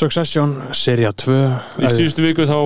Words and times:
Succession, 0.00 0.56
seria 0.76 1.12
2 1.12 1.38
Í 1.84 1.92
síðustu 1.92 2.24
viku 2.24 2.46
þá 2.48 2.58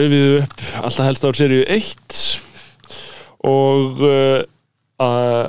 rifið 0.00 0.14
við 0.16 0.36
upp 0.42 0.66
alltaf 0.80 1.06
helst 1.10 1.26
á 1.26 1.30
seríu 1.36 1.64
1 1.68 2.20
og 3.50 4.04
uh, 4.04 5.46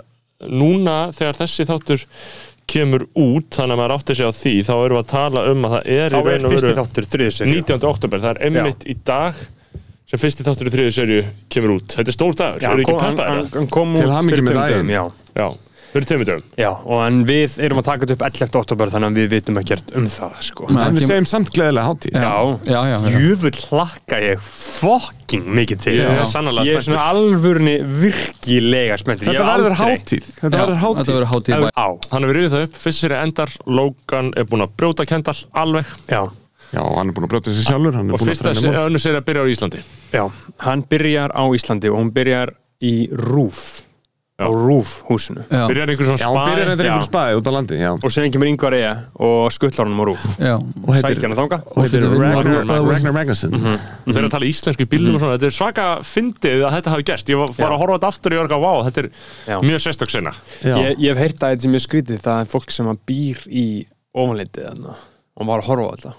núna 0.47 0.97
þegar 1.15 1.39
þessi 1.41 1.67
þáttur 1.69 2.05
kemur 2.71 3.03
út 3.19 3.57
þannig 3.57 3.75
að 3.75 3.79
maður 3.81 3.95
átti 3.97 4.15
sig 4.15 4.27
á 4.27 4.31
því 4.35 4.53
þá 4.67 4.73
erum 4.75 4.95
við 4.95 5.02
að 5.02 5.09
tala 5.11 5.41
um 5.52 5.65
að 5.67 5.73
það 5.75 5.89
er 5.95 6.13
Þá 6.13 6.15
í 6.15 6.21
er 6.21 6.29
raun 6.29 6.45
og 6.45 6.53
fyrsti 6.53 6.67
veru 6.69 6.77
þáttur, 6.79 7.09
þriði 7.15 7.33
seria 7.35 7.55
19. 7.57 7.89
oktober, 7.89 8.23
það 8.23 8.31
er 8.31 8.39
emmitt 8.47 8.85
í 8.87 8.95
dag 9.11 9.41
sem 10.11 10.19
fyrsti 10.19 10.45
þáttur 10.47 10.67
í 10.67 10.73
þriðu 10.75 10.93
serju 10.95 11.19
kemur 11.52 11.75
út. 11.77 11.97
Þetta 11.97 12.11
er 12.11 12.15
stór 12.15 12.37
dagur, 12.39 12.63
Já, 12.63 12.69
eru 12.71 12.71
hann 12.75 12.81
ekki 12.83 12.95
kom, 12.95 13.19
hann, 13.31 13.70
kom 13.71 13.93
út 13.95 14.02
fyrir 14.27 14.47
daginn. 14.47 14.71
dögum, 14.71 14.89
Já, 14.91 15.03
já, 15.39 15.47
fyrir 15.91 16.07
tveimur 16.09 16.27
dögum? 16.29 16.43
Já, 16.59 16.69
og 16.71 17.02
en 17.05 17.21
við 17.27 17.57
erum 17.65 17.81
að 17.81 17.87
taka 17.89 18.05
þetta 18.07 18.15
upp 18.17 18.25
11. 18.29 18.57
oktober 18.61 18.91
þannig 18.93 19.11
að 19.11 19.19
við 19.21 19.29
vitum 19.35 19.59
ekkert 19.61 19.93
um 19.99 20.07
það 20.11 20.35
sko. 20.47 20.69
En 20.71 20.97
við 20.97 21.07
segjum 21.09 21.27
samt 21.29 21.52
gleðilega 21.55 21.87
hátíð. 21.91 22.15
Já, 22.15 22.33
já, 22.71 22.79
já, 22.91 22.95
já. 23.05 23.21
Jöfull 23.25 23.61
hlakka 23.69 24.21
ég 24.23 24.43
fucking 24.47 25.47
mikið 25.61 25.81
til. 25.85 25.95
Er 26.02 26.21
Já. 26.21 26.25
sannlega 26.33 26.67
Ég 26.67 26.79
er 26.79 26.85
svona 26.87 27.07
alvörni 27.11 27.77
virkilega 28.02 28.99
spenntur. 29.02 29.31
Þetta 29.31 29.47
verður 29.52 29.77
hátíð. 29.81 30.27
Þetta 30.41 30.52
verður 30.57 30.75
Þetta 30.75 30.83
hátíð. 30.85 31.11
Verður 31.11 31.31
hátíð 31.31 31.67
Á, 31.75 31.87
hann 32.11 32.25
hefur 32.27 32.37
rifið 32.39 32.53
það 32.55 32.67
upp, 32.67 32.77
fyrst 32.85 33.05
serið 33.05 33.23
endar 33.25 33.55
Logan 33.67 34.31
er 34.37 34.47
búinn 34.49 34.65
að 34.65 34.77
brjóta 34.79 35.08
Kendall 35.09 35.43
alveg. 35.63 35.91
Já, 36.11 36.23
Já, 36.71 36.83
hann 36.95 37.09
er 37.09 37.15
búin 37.15 37.27
að 37.27 37.31
brjóta 37.33 37.52
sig 37.52 37.65
sjálfur 37.67 37.95
Hann 37.97 38.08
er 38.08 38.15
og 38.15 38.21
búin 38.21 38.29
að 38.29 38.31
fyrsta 38.31 38.83
önnur 38.85 39.02
serið 39.03 39.19
að 39.19 39.25
byrja 39.27 39.43
á 39.43 39.47
Íslandi. 39.52 39.81
Já 40.15 40.23
Hann 40.63 40.83
byrjar 40.87 41.33
á 41.35 41.43
Íslandi 41.52 41.91
og 41.91 41.97
hún 41.99 42.11
byrjar 42.15 42.53
í 42.81 42.93
Rúf 43.11 43.81
á 44.41 44.49
Rúf 44.49 44.91
húsinu 45.07 45.43
byrjar 45.49 45.91
einhver 45.91 46.07
svona 46.07 46.21
Já, 46.21 46.27
hann 46.27 46.49
byrjar 46.49 46.71
einhver 46.75 47.05
spæði 47.05 47.37
út 47.39 47.49
á 47.49 47.52
landi 47.55 47.77
Já, 47.79 47.91
og 47.93 48.13
síðan 48.13 48.33
kemur 48.33 48.49
yngvar 48.49 48.75
eiga 48.77 48.93
og 49.21 49.52
skuttlar 49.53 49.87
honum 49.87 50.02
á 50.02 50.05
Rúf. 50.09 50.25
Já. 50.41 50.55
og 50.57 50.97
sækja 50.97 51.27
hann 51.27 51.35
að 51.35 51.41
þanga 51.41 51.59
og 51.71 51.79
heitir 51.85 52.05
Ragnar, 52.91 53.15
Magnusson. 53.15 53.55
Og 53.55 54.15
þeir 54.15 54.27
að 54.27 54.33
tala 54.35 54.49
íslensku 54.49 54.85
í 54.85 54.89
bílum 54.91 55.17
og 55.17 55.23
svona. 55.23 55.37
Þetta 55.37 55.49
er 55.49 55.55
svaka 55.55 55.85
fyndið 56.05 56.65
að 56.67 56.75
þetta 56.77 56.93
hafi 56.95 57.05
gerst. 57.11 57.31
Ég 57.31 57.41
var, 57.41 57.53
var 57.57 57.67
Já. 57.67 57.75
að 57.75 57.81
horfa 57.83 57.97
þetta 57.99 58.11
aftur 58.11 58.33
og 58.33 58.37
ég 58.37 58.41
var 58.41 58.55
að 58.57 58.65
wow, 58.65 58.81
þetta 58.87 59.03
er 59.03 59.09
Já. 59.52 59.55
mjög 59.61 59.85
Já, 60.61 60.75
ég, 60.77 60.99
ég 61.02 61.11
hef 61.11 61.21
heyrt 61.21 61.45
að 61.45 61.53
þetta 61.55 61.67
sem 61.67 61.77
ég 61.77 61.85
skrítið 61.85 62.25
það 62.25 62.41
er 62.43 62.52
fólk 62.52 62.73
sem 62.73 62.91
býr 63.08 63.45
í 63.47 63.65
ofanleitið 64.11 64.67
þarna 64.67 64.97
og 65.37 65.49
var 65.49 65.63
að 65.63 65.69
horfa 65.71 65.87
á 65.87 65.93
þetta. 65.95 66.13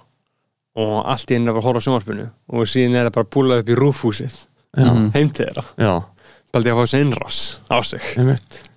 Og 0.82 0.94
allt 1.12 1.32
í 1.32 1.36
einu 1.36 1.50
er 1.50 1.52
bara 1.52 1.62
að 1.62 1.68
horfa 1.68 1.82
á 1.82 1.86
sjónvarpinu 1.86 2.26
og 2.52 2.70
síðan 2.70 2.96
er 2.96 3.08
það 3.08 3.16
bara 3.18 3.26
að 3.28 3.34
búla 3.36 3.60
upp 3.60 3.72
í 3.72 3.78
rúfhúsið 3.78 4.38
heim 4.72 5.32
til 5.36 5.44
þeirra 5.44 5.64
já, 6.52 6.58
baldi 6.58 6.70
að 6.72 6.76
fá 6.76 6.82
þessi 6.84 7.00
innrás 7.06 7.38
á 7.72 7.76
sig. 7.82 8.00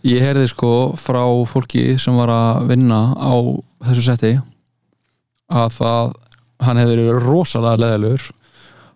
Ég 0.05 0.21
heyrði 0.23 0.47
sko 0.51 0.69
frá 0.95 1.23
fólki 1.49 1.97
sem 1.99 2.15
var 2.15 2.29
að 2.31 2.67
vinna 2.71 3.01
á 3.19 3.33
þessu 3.89 4.03
setti 4.05 4.33
að 5.51 5.69
það 5.75 6.13
hann 6.65 6.77
hefði 6.79 6.95
verið 6.95 7.21
rosalega 7.27 7.77
leðilegur. 7.83 8.31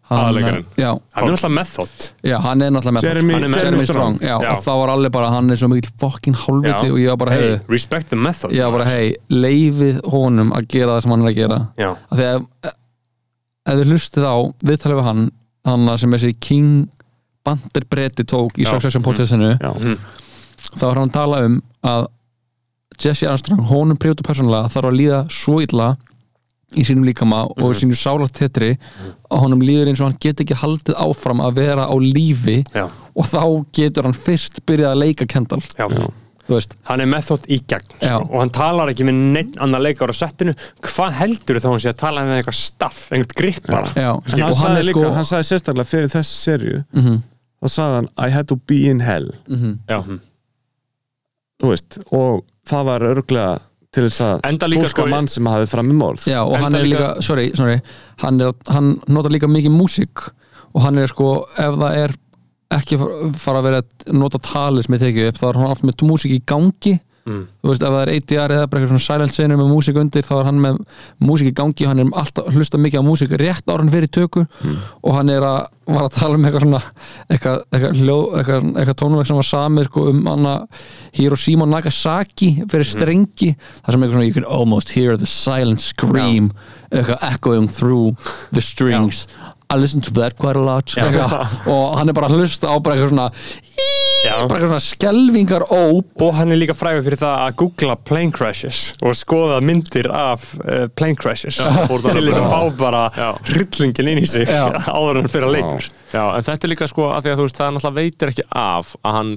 Aðalleikarinn. 0.10 0.64
Já, 0.80 0.88
hann 1.14 1.28
er 1.28 1.34
alltaf 1.36 1.52
method 1.54 2.06
já, 2.26 2.40
hann 2.42 2.62
er 2.66 2.72
náttúrulega 2.74 2.96
með 2.98 3.04
Jeremy- 3.06 3.34
Hann 3.36 3.44
er 3.44 3.50
Jeremy 3.50 3.64
Jeremy 3.64 3.84
Strong. 3.86 4.16
Strong. 4.18 4.22
já, 4.26 4.42
Já. 4.42 4.52
og 4.56 4.64
það 4.66 4.80
var 4.80 4.90
allir 4.96 5.10
bara, 5.14 5.28
hann 5.30 5.50
er 5.52 5.56
svo 5.62 5.68
mikil 5.70 5.92
fokkin 6.02 6.34
hálfviti 6.34 6.90
og 6.90 6.98
ég 6.98 7.10
var 7.12 7.18
bara, 7.18 7.32
hey, 7.36 7.42
heiði 7.44 7.70
respect 7.70 8.10
the 8.10 8.16
method 8.18 8.52
ég 8.52 8.64
var 8.66 8.72
bara, 8.80 8.86
hei, 8.90 9.16
leifið 9.30 10.00
honum 10.10 10.50
að 10.58 10.66
gera 10.68 10.96
það 10.96 11.02
sem 11.06 11.12
hann 11.12 11.22
er 11.22 11.30
að 11.30 11.36
gera. 11.38 11.60
Af 12.10 12.18
því 12.18 12.26
að 12.26 12.40
ef, 12.40 12.74
ef 13.70 13.78
þið 13.78 13.86
hlustið 13.94 14.26
á 14.26 14.38
viðtalið 14.66 14.98
við 14.98 15.04
hann 15.12 15.32
hann 15.70 15.98
sem 16.02 16.12
þessi 16.18 16.34
King 16.42 16.90
Bandir 17.50 17.86
Breti 17.90 18.24
tók 18.30 18.58
í 18.62 18.66
Já. 18.68 18.72
Succession 18.76 19.04
podcastinu 19.06 19.56
Já, 19.58 19.74
þá 20.76 20.86
var 20.86 21.02
hann 21.02 21.10
að 21.10 21.18
tala 21.20 21.42
um 21.50 21.60
að 21.90 22.08
Jesse 23.00 23.28
Armstrong, 23.32 23.62
honum 23.70 23.96
príótu 24.00 24.26
persónulega 24.28 24.68
þarf 24.74 24.90
að 24.90 24.98
líða 25.00 25.20
svo 25.32 25.60
illa 25.64 25.94
í 26.78 26.84
sínum 26.86 27.06
líkama 27.08 27.46
og 27.50 27.72
sínu 27.80 27.96
sálat 27.98 28.34
tetri 28.38 28.74
að 29.32 29.40
honum 29.46 29.62
líður 29.66 29.90
eins 29.90 30.02
og 30.04 30.10
hann 30.12 30.20
get 30.22 30.44
ekki 30.44 30.58
haldið 30.60 30.98
áfram 31.02 31.40
að 31.42 31.56
vera 31.64 31.88
á 31.90 31.96
lífi 31.98 32.60
já, 32.76 32.84
og 33.16 33.26
þá 33.30 33.40
getur 33.80 34.06
hann 34.10 34.18
fyrst 34.18 34.60
byrjað 34.70 34.92
að 34.92 35.00
leika 35.06 35.26
Kendall, 35.32 35.64
já. 35.80 35.88
þú 36.50 36.58
veist. 36.58 36.76
Hann 36.92 37.02
er 37.06 37.10
method 37.10 37.48
í 37.50 37.58
gegn 37.72 37.90
Já. 38.04 38.12
sko. 38.20 38.28
og 38.34 38.38
hann 38.44 38.52
talar 38.60 38.92
ekki 38.94 39.08
með 39.08 39.18
neitt 39.38 39.58
annar 39.66 39.82
leikar 39.88 40.12
á 40.14 40.16
settinu. 40.20 40.54
Hvað 40.86 41.18
heldur 41.24 41.60
þá 41.64 41.68
hann 41.72 41.84
sé 41.88 41.92
að 41.94 42.00
tala 42.04 42.28
með 42.28 42.40
eitthvað 42.44 42.60
staff, 42.60 43.02
einhvern 43.16 43.36
grip 43.42 43.68
bara? 43.70 43.92
Já, 43.96 44.12
hann 44.14 44.44
og 44.44 44.46
hann 44.46 44.58
sagði 44.62 44.86
líka, 44.92 45.00
sko 45.08 45.12
hann 45.18 45.30
sagði 45.32 45.50
sérstaklega 45.54 45.90
fyrir 45.96 46.14
þessi 46.20 46.40
serju 46.44 46.84
Mhm, 46.94 47.20
þá 47.64 47.68
sagði 47.76 47.96
hann 48.00 48.10
I 48.18 48.30
had 48.34 48.48
to 48.52 48.56
be 48.70 48.82
in 48.90 49.00
hell 49.04 49.30
mhm. 49.48 49.80
Já. 49.90 50.00
þú 51.60 51.74
veist, 51.74 52.00
og 52.16 52.46
það 52.70 52.86
var 52.90 53.06
örglega 53.10 53.60
til 53.92 54.06
þess 54.06 54.22
að 54.22 54.70
líka 54.70 54.86
tólka 54.86 54.94
sko- 54.94 55.10
mann 55.10 55.28
sem 55.28 55.46
hafði 55.50 55.68
fram 55.72 55.90
í 55.92 55.98
morð 55.98 56.26
Já, 56.30 56.40
og 56.46 56.56
hann 56.62 56.76
er 56.78 56.86
líka, 56.86 57.16
líka- 57.16 57.24
sorry, 57.26 57.52
sorry 57.58 57.80
hann, 58.22 58.40
er, 58.42 58.54
hann 58.70 59.00
notar 59.10 59.34
líka 59.34 59.50
mikið 59.50 59.74
músík 59.74 60.30
og 60.74 60.82
hann 60.86 61.00
er 61.02 61.08
sko, 61.10 61.48
ef 61.58 61.76
það 61.82 61.96
er 62.04 62.14
ekki 62.72 63.00
fa- 63.02 63.32
fara 63.42 63.60
að 63.64 63.64
vera 63.66 63.82
að 63.82 64.14
nota 64.14 64.38
talið 64.38 64.86
sem 64.86 64.96
ég 64.96 65.02
tekið 65.02 65.28
upp, 65.32 65.38
þá 65.42 65.48
er 65.50 65.58
hann 65.64 65.72
oft 65.74 65.84
með 65.88 66.04
músík 66.06 66.36
í 66.38 66.44
gangi 66.46 67.00
Mm. 67.30 67.42
þú 67.62 67.70
veist, 67.70 67.84
ef 67.86 67.92
það 67.94 68.02
er 68.02 68.12
ADR 68.16 68.54
eða 68.56 68.68
bara 68.72 68.80
eitthvað 68.82 68.94
svona 68.96 69.06
silent 69.06 69.34
scener 69.36 69.60
með 69.60 69.68
músík 69.70 69.98
undir, 70.02 70.24
þá 70.26 70.32
er 70.40 70.48
hann 70.50 70.62
með 70.64 70.78
músík 71.28 71.50
í 71.52 71.56
gangi, 71.60 71.86
hann 71.86 72.02
er 72.02 72.08
alltaf 72.18 72.48
hlusta 72.56 72.80
mikið 72.82 73.04
á 73.04 73.06
músík 73.06 73.36
rétt 73.38 73.70
ára 73.70 73.84
hann 73.84 73.92
fyrir 73.94 74.10
tökur 74.10 74.48
og 75.04 75.14
hann 75.14 75.30
er 75.30 75.46
að, 75.46 75.68
var 75.90 76.08
að 76.08 76.16
tala 76.16 76.40
um 76.40 76.48
eitthvað 76.50 76.66
svona 76.66 76.82
eitthvað, 77.30 77.62
eitthvað, 77.76 78.00
eitthvað, 78.40 78.66
eitthvað 78.82 78.98
tónverk 79.04 79.30
sem 79.30 79.40
var 79.42 79.50
samið 79.52 79.90
sko 79.92 80.08
um 80.10 80.26
hana 80.32 80.56
Hiroshima 81.20 81.68
og 81.68 81.72
Nagasaki 81.76 82.50
fyrir 82.72 82.90
strengi 82.90 83.52
það 83.60 83.94
sem 83.94 84.02
eitthvað 84.08 84.18
svona, 84.18 84.28
you 84.32 84.34
can 84.40 84.50
almost 84.50 84.96
hear 84.98 85.18
the 85.18 85.30
silent 85.30 85.82
scream 85.86 86.50
eitthvað 86.90 87.22
echoing 87.30 87.68
through 87.70 88.16
the 88.52 88.62
strings. 88.66 89.28
I 89.70 89.76
listen 89.78 90.02
to 90.02 90.12
that 90.18 90.34
quite 90.36 90.56
a 90.58 90.64
lot. 90.66 90.90
Og 91.70 91.98
hann 92.00 92.10
er 92.10 92.16
bara 92.18 92.26
að 92.26 92.40
hlusta 92.42 92.72
á 92.74 92.82
bara 92.82 92.96
eitthvað 92.98 93.12
svona. 93.14 93.28
Bara 94.26 94.44
eitthvað 94.44 94.66
svona 94.68 94.84
skelvingar 94.84 95.64
óp 95.72 96.24
og 96.26 96.34
hann 96.38 96.52
er 96.52 96.60
líka 96.60 96.76
frægur 96.78 97.06
fyrir 97.06 97.20
það 97.22 97.44
að 97.46 97.56
googla 97.62 97.96
plane 98.10 98.34
crashes 98.36 98.82
og 99.06 99.16
skoða 99.18 99.60
myndir 99.64 100.10
af 100.12 100.44
uh, 100.60 100.88
plane 100.98 101.16
crashes. 101.20 101.60
Það 101.62 102.10
til 102.10 102.26
þess 102.28 102.42
að 102.42 102.44
bara- 102.44 102.52
fá 102.52 102.78
bara 102.82 103.04
Já. 103.16 103.30
hryllingin 103.54 104.12
inn 104.14 104.22
í 104.24 104.28
sig 104.28 104.46
Já. 104.50 104.66
áður 104.98 105.22
en 105.22 105.24
hann 105.24 105.34
fyrir 105.34 105.48
að 105.50 105.56
leikur. 105.58 105.88
Já, 106.14 106.24
en 106.36 106.48
þetta 106.50 106.68
er 106.70 106.74
líka 106.74 106.90
sko 106.92 107.08
að 107.14 107.24
því 107.28 107.34
að 107.34 107.40
þú 107.42 107.48
veist 107.48 107.62
það 107.62 107.74
náttúrulega 107.78 108.00
veitir 108.02 108.34
ekki 108.34 108.48
af 108.66 108.94
að 109.04 109.18
hann 109.20 109.34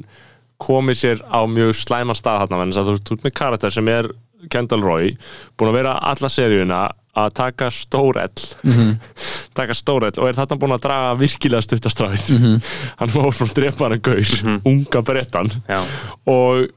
komi 0.62 0.94
sér 0.98 1.22
á 1.26 1.40
mjög 1.50 1.72
slæman 1.78 2.18
stað 2.18 2.44
þarna 2.44 2.62
en 2.66 2.74
þú 2.76 2.88
veist, 2.92 3.06
þú 3.08 3.16
ert 3.18 3.24
með 3.26 3.36
karakter 3.38 3.74
sem 3.74 3.88
er 3.92 4.10
Kendall 4.50 4.82
Roy, 4.82 5.12
búin 5.58 5.70
að 5.70 5.76
vera 5.78 5.94
alla 6.10 6.28
seríuna 6.32 6.80
að 7.12 7.32
taka 7.36 7.70
stórell 7.74 8.44
taka 9.58 9.74
stórell 9.76 10.14
og 10.16 10.28
er 10.30 10.38
þarna 10.38 10.60
búin 10.62 10.76
að 10.78 10.84
draga 10.86 11.16
virkilega 11.20 11.66
stuttastráið 11.66 12.30
hann 13.00 13.12
var 13.12 13.34
frá 13.36 13.50
drepaðan 13.58 14.00
gaur 14.04 14.36
unga 14.64 15.02
brettan 15.04 15.52
Já. 15.68 15.82
og 16.24 16.70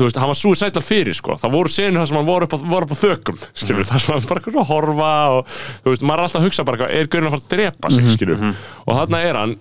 þú 0.00 0.06
veist, 0.06 0.18
hann 0.22 0.30
var 0.30 0.38
suicidal 0.38 0.82
fyrir 0.84 1.16
sko. 1.18 1.34
Það 1.36 1.52
voru 1.52 1.68
senur 1.72 2.00
þar 2.00 2.08
sem 2.08 2.16
hann 2.20 2.28
voru 2.28 2.46
upp 2.46 2.54
á, 2.56 2.58
voru 2.72 2.86
upp 2.86 2.94
á 2.94 2.98
þökum 3.02 3.40
skilur, 3.58 3.84
þar 3.88 4.00
sem 4.04 4.14
hann 4.14 4.28
bara 4.30 4.64
horfa 4.70 5.10
og 5.34 5.50
þú 5.84 5.92
veist, 5.92 6.04
maður 6.06 6.22
er 6.22 6.26
alltaf 6.28 6.40
að 6.40 6.46
hugsa 6.46 6.64
bara 6.64 6.78
eitthvað, 6.78 6.94
er 7.00 7.10
gaurin 7.10 7.28
að 7.28 7.34
fara 7.34 7.44
að 7.44 7.50
drepa 7.54 7.90
sig, 7.92 8.06
skilur 8.14 8.44
og 8.86 8.94
þarna 8.96 9.20
er 9.26 9.40
hann 9.42 9.56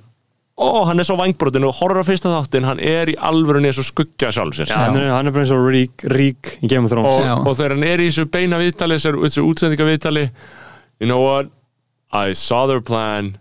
ó, 0.59 0.85
hann 0.89 0.99
er 0.99 1.07
svo 1.07 1.15
vangbrotin 1.19 1.65
og 1.67 1.75
horfur 1.79 2.01
á 2.03 2.05
fyrsta 2.07 2.31
þáttin 2.33 2.67
hann 2.67 2.81
er 2.83 3.11
í 3.13 3.17
alvörunni 3.29 3.71
eins 3.71 3.79
og 3.81 3.87
skuggja 3.87 4.31
sjálf 4.35 4.57
sér. 4.59 4.73
Hann, 4.75 4.97
er, 4.99 5.09
hann 5.15 5.29
er 5.29 5.35
bara 5.35 5.45
eins 5.45 5.53
og 5.55 5.67
rík, 5.71 6.05
rík 6.11 6.53
í 6.59 6.69
Game 6.69 6.85
of 6.89 6.93
Thrones. 6.93 7.15
Og, 7.15 7.27
Já. 7.27 7.35
og 7.39 7.55
þegar 7.55 7.75
hann 7.77 7.87
er 7.87 8.03
í 8.03 8.09
þessu 8.11 8.27
beina 8.33 8.59
viðtali 8.61 8.99
þessu 8.99 9.45
útsendinga 9.47 9.87
viðtali 9.87 10.25
you 10.99 11.07
know 11.07 11.21
what? 11.23 11.53
I 12.11 12.33
saw 12.33 12.65
their 12.67 12.81
plan 12.81 13.37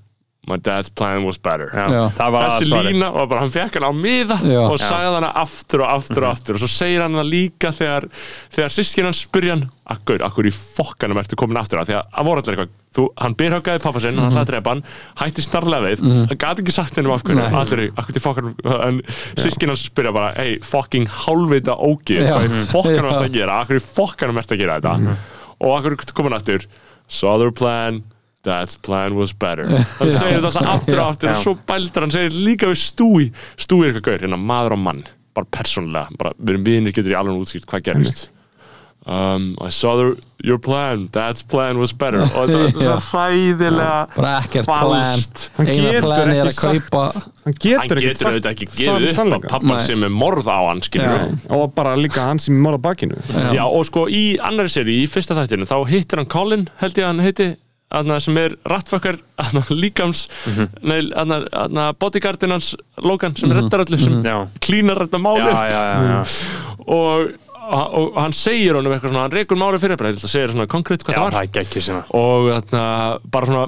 my 0.48 0.56
dad's 0.56 0.90
plan 0.90 1.24
was 1.26 1.38
better. 1.38 1.68
Það 2.16 2.38
þessi 2.38 2.68
lína 2.72 3.10
var 3.14 3.28
bara, 3.30 3.44
hann 3.44 3.52
fekk 3.54 3.78
hann 3.78 3.88
á 3.88 3.92
miða 3.94 4.38
Já. 4.42 4.60
og 4.64 4.78
sagði 4.80 5.14
hana 5.18 5.32
aftur 5.42 5.84
og 5.84 5.90
aftur 5.92 6.24
og 6.24 6.30
aftur. 6.32 6.56
Og 6.58 6.62
svo 6.64 6.70
segir 6.72 7.04
hann 7.04 7.18
það 7.18 7.28
líka 7.32 7.72
þegar 7.76 8.08
þegar 8.54 8.74
sískinn 8.74 9.08
hann 9.08 9.16
spurja 9.18 9.56
hann 9.56 9.66
akkur, 9.88 10.20
akkur 10.24 10.48
í 10.48 10.52
fokkanum 10.52 11.20
ertu 11.20 11.38
komin 11.40 11.60
aftur? 11.60 11.80
Að 11.80 11.90
því 11.90 11.96
að 11.98 12.18
að 12.20 12.28
voru 12.28 12.42
allir 12.42 12.56
eitthvað, 12.56 12.74
þú, 12.98 13.04
hann 13.22 13.36
byrhaukaði 13.40 13.82
pappa 13.84 14.02
sinn 14.04 14.18
hann 14.18 14.28
ætlaði 14.28 14.42
að 14.42 14.50
drepa 14.50 14.74
hann, 14.74 14.82
hætti 15.22 15.44
snarlega 15.46 15.86
við. 15.86 16.02
Hann 16.08 16.42
gæti 16.44 16.64
ekki 16.64 16.74
sagt 16.76 16.98
hennum 17.00 17.14
af 17.14 17.24
hverju. 17.28 17.46
Allir, 17.62 17.84
akkur 17.94 18.16
til 18.18 18.24
fokkanum. 18.24 18.58
En 18.88 19.00
sískinn 19.40 19.72
hann 19.72 19.80
spurja 19.80 20.12
bara, 20.16 20.34
hey, 20.36 20.58
fucking 20.64 21.08
hálfvita 21.24 21.78
ógið, 21.78 22.28
hvað 22.28 22.48
í 22.48 22.66
fokkanum 22.74 23.08
Já. 23.08 23.14
ertu 23.14 23.30
að 23.30 23.38
gera? 23.38 23.62
Akkur 23.64 23.80
í 23.80 23.84
fokkanum 23.86 24.42
ertu 24.42 24.56
að 24.58 24.62
gera 24.64 24.78
þetta? 24.82 25.16
Og 25.58 25.74
akkur 25.78 25.98
komin 26.20 26.36
aftur. 26.36 26.68
Saw 27.08 27.38
their 27.40 27.54
plan 27.56 28.02
Dad's 28.48 28.78
plan 28.88 29.14
was 29.18 29.34
better. 29.36 29.68
Hann 30.00 30.10
segir 30.14 30.40
þetta 30.40 30.48
alltaf 30.48 30.72
aftur 30.78 31.02
og 31.02 31.06
aftur 31.12 31.34
og 31.34 31.44
svo 31.44 31.54
bældur 31.68 32.06
hann 32.08 32.14
segir 32.16 32.40
líka 32.48 32.72
við 32.72 32.80
stúi 32.86 33.28
stúi 33.60 33.84
er 33.84 33.92
eitthvað 33.92 34.08
gaur, 34.10 34.24
hérna 34.26 34.40
maður 34.48 34.78
og 34.78 34.84
mann 34.88 35.04
bara 35.38 35.46
persónulega, 35.54 36.18
bara 36.18 36.34
við 36.38 36.56
erum 36.56 36.66
vinir 36.66 36.96
getur 36.96 37.14
í 37.14 37.18
alveg 37.20 37.44
útskýrt 37.44 37.68
hvað 37.70 37.86
gerist. 37.92 38.26
Um, 39.08 39.54
I 39.64 39.70
saw 39.70 39.94
the, 39.96 40.20
your 40.44 40.58
plan 40.58 41.06
Dad's 41.14 41.40
plan 41.46 41.78
was 41.80 41.94
better. 41.96 42.20
Og 42.36 42.50
þetta 42.50 42.58
er 42.58 42.66
Já. 42.68 42.72
svo 42.74 42.96
hræðilega 43.06 43.92
bara 44.16 44.32
ekkert 44.42 44.66
plan. 44.68 44.82
falskt. 44.90 45.44
Hann 45.56 45.70
getur 45.70 46.32
ekki 46.34 46.52
sagt- 46.58 46.98
hann 47.46 47.56
getur 47.62 48.00
ekki 48.02 48.08
getur 48.10 48.30
auðvitað 48.32 48.50
ekki 48.50 48.68
gefið 48.74 49.46
pappan 49.46 49.80
sem 49.86 50.04
er 50.04 50.12
morð 50.12 50.50
á 50.50 50.58
hann 50.66 50.82
og 51.56 51.72
bara 51.78 51.94
líka 51.96 52.26
hann 52.26 52.42
sem 52.42 52.58
er 52.58 52.66
mál 52.66 52.76
á 52.76 52.80
bakinu. 52.90 53.16
Já, 53.56 53.64
og 53.64 53.86
sko 53.88 54.04
í 54.12 54.24
annari 54.44 54.74
seri, 54.74 54.98
í 55.00 55.08
fyrsta 55.08 55.38
þættinu 55.38 55.70
þá 55.70 55.78
hittir 55.88 56.20
hann 56.20 56.28
Colin, 56.34 56.68
held 56.82 57.00
ég 57.00 57.06
að 57.06 57.12
hann 57.14 57.24
heiti 57.24 57.48
aðna, 57.94 58.18
sem 58.20 58.36
er 58.36 58.54
rattfucker 58.68 59.16
aðna, 59.40 59.62
líkams 59.72 60.26
Mhm. 60.46 60.68
nei, 60.82 60.98
aðna, 61.16 61.38
aðna, 61.64 61.86
bodyguardin 61.98 62.52
hans 62.52 62.74
Logan 63.00 63.36
sem 63.36 63.50
reddar 63.52 63.84
öllu, 63.86 63.98
sem 63.98 64.22
Já. 64.22 64.46
klínar 64.60 65.00
þetta 65.06 65.20
máli 65.24 65.44
Já, 65.46 65.68
já, 65.70 65.82
já, 65.88 66.00
já. 66.08 66.20
og, 66.98 67.32
og 67.68 68.18
hann 68.20 68.32
segir 68.36 68.76
honum 68.76 68.92
eitthvað 68.92 69.12
svona, 69.14 69.24
hann 69.28 69.36
rekur 69.38 69.56
máli 69.60 69.80
fyrir 69.80 69.96
bara, 70.00 70.12
ég 70.12 70.18
ætla 70.20 70.28
að 70.28 70.34
segja 70.36 70.52
svona 70.52 70.68
konkrétt 70.68 71.04
hvað 71.06 71.16
Já, 71.16 71.18
það 71.18 71.24
var 71.24 71.36
það 71.38 71.42
er 71.46 71.50
og 72.20 72.48
þarna, 72.52 72.84
bara 73.36 73.46
svona 73.50 73.66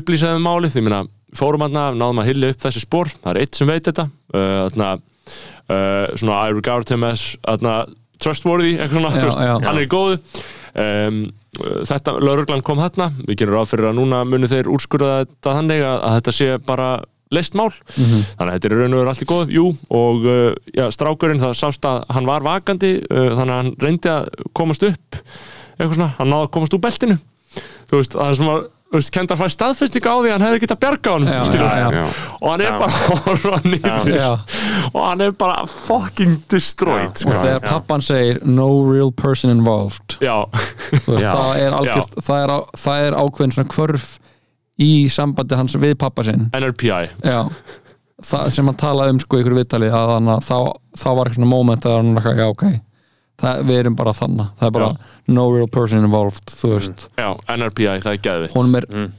upplýsaði 0.00 0.40
um 0.40 0.46
málið, 0.46 0.72
því 0.76 0.82
minna 0.86 1.02
fórum 1.36 1.62
hann 1.66 1.76
náðum 2.00 2.22
að 2.22 2.30
hilja 2.30 2.52
upp 2.54 2.62
þessi 2.64 2.80
spór 2.86 3.10
það 3.18 3.30
er 3.34 3.40
eitt 3.42 3.58
sem 3.58 3.68
veit 3.70 3.84
þetta 3.90 4.06
uh, 4.08 4.68
þarna, 4.70 4.92
uh, 5.68 6.06
svona 6.16 6.38
I 6.48 6.54
regard 6.56 6.90
him 6.94 7.04
as 7.06 7.26
trustworthy, 8.22 8.76
eitthvað 8.80 9.02
svona 9.02 9.10
Já, 9.36 9.50
já. 9.50 9.56
hann 9.66 9.76
er 9.76 9.84
í 9.84 9.90
góðu 9.92 10.16
um, 10.80 11.18
þetta, 11.58 12.16
lauruglan 12.22 12.64
kom 12.66 12.80
þarna. 12.82 13.10
Við 13.26 13.42
gerum 13.42 13.58
ráð 13.58 13.72
fyrir 13.72 13.90
að 13.90 13.98
núna 13.98 14.22
muni 14.28 14.50
þeir 14.50 14.70
úrskurða 14.72 15.12
þetta 15.24 15.58
þannig 15.58 15.84
að, 15.84 15.98
að 15.98 16.16
þetta 16.20 16.34
sé 16.38 16.48
bara 16.66 16.88
leist 17.34 17.56
mál, 17.58 17.72
þannig 17.90 18.38
að 18.38 18.52
þetta 18.52 18.68
er 18.68 18.74
raun 18.78 18.94
og 18.94 19.00
veru 19.00 19.10
allt 19.10 19.22
í 19.24 19.26
góð, 19.26 19.48
jú, 19.50 19.64
og 19.98 20.26
uh, 20.30 20.52
já, 20.70 20.84
strákurinn 20.94 21.42
það 21.42 21.56
sást 21.58 21.88
að 21.88 22.04
hann 22.14 22.28
var 22.28 22.46
vakandi 22.46 22.92
uh, 23.02 23.32
þannig 23.34 23.54
að 23.56 23.58
hann 23.58 23.72
reyndi 23.82 24.12
að 24.12 24.28
komast 24.54 24.86
upp 24.86 25.18
eitthvað 25.18 25.96
svona, 25.98 26.12
hann 26.20 26.30
náði 26.30 26.46
að 26.46 26.52
komast 26.54 26.76
úr 26.76 26.82
beltinu. 26.86 27.18
Þú 27.90 28.00
veist, 28.00 28.14
það 28.14 28.30
er 28.30 28.38
veist, 28.40 28.70
kendar 29.12 29.38
fæði 29.38 29.54
staðfestinga 29.56 30.12
á 30.14 30.16
því 30.16 30.28
að 30.28 30.34
hann 30.34 30.44
hefði 30.46 30.60
getað 30.62 30.78
bjarga 30.84 31.14
já, 31.26 31.40
já. 31.90 32.02
og 32.38 32.46
hann 32.52 32.62
er 32.62 32.68
Já. 32.68 32.76
bara 32.82 33.00
og 34.92 35.00
hann 35.02 35.24
er 35.26 35.32
bara 35.38 35.64
fucking 35.70 36.36
destroyed 36.52 37.10
og 37.10 37.24
sko. 37.24 37.34
þegar 37.34 37.64
pappan 37.66 38.04
segir 38.04 38.38
no 38.46 38.68
real 38.86 39.10
person 39.12 39.50
involved. 39.50 40.18
Það 40.20 41.64
er 41.64 41.76
algjört 41.76 42.14
það 42.20 42.44
er, 42.44 42.54
á, 42.54 42.58
það 42.84 43.08
er 43.08 43.18
ákveðin 43.18 43.56
svona 43.58 43.74
kvörf 43.74 44.06
í 44.82 44.92
sambandi 45.10 45.58
hans 45.58 45.76
við 45.80 45.96
pappa 45.98 46.24
sinn. 46.26 46.48
NRPI 46.54 47.10
sem 48.24 48.64
hann 48.64 48.78
talaði 48.80 49.16
um 49.16 49.18
sko 49.20 49.36
í 49.36 49.42
ykkur 49.42 49.58
viðtali 49.58 49.90
að 49.92 50.14
þá, 50.46 50.58
þá 50.96 51.08
var 51.10 51.28
eitthvað 51.28 51.40
svona 51.40 51.50
moment 51.50 51.84
að 51.84 51.98
hann 51.98 52.14
var 52.14 52.22
eitthvað, 52.22 52.38
já 52.40 52.52
ok 52.54 52.85
það, 53.42 53.62
við 53.68 53.78
erum 53.82 53.96
bara 53.98 54.12
þannig, 54.16 54.48
það 54.60 54.66
er 54.70 54.74
bara 54.78 54.90
no 55.28 55.46
real 55.54 55.68
person 55.68 56.04
involved, 56.04 56.44
þú 56.52 56.70
veist 56.76 57.08
já, 57.18 57.28
NRPI, 57.56 57.88
það 58.04 58.12
er 58.14 58.22
geðvitt 58.28 58.56
honum 58.56 58.78
er 58.80 58.86
Mm. 58.90 59.10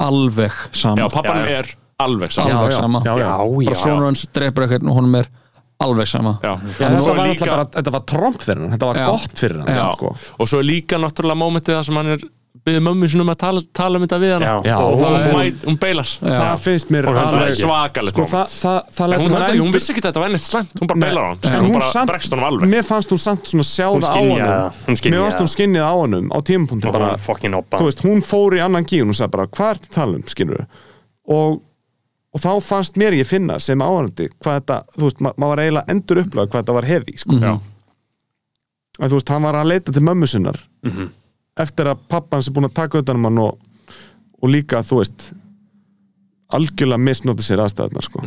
alveg 0.00 0.52
sama 0.72 1.02
já, 1.04 1.08
pappan 1.12 1.36
Já, 1.36 1.50
já. 1.50 1.58
er 1.60 1.74
alveg 2.00 2.32
saman 2.32 2.56
alveg 2.56 2.72
já, 2.72 2.80
sama 2.80 3.02
já, 3.04 3.12
já. 3.20 3.28
Já, 3.28 3.64
bara 3.68 3.76
sonur 3.82 4.06
hans 4.08 4.26
dreipur 4.32 4.64
eitthvað 4.66 4.88
og 4.88 4.96
honum 4.96 5.14
er 5.20 5.28
alveg 5.80 6.08
sama 6.08 6.32
Já. 6.42 6.54
Já, 6.56 6.88
þetta, 6.88 7.02
var 7.04 7.20
líka, 7.26 7.44
líka... 7.44 7.50
bara, 7.54 7.64
þetta 7.76 7.92
var 7.96 8.04
tromp 8.08 8.42
fyrir 8.44 8.62
hann, 8.64 8.72
þetta 8.74 8.88
var 8.90 9.00
Já. 9.00 9.06
gott 9.10 9.38
fyrir 9.44 9.60
hann 9.60 9.76
Já. 9.76 9.86
sko. 9.96 10.14
og 10.40 10.48
svo 10.48 10.60
er 10.62 10.68
líka 10.70 11.00
náttúrulega 11.00 11.40
mómentið 11.42 11.76
það 11.78 11.84
sem 11.90 12.00
hann 12.00 12.12
er 12.16 12.24
byggði 12.60 12.80
mömmu 12.84 13.08
sinum 13.08 13.28
að 13.32 13.36
tala, 13.40 13.60
tala 13.72 13.96
um 13.96 14.02
þetta 14.04 14.16
við 14.20 14.32
hann 14.34 14.42
Já. 14.66 14.74
Og 14.76 14.92
og 14.92 15.00
það 15.00 15.14
hún- 15.24 15.36
mæt, 15.38 15.62
hún 15.64 15.76
beilar. 15.80 16.08
Já. 16.20 16.34
það 16.40 16.58
finnst 16.64 16.90
mér 16.92 17.06
hann 17.14 17.54
svakalegt 17.56 18.12
sko, 18.14 18.24
það, 18.28 18.46
það, 18.62 18.80
það 18.96 19.04
En 19.04 19.10
lætur 19.10 19.22
hún, 19.22 19.30
hún 19.30 19.54
endur- 19.60 19.74
vissi 19.78 19.92
ekki 19.94 20.02
að 20.02 20.08
þetta 20.10 20.20
var 20.24 20.28
neitt 20.34 20.44
slæmt. 20.44 20.74
Hún 20.80 20.90
bara 20.90 21.00
beilar 21.00 21.24
hann 21.24 21.38
hún 21.40 21.70
hún 21.70 21.78
bara 21.78 22.04
bregst 22.10 22.32
honum 22.34 22.44
alveg. 22.50 22.68
mér 22.74 22.84
fannst 22.90 23.10
hún 23.14 23.22
samt 23.22 23.44
svona 23.48 23.64
sjá 23.70 23.86
Hún 23.88 24.02
það. 24.02 24.10
Á 24.10 24.72
hún 24.90 24.96
skynjaði 25.00 25.14
mér 25.16 25.24
fannst 25.30 25.40
hún 25.40 25.52
skinnið 25.54 25.84
á 25.88 25.92
honum 25.94 26.28
á 26.30 26.38
tímapunktum 26.50 26.92
bara 26.92 27.16
þú 27.16 27.84
veist, 27.88 28.02
hún 28.04 28.20
fór 28.22 28.58
í 28.58 28.60
annan 28.64 28.84
gíun 28.84 29.08
og 29.08 29.14
sagði 29.16 29.30
bara, 29.30 29.46
hvað 29.46 29.70
er 29.70 29.76
þetta 29.80 29.94
tala 29.94 30.16
um, 30.20 30.22
skilur 30.26 30.66
og, 31.30 31.62
og 32.34 32.40
þá 32.44 32.50
fannst 32.60 32.94
mér 33.00 33.14
ég 33.16 33.26
finna 33.26 33.58
sem 33.58 33.78
áhandi 33.78 34.28
hvað 34.42 34.60
þetta, 34.60 34.82
þú 34.98 35.06
veist, 35.08 35.20
ma 35.20 35.32
maður 35.38 35.48
var 35.54 35.62
eiginlega 35.64 35.88
endur 35.94 36.22
upplega 36.24 36.50
hvað 36.50 36.60
þetta 36.64 36.74
var 36.76 36.84
hefi, 36.90 37.16
sko. 37.16 37.38
Já. 37.40 37.54
að 39.00 39.08
þú 39.08 39.16
veist, 39.16 39.28
hann 39.32 39.42
var 39.48 39.54
að 39.54 39.68
leita 39.70 39.92
til 39.94 40.02
mömmu 40.02 40.26
sinnar. 40.28 40.58
Mhm. 40.84 41.08
Eftir 41.62 41.90
að 41.92 42.02
pappans 42.08 42.48
er 42.48 42.56
búin 42.56 42.68
að 42.70 42.76
taka 42.80 43.02
utan 43.04 43.16
um 43.20 43.28
hann 43.30 43.38
og, 43.38 43.58
og 44.42 44.48
líka, 44.52 44.82
þú 44.86 45.02
veist 45.02 45.30
algjörlega 46.50 46.98
misnóti 46.98 47.44
sér 47.46 47.60
aðstæðunar, 47.62 48.02
sko 48.02 48.22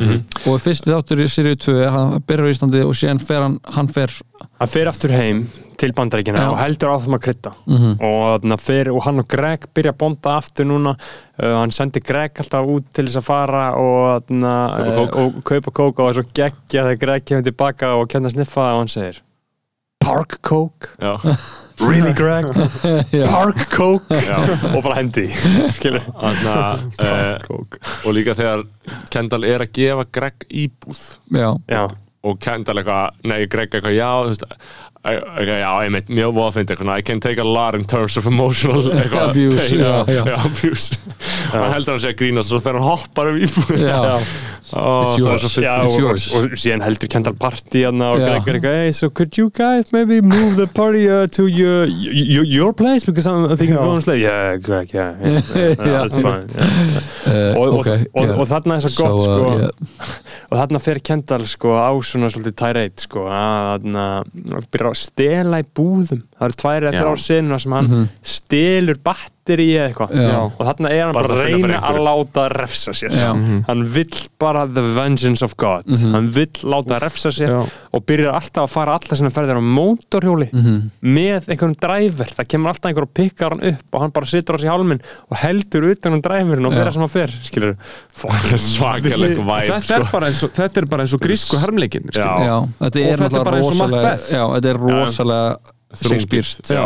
og 0.47 0.61
fyrsti 0.63 0.93
þáttur 0.93 1.19
í 1.19 1.27
Siriu 1.27 1.57
2 1.59 1.73
hann 1.91 2.13
byrjar 2.23 2.47
í 2.47 2.53
Íslandi 2.55 2.83
og 2.87 2.93
síðan 2.95 3.19
fer 3.19 3.41
hann 3.43 3.57
hann 3.75 3.89
fer, 3.91 4.13
hann 4.61 4.71
fer 4.71 4.87
aftur 4.87 5.11
heim 5.11 5.41
til 5.81 5.89
bandaríkina 5.97 6.39
Já. 6.45 6.51
og 6.53 6.55
heldur 6.61 6.93
áfram 6.93 7.17
að 7.17 7.23
krydda 7.25 7.51
Mhm. 7.67 7.97
og, 7.99 8.21
þarna 8.45 8.57
fer, 8.63 8.91
og 8.93 9.01
hann 9.03 9.19
og 9.19 9.27
Greg 9.27 9.67
byrja 9.75 9.91
að 9.91 9.97
bonda 10.05 10.37
aftur 10.39 10.65
núna 10.69 10.93
uh, 10.95 11.57
hann 11.59 11.71
sendi 11.75 11.99
Greg 11.99 12.39
alltaf 12.39 12.65
út 12.77 12.87
til 12.95 13.09
þess 13.09 13.19
að 13.19 13.27
fara 13.27 13.65
og, 13.75 14.31
uh, 14.31 14.95
kók. 14.95 15.19
og 15.19 15.43
kaupa 15.43 15.71
kók 15.81 15.99
og 16.05 16.13
svo 16.15 16.23
geggja 16.31 16.85
þegar 16.87 16.99
Greg 17.03 17.25
kemur 17.27 17.43
tilbaka 17.43 17.91
og 17.99 18.07
kenna 18.07 18.31
að 18.31 18.37
sniffa 18.37 18.69
og 18.71 18.85
hann 18.85 18.93
segir 18.95 19.19
Park 19.99 20.39
Coke 20.47 20.87
Já. 20.95 21.17
Really 21.81 22.13
Greg? 22.21 22.45
Park 23.33 23.63
Coke? 23.73 24.19
Já. 24.21 24.37
og 24.75 24.79
bara 24.85 24.99
hendi. 25.01 25.25
Þarna, 25.81 26.55
uh, 26.99 27.35
Coke. 27.47 27.81
og 28.05 28.13
líka 28.17 28.35
þegar 28.37 28.63
Kendall 29.13 29.47
er 29.49 29.65
að 29.65 29.73
gefa 29.79 30.05
Greg 30.13 30.47
íbúð. 30.49 31.03
Já, 31.33 31.49
Já, 31.71 31.83
og 32.23 32.39
Kendall 32.43 32.83
eitthvað, 32.83 33.21
nei 33.27 33.45
Greg 33.51 33.73
eitthvað 33.73 33.97
já, 33.97 34.09
þú 34.23 34.33
veist 34.33 34.45
eitthvað, 35.03 35.57
já, 35.59 35.69
einmitt, 35.83 36.11
mjög 36.15 36.29
voða 36.37 36.47
að 36.47 36.55
finna 36.55 36.71
eitthvað 36.77 36.91
I 37.01 37.03
can 37.09 37.19
take 37.25 37.41
a 37.43 37.47
lot 37.47 37.75
in 37.75 37.83
terms 37.91 38.15
of 38.21 38.27
emotional 38.29 38.85
Abuse, 38.93 39.57
pain, 39.57 39.81
já, 39.81 39.95
já. 40.07 40.21
abuse. 40.37 40.95
Og 41.51 41.57
hann 41.59 41.73
heldur 41.75 41.97
hann 41.97 42.03
sé 42.05 42.13
að 42.13 42.19
grínast 42.21 42.53
og 42.55 42.63
þegar 42.63 42.79
hann 42.79 42.87
hoppar 42.87 43.33
um 43.33 43.41
íbúð 43.43 43.73
er 44.73 45.19
yours. 45.19 45.57
og, 45.57 45.99
yours. 46.01 46.23
og, 46.33 46.47
og 46.51 46.57
síðan 46.59 46.83
heldur 46.85 47.09
Kendall 47.13 47.35
party 47.39 47.83
og 47.85 47.93
Já. 47.99 48.39
Greg 48.45 48.47
eitthvað, 48.57 48.77
hey, 48.83 48.91
so 48.91 49.09
could 49.09 49.37
you 49.37 49.49
guys 49.53 49.91
maybe 49.93 50.21
move 50.21 50.55
the 50.57 50.67
party 50.67 51.05
uh, 51.09 51.27
to 51.27 51.47
your, 51.47 51.85
your, 51.85 52.43
your 52.45 52.73
place 52.73 53.05
because 53.05 53.27
I'm 53.27 53.47
thinking 53.57 53.77
of 53.77 53.83
going 53.85 54.01
to 54.01 54.05
sleep 54.05 54.21
yeah, 54.23 54.57
Greg, 54.57 54.93
yeah, 54.93 55.13
yeah, 55.21 55.41
yeah, 55.55 55.75
Já. 55.77 56.01
that's 56.03 56.17
fine 56.17 56.47
yeah. 56.55 57.53
uh, 57.53 57.61
og, 57.61 57.79
ok 57.79 57.87
og, 58.13 58.23
og, 58.23 58.33
og 58.43 58.47
þarna 58.51 58.77
er 58.79 58.85
svo 58.87 58.93
So, 58.93 59.03
gott 59.03 59.19
uh, 59.19 59.23
sko, 59.23 59.53
yeah. 59.59 60.09
og 60.51 60.57
þarna 60.61 60.81
fer 60.83 60.99
Kendall 61.05 61.45
sko 61.49 61.75
á 61.77 61.89
svona 62.05 62.29
svolítið 62.33 62.57
tirade 62.63 63.03
sko, 63.07 63.27
að 63.29 63.69
þarna 63.73 64.07
byrja 64.73 64.91
að 64.93 64.99
stela 65.03 65.61
í 65.63 65.67
búðum 65.75 66.21
það 66.23 66.47
eru 66.49 66.59
tvær 66.63 66.87
eða 66.87 66.93
Já. 66.93 66.99
þrjár 67.03 67.23
sinna 67.27 67.59
sem 67.63 67.77
hann 67.77 67.89
Mhm. 67.93 68.05
stelur 68.23 68.97
batteri 69.03 69.65
eða 69.75 69.89
eitthvað 69.89 70.13
og 70.57 70.61
þarna 70.67 70.91
er 70.95 71.01
hann 71.03 71.15
Bara 71.17 71.35
að 71.35 71.41
reyna 71.45 71.79
að 71.89 71.97
láta 72.07 72.45
refsa 72.53 72.93
sér 72.95 73.11
Já. 73.17 73.29
hann 73.67 73.83
vill 73.91 74.21
bara 74.39 74.62
the 74.73 74.81
vengeance 74.95 75.41
of 75.45 75.55
God 75.57 75.83
hann 76.13 76.27
vill 76.35 76.51
láta 76.63 76.99
refsa 77.03 77.29
sér 77.31 77.49
Já. 77.49 77.61
og 77.93 78.05
byrjar 78.05 78.33
alltaf 78.37 78.63
að 78.67 78.69
fara 78.73 78.95
alla 78.99 79.15
sinna 79.19 79.29
ferðir 79.33 79.59
á 79.59 79.63
mótorhjóli 79.63 80.49
Mhm. 80.53 80.77
með 81.03 81.49
einhverjum 81.49 81.75
dræver, 81.79 82.29
það 82.37 82.47
kemur 82.53 82.69
alltaf 82.73 82.89
einhver 82.91 83.07
og 83.07 83.13
pikkar 83.13 83.49
hann 83.57 83.63
upp 83.73 83.93
og 83.93 84.01
hann 84.01 84.11
bara 84.11 84.25
situr 84.25 84.55
á 84.55 84.59
sig 84.59 84.69
hálminn 84.69 85.01
og 85.31 85.37
heldur 85.37 85.89
utan 85.91 86.13
um 86.13 86.21
dræfurinn 86.21 86.65
og 86.65 86.73
Já. 86.73 86.77
fyrir 86.79 86.93
sem 86.93 87.01
hann 87.01 87.09
fer 87.09 87.29
skilur 87.43 87.75
svakalegt 88.57 89.37
væp 89.43 89.69
þetta, 89.69 89.81
sko. 89.81 89.93
er 90.01 90.09
bara 90.11 90.27
eins 90.31 90.43
og, 90.43 90.51
þetta 90.57 90.77
er 90.81 90.85
bara 90.89 91.03
eins 91.03 91.13
og 91.13 91.19
grísku 91.21 91.57
þetta 92.79 93.03
Og 93.03 93.11
er 93.13 93.17
þetta 93.17 93.39
er 93.39 93.43
bara 93.43 93.57
eins 93.57 93.69
og 93.69 93.73
rosalega 93.73 94.01
Macbeth. 94.01 94.31
já, 94.33 94.43
þetta 94.55 94.69
er 94.73 94.77
rosalega 94.83 95.57
Shakespeare 95.93 96.41
Já. 96.73 96.85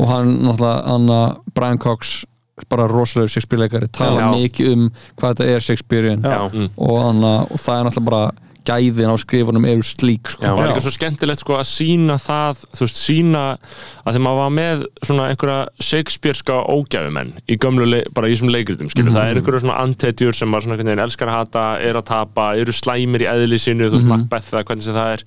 og 0.00 0.08
hann 0.10 0.30
náttúrulega 0.42 0.86
hann, 0.86 1.36
Brian 1.54 1.78
Cox 1.78 2.24
bara 2.68 2.88
rosalega 2.90 3.32
Shakespeare-leikari 3.36 3.88
tala 3.92 4.20
Já. 4.20 4.30
mikið 4.36 4.70
um 4.74 4.86
hvað 5.16 5.34
þetta 5.34 5.48
er 5.54 5.66
Shakespearean 5.66 6.22
Já. 6.22 6.38
og, 6.76 6.94
hann, 7.00 7.24
og 7.24 7.58
það 7.58 7.76
er 7.78 7.88
náttúrulega 7.88 8.08
bara 8.10 8.30
gæðin 8.70 9.08
á 9.08 9.16
skrifunum 9.16 9.64
eru 9.64 9.82
slík 9.82 10.28
sko. 10.28 10.44
Já. 10.44 10.52
það 10.52 10.60
er 10.62 10.68
líka 10.70 10.82
svo 10.84 10.92
skemmtilegt 10.94 11.40
sko 11.40 11.56
að 11.56 11.66
sína 11.70 12.16
það 12.20 12.60
þú 12.76 12.84
veist, 12.84 13.00
sína 13.00 13.44
að 13.56 14.10
þegar 14.10 14.24
maður 14.26 14.40
var 14.42 14.52
með 14.58 14.84
svona 15.08 15.28
einhverja 15.32 15.88
Shakespeareska 15.88 16.58
ógæfumenn 16.68 17.32
í 17.48 17.56
gömlu, 17.56 18.02
bara 18.14 18.28
í 18.28 18.36
þessum 18.36 18.52
leikritum 18.52 18.92
skilur, 18.92 19.14
það 19.16 19.32
er 19.32 19.40
einhverja 19.40 19.64
svona 19.64 19.80
antetjur 19.80 20.36
sem 20.36 20.52
maður 20.52 20.68
svona 20.68 20.76
einhvern 20.76 20.92
veginn 20.92 21.04
elskar 21.06 21.32
að 21.32 21.38
hata, 21.40 21.66
er 21.88 22.00
að 22.00 22.08
tapa 22.12 22.50
eru 22.60 22.76
slæmir 22.76 23.24
í 23.24 23.30
eðli 23.32 23.58
sínu, 23.64 23.88
þú 23.88 24.00
veist, 24.02 24.10
Macbeth 24.12 24.52
eða 24.52 24.66
hvernig 24.68 24.86
sem 24.86 24.98
það 25.00 25.16
er 25.16 25.24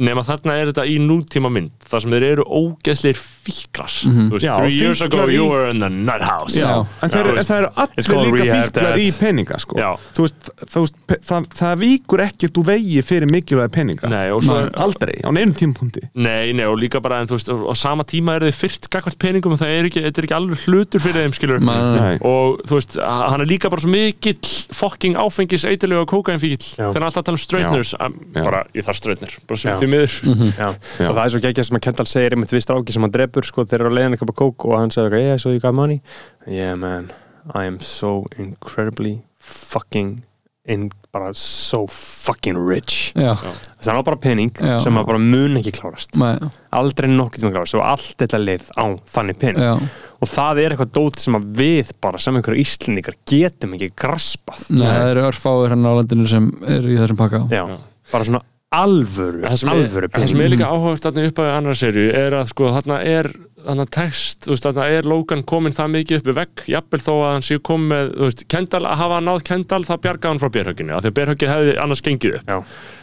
nema 0.00 0.22
þarna 0.24 0.54
er 0.60 0.70
þetta 0.72 0.84
í 0.88 0.96
nútíma 1.04 1.50
mynd 1.52 1.72
þar 1.90 2.02
sem 2.04 2.12
þeir 2.14 2.24
eru 2.30 2.44
ógeðslir 2.46 3.18
fíklar 3.20 3.90
þú 3.90 4.30
veist, 4.34 4.44
Já, 4.46 4.52
three 4.60 4.76
years 4.78 5.00
ago 5.04 5.24
í- 5.28 5.34
you 5.34 5.46
were 5.50 5.68
in 5.70 5.80
the 5.82 5.88
nut 5.90 6.22
house 6.24 6.56
Já, 6.56 6.70
en 7.02 7.10
þeir, 7.12 7.26
þú 7.26 7.32
en 7.32 7.36
veist. 7.40 7.50
það 7.50 7.58
eru 7.60 7.70
It's 8.00 8.08
allir 8.10 8.32
líka 8.36 8.56
fíklar 8.70 9.00
í 9.02 9.08
peninga 9.18 9.58
sko. 9.60 9.76
Já. 9.80 9.90
þú 10.16 10.24
veist, 10.26 10.50
þú 10.72 10.82
veist 10.84 10.96
það, 11.30 11.48
það 11.60 11.74
víkur 11.84 12.22
ekkert 12.24 12.60
úr 12.62 12.66
vegi 12.70 13.02
fyrir 13.04 13.30
mikilvægi 13.32 13.72
peninga 13.74 14.10
Nei, 14.12 14.30
og 14.34 14.44
svo 14.46 14.60
Nei, 14.60 14.70
aldrei, 14.86 15.16
á 15.20 15.30
neinum 15.34 15.54
tímpunkti 15.58 16.04
Nei, 16.14 16.52
nei, 16.56 16.64
og 16.68 16.78
líka 16.80 17.00
bara, 17.04 17.20
en 17.24 17.28
þú 17.30 17.38
veist, 17.38 17.50
á 17.52 17.74
sama 17.76 18.04
tíma 18.08 18.36
eru 18.38 18.48
þið 18.50 18.58
fyrst 18.60 18.88
gagvart 18.92 19.18
peningum 19.20 19.56
og 19.56 19.60
það 19.60 19.74
er 19.76 19.90
ekki, 19.90 20.04
þetta 20.06 20.22
er 20.24 20.28
ekki 20.30 20.38
alveg 20.38 20.64
hlutur 20.68 21.04
fyrir 21.04 21.26
þeim, 21.26 21.36
skilur 21.36 21.60
Nei. 21.60 22.16
Og 22.24 22.60
þú 22.68 22.78
veist, 22.78 22.96
hann 23.02 23.40
er 23.44 23.50
líka 23.50 23.70
bara 23.72 23.82
svo 23.84 23.90
mikill 23.92 24.38
fucking 24.76 25.16
áfengis 25.20 25.64
eitilegu 25.68 26.04
og 26.04 26.10
kókainfíkill 26.14 26.76
Já. 26.78 26.88
þegar 26.90 27.00
hann 27.02 27.08
alltaf 27.10 27.26
tala 27.26 27.36
um 27.36 27.42
straighteners 27.42 27.92
Já. 27.98 28.08
bara, 28.44 28.64
ég 28.76 28.86
þarf 28.86 29.00
straightener, 29.00 29.36
bara 29.48 29.58
sem 29.60 29.72
Já. 29.74 29.78
því 29.80 29.89
miður. 29.92 30.18
Já. 30.60 30.68
og 30.70 31.16
það 31.16 31.22
er 31.24 31.32
svo 31.34 31.42
geggjað 31.46 31.68
sem 31.70 31.80
að 31.80 31.84
Kendall 31.88 32.08
segir 32.10 32.36
einmitt 32.36 32.54
við 32.54 32.64
stráki 32.66 32.94
sem 32.96 33.06
hann 33.06 33.14
drefur 33.14 33.48
sko 33.48 33.66
þeir 33.66 33.80
eru 33.80 33.92
að 33.92 33.98
leiðan 33.98 34.16
eitthvað 34.16 34.38
kók 34.42 34.68
og 34.70 34.78
hann 34.78 34.94
segir 34.94 35.18
yeah 35.20 35.40
so 35.40 35.52
you 35.54 35.62
got 35.62 35.76
money? 35.76 36.00
Yeah 36.46 36.76
man 36.78 37.10
I 37.54 37.64
am 37.64 37.80
so 37.80 38.26
incredibly 38.38 39.22
fucking 39.38 40.20
in 40.64 40.90
bara 41.10 41.34
so 41.34 41.86
fucking 41.90 42.58
rich. 42.58 43.12
Já, 43.16 43.32
þess 43.34 43.88
að 43.88 43.90
hann 43.90 44.02
á 44.04 44.06
bara 44.06 44.18
pening 44.20 44.52
Já. 44.54 44.76
sem 44.84 44.98
að 45.00 45.08
bara 45.08 45.22
mun 45.22 45.58
ekki 45.58 45.72
klárast. 45.74 46.14
Nei, 46.20 46.36
aldrei 46.76 47.08
nokkuð 47.10 47.42
tíma 47.42 47.52
klárast. 47.54 47.76
Og 47.78 47.84
allt 47.86 48.12
þetta 48.20 48.40
leið 48.42 48.68
á 48.78 48.84
þannig 49.16 49.40
pening. 49.40 49.64
Já, 49.64 49.72
og 50.20 50.30
það 50.30 50.62
er 50.62 50.74
eitthvað 50.76 50.92
dót 51.00 51.24
sem 51.24 51.38
að 51.40 51.48
við 51.62 51.92
bara 52.04 52.20
sem 52.22 52.38
einhverju 52.38 52.62
íslendingar 52.62 53.18
getum 53.32 53.74
ekki 53.78 53.90
graspað. 54.04 54.68
Nei, 54.76 54.86
það 54.86 55.10
eru 55.14 55.26
örfáir 55.30 55.74
hann 55.74 55.90
á 55.90 55.92
landinu 55.98 56.28
sem 56.30 56.50
eru 56.76 56.94
í 56.94 57.00
þessum 57.00 57.20
pakka. 57.24 57.42
Já, 57.50 57.64
bara 58.12 58.28
svona 58.28 58.44
alvöru 58.70 59.42
það 59.42 59.56
sem, 59.62 59.70
alvöru 59.72 60.06
er, 60.06 60.12
það 60.14 60.32
sem 60.32 60.42
er 60.44 60.52
líka 60.52 60.70
áhugast 60.70 61.06
þarna 61.06 61.26
upp 61.26 61.40
á 61.42 61.44
annar 61.56 61.78
serju 61.78 62.10
er 62.14 62.36
að 62.38 62.50
sko 62.52 62.70
þarna 62.76 62.98
er 63.10 63.30
þarna 63.64 63.86
text, 63.92 64.44
þú 64.46 64.54
veist, 64.54 64.66
þarna 64.68 64.88
er 64.94 65.08
Logan 65.10 65.44
komin 65.48 65.74
það 65.76 65.92
mikið 65.96 66.20
upp 66.20 66.30
í 66.30 66.34
vegg, 66.38 66.64
jafnvel 66.74 67.02
þó 67.04 67.12
að 67.16 67.30
hann 67.34 67.46
sé 67.46 67.60
komið 67.66 68.12
þú 68.14 68.28
veist, 68.28 68.44
Kendall, 68.52 68.82
að 68.88 69.00
hafa 69.02 69.22
náð 69.26 69.44
Kendall 69.50 69.86
það 69.88 70.02
bjargaði 70.06 70.32
hann 70.32 70.42
frá 70.42 70.52
bérhögginu, 70.56 70.94
af 70.96 71.04
því 71.04 71.12
að 71.12 71.16
bérhöggið 71.18 71.52
hefði 71.54 71.74
annars 71.84 72.04
gengið 72.06 72.38
upp. 72.38 72.52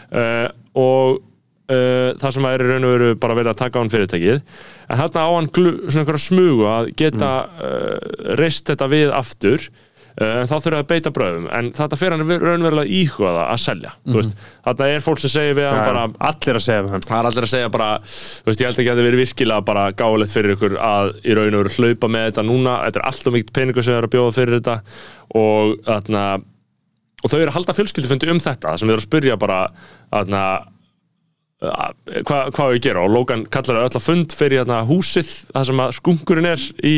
Uh, 0.08 0.48
og 0.78 1.20
uh, 1.20 2.16
það 2.22 2.36
sem 2.38 2.48
er 2.50 2.64
í 2.64 2.70
raun 2.72 2.88
og 2.88 2.96
veru 2.96 3.12
bara 3.22 3.38
verið 3.38 3.54
að 3.54 3.60
taka 3.62 3.78
á 3.78 3.82
hann 3.84 3.94
fyrirtækið. 3.94 4.42
En 4.88 5.02
þarna 5.04 5.28
á 5.28 5.32
hann 5.36 5.52
glu, 5.58 5.74
svona 5.88 6.04
einhverja 6.06 6.26
smugu 6.26 6.70
að 6.72 6.92
geta 7.04 7.34
uh, 7.44 7.98
reist 8.40 8.72
þetta 8.72 8.90
við 8.94 9.14
aftur 9.16 9.70
en 10.26 10.50
þá 10.50 10.56
þurfa 10.56 10.80
að 10.82 10.88
beita 10.90 11.12
bröðum. 11.14 11.48
En 11.54 11.70
þetta 11.78 12.00
fyrir 12.00 12.16
hann 12.16 12.42
raunverulega 12.42 12.90
íhuga 13.00 13.34
það 13.36 13.42
að 13.44 13.62
selja 13.64 13.92
mm 13.94 14.18
veist, 14.18 14.36
þarna 14.66 14.90
er 14.90 15.04
fólk 15.06 15.22
sem 15.22 15.34
segir 15.34 15.58
við 15.60 15.68
hann 15.70 15.84
bara 15.84 16.06
allir 16.32 16.60
að 16.60 16.66
segja 16.66 16.86
við 16.86 16.96
hann. 16.96 17.06
Það 17.06 17.20
er 17.20 17.30
allir 17.30 17.48
að 17.48 17.54
segja 17.54 17.74
bara 17.76 17.90
þú 18.08 18.50
veist, 18.50 18.64
ég 18.64 18.72
held 18.72 18.82
ekki 18.82 18.92
að 18.92 18.98
þetta 18.98 19.08
verið 19.08 19.24
virkilega 19.24 19.68
bara 19.68 19.84
gáðilegt 20.02 20.34
fyrir 20.34 20.56
ykkur 20.56 20.78
að 20.90 21.12
í 21.22 21.38
raun 21.38 21.58
og 21.60 21.64
veru 21.64 21.76
hlaupa 21.78 22.12
með 22.16 22.30
þetta 22.32 22.46
núna. 22.48 22.78
Þetta 22.88 23.02
er 23.02 23.10
alltaf 23.12 23.38
mikið 23.38 23.54
peningur 23.60 23.86
sem 23.86 23.98
er 23.98 24.08
að 24.08 24.16
bjóða 24.16 24.38
fyrir 24.40 24.58
þetta. 24.58 24.78
Og 25.38 25.76
þarna 25.86 26.24
og 27.18 27.32
þau 27.32 27.38
eru 27.38 27.52
að 27.52 27.56
halda 27.60 27.78
fjölskyldufundi 27.78 28.34
um 28.34 28.42
þetta 28.42 28.74
sem 28.78 28.90
eru 28.90 29.02
að 29.02 29.08
spyrja 29.08 29.38
bara 29.42 29.62
þarna 30.10 30.44
hvað 31.58 32.52
hva 32.54 32.68
að 32.68 32.80
gera? 32.86 33.02
Og 33.02 33.14
Logan 33.14 33.46
kallar 33.50 33.80
það 33.80 33.88
öll 33.88 33.98
að 33.98 34.06
fund 34.06 34.36
fyrir 34.38 34.62
þarna 34.62 34.84
húsið 34.86 35.32
það 35.50 35.70
sem 35.70 35.82
skunkurinn 35.98 36.50
er 36.52 36.66
í 36.86 36.98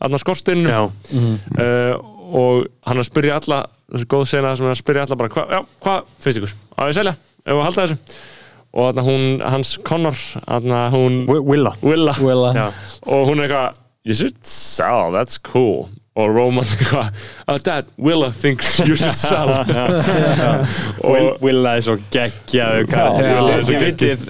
þarna 0.00 0.20
skorstinu 0.22 0.72
Já, 0.72 0.80
uh, 0.86 1.92
og 2.34 2.64
hann 2.88 2.98
er 2.98 3.04
að 3.04 3.08
spyrja 3.10 3.36
alla 3.40 3.60
þessi 3.94 4.08
góð 4.10 4.24
sena 4.30 4.54
sem 4.58 4.66
er 4.66 4.74
að 4.74 4.80
spyrja 4.82 5.04
alla 5.06 5.18
bara 5.20 5.32
hvað 5.34 5.52
hva, 5.84 5.96
finnst 6.24 6.40
ykkur, 6.40 6.54
að 6.82 6.94
selja? 6.98 7.14
Ef 7.44 7.52
við 7.58 7.64
halda 7.68 7.84
þessu? 7.84 7.98
Og 8.74 8.88
þarna 8.88 9.02
hún, 9.06 9.24
hans 9.54 9.74
Connor 9.86 10.16
þarna 10.18 10.78
hún, 10.90 11.20
Wi- 11.30 11.42
Willa. 11.52 11.74
Willa. 11.84 12.14
Willa. 12.18 12.70
Og 13.06 13.28
hún 13.28 13.38
er 13.38 13.46
eitthvað 13.46 13.82
you 14.04 14.16
should 14.18 14.40
sell, 14.44 15.12
that's 15.14 15.38
cool 15.38 15.86
og 16.14 16.30
Roman 16.30 16.62
eitthvað 16.62 17.08
oh, 17.50 17.56
dad, 17.58 17.88
Willa 17.98 18.28
thinks 18.30 18.76
you 18.86 18.94
should 18.94 19.16
sell. 19.18 19.50
Will, 21.02 21.32
og 21.32 21.42
Willa 21.42 21.72
er 21.74 21.82
svo 21.82 21.96
geggjaðu 22.14 22.84
er 22.86 23.40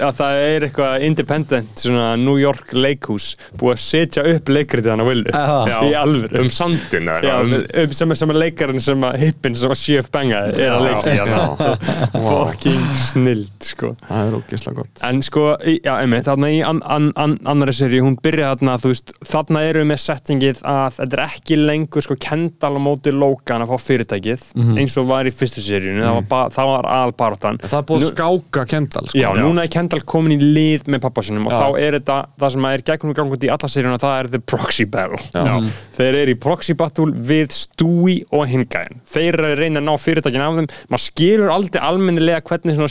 að 0.00 0.14
það 0.16 0.38
er 0.46 0.66
eitthvað 0.68 1.04
independent 1.04 1.82
svona 1.84 2.14
New 2.20 2.38
York 2.40 2.72
leikhús 2.72 3.34
búið 3.60 3.74
að 3.74 3.82
setja 3.84 4.24
upp 4.32 4.48
leikritið 4.48 4.94
hann 4.94 5.04
á 5.04 5.06
Willu. 5.10 5.34
Já, 5.34 5.76
í 5.84 5.92
alvöru. 6.00 6.40
um 6.40 6.48
sandin 6.52 7.10
Já, 7.24 7.34
um, 7.42 7.52
sem, 7.92 8.14
er- 8.14 8.20
sem 8.22 8.32
er 8.32 8.40
leikarinn 8.40 8.80
sem 8.84 9.04
að 9.04 9.20
hippin 9.26 9.58
sem 9.60 9.74
að 9.74 9.80
CF 9.82 10.10
bangaði 10.14 10.64
er 10.64 10.78
að 10.78 10.88
leika. 10.88 11.68
fucking 12.30 12.88
snild 12.96 13.68
sko. 13.68 13.92
Það 14.08 14.30
er 14.30 14.38
ógeðslega 14.40 14.78
gott. 14.80 15.04
En 15.04 15.20
sko, 15.26 15.46
já, 15.60 15.92
einmitt, 15.98 16.24
þarna 16.30 16.52
í 16.54 16.64
an, 16.64 16.80
an, 16.88 17.12
an, 17.20 17.36
annari 17.50 17.76
seri, 17.76 18.00
hún 18.00 18.16
byrja 18.24 18.54
þarna, 18.54 18.80
þú 18.80 18.94
veist, 18.94 19.14
þarna 19.28 19.66
eru 19.68 19.84
við 19.84 19.90
með 19.92 20.02
settingið 20.08 20.64
að 20.74 20.98
þetta 21.02 21.20
er 21.20 21.24
ekki 21.28 21.60
lengur 21.60 21.73
sko 22.04 22.16
kendal 22.20 22.74
á 22.76 22.80
móti 22.82 23.12
Logan 23.14 23.64
að 23.64 23.72
fá 23.72 23.78
fyrirtækið 23.84 24.44
eins 24.78 24.96
og 25.00 25.08
var 25.10 25.28
í 25.28 25.32
fyrstu 25.34 25.62
seríunni, 25.64 26.04
ba- 26.28 26.48
það 26.52 26.70
var 26.70 26.88
albaráttan. 26.98 27.58
það 27.62 27.78
er 27.78 27.86
búið 27.88 28.04
að 28.04 28.12
skáka 28.14 28.66
Kendall 28.70 29.08
sko. 29.08 29.18
Já, 29.18 29.28
núna 29.38 29.64
er 29.64 29.72
Kendall 29.74 30.04
komin 30.06 30.38
í 30.38 30.52
lið 30.54 30.88
með 30.88 31.04
pappa 31.06 31.22
sinum 31.22 31.46
og 31.48 31.52
Já. 31.52 31.58
þá 31.60 31.80
er 31.80 31.98
þetta, 31.98 32.18
það 32.40 32.54
sem 32.56 32.64
er 32.70 32.84
gegnum 32.90 33.14
gangandi 33.14 33.48
í 33.48 33.52
alla 33.54 33.68
seríuna, 33.74 33.98
það 34.02 34.18
er 34.20 34.30
the 34.34 34.38
proxy 34.38 34.84
battle. 34.84 35.20
Já. 35.34 35.54
Þeir 35.98 36.20
eru 36.22 36.34
í 36.34 36.38
proxy 36.40 36.74
battle 36.74 37.12
við 37.14 37.52
Stewie 37.54 38.24
og 38.34 38.46
Hingæn. 38.50 39.00
Þeir 39.06 39.32
eru 39.34 39.50
að 39.52 39.58
reyna 39.62 39.80
að 39.80 39.88
ná 39.88 39.94
fyrirtækin 40.00 40.42
af 40.44 40.58
þeim. 40.58 40.68
Maður 40.90 41.04
skilur 41.04 41.52
aldrei 41.54 41.80
almennilega 41.84 42.42
hvernig 42.42 42.78
svona 42.78 42.90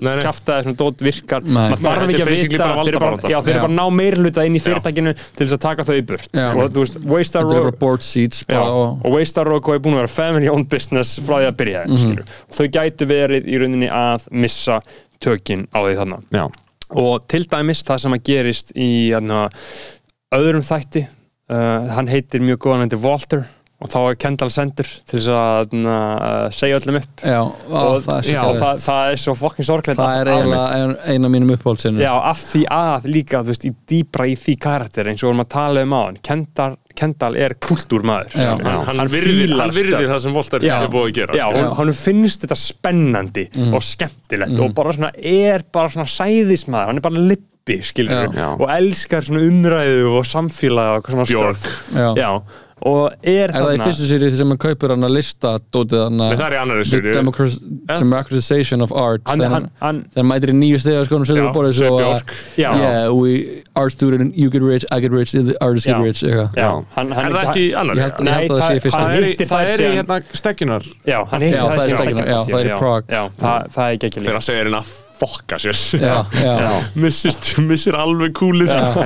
nei. 0.00 0.22
kaftaði 0.24 0.66
svona 0.66 0.78
dót 0.80 1.04
virkar. 1.04 1.44
Maður 1.44 1.82
þarf 1.84 2.10
ekki 2.10 2.24
að 2.24 2.30
vita, 2.30 2.40
þeir 2.40 2.50
eru 2.50 2.60
bara, 2.60 2.76
valdabarátta, 2.80 3.30
já, 3.30 3.38
þeir 3.40 3.52
eru 3.54 3.60
sko. 3.60 3.66
bara 3.66 3.70
að 3.70 3.78
ná 3.78 3.96
meirluta 4.00 4.46
inn 4.46 4.56
í 4.56 4.62
fyrirtækinu 4.64 5.14
til 5.20 5.46
þess 5.46 5.56
að 5.56 5.62
taka 5.66 5.86
þau 5.88 5.94
í 5.96 6.04
burt. 6.10 6.28
Já. 6.32 6.48
Og 6.54 6.70
þú 6.74 6.84
veist, 6.84 6.98
Seats 8.10 8.42
Já, 8.48 8.58
og, 8.62 9.04
og 9.04 9.14
Waystar 9.16 9.48
Rock 9.48 9.68
er 9.74 9.78
búin 9.82 9.94
að 9.96 10.02
vera 10.04 10.12
family 10.14 10.50
owned 10.52 10.68
business 10.72 11.16
frá 11.22 11.38
því 11.40 11.48
að 11.52 11.56
byrja 11.62 11.84
mm 11.86 12.00
Mhm. 12.00 12.26
þau 12.56 12.66
gætu 12.78 13.08
verið 13.10 13.46
í 13.48 13.60
rauninni 13.62 13.88
að 13.92 14.26
missa 14.32 14.80
tökin 15.20 15.66
á 15.74 15.78
því 15.84 15.94
þarna. 16.00 16.18
Já, 16.32 16.44
og 16.96 17.28
til 17.28 17.44
dæmis 17.46 17.82
það 17.86 17.98
sem 18.04 18.14
að 18.16 18.22
gerist 18.30 18.72
í 18.74 18.90
hérna, 19.12 19.46
öðrum 20.34 20.62
þætti 20.66 21.04
uh, 21.06 21.88
hann 21.96 22.08
heitir 22.10 22.40
mjög 22.44 22.58
góðan 22.64 22.86
þetta 22.88 23.02
Walter 23.04 23.44
og 23.80 23.88
þá 23.88 23.98
er 24.10 24.16
Kendall 24.20 24.50
sendur 24.52 24.88
til 25.08 25.16
þess 25.18 25.28
að 25.32 25.54
hérna, 25.72 25.94
uh, 26.20 26.50
segja 26.52 26.76
öllum 26.80 26.98
upp. 27.00 27.22
Já, 27.24 27.38
á, 27.40 27.80
og, 27.80 28.02
það 28.04 28.18
er 28.18 28.28
já, 28.34 28.40
það, 28.60 28.82
það 28.84 29.12
er 29.14 29.20
svo 29.24 29.34
fokkin 29.40 29.68
sorgleitt 29.70 30.00
það 30.02 30.20
er 30.20 30.30
eiginlega 30.34 30.66
ein, 30.76 30.92
ein 31.14 31.24
af 31.28 31.32
mínum 31.32 31.54
uppáhaldsinnum 31.56 32.02
Já, 32.04 32.12
af 32.30 32.42
því 32.50 32.62
að 32.76 33.08
líka, 33.16 33.40
þú 33.40 33.54
veist, 33.54 33.64
í 33.64 33.72
dýbra 33.94 34.28
í 34.28 34.36
því 34.36 34.56
karakter 34.66 35.08
eins 35.10 35.24
og 35.24 35.30
vorum 35.30 35.44
að 35.46 35.50
tala 35.56 35.84
um 35.88 35.96
á 35.96 36.00
hann 36.04 36.20
Kendall, 36.28 36.76
Kendall 37.00 37.36
er 37.40 37.54
kultúrmaður 37.62 38.36
hann, 38.36 38.64
hann 38.66 39.00
hann 39.00 39.10
virðir 39.14 40.08
það 40.10 40.22
sem 40.26 40.34
Volter 40.36 40.64
Já. 40.66 40.74
er 40.84 40.90
búið 40.92 41.06
að 41.08 41.14
gera 41.22 41.38
Já, 41.40 41.46
hún, 41.56 41.68
hann 41.80 41.92
finnst 41.96 42.44
þetta 42.44 42.58
spennandi 42.60 43.46
Mm. 43.50 43.72
og 43.74 43.82
skemmtilegt 43.82 44.58
og 44.60 44.74
bara 44.76 44.92
svona 44.94 45.08
er 45.16 45.62
bara 45.72 45.88
svona 45.92 46.06
sæðismæður, 46.10 46.90
hann 46.90 47.00
er 47.00 47.04
bara 47.04 47.22
lippi 47.30 47.78
skilur 47.86 48.34
og 48.60 48.64
elskar 48.72 49.24
svona 49.26 49.42
umræðu 49.48 50.10
og 50.18 50.24
samfélag 50.28 51.00
og 51.00 51.10
svona 51.14 51.26
stöf 51.28 51.64
Já. 52.18 52.30
Og 52.88 53.12
er 53.22 53.50
Er 53.50 53.52
það 53.52 53.60
í 53.60 53.76
þarna 53.76 53.86
fyrstu 53.90 54.06
séri 54.08 54.30
sem 54.36 54.48
hann 54.48 54.58
kaupir 54.58 54.88
hann 54.94 55.04
að 55.04 55.12
lista 55.18 55.50
dótið 55.74 56.04
hann 56.06 56.20
annarri 56.62 56.84
The 56.86 56.90
seríu. 56.96 57.12
democra- 57.12 57.98
Democratization 57.98 58.80
of 58.82 58.92
Art 58.92 59.20
hann, 59.28 59.38
þegar 59.40 59.50
hann, 59.52 59.98
mætir 60.30 60.52
í 60.54 60.56
nýju 60.56 60.78
sko, 61.04 61.18
setur 61.28 61.42
Já, 61.42 61.48
upp 61.50 61.56
borðið 61.58 61.74
segir 61.76 61.90
svo 61.90 61.98
Björk. 62.00 62.32
Já. 62.56 62.70
yeah, 62.80 63.10
we, 63.12 63.62
art 63.76 63.92
student, 63.92 64.36
you 64.36 64.50
get 64.50 64.62
rich, 64.62 64.84
I 64.90 65.00
get 65.00 65.12
rich 65.12 65.32
the 65.46 65.56
artist 65.60 65.86
get 65.86 65.96
rich 66.02 66.22
hann, 66.96 67.12
hann 67.12 67.26
er 67.26 67.36
það 67.36 67.44
ekki 67.50 67.64
held- 68.00 68.24
Nei, 68.26 68.32
að 68.48 68.56
það 68.96 69.14
er, 69.14 69.20
í- 69.30 69.36
er 69.74 69.84
hérna 70.00 70.18
stekjunar 70.40 70.88
Já, 71.06 71.18
það 71.30 71.44
er 71.44 71.94
það 72.50 72.60
er 72.60 72.66
í. 72.66 72.74
Já, 73.14 73.22
það, 73.40 73.70
það 73.76 73.84
er 73.86 73.94
ekki 74.10 74.10
þegar 74.26 74.32
hann 74.40 74.46
segir 74.48 74.64
hérna 74.64 74.82
fokka 75.20 75.56
sér. 75.60 75.76
Já, 76.00 76.14
já, 76.40 76.68
missir, 76.96 77.34
missir 77.68 77.92
alveg 78.00 78.32
kúlið 78.38 78.70
sko. 78.72 79.02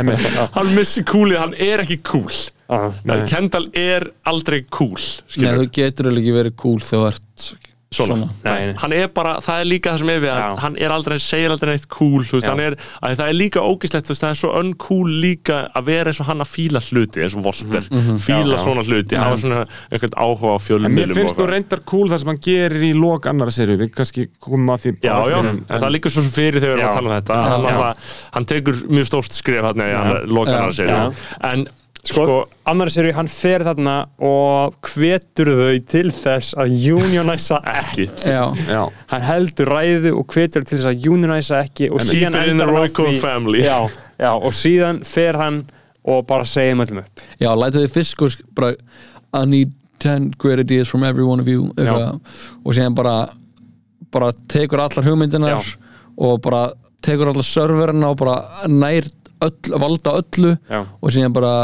hann 0.54 0.75
missir 0.76 1.02
kúlið, 1.11 1.38
hann 1.42 1.54
er 1.59 1.83
ekki 1.83 1.99
kúl. 2.06 2.30
Ekki 2.71 3.28
Kendall 3.35 3.66
er 3.76 4.06
aldrei 4.25 4.62
kúl 4.73 4.94
Nei, 5.37 5.50
þú 5.59 5.66
getur 5.75 6.06
alveg 6.09 6.23
ekki 6.25 6.37
verið 6.38 6.54
cool 6.56 6.78
þegar 6.80 7.18
þú 7.18 7.52
ert 7.52 7.73
svona, 7.96 8.28
svona. 8.42 8.74
Hann 8.82 8.94
er 8.96 9.10
bara, 9.14 9.36
það 9.44 9.62
er 9.62 9.68
líka 9.70 9.92
það 9.94 10.02
sem 10.02 10.12
er 10.14 10.22
við 10.24 10.32
hann, 10.32 10.42
Já. 10.44 10.62
hann 10.64 10.78
er 10.84 10.94
aldrei, 10.94 11.16
segir 11.22 11.54
aldrei 11.54 11.72
neitt 11.74 11.86
cool 11.92 12.24
veist, 12.24 12.48
er, 12.48 12.76
að 13.00 13.16
það 13.20 13.32
er 13.32 13.38
líka 13.38 13.64
veist, 13.64 14.10
það 14.10 14.28
er 14.30 14.40
svo 14.40 14.52
uncool 14.60 15.14
líka 15.24 15.60
að 15.74 15.88
vera 15.90 16.12
eins 16.12 16.22
og 16.24 16.28
hann 16.30 16.44
að 16.44 16.50
fíla 16.52 16.82
hluti, 16.88 17.22
eins 17.24 17.36
og 17.38 17.44
Volter 17.46 17.88
fíla 18.24 18.58
Já, 18.58 18.62
svona 18.64 18.84
hluti, 18.86 19.18
hafa 19.20 19.40
svona 19.42 19.62
einhvern 19.90 20.18
áhuga 20.24 20.56
á 20.56 20.58
fjölum 20.64 20.96
mér 20.98 21.14
finnst 21.16 21.38
nú 21.38 21.48
reyndar 21.50 21.84
cool 21.88 22.10
það 22.12 22.24
sem 22.24 22.32
hann 22.32 22.42
gerir 22.48 22.88
í 22.88 22.92
lok 22.98 23.30
annara 23.30 23.54
serju, 23.54 23.78
við 23.84 23.94
kannski 23.94 24.28
komum 24.42 24.74
að 24.74 24.86
því 24.86 24.94
Já, 25.04 25.14
en, 25.40 25.62
það 25.70 25.88
er 25.88 25.96
líka 25.96 26.12
svo 26.12 26.24
sem 26.24 26.34
fyrir 26.34 26.60
þegar 26.62 26.74
við 26.74 26.84
erum 26.84 26.90
að 26.90 26.98
tala 26.98 27.10
um 27.10 27.16
þetta. 27.18 27.38
Hann, 27.44 27.70
alltaf, 27.70 28.18
hann 28.34 28.50
tekur 28.50 28.82
mjög 28.90 29.08
stórt 29.10 29.36
skref 29.36 29.70
hann 29.70 29.84
í 29.84 29.90
lokanar 30.30 30.74
Já. 30.74 30.78
sér 30.80 30.92
en 31.52 31.66
Sko, 32.04 32.25
sko, 32.26 32.34
annari 32.68 32.92
sér 32.92 33.06
hann 33.16 33.28
fer 33.32 33.62
þarna 33.64 33.94
og 34.20 34.75
hvetur 34.90 35.49
þau 35.56 35.78
til 35.88 36.11
þess 36.12 36.52
að 36.61 36.75
unionæsa 36.99 37.61
ekki 37.80 38.04
Já, 38.28 38.42
já, 38.68 38.82
hann 39.08 39.23
heldur 39.25 39.70
ræðu 39.73 40.12
og 40.20 40.26
hvetur 40.34 40.66
til 40.68 40.76
þess 40.76 40.90
að 40.90 41.06
unionæsa 41.14 41.62
ekki 41.64 41.88
og 41.90 42.02
Keep 42.02 42.11
síðan 42.11 42.37
endar 42.42 42.75
hann 42.75 42.90
því- 42.92 43.20
family. 43.23 43.62
já, 43.64 43.78
já, 44.20 44.30
og 44.37 44.52
síðan 44.52 45.00
fer 45.08 45.38
hann 45.40 45.62
og 46.04 46.26
bara 46.28 46.44
segja 46.44 46.75
öllum 46.76 47.00
upp 47.00 47.20
já, 47.40 47.49
lætu 47.56 47.80
þið 47.80 47.94
fyrst 47.96 48.12
sko 48.18 48.28
bara 48.54 48.75
I 49.32 49.44
need 49.46 49.73
10 50.04 50.34
great 50.38 50.61
ideas 50.61 50.88
from 50.90 51.04
every 51.04 51.25
one 51.25 51.40
of 51.40 51.49
you 51.49 51.70
eitthvað, 51.78 52.20
og 52.64 52.75
síðan 52.76 52.94
bara 52.94 53.14
bara 54.12 54.28
tekur 54.52 54.78
allar 54.84 55.04
hugmyndinar 55.08 55.56
Já. 55.56 55.76
og 56.18 56.42
bara 56.44 56.66
tekur 57.02 57.32
allar 57.32 57.42
serverina 57.49 58.11
og 58.12 58.18
bara 58.20 58.37
nær 58.68 59.08
öll, 59.40 59.73
valda 59.80 60.18
öllu 60.20 60.52
Já. 60.68 60.84
og 61.00 61.11
síðan 61.11 61.32
bara 61.32 61.54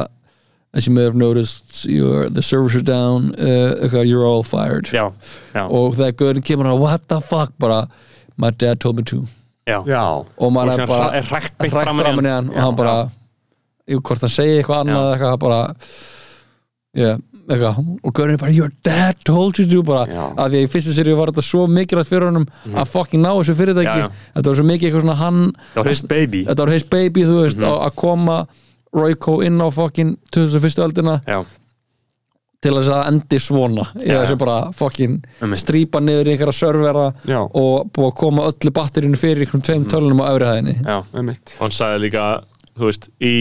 as 0.72 0.86
you 0.86 0.92
may 0.94 1.02
have 1.02 1.14
noticed 1.14 1.84
you're, 1.84 2.28
the 2.30 2.42
servers 2.42 2.76
are 2.76 2.82
down 2.82 3.34
uh, 3.38 4.02
you're 4.02 4.26
all 4.26 4.42
fired. 4.42 4.86
Já, 4.86 5.12
já, 5.54 5.66
og 5.66 5.96
þegar 5.98 6.16
Gaurin 6.16 6.42
kemur 6.42 6.66
hann 6.70 6.78
what 6.80 7.08
the 7.08 7.20
fuck? 7.20 7.52
Bara 7.58 7.88
my 8.36 8.50
dad 8.50 8.80
told 8.80 8.96
me 8.96 9.02
to. 9.02 9.26
Já, 9.66 9.80
og 9.86 10.52
síðan 10.52 10.80
er 10.80 10.86
bara 10.86 11.10
er 11.18 11.26
hrækt 11.26 11.58
framan 11.70 12.26
í 12.26 12.30
hann. 12.30 12.48
og 12.50 12.62
hann 12.62 12.76
bara 12.76 13.10
hvort 13.90 14.22
hann 14.22 14.32
segi 14.32 14.60
eitthvað 14.60 14.84
annað 14.84 15.10
eitthvað 15.14 15.36
bara 15.42 15.60
yeah, 16.96 17.18
eitthvað, 17.50 17.82
og 18.06 18.14
Gaurin 18.14 18.36
er 18.36 18.40
bara 18.40 18.54
your 18.54 18.70
dad 18.86 19.18
told 19.26 19.58
you 19.58 19.66
to 19.66 19.82
bara, 19.86 20.06
Já. 20.06 20.22
að 20.38 20.54
því 20.54 20.62
að 20.62 20.66
í 20.66 20.70
fyrstu 20.70 20.94
seríu 20.94 21.18
var 21.18 21.32
þetta 21.32 21.46
svo 21.46 21.66
mikilvægt 21.70 22.10
fyrir 22.10 22.28
honum 22.30 22.46
að 22.70 22.90
fucking 22.94 23.22
ná 23.24 23.30
þessu 23.32 23.56
fyrirtæki. 23.58 24.08
Þetta 24.36 24.52
var 24.52 24.58
svo 24.60 24.66
mikið 24.70 24.88
eitthvað 24.88 25.06
svona 25.06 25.18
hann 25.20 25.40
það 25.74 25.82
var 25.82 25.92
his 25.92 26.02
baby. 26.14 26.42
Þetta 26.48 26.66
var 26.66 26.74
his 26.76 26.88
baby, 26.94 27.26
þú 27.26 27.38
veist, 27.44 27.64
að 27.66 27.78
að 27.88 27.94
koma 28.04 28.40
Royco 28.97 29.40
inn 29.47 29.61
á 29.62 29.68
fucking 29.73 30.16
2001. 30.35 30.78
öldina 30.87 31.20
já, 31.26 31.44
til 32.61 32.73
þess 32.76 32.90
að 32.92 33.06
endi 33.09 33.38
svona 33.40 33.85
þessu 33.97 34.35
já. 34.37 34.38
bara 34.42 34.56
fucking 34.76 35.18
Einmitt. 35.40 35.62
strýpa 35.62 36.00
niður 36.04 36.28
í 36.28 36.35
einhverja 36.35 36.52
servera 36.59 37.06
Já. 37.25 37.40
og 37.47 37.88
búið 37.94 38.11
að 38.11 38.16
koma 38.20 38.49
öllu 38.50 38.73
batterinu 38.76 39.16
fyrir 39.16 39.47
einhverjum 39.47 39.62
tveim 39.64 39.87
tölunum 39.88 40.20
á 40.20 40.28
öfrihæðinni 40.35 40.75
og 40.85 41.62
hann 41.62 41.70
sagði 41.73 42.02
líka 42.09 42.25
þú 42.80 42.87
veist, 42.87 43.09
í 43.20 43.32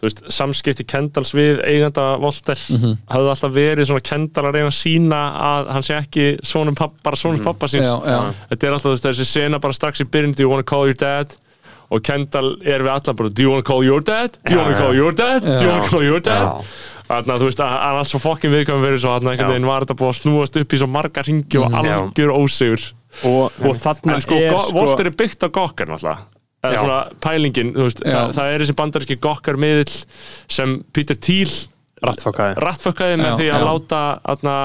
þú 0.00 0.02
veist, 0.06 0.22
samskipti 0.34 0.84
Kendalls 0.84 1.30
við 1.36 1.60
eiganda 1.64 2.18
Volter 2.20 2.58
Mhm. 2.70 2.96
hafði 3.08 3.30
alltaf 3.34 3.52
verið 3.54 3.86
svona 3.88 4.02
Kendall 4.02 4.44
að 4.48 4.54
reyna 4.56 4.68
að 4.72 4.80
sína 4.80 5.20
að 5.50 5.68
hann 5.72 5.82
sé 5.82 5.94
ekki 6.00 6.26
sonum 6.44 6.74
papp, 6.74 6.92
bara 7.02 7.16
sonum 7.16 7.40
pappa 7.44 7.66
síns 7.66 7.86
Já, 7.86 8.00
já. 8.04 8.34
þetta 8.50 8.66
er 8.66 8.72
alltaf 8.72 9.00
þessi 9.00 9.24
sena 9.26 9.58
bara 9.60 9.72
strax 9.72 10.00
í 10.00 10.04
byrjun 10.08 10.34
do 10.36 10.42
you 10.42 10.48
wanna 10.50 10.62
call 10.64 10.84
your 10.86 10.94
dad 10.94 11.34
og 11.90 12.02
Kendall 12.06 12.54
er 12.62 12.84
við 12.84 12.92
alla 12.94 13.14
bara 13.18 13.30
do 13.30 13.44
you 13.44 13.52
wanna 13.52 13.66
call 13.66 13.84
your 13.84 14.04
dad, 14.04 14.38
do 14.44 14.54
you 14.54 14.60
wanna 14.60 14.78
call 14.80 14.96
your 14.96 15.12
dad? 15.12 15.44
Do 15.44 15.60
you 15.60 15.70
wanna 15.70 15.88
call 15.88 16.04
your 16.04 16.20
dad. 16.24 16.64
Þannig 17.04 17.34
að 17.34 17.42
þú 17.42 17.48
veist 17.50 17.60
að 17.60 17.72
hann 17.74 17.98
alls 18.00 18.12
svo 18.14 18.20
fokkin 18.22 18.52
viðkvæm 18.54 18.84
verið 18.84 19.02
svo 19.02 19.12
hann 19.12 19.66
var 19.68 19.84
þetta 19.84 19.98
búið 20.00 20.12
að 20.12 20.20
snúast 20.22 20.60
upp 20.60 20.72
í 20.72 20.78
svo 20.80 20.88
marga 20.88 21.24
ringi 21.26 21.60
og 21.60 21.66
Já. 21.68 21.80
algjör 21.82 22.32
ósigur. 22.32 22.86
Og, 23.28 23.58
og 23.62 23.76
þarna 23.78 24.16
en 24.16 24.24
sko, 24.24 24.38
er 24.40 24.56
sko 24.56 24.74
Volter 24.78 25.10
er 25.10 25.14
byggt 25.14 25.44
á 25.44 25.48
gokkar 25.52 25.92
náttúrulega. 25.92 26.30
Eða 26.64 26.80
svona 26.80 26.98
pælingin, 27.20 27.74
þú 27.76 27.84
veist, 27.84 28.00
það, 28.00 28.30
það 28.38 28.50
er 28.54 28.62
þessi 28.64 28.76
bandaríski 28.78 29.16
gokkar 29.20 29.58
miðill 29.60 29.98
sem 30.48 30.78
Peter 30.96 31.18
Thiel 31.20 31.52
rattfokkaði 32.04 32.56
rattfökkaði 32.64 33.18
með 33.20 33.28
Já, 33.28 33.34
því 33.38 33.48
að 33.48 33.62
já. 33.62 33.66
láta 33.68 34.00
aðna 34.32 34.56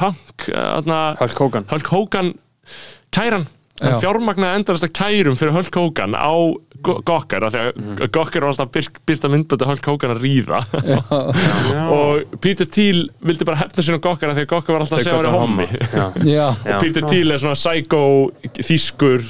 Hank 0.00 0.46
aðna 0.56 1.00
Hulk 1.20 1.42
Hogan. 1.44 1.68
Hulk 1.70 1.92
Hogan 1.92 2.32
kæran 3.14 3.46
hann 3.80 3.94
Já. 3.96 4.00
fjármagnaði 4.04 4.58
endast 4.60 4.84
að 4.84 4.92
kærum 4.98 5.36
fyrir 5.40 5.54
Hulk 5.56 5.74
Hogan 5.80 6.12
á 6.18 6.32
Go- 6.82 6.98
Gokkar 7.06 7.44
af 7.46 7.52
því 7.54 7.60
að 7.62 7.76
Mhm. 7.78 8.10
Gokkar 8.12 8.40
var 8.42 8.48
alltaf 8.52 8.70
byrt, 8.74 8.96
byrta 9.06 9.28
myndbötu 9.30 9.66
Hulk 9.68 9.86
Hogan 9.86 10.10
að 10.16 10.22
ríða 10.24 10.60
og 11.96 12.40
Peter 12.42 12.66
Thiel 12.66 13.04
vildi 13.22 13.46
bara 13.46 13.60
hefna 13.62 13.82
sér 13.86 13.98
á 13.98 14.02
Gokkar 14.02 14.32
af 14.32 14.36
því 14.36 14.44
að 14.46 14.50
Gokkar 14.52 14.76
var 14.76 14.84
alltaf 14.84 14.98
að 14.98 15.04
segja 15.06 15.16
að 15.16 15.22
vera 15.22 15.38
hommi 15.38 15.66
já, 15.70 16.06
já, 16.26 16.48
Já. 16.66 16.78
Peter 16.82 17.06
Thiel 17.06 17.30
er 17.32 17.38
svona 17.42 17.54
psycho 17.58 18.02
þýskur 18.58 19.24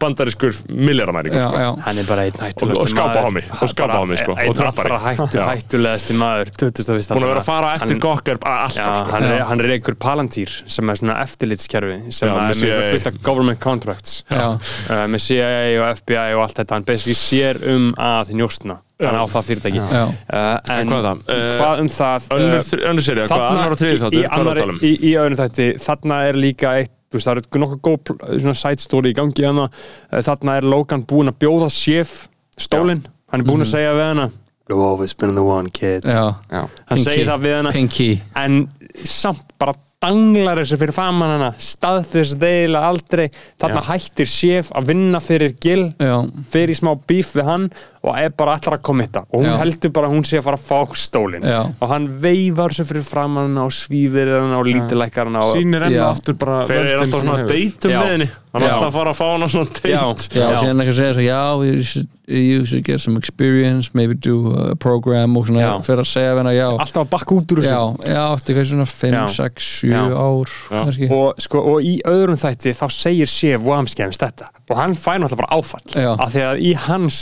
bandarískur 0.00 0.54
milljaramæringur 0.68 1.40
sko. 1.44 1.72
hann 1.86 1.98
er 1.98 2.08
bara 2.08 2.26
einn 2.26 2.40
hættulegasti 2.40 2.80
Og- 2.80 2.84
og 2.84 2.88
skápahommi, 2.88 3.42
og 3.62 3.68
skápahommi, 3.68 4.16
sko, 4.16 4.32
og 4.32 4.38
einn 4.38 4.54
trappari. 4.54 4.90
allra 4.90 4.98
hættu, 5.06 5.38
Já. 5.38 5.46
hættulegasti 5.50 6.16
maður 6.20 6.52
2001. 6.56 7.14
búin 7.14 7.24
að 7.24 7.32
vera 7.32 7.40
að 7.40 7.44
fara 7.44 7.74
eftir 7.74 7.98
Gokkar 8.00 8.38
alltaf 8.42 8.96
sko. 9.00 9.10
hann, 9.12 9.24
er, 9.24 9.44
hann 9.44 9.60
er 9.60 9.70
einhver 9.78 9.94
palantýr 9.94 10.50
sem 10.66 10.90
er 10.90 10.94
svona 10.94 11.20
eftirlitskerfi 11.22 12.12
sem 12.12 12.28
Já, 12.28 12.34
er 12.34 12.54
með 12.54 12.90
fullt 12.92 13.06
af 13.06 13.22
government 13.22 13.60
contracts 13.60 14.24
uh, 14.30 14.58
með 15.06 15.20
CIA 15.20 15.80
og 15.80 15.96
FBI 15.96 16.34
og 16.34 16.42
allt 16.42 16.56
þetta 16.60 16.78
hann 16.78 16.84
basically 16.84 17.14
sér 17.14 17.60
um 17.74 17.92
að 17.98 18.32
njóstna 18.34 18.80
hann 19.00 19.16
á 19.16 19.24
það 19.30 19.46
fyrirtæki. 19.48 19.80
Uh, 19.80 20.76
en 20.76 20.92
hvað? 20.92 21.22
Uh, 21.24 21.42
hvað 21.56 21.82
um 21.84 21.90
það 21.90 22.30
önnur, 22.36 22.60
uh, 22.60 23.02
serið, 23.04 23.26
hvað 23.30 23.44
annar 23.48 23.74
og 23.74 23.80
þriði 23.80 24.80
í, 24.80 24.94
í, 25.10 25.12
öðrum 25.16 25.38
þætti, 25.40 25.68
þarna 25.80 26.22
er 26.28 26.40
líka 26.40 26.74
eitt 26.80 26.96
veist, 27.18 27.26
það 27.26 27.40
er 27.40 27.62
nokkuð 27.64 27.80
góð 27.86 28.80
story 28.80 29.10
í 29.10 29.16
gangi 29.18 29.46
hana 29.46 29.68
þarna 30.10 30.58
er 30.60 30.68
Logan 30.68 31.06
búinn 31.08 31.32
að 31.32 31.40
bjóða 31.44 31.70
séf 31.74 32.28
stólinn, 32.60 33.04
hann 33.32 33.42
er 33.42 33.48
búinn 33.48 33.64
að 33.64 33.72
segja 33.74 33.92
við 33.96 34.08
hana. 34.12 34.30
You've 34.70 34.86
always 34.86 35.14
been 35.18 35.34
the 35.34 35.42
one 35.42 35.70
kid. 35.70 36.04
Já. 36.06 36.34
Já. 36.46 36.66
hann 36.86 37.00
segir 37.02 37.26
það 37.26 37.46
við 37.46 37.54
hana. 37.58 37.72
Pinky. 37.74 38.10
En 38.38 38.60
samt 39.02 39.48
bara 39.58 39.74
danglar 40.00 40.60
þessu 40.62 40.78
fyrir 40.80 40.94
faman 40.94 41.34
hana. 41.34 41.48
Staðfyrst 41.60 42.38
deila 42.40 42.84
aldrei. 42.88 43.26
Þarna 43.60 43.82
hættir 43.88 44.30
séf 44.30 44.70
að 44.76 44.92
vinna 44.92 45.20
fyrir 45.24 45.56
Gil. 45.60 45.88
Já, 45.98 46.14
fyrir 46.52 46.74
í 46.76 46.78
smá 46.78 46.94
bíf 47.08 47.34
við 47.36 47.50
hann 47.50 47.66
og 48.00 48.16
er 48.16 48.30
bara 48.32 48.54
allar 48.56 48.78
að 48.78 48.82
komitta 48.88 49.20
og 49.28 49.42
hún 49.42 49.50
Já. 49.50 49.56
heldur 49.60 49.90
bara 49.92 50.08
að 50.08 50.14
hún 50.16 50.24
sé 50.24 50.38
að 50.40 50.46
fara 50.46 50.56
að 50.56 50.68
fá 50.70 50.94
stólinn 50.96 51.44
Já. 51.44 51.58
og 51.68 51.90
hann 51.92 52.06
veifar 52.22 52.72
þessu 52.72 52.86
fyrir 52.88 53.04
framan 53.04 53.50
hana 53.50 53.66
og 53.68 53.74
svífir 53.76 54.30
hana 54.38 54.56
og 54.60 54.68
lítilekkar 54.70 55.28
hana 55.28 55.42
og 55.44 55.56
sýnir 55.56 55.84
enn 55.88 55.98
Já. 55.98 56.06
aftur 56.08 56.38
bara 56.40 56.62
þeir 56.70 56.78
eru 56.80 56.86
völdin 56.86 57.02
alltaf 57.02 57.10
sem 57.10 57.20
svona 57.20 57.34
hún 57.34 57.36
að 57.36 57.42
hefur. 57.44 57.58
deytum 57.58 57.90
Já. 57.92 57.98
með 58.00 58.14
henni 58.14 58.30
hann 58.50 58.62
er 58.62 58.66
Já. 58.66 58.72
alltaf 58.74 58.88
að 58.88 58.96
fara 58.96 59.10
að 59.12 59.18
fá 59.20 59.26
hana 59.34 59.48
svona 59.52 59.68
Já. 59.68 60.00
date 60.00 60.40
já, 60.40 60.46
og 60.48 60.58
síðan 60.64 60.80
eitthvað 60.80 60.96
segja 61.02 61.12
svo, 61.18 61.26
já, 61.28 61.42
you 61.68 61.82
should, 61.90 62.08
you 62.30 62.64
should 62.66 62.84
get 62.88 63.00
some 63.04 63.16
experience 63.20 63.90
maybe 63.94 64.14
do 64.14 64.34
a 64.72 64.74
program 64.80 65.36
og 65.36 65.46
svona 65.50 65.60
Já. 65.60 65.70
fyrir 65.86 66.00
að 66.02 66.08
segja 66.14 66.32
við 66.34 66.40
hana, 66.40 66.54
já 66.56 66.66
alltaf 66.72 67.04
að 67.04 67.10
bakka 67.12 67.36
út 67.36 67.52
úr 67.54 67.60
þessu 67.60 67.76
já, 67.76 68.14
já, 68.16 68.24
eftir 68.38 68.56
hvað 68.56 68.66
svona 68.72 68.88
5, 68.94 69.12
Já. 69.12 69.26
6, 69.36 69.68
7 69.84 69.92
Já. 69.92 70.02
ár 70.16 70.48
Já. 70.48 70.80
kannski 70.80 71.10
og, 71.20 71.44
sko, 71.46 71.62
og 71.74 71.84
í 71.84 71.94
öðrum 72.08 72.40
þætti 72.40 72.74
þá 72.80 72.84
segir 72.96 73.30
séf 73.30 73.60
Wamskjæms 73.68 74.18
þetta 74.24 74.48
og 74.70 74.76
hann 74.78 74.94
fær 74.98 75.18
náttúrulega 75.20 75.42
bara 75.44 75.60
áfall 75.60 75.94
Já. 75.94 76.10
af 76.16 76.32
því 76.34 76.42
að 76.48 76.64
í 76.64 76.74
hans 76.88 77.20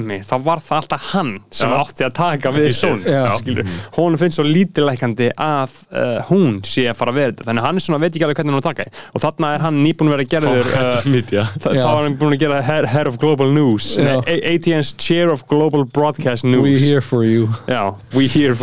heimi 0.00 0.20
þá 0.26 0.34
var 0.44 0.60
það 0.64 0.80
alltaf 0.80 1.06
hann 1.12 1.32
sem 1.52 1.70
Já. 1.70 1.76
átti 1.80 2.06
að 2.06 2.14
taka 2.18 2.52
við 2.54 2.68
skilur. 2.76 3.72
hún 3.96 4.16
finnst 4.20 4.38
svo 4.38 4.46
lítilækandi 4.46 5.30
að 5.36 5.74
uh, 5.92 6.18
hún 6.30 6.60
sé 6.66 6.86
að 6.90 6.98
fara 7.00 7.14
að 7.14 7.20
vera 7.20 7.32
þetta. 7.32 7.46
Þannig 7.48 7.62
að 7.62 7.68
hann 7.68 7.80
er 7.80 7.84
svona 7.86 8.00
veit 8.02 8.10
ekki 8.10 8.26
alveg 8.26 8.40
hvernig 8.40 8.54
hann 8.54 8.60
á 8.60 8.64
að 8.64 8.68
taka 8.70 8.86
og 9.14 9.24
þarna 9.24 9.52
er 9.54 9.64
hann 9.66 9.80
nýbúin 9.84 10.10
að 10.10 10.16
vera 10.16 10.28
gerður 10.34 10.72
uh, 10.72 11.50
þá 11.60 11.86
var 11.86 12.02
hann 12.06 12.18
búin 12.20 12.36
að 12.36 12.44
gera 12.44 12.62
head, 12.64 12.88
head 12.90 13.10
of 13.10 13.20
Global 13.20 13.52
News. 13.54 13.92
ATN's 14.00 14.94
Chair 15.00 15.32
of 15.34 15.46
Global 15.50 15.84
Broadcast 15.84 16.46
News. 16.46 16.64
we 16.64 16.76
here 16.78 17.00
for 17.00 17.24
you 17.24 17.48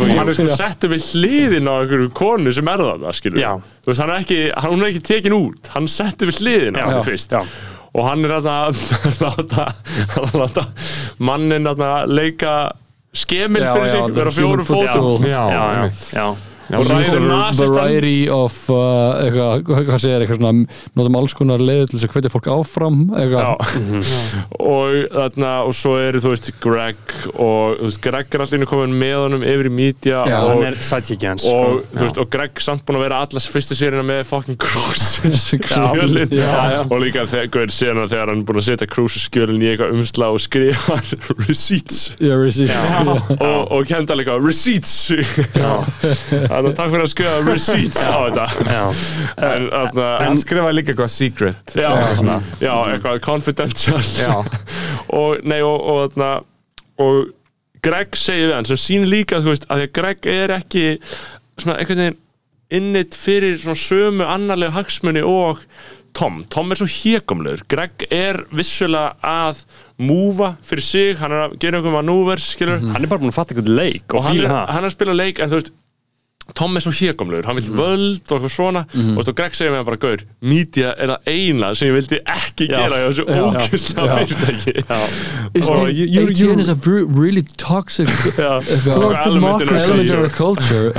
og 0.04 0.08
you. 0.08 0.18
hann 0.18 0.28
er 0.28 0.36
sko 0.36 0.48
settur 0.58 0.92
við 0.94 1.08
hliðin 1.14 1.70
á 1.70 1.74
einhverju 1.82 2.12
konu 2.16 2.52
sem 2.54 2.68
er 2.70 2.84
það, 2.84 3.08
skilur 3.18 3.42
Já. 3.42 3.50
þú 3.84 3.92
veist, 3.92 4.02
hann 4.04 4.14
er 4.14 4.22
ekki, 4.22 4.40
hann 4.54 4.74
hún 4.74 4.84
er 4.84 4.92
ekki 4.92 5.04
tekin 5.08 5.36
út. 5.38 5.72
Hann 5.74 5.90
settur 5.90 6.30
við 6.30 6.42
hliðin 6.44 6.78
á 6.78 6.86
hann 6.88 7.04
fyrst. 7.06 7.34
Já. 7.34 7.76
Og 7.94 8.04
hann 8.08 8.26
er 8.28 8.36
að 8.38 8.82
láta, 9.24 9.68
að 10.20 10.36
láta 10.42 10.66
mannin 11.24 11.66
að 11.70 11.82
leika 12.12 12.52
skemil 13.16 13.64
fyrir 13.64 13.88
já, 13.88 13.92
sig, 13.94 14.14
vera 14.18 14.34
footstool. 14.68 15.10
fótum 15.16 15.28
Já, 15.28 15.42
Já, 15.52 15.90
já. 16.14 16.26
Og 16.76 16.84
ræður 16.88 17.24
nasistan 17.24 17.74
variety 17.74 18.28
of 18.32 18.56
uh, 18.72 19.22
eitthvað, 19.22 19.64
hvað 19.88 20.02
segir, 20.02 20.24
eitthvað 20.24 20.40
svona 20.40 20.52
notum 20.98 21.18
alls 21.20 21.36
konar 21.38 21.62
leiður 21.62 21.90
til 21.90 21.98
þess 21.98 22.08
að 22.08 22.16
hvetja 22.16 22.32
fólk 22.34 22.50
áfram 22.52 22.98
eitthvað, 23.18 23.46
og 24.58 24.98
þarna 25.14 25.52
og 25.68 25.76
svo 25.76 25.94
eru 26.02 26.22
þú 26.22 26.32
veist 26.34 26.50
Greg 26.62 27.14
og 27.34 27.78
þú 27.78 27.88
veist 27.88 28.02
Greg 28.04 28.36
er 28.36 28.44
allir 28.44 28.68
komin 28.68 28.96
með 29.00 29.16
honum 29.24 29.46
yfir 29.48 29.70
í 29.70 29.74
media 29.78 30.24
Já, 30.28 30.38
og, 30.44 30.64
er 30.66 30.76
hans 30.78 31.46
og, 31.48 31.80
sko. 31.80 31.94
þú 31.94 32.04
veist, 32.04 32.20
og 32.22 32.30
Greg 32.32 32.62
samt 32.64 32.84
búin 32.88 32.98
að 33.00 33.06
vera 33.06 33.22
allas 33.24 33.48
fyrstu 33.50 33.78
sérina 33.78 34.04
með 34.06 34.24
fucking 34.28 34.58
Cruise 34.60 35.32
skjölin 35.42 36.34
Já, 36.42 36.52
já. 36.74 36.80
og 36.84 36.98
líka 37.02 37.24
þegar, 37.30 37.72
sérina 37.72 38.06
þegar 38.10 38.32
hann 38.32 38.44
búin 38.48 38.60
að 38.62 38.68
setja 38.70 38.90
Cruise 38.90 39.22
skjölin 39.22 39.62
í 39.64 39.70
eitthvað 39.72 39.96
umsla 39.96 40.30
og 40.34 40.42
skrifa 40.42 40.98
receipts. 41.48 42.12
Yeah, 42.20 42.38
receipt. 42.40 42.74
og, 43.38 43.72
og 43.74 43.88
kenda 43.88 44.16
líka 44.18 44.36
receipts 44.42 45.08
þannig 46.58 46.74
að 46.74 46.76
takk 46.80 46.92
fyrir 46.92 47.06
að 47.06 47.12
skrifa 47.14 47.40
receipts 47.46 48.04
á 48.04 48.18
þetta. 48.26 48.46
Já. 48.68 48.84
en 49.48 49.66
þarna 49.72 50.10
hann 50.24 50.38
skrifaði 50.42 50.76
líka 50.76 50.94
eitthvað 50.94 51.10
secret. 51.14 51.74
Já, 51.78 51.90
svona. 52.18 52.38
já, 52.60 52.74
eitthvað 52.92 53.18
confidential. 53.24 54.04
Já. 54.18 54.32
og, 55.18 55.42
nei, 55.48 55.60
og, 55.62 55.76
og, 55.78 56.00
þarna, 56.16 56.30
og 57.06 57.34
Greg 57.84 58.16
segir 58.18 58.48
við 58.50 58.56
hann 58.56 58.68
sem 58.68 58.80
sýnir 58.82 59.12
líka, 59.12 59.42
þú 59.42 59.54
veist, 59.54 59.68
að 59.70 59.82
því 59.82 59.88
að 59.88 59.94
Greg 60.00 60.32
er 60.34 60.56
ekki 60.58 60.86
svona 61.58 61.78
einhvern 61.78 62.02
veginn 62.04 62.24
innit 62.78 63.14
fyrir 63.16 63.56
svona 63.62 63.78
sömu 63.80 64.26
annarlega 64.28 64.76
hagsmunni 64.76 65.22
og 65.24 65.62
Tom. 66.18 66.40
Tom 66.50 66.72
er 66.72 66.80
svo 66.80 66.88
hégumlegur, 66.90 67.62
Greg 67.70 68.04
er 68.10 68.40
vissulega 68.50 69.14
að 69.22 69.60
múfa 70.02 70.54
fyrir 70.66 70.84
sig, 70.84 71.12
hann 71.20 71.34
er 71.34 71.44
að 71.44 71.56
gera 71.62 71.78
einhverjum 71.78 71.98
manúvers, 71.98 72.48
skilur 72.54 72.80
Hann 72.82 73.04
er 73.04 73.10
bara 73.10 73.22
búin 73.22 73.30
að 73.30 73.36
fatta 73.38 73.54
eitthvað 73.54 73.76
leik 73.76 74.14
og 74.14 74.20
og 74.20 74.26
hann 74.26 74.40
er, 74.42 74.54
hann 74.72 74.82
er 74.82 74.88
að 74.88 74.96
spila 74.96 75.14
leik 75.14 75.42
en 75.42 75.52
þú 75.52 75.60
veist 75.60 75.72
Tom 76.56 76.72
er 76.76 76.80
svo 76.80 76.90
hégumlegur, 76.96 77.44
hann 77.44 77.56
vil 77.60 77.68
völd 77.76 78.24
og 78.32 78.38
eitthvað 78.38 78.52
svona. 78.54 78.80
Og, 78.94 79.16
veist, 79.18 79.28
og 79.28 79.36
Greg 79.36 79.52
segir 79.54 79.70
mér 79.74 79.84
bara 79.84 79.96
Gaur, 80.00 80.16
media 80.40 80.94
er 80.96 81.06
það 81.12 81.20
eina 81.34 81.74
sem 81.76 81.88
ég 81.90 81.94
vildi 81.98 82.18
ekki 82.24 82.68
Já. 82.70 82.78
gera 82.80 82.96
í 82.98 83.00
þessu 83.10 83.24
ókvæslega 83.28 84.08
fyrirtæki. 84.16 84.72
Is 85.54 85.68
a 85.68 85.70
re- 86.74 87.04
really 87.04 87.42
toxic 87.42 88.08
in 88.08 88.14
our 90.24 90.30
culture. 90.30 90.92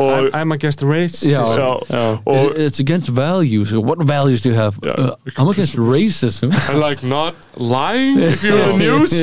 Og, 0.00 0.28
I'm 0.34 0.52
against 0.52 0.82
race 0.82 1.22
Já. 1.30 1.44
já, 1.44 2.18
og 2.26 2.56
It's 2.56 2.80
against 2.80 3.08
values. 3.16 3.72
What 3.72 3.98
values 4.08 4.40
do 4.42 4.48
you 4.50 4.56
have? 4.58 4.74
Uh, 4.82 5.10
I'm 5.38 5.48
against 5.48 5.76
racism. 5.78 6.48
and 6.70 6.78
like 6.80 7.02
not 7.06 7.34
lying 7.56 8.18
if 8.32 8.42
you're 8.44 8.64
the 8.64 8.76
news 8.76 9.12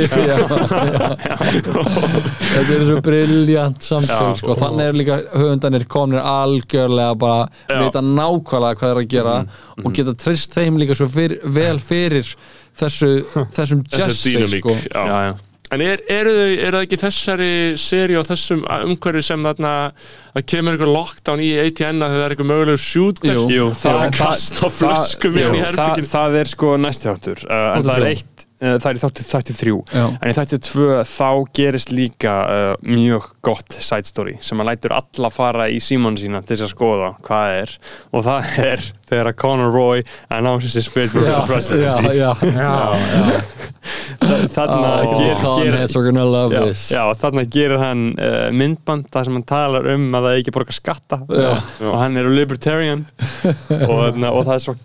Þetta 2.58 2.76
er 2.78 2.86
svo 2.88 3.00
briljant 3.06 3.84
samtöl 3.86 4.32
Já. 4.32 4.38
sko. 4.40 4.56
þannig 4.60 4.86
er 4.88 4.98
líka 5.02 5.18
höfundanir 5.34 5.86
komnir 5.92 6.22
algjörlega 6.24 7.16
bara 7.16 7.48
Já. 7.70 7.80
vita 7.86 8.02
nákvæmlega 8.02 8.76
hvað 8.78 8.88
það 8.88 8.94
er 8.94 9.02
að 9.02 9.10
gera 9.16 9.36
og 9.84 9.92
geta 9.98 10.14
trist 10.18 10.56
þeim 10.58 10.80
líka 10.82 10.96
svo 10.98 11.08
fyr, 11.12 11.38
vel 11.44 11.80
fyrir 11.80 12.32
þessu, 12.78 13.12
þessum 13.56 13.84
dynamík, 13.90 14.62
sko. 14.62 14.76
En 15.76 15.82
er, 15.84 16.00
eru 16.08 16.32
þau, 16.32 16.52
eru 16.54 16.78
það 16.78 16.84
ekki 16.86 17.00
þessari 17.02 17.50
seri 17.82 18.16
og 18.16 18.28
þessum 18.30 18.62
umhverju 18.64 19.24
sem 19.28 19.44
þarna 19.44 19.72
að 20.38 20.46
kemur 20.48 20.78
einhver 20.78 20.92
lockdown 20.94 21.42
í 21.44 21.50
ATN 21.60 22.06
að 22.06 22.14
það 22.16 22.24
er 22.24 22.36
einhver 22.36 22.50
mögulegu 22.54 22.80
sjút 22.80 23.20
Jú. 23.28 23.66
Það 23.76 23.98
er 23.98 24.06
að 24.06 24.20
kasta 24.22 24.70
flöskum 24.72 25.36
í 25.36 25.44
það, 25.44 25.58
herbyggin 25.66 26.10
það 26.14 26.38
er 26.42 26.52
sko 26.54 26.70
næsti 26.80 27.10
þáttur. 27.10 27.44
Uh, 27.50 27.66
en 27.74 27.88
það 27.90 27.98
er 27.98 28.08
eitt, 28.14 28.37
það 28.58 28.88
er 28.90 28.98
í 28.98 29.02
þáttu, 29.04 29.26
þáttu 29.28 29.56
þrjú. 29.62 29.80
Já. 29.94 30.06
en 30.18 30.32
í 30.32 30.36
þáttu 30.38 30.58
tvö 30.66 31.00
þá 31.06 31.28
gerist 31.60 31.92
líka 31.94 32.36
uh, 32.50 32.72
mjög 32.82 33.28
gott 33.46 33.78
side 33.78 34.10
story 34.10 34.38
sem 34.42 34.60
að 34.64 34.72
lætur 34.72 34.96
alla 34.98 35.30
fara 35.34 35.68
í 35.70 35.78
símónu 35.84 36.18
sína 36.22 36.42
til 36.42 36.56
þess 36.56 36.66
að 36.68 36.74
skoða 36.74 37.12
hvað 37.28 37.58
er. 37.62 37.76
Og 38.12 38.26
það 38.26 38.50
er 38.66 38.88
þegar 39.08 39.30
að 39.32 39.38
Conor 39.40 39.72
Roy 39.72 40.02
announces 40.34 40.74
his 40.76 40.90
bid 40.92 41.12
for 41.14 41.24
the 41.24 41.36
presidency. 41.48 42.18
já, 42.24 42.32
já. 42.42 42.74
Þa- 44.18 44.48
þarna 44.52 44.90
Oh, 44.98 45.14
ger, 45.22 45.38
ger, 45.38 45.76
þarna 47.22 47.44
gerir 47.54 47.80
hann 47.82 48.04
uh, 48.18 48.50
myndband 48.56 49.08
þar 49.14 49.28
sem 49.30 49.38
hann 49.38 49.46
talar 49.48 49.88
um 49.94 50.10
að 50.18 50.28
það 50.28 50.40
ekki 50.42 50.56
borga 50.58 50.76
skatta. 50.76 51.22
Og 51.28 51.96
hann 52.02 52.18
er 52.20 52.28
libertarian. 52.34 53.06
Og, 53.88 54.18
og 54.18 54.44
það 54.48 54.54
er 54.58 54.64
svo 54.64 54.76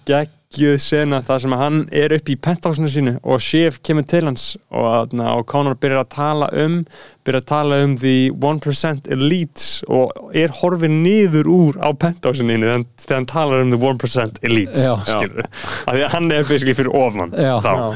geggjuð 0.53 0.79
sena 0.85 1.21
þar 1.25 1.41
sem 1.43 1.55
að 1.57 1.61
hann 1.63 1.79
er 1.97 2.13
upp 2.17 2.29
í 2.29 2.37
penthouse-inu 2.45 2.91
sínu 2.93 3.13
og 3.25 3.41
Shef 3.43 3.79
kemur 3.85 4.05
til 4.09 4.25
hans 4.29 4.45
og, 4.71 4.85
þarna, 4.85 5.31
og 5.39 5.47
Conor 5.49 5.77
byrjar 5.81 6.05
að 6.05 6.11
tala 6.15 6.49
um 6.65 6.77
byrjar 7.25 7.41
að 7.43 7.49
tala 7.53 7.79
um 7.87 7.95
the 8.03 8.15
1% 8.35 9.09
elites 9.15 9.69
og 9.89 10.13
er 10.37 10.53
horfið 10.61 10.93
niður 11.03 11.49
úr 11.53 11.79
á 11.81 11.89
penthouse-inu 11.95 12.59
þegar, 12.61 12.77
hann- 12.77 12.89
talar 13.33 13.63
um 13.65 13.71
the 13.73 13.79
1% 13.81 14.43
elites 14.43 14.85
af 15.87 15.95
því 15.97 16.05
að 16.07 16.13
hann 16.17 16.31
er 16.33 16.45
fyrir 16.83 16.93
ofan 16.95 17.33
Já. 17.33 17.89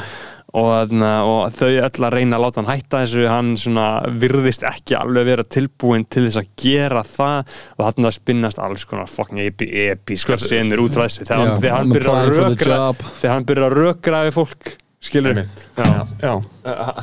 Og, 0.55 0.69
þarna, 0.71 1.11
og 1.27 1.51
þau 1.59 1.69
öll 1.83 2.05
að 2.07 2.15
reyna 2.15 2.37
að 2.39 2.45
láta 2.47 2.61
hann 2.63 2.71
hætta 2.71 3.01
þessu 3.03 3.27
hann 3.29 3.51
svona 3.61 3.87
virðist 4.23 4.63
ekki 4.69 4.95
alveg 4.97 5.27
vera 5.29 5.45
tilbúin 5.45 6.07
til 6.09 6.25
þess 6.29 6.39
að 6.41 6.49
gera 6.63 7.03
það. 7.05 7.53
Og 7.77 7.85
þarna 7.89 8.13
spinnast 8.15 8.59
alls 8.63 8.85
konar 8.89 9.11
fucking 9.11 9.43
epi, 9.49 9.69
episkar 9.91 10.39
senur 10.41 10.85
út 10.87 10.95
frá 10.97 11.05
þessu. 11.09 11.27
Þegar, 11.29 11.43
hann- 11.45 11.61
þegar 11.61 11.77
hann 11.81 11.95
byrjar 11.97 12.17
að 12.23 12.35
rökra 12.39 12.81
þegar 13.21 13.35
hann 13.35 13.49
byrjar 13.51 13.71
að 13.73 13.79
rökra 13.83 14.25
við 14.29 14.37
fólk 14.39 14.75
skilur 15.07 15.37
Já. 15.77 16.07
já, 16.23 16.33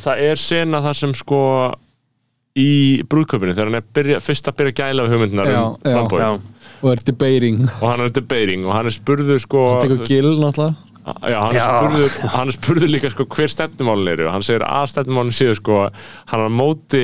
það 0.01 0.21
er 0.25 0.39
sena 0.41 0.79
það 0.83 0.95
sem 0.97 1.13
sko 1.15 1.39
í 2.59 3.01
brúðköpinu 3.09 3.53
þegar 3.55 3.69
hann 3.69 3.77
er 3.79 3.85
byrja, 3.97 4.17
fyrst 4.21 4.49
að 4.49 4.57
byrja 4.59 4.73
að 4.73 4.79
gæla 4.81 5.05
við 5.07 5.13
hugmyndunar 5.15 5.47
Já, 5.49 5.61
um 5.61 5.77
já. 5.77 5.93
frambóð 5.93 6.23
Já. 6.23 6.31
og 6.83 6.89
er 6.91 7.03
debating. 7.07 7.61
Og 7.79 7.85
hann 7.89 8.01
er 8.05 8.11
debating 8.17 8.65
og 8.67 8.73
hann 8.75 8.89
er 8.89 8.95
spurður 8.97 9.39
sko 9.41 9.63
hann 9.71 9.81
tekur 9.85 10.03
gill 10.09 10.33
náttúrulega 10.41 10.75
Já, 11.03 11.37
hann 11.43 11.55
Já. 11.57 11.63
spurður, 11.67 12.17
hann 12.31 12.51
spurður 12.55 12.91
líka 12.93 13.09
sko 13.11 13.25
hver 13.27 13.51
stefnumálin 13.51 14.13
eru. 14.13 14.27
Og 14.29 14.35
hann 14.37 14.45
segir 14.45 14.63
að 14.67 14.85
stefnumálin 14.93 15.35
séu 15.35 15.55
sko 15.57 15.81
hann 16.31 16.43
er 16.45 16.47
á 16.47 16.53
móti 16.53 17.03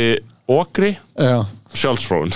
okri 0.50 0.94
já, 1.20 1.42
sjálfsfróun. 1.78 2.32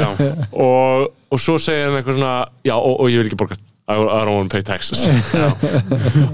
Og, 0.66 1.10
og 1.32 1.40
svo 1.40 1.58
segir 1.62 1.90
hann 1.90 1.98
eitthvað 2.00 2.16
svona 2.18 2.32
já 2.66 2.74
og, 2.78 2.96
og 2.96 3.12
ég 3.12 3.22
vil 3.22 3.28
ekki 3.30 3.38
borga 3.44 3.58
I, 3.90 3.98
I 3.98 4.22
don't 4.24 4.36
want 4.38 4.50
to 4.50 4.56
pay 4.56 4.64
taxes 4.64 5.02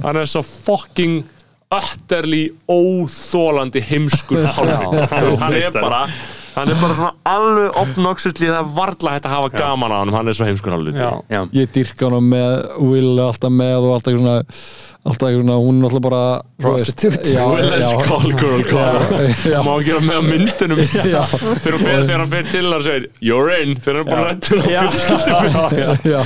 hann 0.04 0.18
er 0.20 0.28
svo 0.28 0.42
fucking 0.44 1.22
utterly 1.74 2.46
óþólandi 2.70 3.82
heimskur 3.84 4.46
hálfviti. 4.56 5.02
Þú 5.10 5.24
veist, 5.26 5.42
hann 5.42 5.56
er 5.58 5.74
bara 5.76 6.02
hann 6.58 6.72
er 6.74 6.80
bara 6.82 6.96
svona 6.98 7.12
alveg 7.32 7.78
obnoxiously 7.82 8.50
það 8.50 8.58
er 8.60 8.68
varla 8.78 9.14
hægt 9.16 9.28
að 9.28 9.34
hafa 9.36 9.50
gaman 9.54 9.94
á 9.94 9.96
hann 10.02 10.12
hann 10.18 10.28
er 10.32 10.36
svo 10.38 10.48
heimskur 10.48 10.74
hálfviti. 10.76 10.98
já. 10.98 11.10
Já. 11.32 11.40
ég 11.60 11.72
dyrka 11.74 12.10
hann 12.12 12.28
með 12.32 12.52
Will 12.88 13.14
alltaf 13.24 13.52
með 13.54 13.78
og 13.88 13.96
alltaf 13.96 14.12
eitthvað 14.12 14.24
svona 14.24 14.38
alltaf 15.08 15.28
eitthvað 15.28 15.44
svona, 15.44 15.58
hún 15.64 15.78
er 15.78 15.88
alltaf 15.88 16.04
bara 16.08 16.22
Prostitute. 16.58 17.30
já, 17.32 17.44
Will 17.48 17.70
já, 17.70 17.78
is 17.78 18.08
call 18.08 18.32
girl 18.42 18.64
call 18.66 18.98
já. 19.46 19.60
má 19.64 19.72
ekki 19.78 19.94
vera 19.94 20.04
með 20.08 20.18
á 20.18 20.22
myndunum 20.32 20.82
Já. 21.14 21.22
þegar 21.62 22.18
hann 22.18 22.32
fer, 22.34 22.50
til 22.50 22.64
hann 22.66 22.76
og 22.78 22.84
segir 22.88 23.08
you're 23.24 23.54
in, 23.62 23.76
þegar 23.78 24.02
hann 24.02 24.04
er 24.04 24.10
bara 24.12 24.28
rættur 24.32 24.58
á 24.58 24.68
fjölskyldu 24.68 26.12
já, 26.12 26.20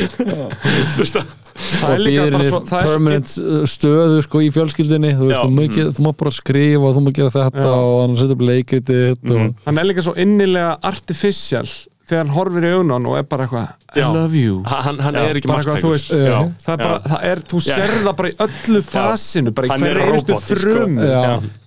Þú 0.96 1.04
veist 1.04 1.16
það 1.20 1.38
og 1.52 2.02
líka 2.02 2.24
býðir 2.26 2.36
henni 2.36 2.48
svo 2.50 2.60
það 2.68 2.80
er 2.82 2.88
svo 2.88 2.96
permanent 2.96 3.32
uh, 3.42 3.62
stöðu 3.74 4.24
sko 4.26 4.42
í 4.42 4.50
fjölskyldinni 4.54 5.14
þú 5.18 5.28
veist, 5.30 5.38
Já. 5.38 5.44
þú, 5.44 5.54
mikið, 5.60 5.92
þú 5.98 6.06
má 6.06 6.10
bara 6.24 6.34
skrifa 6.38 6.90
og 6.90 6.96
þú 6.98 7.04
má 7.06 7.12
gera 7.18 7.32
þetta 7.38 7.64
Já. 7.68 7.72
og 7.78 7.96
hann 8.02 8.18
setja 8.20 8.36
upp 8.38 8.44
leikritið 8.50 9.32
og 9.36 9.64
hann 9.68 9.82
er 9.82 9.88
líka 9.90 10.06
svo 10.06 10.14
innilega 10.26 10.76
artificial 10.92 11.66
þegar 12.02 12.24
hann 12.24 12.32
horfir 12.34 12.66
í 12.66 12.72
augun 12.74 13.06
og 13.08 13.16
er 13.20 13.26
bara 13.30 13.46
eitthvað 13.46 13.96
I 13.96 14.04
love 14.08 14.36
you 14.38 14.58
hann, 14.68 14.98
hann 15.04 15.16
Já, 15.16 15.22
er 15.28 15.38
ekki 15.40 15.48
já. 15.48 16.36
það 16.64 16.84
er 16.86 17.06
það 17.06 17.26
er, 17.30 17.42
þú 17.52 17.62
það 17.62 18.10
bara 18.18 18.32
í 18.32 18.36
öllu 18.46 18.82
fasinu 18.86 19.54
bara 19.56 19.68
í 19.68 19.72
Hann 19.72 19.86
er 19.86 20.00
hverju 20.00 20.12
einustu 20.12 20.38
sko. 20.38 20.60
frum 20.60 20.98
Já. 20.98 21.22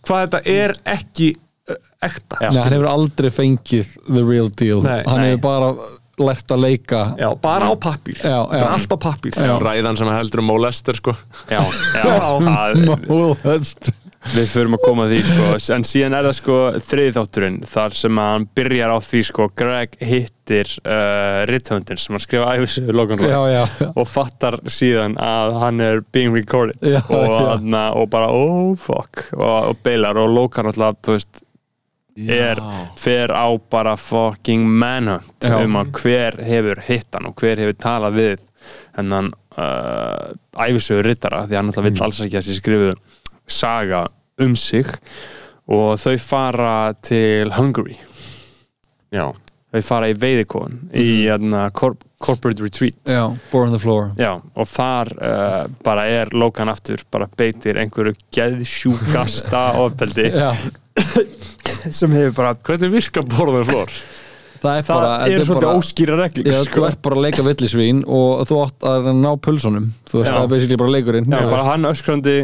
hvað 0.05 0.23
þetta 0.25 0.41
er 0.55 0.75
ekki 0.95 1.29
ekta 2.05 2.41
Já. 2.41 2.49
Nei, 2.51 2.61
hann 2.61 2.75
hefur 2.75 2.89
aldrei 2.91 3.31
fengið 3.33 3.93
the 4.09 4.25
real 4.25 4.49
deal 4.53 4.83
Nei. 4.85 4.99
hann 5.07 5.23
hefur 5.29 5.41
bara 5.45 5.71
lært 6.21 6.51
að 6.55 6.63
leika 6.63 7.03
Já, 7.19 7.29
bara 7.41 7.67
á 7.71 7.75
pappír 7.75 8.17
Já, 8.21 8.37
Það 8.47 8.55
er 8.55 8.63
já. 8.63 8.71
allt 8.77 8.95
á 8.95 8.97
pappír 9.09 9.37
Já. 9.41 9.53
ræðan 9.65 9.97
sem 9.99 10.13
heldur 10.15 10.43
um 10.43 10.49
molester 10.53 10.95
sko 11.01 11.15
Já, 11.53 11.61
já, 11.61 12.03
það- 12.47 13.07
Well, 13.09 13.35
that's- 13.43 13.93
við 14.33 14.47
förum 14.49 14.73
að 14.73 14.81
koma 14.81 15.03
að 15.05 15.11
því 15.13 15.19
sko. 15.29 15.73
en 15.75 15.83
síðan 15.85 16.15
er 16.17 16.25
það 16.25 16.35
sko 16.39 16.55
þriðþátturinn 16.87 17.57
þar 17.69 17.95
sem 17.99 18.17
hann 18.17 18.47
byrjar 18.57 18.93
á 18.95 18.99
því 19.05 19.21
sko 19.29 19.47
Greg 19.61 19.97
hittir 20.01 20.71
uh, 20.81 21.45
rithöndin 21.49 21.99
sem 22.01 22.15
hann 22.17 22.23
skrifa 22.23 22.55
æfisöðu 22.57 23.05
já. 23.53 23.63
og 23.93 24.07
fattar 24.09 24.57
síðan 24.65 25.17
að 25.21 25.59
hann 25.61 25.81
er 25.85 26.01
being 26.15 26.33
recorded 26.33 26.81
Já, 26.81 27.03
og, 27.05 27.25
já. 27.29 27.53
Anna, 27.53 27.83
og 27.93 28.09
bara 28.09 28.31
oh 28.33 28.73
fuck 28.75 29.27
og, 29.37 29.69
og 29.75 29.77
beilar 29.85 30.17
og 30.17 30.33
Logan 30.33 30.71
alltaf 30.73 30.97
þú 31.05 31.19
veist 31.19 31.44
er, 32.15 32.61
fer 32.97 33.31
á 33.35 33.47
bara 33.69 33.95
fucking 33.99 34.63
manhunt 34.63 35.49
um 35.51 35.79
að 35.81 35.91
hver 35.99 36.37
hefur 36.47 36.81
hitt 36.87 37.09
hann 37.15 37.29
og 37.29 37.35
hver 37.41 37.59
hefur 37.59 37.79
talað 37.81 38.19
við 38.19 38.43
hennan 38.95 39.31
uh, 39.59 40.31
æfisögur 40.55 41.09
rittara 41.09 41.45
því 41.45 41.59
hann 41.59 41.71
alltaf 41.71 41.87
vill 41.89 42.03
alls 42.05 42.21
ekki 42.23 42.39
að 42.39 42.47
sér 42.47 42.59
skrifu 42.61 42.93
saga 43.45 44.05
um 44.41 44.55
sig. 44.59 44.89
Og 45.65 45.95
þau 45.97 46.15
fara 46.21 46.93
til 47.01 47.49
Hungary. 47.55 47.95
Já, 49.13 49.31
þau 49.73 49.81
fara 49.85 50.09
í 50.11 50.17
veiðikon 50.17 50.83
í 50.93 51.07
hérna, 51.25 51.69
corp 51.73 52.03
corporate 52.25 52.63
retreat. 52.63 52.97
Já, 53.05 53.27
born 53.51 53.69
on 53.69 53.75
the 53.75 53.81
floor. 53.81 54.11
Já, 54.17 54.37
og 54.39 54.69
þar 54.69 55.11
uh, 55.19 55.65
bara 55.85 56.07
er 56.09 56.31
Logan 56.33 56.71
aftur, 56.71 57.03
bara 57.11 57.27
beitir 57.37 57.77
einhverju 57.81 58.15
geðsjúkasta 58.33 59.65
ofbeldi 59.83 60.31
sem 61.99 62.11
hefur 62.15 62.33
bara 62.37 62.53
hvernig 62.55 62.91
virka 62.91 63.21
borðan 63.21 63.65
flór? 63.69 63.91
það 64.65 64.77
er 64.79 64.85
það 64.87 64.95
bara 64.97 65.15
þetta 65.21 65.35
er 65.39 65.45
svolítið 65.45 65.67
bara- 65.67 65.79
óskýra 65.79 66.15
reglur 66.19 66.47
Já, 66.49 66.59
sko. 66.65 66.79
þú 66.79 66.85
ert 66.89 67.01
bara 67.05 67.15
að 67.19 67.25
leika 67.27 67.43
villisvín 67.45 68.03
og 68.07 68.45
þú 68.49 68.59
átt 68.65 68.87
að 68.89 69.09
ná 69.19 69.31
pulsunum 69.45 69.89
þú 70.09 70.21
veist, 70.21 70.31
Já. 70.31 70.35
það 70.37 70.43
er 70.47 70.51
basically 70.55 70.79
bara 70.81 70.93
leikurinn 70.95 71.27
Já, 71.29 71.41
bara 71.51 71.63
hann 71.69 71.85
öskrandi 71.91 72.35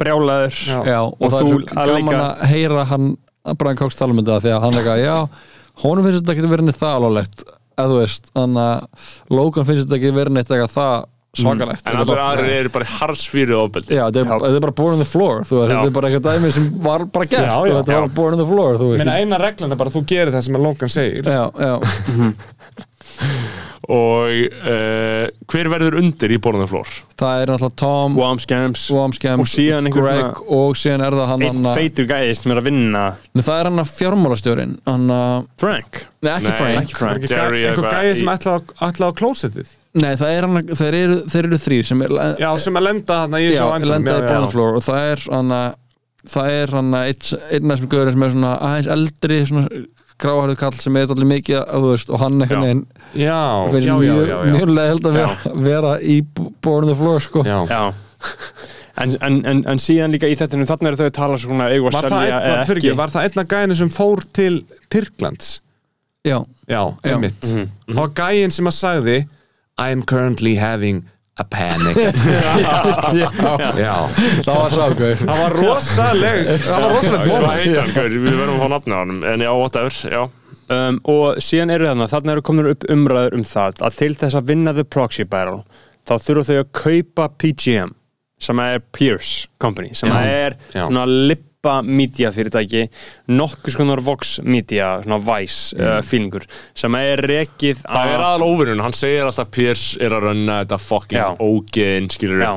brjálaður 0.00 0.54
Já. 0.64 0.78
Já, 0.88 1.00
og, 1.04 1.16
Og 1.20 1.26
það 1.32 1.38
er 1.40 1.44
þú 1.44 1.50
svo 1.50 1.60
að 1.60 1.90
gaman 1.90 1.96
leika- 2.00 2.20
að 2.24 2.44
heyra 2.54 2.84
hann 2.94 3.08
að 3.50 3.58
Brian 3.60 3.76
Cox 3.80 3.96
tala 3.98 4.12
um 4.14 4.20
þetta 4.22 4.40
því 4.44 4.52
að 4.56 4.60
hann 4.64 4.74
er 4.74 4.80
eitthvað, 4.80 5.02
já, 5.04 5.16
honum 5.84 6.04
finnst 6.06 6.20
þetta 6.24 6.34
ekki 6.36 6.50
verið 6.54 6.66
neitt 6.70 6.80
það 6.80 6.94
alvarlegt, 7.00 7.44
eða 7.80 7.90
þú 7.90 7.98
veist 8.00 8.30
þannig 8.36 8.64
að 8.64 9.06
Logan 9.36 9.68
finnst 9.68 9.84
þetta 9.86 9.98
ekki 10.00 10.14
verið 10.16 10.34
neitt 10.36 10.50
eitthvað 10.54 10.74
það 10.76 10.96
svakalegt. 11.38 11.84
En 11.86 11.92
er 11.94 12.00
allir 12.00 12.10
bara- 12.14 12.28
aðrir 12.34 12.54
eru 12.64 12.68
bara 12.74 12.84
hardsfýrið 12.84 13.54
ofbeldi. 13.60 13.94
Já, 13.94 14.04
þetta 14.10 14.24
er, 14.24 14.56
er 14.56 14.60
bara 14.64 14.72
born 14.80 14.92
on 14.96 14.98
the 14.98 15.06
floor 15.06 15.44
þetta 15.46 15.84
er 15.86 15.90
bara 15.94 16.08
eitthvað 16.10 16.26
dæmi 16.26 16.52
sem 16.52 16.70
var 16.82 17.04
bara 17.06 17.24
gert 17.30 17.46
Já, 17.46 17.54
og 17.60 17.68
já, 17.70 17.74
þetta 17.80 18.00
var 18.00 18.08
born 18.18 18.34
on 18.34 18.42
the 18.42 18.48
floor 18.50 18.78
Minna 18.98 19.18
eina 19.20 19.38
reglan 19.38 19.70
er 19.72 19.76
bara 19.78 19.90
að 19.92 20.00
þú 20.00 20.06
gerir 20.10 20.32
það 20.34 20.42
sem 20.48 20.58
að 20.58 20.64
Logan 20.66 20.88
segir. 20.90 21.22
Já, 21.30 21.50
já, 21.54 21.74
og 23.90 24.30
uh, 24.30 25.24
hver 25.50 25.68
verður 25.72 25.96
undir 25.98 26.30
í 26.34 26.38
borðan 26.42 26.68
flór? 26.70 26.90
það 27.18 27.40
er 27.42 27.50
náttúrulega 27.50 27.78
Tom 27.80 28.14
Wamscams 28.20 28.84
Wamscam, 28.94 29.40
og 29.42 29.48
síðan 29.50 29.88
einhver 29.88 30.04
Greg 30.06 30.42
og 30.52 30.76
síðan 30.78 31.02
er 31.06 31.16
það 31.16 31.30
hann 31.32 31.44
einn 31.48 31.68
feitur 31.74 32.06
gæði 32.10 32.36
sem 32.38 32.52
er 32.54 32.60
að 32.60 32.68
vinna. 32.70 33.02
Nei, 33.34 33.42
það 33.42 33.58
er 33.62 33.70
hann 33.70 33.82
að 33.82 33.90
fjármálastjórin 33.96 34.76
hann 34.86 35.10
að, 35.16 35.48
Frank? 35.64 36.02
Nei 36.22 36.32
ekki 36.36 36.50
Nei, 36.52 36.56
Frank. 36.60 36.80
ekki 36.84 36.98
Frank. 37.00 37.18
Ekki 37.24 37.34
Jerry 37.34 37.62
gæ- 37.64 37.68
einhver 37.70 37.88
eitthvað 37.88 37.98
gæði 37.98 38.16
sem 38.20 38.32
ætlaði 38.36 39.10
á- 39.10 39.18
klósettið 39.22 39.74
Nei, 39.90 40.12
það 40.14 40.32
er 40.36 40.46
hann 40.46 40.58
að, 40.60 40.72
þeir 40.78 40.96
eru, 41.00 41.14
þeir 41.32 41.46
eru 41.48 41.58
þrýr 41.58 41.86
sem 41.88 42.02
er, 42.06 42.12
Já, 42.38 42.50
sem 42.62 42.76
að 42.78 42.84
lenda 42.86 43.16
þarna 43.24 43.40
í 43.40 43.46
já, 43.48 43.50
þessu 43.50 43.62
á 43.66 43.74
endanum. 43.74 43.94
lenda 43.94 44.10
í 44.10 44.14
Já, 44.14 44.20
já. 44.20 44.28
Born 44.30 44.52
Floor 44.52 44.76
og 44.78 44.84
það 44.86 45.06
er 45.08 45.24
hann 45.34 45.54
að 45.56 45.70
það 46.30 46.50
er 46.52 46.74
hann 46.76 46.92
að 46.94 47.08
einn, 47.08 47.40
einn 47.56 47.72
af 47.72 47.78
þessum 47.80 47.90
göður 47.94 48.12
sem 48.14 48.24
er 48.26 48.34
svona 48.34 48.52
aðeins 48.68 48.90
eldri 48.94 49.38
svona 49.48 49.82
gráharðu 50.20 50.56
kall 50.60 50.76
sem 50.84 50.98
er 51.00 51.14
allir 51.14 51.30
mikið 51.30 51.58
að 51.62 51.86
þú 51.86 51.92
veist 51.94 52.12
og 52.12 52.20
hann 52.20 52.44
já, 52.44 52.58
já, 53.16 53.94
mjög, 53.96 54.74
leiðild 54.76 55.08
að 55.08 55.16
vera, 55.16 55.54
vera 55.64 55.94
í 56.04 56.20
Born 56.60 56.90
the 56.90 56.98
Floor 56.98 57.24
sko 57.24 57.46
Já. 57.46 57.58
Já 57.70 57.82
En, 59.00 59.14
en, 59.24 59.36
en, 59.48 59.60
en 59.70 59.78
síðan 59.80 60.12
líka 60.12 60.28
í 60.28 60.34
þetta 60.36 60.58
þarna 60.68 60.90
eru 60.90 60.98
þau 60.98 61.06
að 61.06 61.14
tala 61.16 61.36
svona 61.40 61.68
að 61.70 61.84
Var, 61.86 62.08
það 62.10 62.72
ekki 62.74 62.90
var 62.98 63.12
það 63.14 63.26
einn 63.28 63.40
af 63.40 63.46
gæðinu 63.48 63.76
sem 63.78 63.92
fór 63.94 64.20
til 64.36 64.58
Tyrklands? 64.92 65.52
Já, 66.26 66.36
Já, 66.68 66.82
Já. 67.00 67.14
einmitt 67.14 67.46
Og 67.96 68.12
gæðin 68.18 68.52
sem 68.52 68.68
að 68.68 68.76
sagði 68.76 69.14
I'm 69.80 70.02
currently 70.04 70.54
having 70.60 71.06
a 71.40 71.44
panic. 71.44 71.96
Já, 73.20 73.30
já, 73.80 73.94
það 74.44 74.56
var 74.58 74.74
sákur 74.74 75.14
það 75.22 75.38
var 75.40 75.54
rosaleg 75.56 76.50
það 76.66 76.82
var 76.84 76.92
rosaleg 76.94 77.78
Gaur? 77.94 78.10
Við 78.12 78.26
verðum 78.26 78.56
að 78.58 78.60
fá 78.60 78.68
nafni 78.74 78.92
á 78.92 78.98
hann 79.00 79.22
En 79.30 79.44
já, 79.46 79.50
whatever, 79.56 79.96
já. 80.12 80.22
Um, 80.70 80.98
og 81.10 81.40
síðan 81.42 81.72
eru 81.74 81.88
þarna, 81.88 82.06
þarna 82.12 82.34
eru 82.36 82.44
komin 82.46 82.68
upp 82.74 82.84
umræður 82.92 83.38
um 83.40 83.46
það 83.48 83.80
að 83.88 83.96
til 84.02 84.10
þess 84.20 84.36
að 84.38 84.50
vinna 84.52 84.74
the 84.76 84.84
proxy 84.86 85.24
battle 85.26 85.64
þá 86.06 86.12
þurfa 86.26 86.44
þau 86.50 86.58
að 86.60 86.68
kaupa 86.82 87.26
PGM 87.40 87.96
sem 88.40 88.62
er 88.66 88.84
Pierce 88.94 89.48
Company 89.60 89.90
sem 89.96 90.12
Já. 90.12 90.20
er 90.44 90.58
Já. 90.76 90.84
svona 90.84 91.06
lippa 91.60 91.82
media 91.84 92.30
fyrirtæki 92.32 92.86
nokkuð 93.28 93.74
skonar 93.74 94.00
Vox 94.00 94.40
media 94.42 95.02
svona 95.02 95.18
Vice 95.20 95.76
uh, 95.76 96.00
feelingur 96.00 96.46
sem 96.74 96.94
er 96.96 97.20
rekið 97.20 97.82
Það 97.84 98.12
er 98.14 98.24
aðal 98.24 98.46
óvinnun, 98.46 98.80
hann 98.80 98.96
segir 98.96 99.26
alltaf 99.26 99.50
Piers 99.52 99.96
er 100.00 100.14
að 100.16 100.30
runna 100.30 100.62
þetta 100.62 100.78
fucking 100.80 101.42
ógeðin, 101.44 102.08
skilur 102.08 102.40
já, 102.40 102.52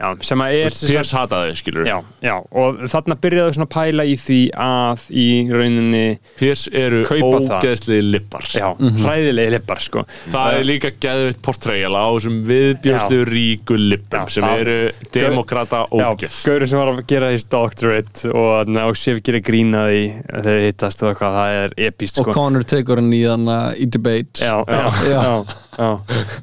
já, 0.00 0.08
sem 0.24 0.42
að 0.44 0.54
er 0.64 0.74
sem 0.74 0.90
Piers 0.90 1.12
hataði, 1.16 1.56
skilur 1.60 1.88
já, 1.88 1.96
já, 2.24 2.34
og 2.56 2.80
þarna 2.90 3.16
byrjaðu 3.20 3.56
svona 3.56 3.68
að 3.68 3.72
pæla 3.76 4.06
í 4.08 4.16
því 4.20 4.38
að 4.66 5.04
í 5.12 5.26
rauninni 5.52 6.04
Piers 6.40 6.66
eru 6.72 7.02
ógeðsliði 7.04 8.06
lippar 8.14 8.46
já, 8.54 8.66
hræðilegi 8.78 9.54
lippar 9.56 9.82
sko. 9.84 10.04
Það 10.32 10.56
er 10.58 10.66
líka 10.68 10.92
geðvitt 11.02 11.40
portrayal 11.44 11.92
á 11.96 12.04
þessum 12.16 12.40
viðbjörnslu 12.48 13.20
ríku 13.30 13.78
lippum 13.80 14.20
Já, 14.20 14.34
sem 14.34 14.44
það- 14.46 14.60
eru 14.64 14.78
demokrata 15.14 15.82
Já, 15.84 16.08
ógeð 16.10 16.38
Gaurið 16.48 16.72
sem 16.72 16.80
var 16.80 16.92
að 16.94 17.02
gera 17.10 17.30
þessi 17.34 17.48
doctorate 17.52 18.32
og, 18.32 18.74
og 18.90 18.96
Sif 19.00 19.20
gerir 19.26 19.44
grína 19.44 19.84
því 19.90 20.02
þegar 20.30 20.64
hittast 20.66 21.02
og 21.04 21.12
eitthvað, 21.12 21.38
það 21.40 21.58
er 21.60 21.74
epíst 21.90 22.20
og 22.20 22.26
sko. 22.28 22.34
Connor 22.36 22.64
tekur 22.68 23.00
hann 23.00 23.12
í 23.14 23.22
þannig 23.26 23.80
í 23.80 23.88
debate. 23.96 24.44
Já, 24.44 24.56
já, 24.66 24.80
Já. 25.10 25.26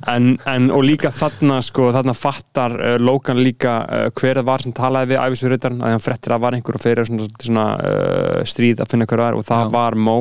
En, 0.07 0.33
en, 0.49 0.69
og 0.73 0.83
líka 0.85 1.11
þarna 1.13 1.59
sko, 1.65 1.91
þarna 1.95 2.15
fattar 2.17 2.75
uh, 2.77 2.95
Logan 3.01 3.41
líka 3.43 3.77
uh, 3.85 4.07
hver 4.17 4.41
það 4.41 4.49
var 4.49 4.65
sem 4.65 4.75
talaði 4.77 5.13
við 5.13 5.23
æfisuritarn 5.23 5.79
að 5.83 5.95
hann 5.95 6.03
frettir 6.03 6.35
að 6.35 6.43
var 6.45 6.57
einhver 6.57 6.79
og 6.79 6.83
fyrir 6.83 7.09
svona, 7.09 7.29
svona 7.43 7.67
uh, 7.77 8.41
stríð 8.47 8.83
að 8.83 8.93
finna 8.93 9.09
hver 9.09 9.23
það 9.23 9.31
er 9.31 9.39
og 9.39 9.47
það 9.47 9.65
Já. 9.65 9.71
var 9.77 9.99
Mo 10.07 10.19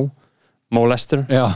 Mo 0.75 0.83
Lester. 0.91 1.21
Eh, 1.31 1.53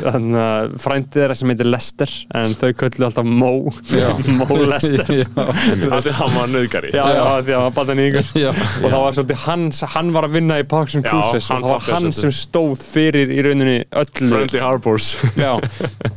þannig 0.00 0.36
að 0.40 0.70
frændið 0.80 1.18
þeirra 1.18 1.34
sem 1.36 1.50
heitir 1.52 1.68
Lester 1.68 2.12
en 2.40 2.54
þau 2.56 2.70
köllu 2.80 3.04
alltaf 3.04 3.26
Mo. 3.28 3.50
Mo 4.38 4.56
Lester. 4.64 5.10
Já, 5.12 5.26
Það 5.36 6.08
er 6.08 6.16
hann 6.22 6.32
var 6.38 6.48
nöðgari 6.54 6.92
já, 6.94 7.02
já, 7.12 7.20
því 7.44 7.52
að 7.58 7.64
hann 7.66 7.76
bæði 7.76 7.92
hann 7.92 8.00
í 8.00 8.06
ykkur 8.08 8.30
já, 8.40 8.48
og 8.48 8.86
það 8.86 8.96
var 9.04 9.18
svolítið 9.18 9.42
hans, 9.44 9.82
hann 9.92 10.14
var 10.16 10.28
að 10.30 10.38
vinna 10.38 10.58
í 10.62 10.66
Parks 10.72 10.96
and 10.96 11.04
Cruises 11.04 11.50
og 11.52 11.60
það 11.60 11.68
var 11.74 11.86
hann 11.98 12.16
sem 12.16 12.32
stóð 12.38 12.80
fyrir 12.80 13.34
í 13.36 13.38
rauninni 13.44 13.76
öllu. 13.92 14.30
Friendly 14.32 14.64
Harbors. 14.64 15.10
Já, 15.36 15.52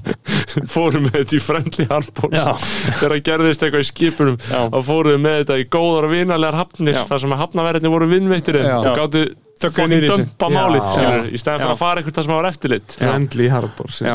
fórum 0.73 1.09
með 1.09 1.19
þetta 1.19 1.37
í 1.41 1.43
Friendly 1.43 1.89
Harbors. 1.91 2.65
Þegar 2.87 3.17
það 3.17 3.23
gerðist 3.27 3.67
eitthvað 3.67 3.83
í 3.83 3.91
skipunum 3.91 4.39
þá 4.47 4.79
fórum 4.87 5.27
með 5.27 5.41
þetta 5.43 5.59
í 5.59 5.69
góðar 5.75 6.07
og 6.07 6.15
vinalegar 6.15 6.61
hafnir 6.63 6.95
Já. 7.01 7.03
þar 7.11 7.25
sem 7.25 7.35
að 7.35 7.43
hafnaverðinni 7.45 7.95
voru 7.99 8.11
vinnveittir 8.15 8.63
Já. 8.63 8.77
og 8.79 8.93
gáttu 8.95 9.27
Þögguðu 9.61 9.77
fokkin 9.77 9.93
niður 9.93 10.05
í 10.05 10.11
dömpa 10.11 10.51
málið 10.51 10.85
skilur, 10.89 11.25
í 11.29 11.41
stæðan 11.41 11.63
fyrir 11.63 11.73
að 11.73 11.81
fara 11.81 12.01
eitthvað 12.01 12.17
það 12.17 12.27
sem 12.27 12.35
var 12.35 12.49
eftirlit. 12.49 12.95
Friendly 12.97 13.49
harbor 13.51 13.95
já. 13.95 14.13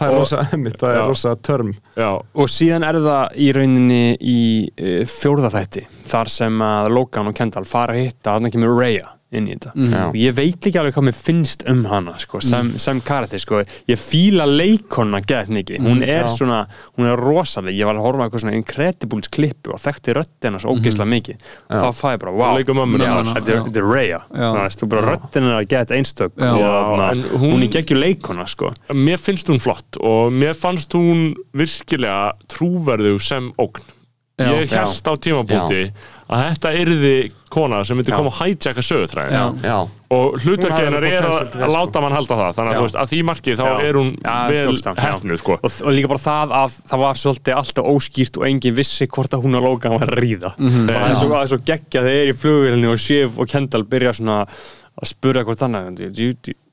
það 0.00 0.04
er 0.08 0.16
rosa, 0.16 0.42
einmitt, 0.46 0.80
það 0.80 0.96
er 0.96 1.08
rosa 1.10 1.36
törm. 1.50 1.72
Já, 1.98 2.10
og 2.16 2.52
síðan 2.54 2.86
er 2.88 3.00
það 3.04 3.38
í 3.46 3.48
rauninni 3.56 4.02
í 4.16 4.40
uh, 4.70 5.00
fjórðaþætti 5.10 5.86
þar 6.10 6.34
sem 6.40 6.66
að 6.66 6.92
Logan 6.96 7.32
og 7.32 7.40
Kendall 7.40 7.66
fara 7.68 7.96
að 7.96 8.06
hitta 8.06 8.36
hann 8.36 8.52
kemur 8.52 8.78
Rhea 8.78 9.16
inn 9.32 9.46
í 9.46 9.54
þetta. 9.54 9.72
Já. 9.76 10.02
og 10.08 10.16
ég 10.18 10.34
veit 10.34 10.66
ekki 10.66 10.78
alveg 10.80 10.94
hvað 10.96 11.06
mér 11.06 11.16
finnst 11.16 11.62
um 11.70 11.84
hana 11.86 12.16
sko, 12.18 12.40
sem, 12.42 12.72
sem 12.82 13.00
karakter 13.06 13.38
sko. 13.42 13.60
ég 13.88 14.00
fíla 14.00 14.46
leikonna 14.48 15.20
gett 15.22 15.52
mikið 15.54 15.84
hún 15.86 16.02
er 16.02 16.24
já. 16.26 16.32
svona, 16.34 16.66
hún 16.98 17.06
er 17.06 17.16
rosaleg. 17.20 17.76
Ég 17.78 17.86
var 17.86 17.94
að 17.94 18.06
horfa 18.08 18.22
á 18.22 18.24
eitthvað 18.26 18.44
svona 18.44 18.56
Incredibles 18.58 19.30
klippu 19.30 19.74
og 19.76 19.80
þekkti 19.84 20.16
röddina 20.18 20.58
svo 20.58 20.74
ógeðslega 20.74 21.10
mikið. 21.14 21.46
Þá 21.70 21.86
fæ 21.94 22.08
ég 22.16 22.20
bara, 22.24 22.32
wow, 22.40 22.56
já, 23.06 23.14
þetta 23.36 23.54
er- 23.54 23.62
Já. 24.34 24.50
Þú 24.80 24.88
bara 24.90 25.06
röddina 25.14 25.54
er 25.54 25.60
að 25.62 25.68
geta 25.68 25.94
einstök 25.94 26.32
Já. 26.36 26.50
og 26.50 26.60
Já, 26.60 27.14
hún, 27.38 27.54
hún- 27.54 27.62
er 27.62 27.72
geggjur 27.78 28.00
leikonna 28.02 28.46
sko. 28.46 28.72
mér 28.90 29.18
finnst 29.18 29.46
hún 29.48 29.60
flott 29.62 29.96
og 30.00 30.32
mér 30.32 30.54
fannst 30.58 30.90
hún 30.92 31.34
virkilega 31.54 32.32
trúverðu 32.48 33.18
sem 33.20 33.52
ógn. 33.58 33.82
Já. 34.40 34.56
ég 34.56 34.70
held 34.72 35.04
á 35.04 35.12
tímabúti 35.20 35.92
að 36.30 36.42
þetta 36.46 36.70
yrði 36.78 37.14
kona 37.50 37.80
sem 37.84 37.98
myndi 37.98 38.12
Já. 38.12 38.16
koma 38.20 38.30
að 38.30 38.36
hijacka 38.44 38.82
sögutræðin 38.86 39.34
Já. 39.34 39.44
já, 39.66 39.78
og 40.14 40.36
hafði 40.70 41.10
er 41.10 41.24
að 41.66 41.72
láta 41.74 42.02
mann 42.04 42.14
halda 42.14 42.36
það 42.40 42.52
þannig 42.58 42.76
að 42.76 42.84
veist, 42.84 42.98
að 43.02 43.10
því 43.10 43.18
marki 43.30 43.56
þá 43.58 43.64
Já. 43.66 43.72
er 43.88 43.98
hún 43.98 44.10
Já, 44.22 44.36
vel 44.52 44.60
hefnuð 45.02 45.40
sko. 45.42 45.56
og, 45.58 45.78
og 45.82 45.96
líka 45.96 46.10
bara 46.12 46.22
það 46.26 46.54
að 46.60 46.76
það 46.92 47.02
var 47.02 47.20
svolítið 47.24 47.58
alltaf 47.60 47.90
óskýrt 47.94 48.38
og 48.38 48.46
enginn 48.46 48.78
vissi 48.78 49.08
hvort 49.10 49.34
að 49.34 49.42
hún 49.48 49.58
að 49.58 49.66
Logan 49.66 49.96
var 49.98 50.06
að 50.14 50.22
ríða 50.22 50.54
Mhm. 50.60 50.86
og 50.86 50.94
það 50.94 51.10
er 51.10 51.18
svo, 51.24 51.28
það 51.34 51.42
er 51.42 51.52
svo 51.54 51.60
geggja 51.72 52.04
þegar 52.06 52.10
þeir 52.14 52.22
eru 52.22 52.34
í 52.36 52.40
flugvélinni 52.44 52.92
og 52.94 52.98
Shiv 53.08 53.38
og 53.42 53.48
Kendall 53.50 53.84
byrja 53.90 54.14
svona 54.20 54.38
að 54.46 55.06
spura 55.10 55.42
hvort 55.44 55.66
annað 55.66 55.90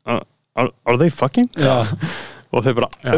are, 0.05 0.21
are, 0.55 0.69
are 0.85 0.97
they 1.01 1.09
fucking? 1.09 1.49
Og 2.55 2.63
þeir 2.63 2.77
bara 2.77 2.88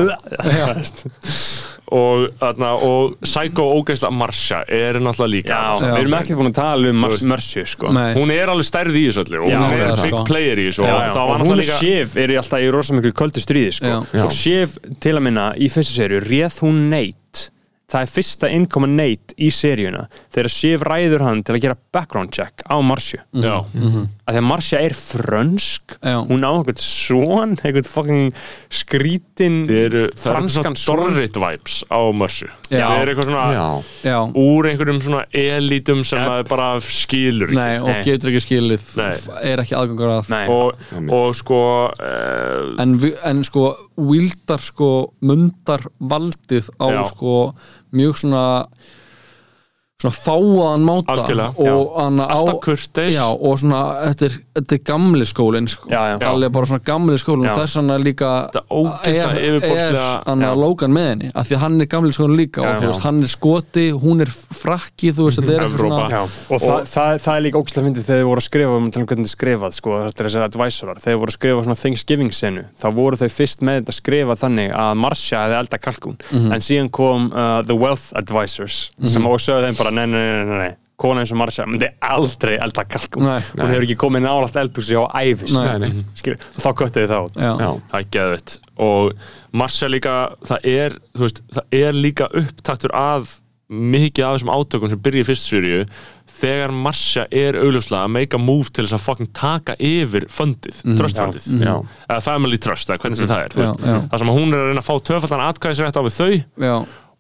og, 2.00 2.24
þarna, 2.40 2.70
og 2.86 3.16
Psycho 3.22 3.66
ógeðslega 3.78 4.14
Marsha 4.14 4.62
er 4.66 5.00
náttúrulega 5.02 5.34
líka. 5.34 5.60
Við 5.82 6.00
erum 6.04 6.16
ekki 6.20 6.38
búin 6.40 6.50
að 6.52 6.58
tala 6.60 6.90
um 6.90 6.98
Þú 6.98 7.04
Mars, 7.04 7.16
veist. 7.16 7.30
Mercy 7.34 7.66
sko. 7.74 7.92
Hún 8.18 8.34
er 8.36 8.52
alveg 8.54 8.68
stærð 8.70 8.98
í 9.00 9.04
þessu 9.10 9.24
öllu 9.26 9.42
og 9.44 9.52
Já, 9.52 9.60
hún 9.62 9.76
er 9.78 9.94
big 10.02 10.14
sko. 10.16 10.24
player 10.30 10.62
í 10.62 10.68
þessu 10.70 10.86
Já, 10.86 10.94
og 10.96 11.00
já, 11.06 11.22
og 11.22 11.44
hún 11.44 11.54
og 11.54 11.62
líka 11.62 11.78
Shiv 11.82 12.18
er 12.24 12.34
í 12.34 12.40
alltaf 12.42 12.66
í 12.66 12.72
rosa 12.74 12.98
miklu 12.98 13.14
köldu 13.22 13.44
stríði 13.44 13.76
sko. 13.80 13.96
Og 14.26 14.34
Shiv 14.36 14.76
til 15.02 15.16
að 15.18 15.26
minna 15.30 15.48
í 15.58 15.70
fyrstu 15.74 16.00
serju 16.02 16.24
réð 16.26 16.60
hún 16.66 16.84
Nate 16.94 17.50
það 17.90 18.04
er 18.06 18.12
fyrsta 18.14 18.50
innkoma 18.54 18.88
Nate 18.92 19.34
í 19.42 19.50
seríuna 19.54 20.06
þegar 20.30 20.52
Shiv 20.54 20.84
ræður 20.86 21.24
hann 21.26 21.44
til 21.44 21.56
að 21.58 21.64
gera 21.66 21.78
background 21.96 22.34
check 22.36 22.62
á 22.70 22.78
Marcia 22.86 23.24
já, 23.34 23.56
að 23.66 24.36
því 24.36 24.42
að 24.42 24.46
Marcia 24.50 24.82
er 24.86 24.94
frönsk 24.98 25.96
Já. 26.06 26.20
hún 26.30 26.46
á 26.46 26.52
einhvern 26.54 26.80
svon 26.84 27.56
einhvern 27.64 27.88
fucking 27.90 28.30
skrítin 28.70 29.64
eru 29.66 29.70
það 29.70 29.80
eru 29.90 30.04
franskan 30.22 30.78
svona 30.78 30.84
svon 30.84 31.02
Dorrit 31.16 31.40
vibes 31.42 31.80
á 31.90 32.02
Já. 32.70 32.86
það 32.86 33.02
er 33.02 33.12
eitthvað 33.14 33.30
svona 33.32 33.46
já, 33.56 33.66
já. 34.06 34.18
úr 34.44 34.70
einhverjum 34.70 35.02
svona 35.02 35.24
elítum 35.34 36.04
sem 36.06 36.20
Ja. 36.22 36.28
maður 36.30 36.50
bara 36.52 36.68
skilur 36.86 37.50
ekki 37.50 37.58
Nei, 37.58 37.80
og 37.82 37.90
Nei. 37.90 38.04
getur 38.06 38.30
ekki 38.32 38.44
skilið 38.46 38.86
Nei. 39.00 39.10
er 39.50 39.64
ekki 39.64 39.78
aðgangur 39.80 40.14
að 40.20 40.30
og, 40.54 40.86
og 41.10 41.36
sko 41.40 41.62
uh, 41.90 42.76
en, 42.84 42.98
vi- 43.02 43.16
en 43.26 43.44
sko 43.48 43.72
vildar 44.00 44.64
sko 44.64 44.90
mundar 45.22 45.86
valdið 46.00 46.72
á 46.80 46.88
Já. 46.94 47.04
sko 47.12 47.36
mjög 47.92 48.18
svona 48.24 48.46
svona 50.00 50.16
fáaðan 50.16 50.86
máta 50.88 51.16
Algjörlega, 51.16 51.54
og 51.60 51.98
hann 52.00 52.20
á 52.24 52.40
já, 53.12 53.26
og 53.28 53.60
svona, 53.60 53.82
þetta 54.08 54.30
er, 54.30 54.38
þetta 54.60 54.76
er 54.78 54.84
gamli 54.90 55.26
skólinn 55.30 55.68
sko. 55.72 55.90
Alveg 55.90 56.52
bara 56.56 56.70
svona 56.70 56.84
gamli 56.86 57.18
skólinn 57.22 57.50
og 57.50 57.62
hann 57.80 57.90
er 57.96 58.04
líka 58.04 58.30
Þetta 58.54 59.04
er, 59.10 59.40
yfirborðslega- 59.40 60.06
er 60.20 60.24
hann 60.30 60.44
að 60.46 60.62
lókan 60.64 60.94
með 60.96 61.08
henni 61.10 61.32
af 61.34 61.48
því 61.50 61.56
að 61.58 61.64
hann 61.64 61.82
er 61.82 61.90
gamli 61.92 62.12
skólinn 62.16 62.38
líka 62.40 62.62
Já, 62.64 62.70
og 62.70 62.84
já. 62.84 62.88
veist, 62.90 63.04
hann 63.08 63.22
er 63.24 63.32
skoti, 63.32 63.86
hún 63.96 64.22
er 64.26 64.32
frakki 64.34 65.12
þú 65.16 65.28
veist, 65.30 65.40
þetta 65.42 65.54
er 65.56 65.64
eitthvað 65.66 65.80
Evrópa. 65.80 65.90
svona 65.90 66.10
Já, 66.10 66.22
og, 66.50 66.60
það, 66.64 66.84
það, 66.94 67.20
það 67.26 67.36
er 67.40 67.44
líka 67.48 67.62
ógæslega 67.64 67.86
fyndið 67.90 68.08
þegar 68.10 68.20
þið 68.20 68.30
voru 68.30 68.44
að 68.44 68.48
skrifa 68.50 68.78
um 68.80 68.90
til 68.92 69.06
hvernig 69.06 69.26
þið 69.30 69.34
skrifað 69.36 69.78
sko, 69.80 69.96
þetta 70.08 70.20
er 70.24 70.30
þessar 70.30 70.48
advisorar, 70.50 71.00
þegar 71.00 71.16
þið 71.16 71.20
voru 71.24 71.34
að 71.34 71.38
skrifa 71.40 71.64
svona 71.68 71.80
Thanksgiving 71.84 72.32
senu, 72.36 72.66
þá 72.82 72.88
voru 73.00 73.20
þau 73.22 73.30
fyrst 73.40 73.62
með 73.66 73.80
þetta 73.82 73.98
skrifa 74.00 74.36
þannig 74.44 74.76
að 74.76 74.94
Marcia 75.00 75.44
hefði 75.46 75.60
elda 75.64 75.78
kalkún 75.80 76.18
en 76.54 76.62
síðan 76.66 76.92
kom 76.92 77.30
uh, 77.34 77.62
The 77.64 77.76
Wealth 77.80 78.12
Advisors 78.20 78.90
sem 79.06 79.26
og 79.30 79.40
sögðu 79.40 79.70
þeim 79.70 79.78
bara 79.80 79.92
nei, 79.96 80.06
nei, 80.06 80.20
nei, 80.20 80.44
nei, 80.46 80.58
nei. 80.68 80.76
Kona 81.00 81.24
eins 81.24 81.32
og 81.34 81.40
Marcia 81.42 81.66
myndi 81.70 81.90
aldrei 82.04 82.58
elda 82.62 82.84
kalkún. 82.92 83.26
Nei. 83.30 83.40
hún 83.56 83.72
hefur 83.74 83.88
ekki 83.88 83.98
komið 84.04 84.26
nálægt 84.28 84.60
eldhúsi 84.64 85.00
á 85.00 85.04
æfis 85.24 85.56
Nei. 85.58 85.66
Nei, 85.80 85.90
nei. 85.96 86.06
Skilur, 86.20 86.40
þá 86.60 86.70
köttu 86.84 87.04
þið 87.06 87.18
út. 87.24 87.38
Já, 87.40 87.52
já, 87.56 87.70
það 87.92 88.00
er 88.04 88.10
geðvitt 88.18 88.58
og 88.80 89.14
Marcia 89.60 89.90
líka, 89.92 90.16
það 90.48 90.70
er 90.76 90.98
veist, 91.20 91.44
það 91.56 91.78
er 91.84 91.98
líka 92.04 92.30
upptaktur 92.40 92.94
að 92.96 93.38
mikið 93.70 94.26
af 94.26 94.32
þessum 94.40 94.50
átökum 94.56 94.90
sem 94.90 95.02
byrja 95.06 95.22
í 95.22 95.26
fyrst 95.28 95.46
sériu 95.52 95.82
þegar 96.40 96.72
Marcia 96.74 97.26
er 97.36 97.58
augljóslega 97.60 98.08
að 98.08 98.14
make 98.16 98.38
a 98.38 98.40
move 98.42 98.72
til 98.74 98.86
þess 98.88 98.96
að 98.98 99.04
fucking 99.04 99.30
taka 99.38 99.76
yfir 99.78 100.26
fundið, 100.34 100.80
trustfundið 100.98 101.46
já, 101.62 101.74
eða 102.08 102.24
family 102.26 102.58
trust, 102.62 102.90
eða 102.90 103.04
hvernig 103.04 103.20
sem 103.20 103.30
það 103.30 103.44
er 103.44 103.54
Já, 103.54 103.60
veist. 103.60 103.84
já. 103.92 103.98
það 104.10 104.24
sem 104.24 104.32
hún 104.40 104.56
er 104.56 104.62
að 104.64 104.70
reyna 104.72 104.82
að 104.82 104.88
fá 104.90 104.96
tvöfaldan 105.10 105.44
atkvæðisrétt 105.50 106.00
á 106.00 106.04
við 106.08 106.18
þau 106.18 106.32
já, 106.66 106.76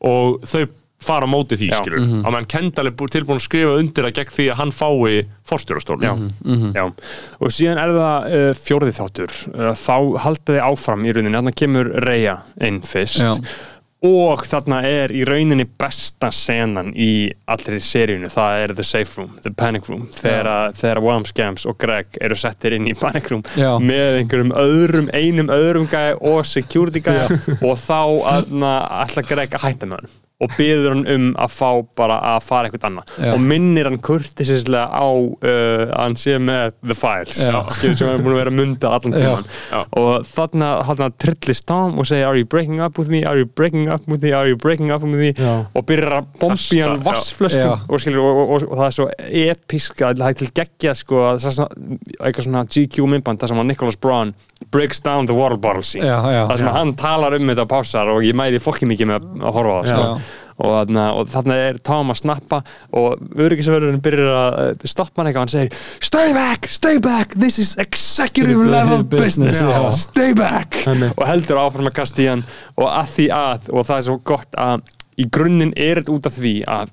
og 0.10 0.40
þau 0.50 0.64
fara 1.00 1.26
á 1.26 1.30
móti 1.32 1.56
því 1.56 1.70
Já. 1.72 1.78
skilur 1.80 2.00
mm 2.00 2.10
-hmm. 2.12 2.26
að 2.28 2.32
menn 2.36 2.46
Kendall 2.52 2.88
er 2.88 2.92
bú- 2.92 3.08
tilbúin 3.10 3.40
að 3.40 3.46
skrifa 3.48 3.78
undir 3.80 4.06
að 4.06 4.14
gegn 4.20 4.34
því 4.36 4.46
að 4.52 4.58
hann 4.60 4.72
fái 4.72 5.26
forstjórastól 5.48 6.02
Já, 6.04 6.14
já, 6.76 6.86
og 7.40 7.50
síðan 7.52 7.78
er 7.80 7.90
það 7.96 8.28
uh, 8.28 8.54
fjórði 8.54 8.92
þáttur. 9.00 9.32
Uh, 9.56 9.74
þá 9.74 10.20
halda 10.20 10.54
þið 10.54 10.62
áfram 10.72 11.06
í 11.06 11.12
rauninni, 11.14 11.38
þannig 11.38 11.56
kemur 11.56 11.92
Reyja 12.06 12.38
inn 12.62 12.82
fyrst. 12.82 13.22
Já. 13.22 13.34
og 14.02 14.46
þarna 14.48 14.78
er 14.88 15.12
í 15.12 15.26
rauninni 15.28 15.66
besta 15.78 16.30
senan 16.32 16.94
í 16.96 17.32
allri 17.48 17.80
seríunu, 17.84 18.30
það 18.32 18.64
er 18.64 18.74
The 18.74 18.84
Safe 18.84 19.18
Room 19.18 19.30
The 19.44 19.52
Panic 19.52 19.90
Room, 19.90 20.06
þegar, 20.08 20.46
að- 20.48 20.76
þegar 20.80 21.02
Wham 21.04 21.26
Scams 21.26 21.66
og 21.66 21.78
Greg 21.78 22.06
eru 22.22 22.36
settir 22.36 22.74
inn 22.74 22.88
í 22.88 22.94
Panic 22.94 23.28
Room 23.30 23.44
Já. 23.58 23.78
með 23.80 24.20
einhverjum 24.22 24.52
öðrum 24.56 25.10
einum 25.14 25.50
öðrum 25.52 25.88
gæði 25.92 26.16
og 26.22 26.46
security 26.46 27.00
gæði 27.02 27.40
og 27.62 27.76
þá 27.78 28.00
aðna, 28.38 28.88
ætla 29.04 29.22
Greg 29.28 29.50
að 29.52 29.62
hætta 29.68 29.86
með 29.86 29.98
hann 30.00 30.10
og 30.40 30.54
byður 30.56 30.94
hann 30.94 31.02
um 31.12 31.24
að 31.44 31.52
fá 31.52 31.70
bara 32.00 32.18
að 32.30 32.44
fara 32.48 32.70
eitthvað 32.70 32.86
annað 32.88 33.10
Já. 33.20 33.32
og 33.36 33.42
minnir 33.44 33.90
hann 33.90 33.98
kurtisislega 34.00 34.86
á 34.88 35.04
uh, 35.04 35.42
að 35.44 35.98
hann 36.00 36.16
sé 36.22 36.38
með 36.40 36.78
The 36.88 36.96
Files 36.96 37.40
Já. 37.44 37.58
skilur 37.76 37.98
sem 38.00 38.08
hann 38.08 38.22
er 38.22 38.24
búin 38.24 38.36
að 38.38 38.40
vera 38.40 38.54
að 38.54 38.60
munda 38.62 38.92
allan 38.96 39.18
Já. 39.18 39.20
tíman 39.20 39.50
og 40.00 40.30
þarna, 40.32 40.70
þarna 40.88 41.10
trillist 41.20 41.66
Tom 41.68 42.00
og 42.00 42.08
segir 42.08 42.30
are 42.30 42.40
you 42.40 42.48
breaking 42.48 42.80
up 42.80 42.96
with 43.02 43.12
me, 43.12 43.26
are 43.28 43.36
you 43.42 43.50
breaking 43.60 43.90
up 43.92 44.08
with 44.08 44.24
me 44.24 44.32
are 44.32 44.48
you 44.48 44.56
breaking 44.56 44.94
up 44.96 45.04
with 45.04 45.12
me 45.20 45.34
Já. 45.36 45.58
og 45.76 45.86
byrjar 45.92 46.16
að 46.22 46.32
bombi 46.40 46.80
hann 46.86 46.96
já. 46.96 47.04
vassflöskum 47.10 47.68
Já. 47.68 47.76
og, 47.90 48.00
skilur, 48.00 48.24
og, 48.24 48.40
og, 48.40 48.54
og, 48.56 48.68
og 48.72 48.80
það 48.80 48.86
er 48.88 48.96
svo 49.02 49.10
episk 49.44 50.06
að 50.08 50.24
það 50.24 50.32
er 50.32 50.40
til 50.40 50.50
geggja 50.62 50.96
sko, 51.04 51.26
eitthvað 52.20 52.48
svona 52.48 52.64
GQ 52.70 53.10
myndband 53.12 53.44
það 53.44 53.52
sem 53.54 53.62
að 53.64 53.70
Nicholas 53.74 54.00
Braun 54.00 54.34
breaks 54.72 55.00
down 55.04 55.28
the 55.28 55.36
water 55.36 55.60
bottle 55.60 55.84
scene 55.84 56.08
Já, 56.08 56.20
já. 56.32 56.42
það 56.50 56.58
sem 56.64 56.72
að 56.72 56.80
hann 56.80 56.96
talar 57.00 57.36
um 57.38 57.52
þetta 57.52 57.68
á 57.68 57.72
pásar 57.76 58.12
og 58.16 58.24
ég 58.24 58.36
mæði 58.38 58.60
fokki 58.64 58.88
mikið 58.90 59.10
með 59.12 59.20
að- 59.20 59.46
að 59.50 59.56
horfa 59.60 59.76
á 59.76 59.80
það 59.80 59.90
sko. 59.92 60.29
Og, 60.60 60.74
þarna, 60.76 61.06
og 61.16 61.54
er 61.56 61.78
Tom 61.88 62.12
að 62.12 62.20
snappa 62.20 62.62
og 63.00 63.22
öryggisverðurinn 63.40 64.02
byrjar 64.04 64.32
að 64.36 64.58
uh, 64.66 64.88
stoppa 64.92 65.22
hann 65.22 65.30
eitthvað. 65.30 65.46
Hann 65.46 65.54
segir 65.54 66.08
stay 66.10 66.34
back, 66.36 66.68
stay 66.68 67.00
back, 67.04 67.36
this 67.40 67.60
is 67.64 67.76
executive 67.80 68.66
level 68.68 69.06
business, 69.08 69.64
Já. 69.64 69.90
stay 69.96 70.36
back. 70.36 70.82
Og 71.16 71.26
heldur 71.30 71.62
áfram 71.64 71.88
að 71.88 72.00
kasta 72.02 72.26
í 72.26 72.30
hann. 72.32 72.44
Og 72.76 72.90
að 72.92 73.14
því 73.16 73.30
að, 73.40 73.70
og 73.72 73.88
það 73.88 74.02
er 74.02 74.08
svo 74.10 74.18
gott 74.34 74.60
að 74.60 74.84
í 75.20 75.28
grunninn 75.32 75.76
er 75.76 76.02
þetta 76.02 76.16
út 76.16 76.28
af 76.30 76.36
því 76.40 76.56
að 76.68 76.92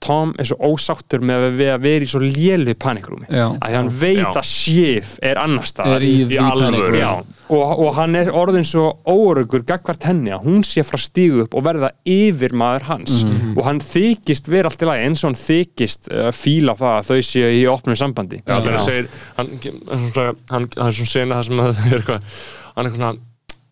Tom 0.00 0.30
er 0.40 0.46
svo 0.48 0.56
ósáttur 0.64 1.20
með 1.28 1.42
að 1.50 1.56
við 1.60 1.68
að 1.74 1.82
vera 1.84 2.06
í 2.06 2.08
svo 2.08 2.20
lélu 2.24 2.72
panikrúmi 2.80 3.26
Já. 3.28 3.46
að 3.52 3.66
því 3.68 3.74
hann 3.76 3.90
veit 4.00 4.20
Já. 4.22 4.30
að 4.40 4.46
Sif 4.48 5.10
er 5.28 5.40
annar 5.42 5.68
staðar 5.68 6.00
er 6.00 6.06
í 6.08 6.14
room. 6.30 6.96
Já, 6.96 7.10
og, 7.52 7.82
og 7.84 7.90
hann 7.98 8.16
er 8.16 8.30
orðin 8.32 8.64
svo 8.64 8.86
óöruggur 9.04 9.66
gagvart 9.68 10.06
henni 10.08 10.32
að 10.32 10.46
hún 10.48 10.64
sé 10.64 10.80
frá 10.88 10.96
stígu 11.04 11.44
upp 11.44 11.54
og 11.60 11.66
verða 11.68 11.92
yfir 12.08 12.56
maður 12.56 12.88
hans 12.94 13.18
Mhm. 13.24 13.52
og 13.58 13.64
hann 13.68 13.80
þykist 13.84 14.48
vera 14.48 14.70
allt 14.72 14.80
í 14.82 14.88
lagi 14.88 15.04
eins 15.10 15.24
og 15.24 15.28
hann 15.34 15.40
þykist 15.44 16.08
uh, 16.12 16.30
fíla 16.32 16.74
það 16.80 16.96
að 16.96 17.10
þau 17.10 17.20
séu 17.30 17.50
í 17.60 17.64
opnum 17.68 17.96
sambandi 18.00 18.40
Já, 18.46 18.56
hann 18.56 18.78
segir 18.80 19.08
hann, 19.36 19.52
hann, 19.60 19.80
hann, 20.16 20.36
hann, 20.50 20.68
hann 20.78 20.88
er 20.88 20.96
svona 20.96 21.12
sena 21.12 21.40
það 21.42 21.50
sem 21.50 21.60
að 21.60 21.74
það 21.76 21.92
er 21.92 21.98
eitthvað 22.00 22.30
hann 22.76 22.86
er 22.86 22.90
eitthvað 22.94 23.20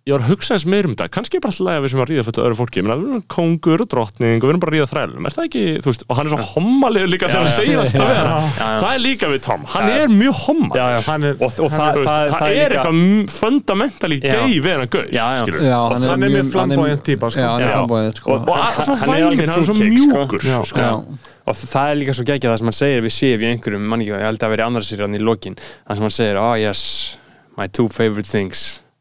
ég 0.08 0.14
var 0.16 0.22
að 0.24 0.30
hugsa 0.32 0.54
eins 0.56 0.64
meir 0.72 0.86
um 0.88 0.94
þetta, 0.96 1.06
kannski 1.12 1.36
er 1.36 1.42
bara 1.44 1.52
alltaf 1.52 1.68
að 1.74 1.82
við 1.84 1.90
sem 1.92 2.00
að 2.02 2.08
ríða 2.08 2.22
fyrir 2.28 2.44
öðru 2.48 2.56
fólki, 2.58 2.80
ég 2.80 2.86
meina, 2.86 2.96
við 2.98 3.08
erum 3.12 3.24
kongur 3.34 3.82
og 3.84 3.88
drottning 3.92 4.38
og 4.38 4.46
við 4.46 4.52
erum 4.54 4.62
bara 4.62 4.72
að 4.72 4.76
ríða 4.78 4.88
þrælum, 4.92 5.26
er 5.28 5.34
það 5.36 5.48
ekki 5.48 5.64
þú 5.84 5.90
veist, 5.92 6.02
og 6.08 6.14
hann 6.18 6.26
er 6.26 6.32
svo 6.32 6.46
hommalegur 6.54 7.10
líka 7.12 7.28
þegar 7.28 7.44
hann 7.44 7.52
segir 7.58 7.78
alltaf 7.82 8.08
við 8.08 8.18
hana, 8.18 8.38
það 8.80 8.88
er 8.94 9.02
líka 9.04 9.26
við 9.32 9.40
Tom. 9.48 9.62
Hann 9.68 9.88
er 9.92 10.08
mjög 10.08 10.34
hommal 10.46 10.78
já, 10.78 10.86
já. 10.88 11.00
Hann 11.08 11.22
er- 11.28 11.36
og, 11.38 11.44
og 11.48 11.52
það, 11.52 11.60
Þú 11.68 11.68
veist, 11.68 12.08
það, 12.08 12.18
það, 12.18 12.38
það 12.38 12.48
er 12.48 12.70
eitthvað 12.78 12.96
fundamentally 13.38 14.18
Já. 14.22 14.32
gay 14.32 14.58
við 14.64 14.72
hann 14.78 14.88
gauð 14.88 15.08
Og 15.78 16.08
hann 16.08 16.22
er 16.22 16.32
mjög 16.34 16.48
flamboyant 16.52 17.02
típa, 17.04 17.30
sko. 17.30 17.40
Já, 17.40 17.50
hann 17.52 17.62
er 17.62 17.68
sko. 18.18 18.30
Og- 18.32 18.48
og 18.48 18.56
að- 18.56 18.82
svo 18.84 18.94
Hann 18.98 19.14
er 19.14 19.20
er 19.28 19.62
sko. 19.68 19.74
mjúkur 19.76 20.40
sko. 20.64 20.78
Já. 20.78 20.92
og 21.48 21.54
það 21.56 21.86
er 21.90 21.96
líka 21.96 22.12
svo 22.14 22.24
geggjað 22.28 22.50
það 22.52 22.58
sem 22.58 22.66
hann 22.68 22.78
segir 22.80 23.02
við 23.02 23.12
Sif 23.12 23.40
í 23.40 23.46
einhverjum, 23.52 23.80
mann 23.88 24.00
ekki, 24.00 24.12
ég 24.12 24.20
held 24.20 24.38
að 24.38 24.52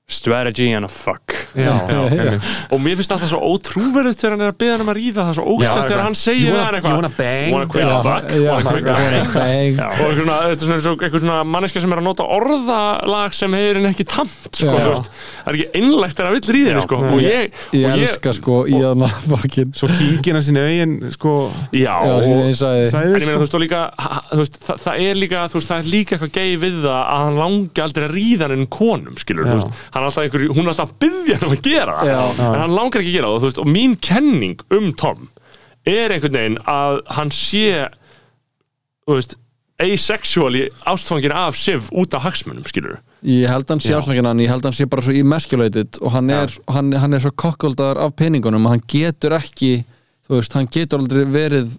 það 0.07 0.13
strategy 0.13 0.71
and 0.71 0.85
a 0.85 0.87
fuck. 0.87 1.33
Já, 1.55 1.73
já, 1.89 2.39
og 2.71 2.79
mér 2.79 2.95
finnst 2.99 3.11
alltaf 3.11 3.27
svo 3.31 3.39
ótrúverðið 3.43 4.15
þegar 4.19 4.33
hann 4.35 4.43
er 4.45 4.51
að 4.53 4.57
beða 4.61 4.73
hann 4.75 4.83
um 4.85 4.91
að 4.91 4.97
ríða 4.99 5.23
það 5.27 5.35
svo 5.37 5.45
ógæst 5.51 5.67
Já, 5.67 5.81
þegar 5.87 6.01
hann 6.05 6.15
segir 6.15 6.47
you 6.47 6.57
hann 6.57 6.75
eitthvað. 6.77 6.91
you 6.91 6.97
wanna 6.97 7.11
bang? 7.17 7.51
wanna 7.51 7.67
fuck? 8.05 8.27
Já, 8.31 8.51
wanna 8.51 8.71
quick 8.71 8.87
fuck? 8.87 9.33
bang. 9.33 9.81
og 9.81 10.07
eitthvað 10.07 11.23
svona, 11.23 11.37
er 11.41 11.49
manneska 11.55 11.81
sem 11.83 11.95
er 11.95 12.01
að 12.01 12.05
nota 12.07 12.27
orðalag 12.37 13.35
sem 13.35 13.57
hefur 13.57 13.79
hann 13.81 13.89
ekki 13.89 14.05
tamt 14.07 14.59
sko, 14.59 14.69
Já. 14.69 14.77
þú 14.77 14.91
veist. 14.93 15.09
það 15.17 15.51
er 15.51 15.57
ekki 15.57 15.81
einlægt 15.81 16.15
þegar 16.19 16.29
hann 16.29 16.37
vill 16.37 16.55
ríða 16.57 16.71
henni 16.71 16.85
sko. 16.85 17.01
og 17.01 17.23
ég, 17.25 17.59
Ég 17.73 17.87
og 17.87 17.97
elska 17.97 18.35
sko 18.37 18.59
í 18.67 18.77
þarna 18.77 19.11
fucking 19.27 19.75
Svo 19.77 19.91
kíkina 19.91 20.43
sinni 20.45 20.63
auðin 20.63 20.95
sko. 21.15 21.35
Já, 21.75 21.95
En 22.05 22.27
ég 22.27 23.27
meina, 23.27 23.41
þú 23.41 24.39
veist, 24.43 24.61
það, 24.61 24.83
það 24.85 25.03
er 25.07 25.19
líka, 25.19 25.43
það 25.51 25.75
er 25.81 25.91
líka 25.91 26.15
eitthvað 26.15 26.33
gei 26.37 26.55
við 26.61 26.79
það 26.85 27.01
að 27.01 27.25
hann 27.25 27.41
langi 27.41 27.83
aldrei 27.87 28.07
að 28.07 28.15
ríða 28.15 28.47
hann 28.47 28.57
inn 28.59 28.69
konum, 28.71 29.17
skilur, 29.19 29.47
þú 29.49 29.57
veist, 29.59 29.85
hann 29.97 30.05
er 30.05 30.11
alltaf 30.11 30.23
einhver, 30.27 30.45
hún 30.53 30.63
er 30.67 30.73
alltaf 30.73 30.93
að 30.93 30.99
byggja 31.03 31.39
hann 31.39 31.47
um 31.49 31.55
að 31.57 31.65
gera 31.67 31.97
það, 32.03 32.43
en 32.47 32.61
hann 32.63 32.77
langar 32.77 33.01
ekki 33.03 33.11
að 33.11 33.17
gera 33.17 33.31
það, 33.31 33.39
og 33.39 33.47
veist, 33.47 33.61
og 33.63 33.71
mín 33.73 33.97
kenning 34.07 34.63
um 34.77 34.93
Tom 35.01 35.27
er 35.87 36.13
einhvern 36.15 36.37
veginn 36.37 36.61
að 36.69 37.01
hann 37.17 37.33
sé, 37.35 37.65
veist, 39.09 39.37
asexually 39.77 40.63
ástfangin 40.89 41.35
af 41.37 41.57
Siv 41.57 41.91
út 41.93 42.15
af 42.17 42.23
hagsmunum, 42.25 42.65
skilur. 42.65 42.97
Ég 43.21 43.49
held 43.49 43.69
hann 43.69 43.81
sé 43.83 43.93
ásnakin 43.93 44.25
hann, 44.25 44.39
ég 44.41 44.49
held 44.49 44.65
hann 44.65 44.73
sé 44.73 44.87
bara 44.89 45.03
svo 45.05 45.13
emasculated 45.13 45.99
og 46.01 46.13
hann 46.15 46.31
er, 46.33 46.53
hann, 46.73 46.89
hann 46.97 47.13
er 47.13 47.21
svo 47.21 47.33
kokkoldaður 47.37 48.01
af 48.05 48.15
peningunum 48.17 48.65
að 48.65 48.77
hann 48.77 48.83
getur 48.89 49.35
ekki 49.37 49.71
þú 50.27 50.37
veist, 50.39 50.57
hann 50.57 50.69
getur 50.73 51.03
aldrei 51.03 51.23
verið 51.29 51.77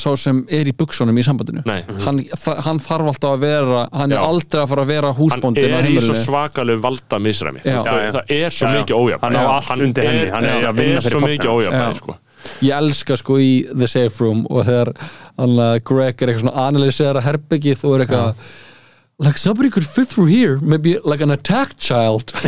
sá 0.00 0.10
sem 0.20 0.40
er 0.54 0.68
í 0.70 0.74
buksunum 0.76 1.18
í 1.18 1.24
sambandinu. 1.26 1.62
Nei. 1.68 1.82
hann, 2.04 2.20
þa 2.42 2.54
hann 2.66 2.80
þarf 2.82 3.10
alltaf 3.12 3.34
að 3.36 3.44
vera 3.46 3.82
hann 3.92 4.14
Já. 4.14 4.18
er 4.18 4.26
aldrei 4.26 4.62
að 4.62 4.70
fara 4.72 4.84
að 4.84 4.92
vera 4.92 5.10
Hann 5.12 5.18
húsbóndin 5.18 5.74
á 5.74 5.78
er 5.80 5.90
í 5.90 5.96
svo 6.04 6.16
svakalegu 6.22 6.82
valda 6.84 7.20
misræmi, 7.22 7.64
það, 7.66 8.22
er 8.38 8.54
svo 8.54 8.72
mikið 8.76 9.02
ójafn. 9.02 9.36
Hann 9.68 9.84
undir 9.88 10.08
henni, 10.08 10.30
hann 10.34 10.48
er 10.48 10.70
að 10.70 10.80
vinna 10.82 11.02
fyrir 11.04 11.18
svo 11.18 11.24
mikið 11.26 11.52
ójafn, 11.56 11.98
sko. 11.98 12.16
ég 12.62 12.72
elska 12.78 13.18
sko 13.18 13.36
í 13.42 13.52
The 13.74 13.90
Safe 13.90 14.24
Room 14.24 14.46
og 14.46 14.64
þegar 14.68 14.94
hann, 15.02 15.58
Greg 15.84 16.22
er 16.22 16.32
eitthvað 16.32 16.46
svona 16.46 16.68
analysera 16.68 17.24
herbyggið 17.26 17.84
og 17.84 17.98
er 17.98 18.06
eitthvað 18.06 18.48
like 19.20 19.36
somebody 19.36 19.68
could 19.68 19.84
fit 19.84 20.06
through 20.06 20.26
here 20.26 20.58
maybe 20.62 20.96
like 21.04 21.20
an 21.20 21.30
attack 21.32 21.76
child 21.76 22.30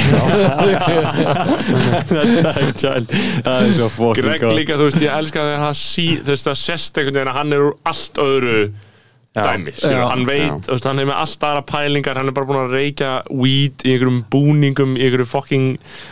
Child. 2.81 3.11
það 3.11 3.65
er 3.67 3.73
svo 3.75 3.89
fucking 3.97 4.25
Greg 4.25 4.41
gott. 4.45 4.55
líka, 4.57 4.77
þú 4.79 4.87
veist, 4.91 5.03
ég 5.03 5.11
elska 5.17 5.43
þegar 5.43 5.65
hann 5.65 5.75
sí, 5.79 6.07
þú 6.21 6.31
veist, 6.35 6.47
það 6.47 6.59
sést 6.63 7.01
einhvern 7.01 7.17
veginn 7.19 7.33
að 7.33 7.39
hann 7.41 7.57
er 7.57 7.65
úr 7.67 7.75
allt 7.91 8.21
öðru 8.23 8.55
dæmi, 9.37 9.73
hann 9.87 10.25
veit, 10.27 10.65
þú 10.67 10.75
veist, 10.75 10.87
hann 10.91 10.99
er 10.99 11.07
með 11.07 11.19
allt 11.23 11.45
aðra 11.47 11.63
pælingar, 11.69 12.19
hann 12.19 12.31
er 12.31 12.35
bara 12.35 12.49
búin 12.49 12.61
að 12.65 12.73
reykja 12.75 13.11
weed 13.31 13.85
í 13.87 13.93
einhverjum 13.95 14.21
búningum, 14.33 14.97
í 14.99 15.05
einhverjum 15.07 15.31
fucking, 15.31 15.69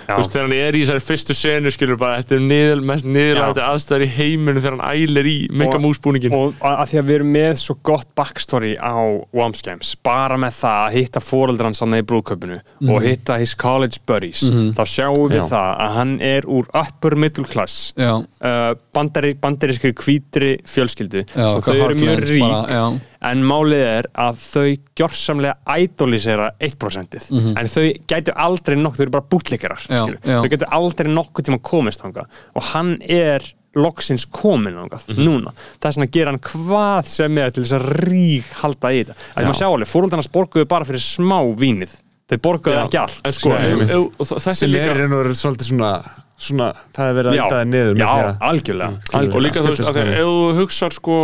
þú 0.07 0.19
veist, 0.21 0.35
þegar 0.37 0.47
hann 0.47 0.57
er 0.59 0.79
í 0.79 0.83
þessari 0.85 1.05
fyrstu 1.09 1.35
senu, 1.35 1.73
skilur, 1.75 1.99
bara, 1.99 2.21
þetta 2.23 2.37
er 2.39 2.45
niður, 2.47 2.85
mest 2.93 3.09
niðurlæti 3.09 3.65
aðstæður 3.65 4.07
í 4.07 4.11
heiminu 4.15 4.63
þegar 4.63 4.77
hann 4.79 4.95
ælir 4.95 5.31
í 5.31 5.37
megamúsbúningin. 5.65 6.37
og 6.39 6.63
að 6.63 6.79
að 6.79 6.93
því 6.93 7.01
að 7.01 7.09
við 7.09 7.19
erum 7.19 7.33
með 7.35 7.53
svo 7.65 7.77
gott 7.91 8.09
backstory 8.19 8.73
á 8.79 8.95
Wamscams 9.35 9.93
bara 10.07 10.39
með 10.41 10.55
það 10.61 10.85
að 10.87 10.97
hitta 10.99 11.23
fóreldran 11.25 11.77
sann 11.77 11.99
í 11.99 12.03
brúðköpunu 12.07 12.61
og 12.89 13.03
hitta 13.05 13.39
his 13.43 13.55
college 13.59 13.99
buddies 14.07 14.47
þá 14.79 14.83
sjáum 14.87 15.27
við 15.29 15.43
Já. 15.43 15.49
það 15.51 15.71
að 15.85 15.95
hann 15.99 16.15
er 16.25 16.49
úr 16.49 16.71
upper 16.71 17.19
middle 17.19 17.47
class 17.49 17.93
já, 17.99 18.15
uh, 18.23 18.73
bandari, 18.95 19.35
bandarískri 19.41 19.93
hvítri 19.99 20.55
fjölskyldu. 20.69 21.25
Já, 21.35 21.49
þau 21.65 21.75
eru 21.75 21.99
mjög 21.99 22.25
rík 22.29 22.45
bara, 22.45 22.65
já. 22.73 22.85
En 23.27 23.43
málið 23.43 23.85
er 23.85 24.09
að 24.15 24.41
þau 24.45 24.67
gjörsamlega 24.99 25.79
idolisera 25.83 26.51
1% 26.63 27.19
en 27.59 27.71
þau 27.73 27.87
gætu 28.11 28.35
aldrei 28.37 28.77
nokkuð, 28.79 28.99
þau 28.99 29.07
eru 29.09 29.15
bara 29.17 29.31
bútleikarar 29.35 29.87
þau 29.89 30.49
gætu 30.53 30.69
aldrei 30.79 31.11
nokkuð 31.13 31.49
tíma 31.49 31.61
komist 31.63 32.05
þangað. 32.05 32.29
Og 32.55 32.69
hann 32.73 32.97
er 33.03 33.43
loksins 33.79 34.25
komin 34.33 34.77
þangað 34.79 35.09
núna. 35.19 35.53
Það 35.79 35.89
er 35.91 35.97
svona 35.97 36.09
að 36.09 36.15
gera 36.17 36.33
hann 36.33 36.43
hvað 36.47 37.11
sem 37.13 37.41
er 37.43 37.55
til 37.55 37.65
þess 37.65 37.77
að 37.79 37.89
rík 38.09 38.53
halda 38.63 38.93
í 38.95 39.03
þetta. 39.03 39.17
Að 39.35 39.49
maður 39.49 39.59
sjá 39.61 39.69
alveg, 39.69 39.91
fóröldarnas 39.93 40.31
borguðu 40.35 40.69
bara 40.71 40.89
fyrir 40.89 41.05
smá 41.05 41.39
vínið. 41.59 41.99
Þau 42.29 42.39
borguðu 42.45 42.81
ekki 42.83 43.01
allt 43.01 43.29
sko, 43.37 43.53
og 43.57 44.41
þessi 44.45 44.69
líka... 44.69 44.93
er 44.93 45.31
svolítið 45.39 45.71
svona, 45.71 45.93
svona 46.37 46.67
það 46.97 47.07
er 47.07 47.15
verið 47.19 47.39
að 47.39 47.55
það 47.55 47.63
niður 47.73 47.93
já, 47.93 48.09
því 48.09 48.09
að- 48.09 48.43
algjörlega, 48.51 48.91
og 48.99 49.17
algjörlega. 49.21 49.45
líka 49.47 49.65
þú 49.65 49.73
veist, 49.73 50.01
ef 50.03 50.19
þú 50.19 50.59
hugsar 50.59 50.97
sko 50.99 51.21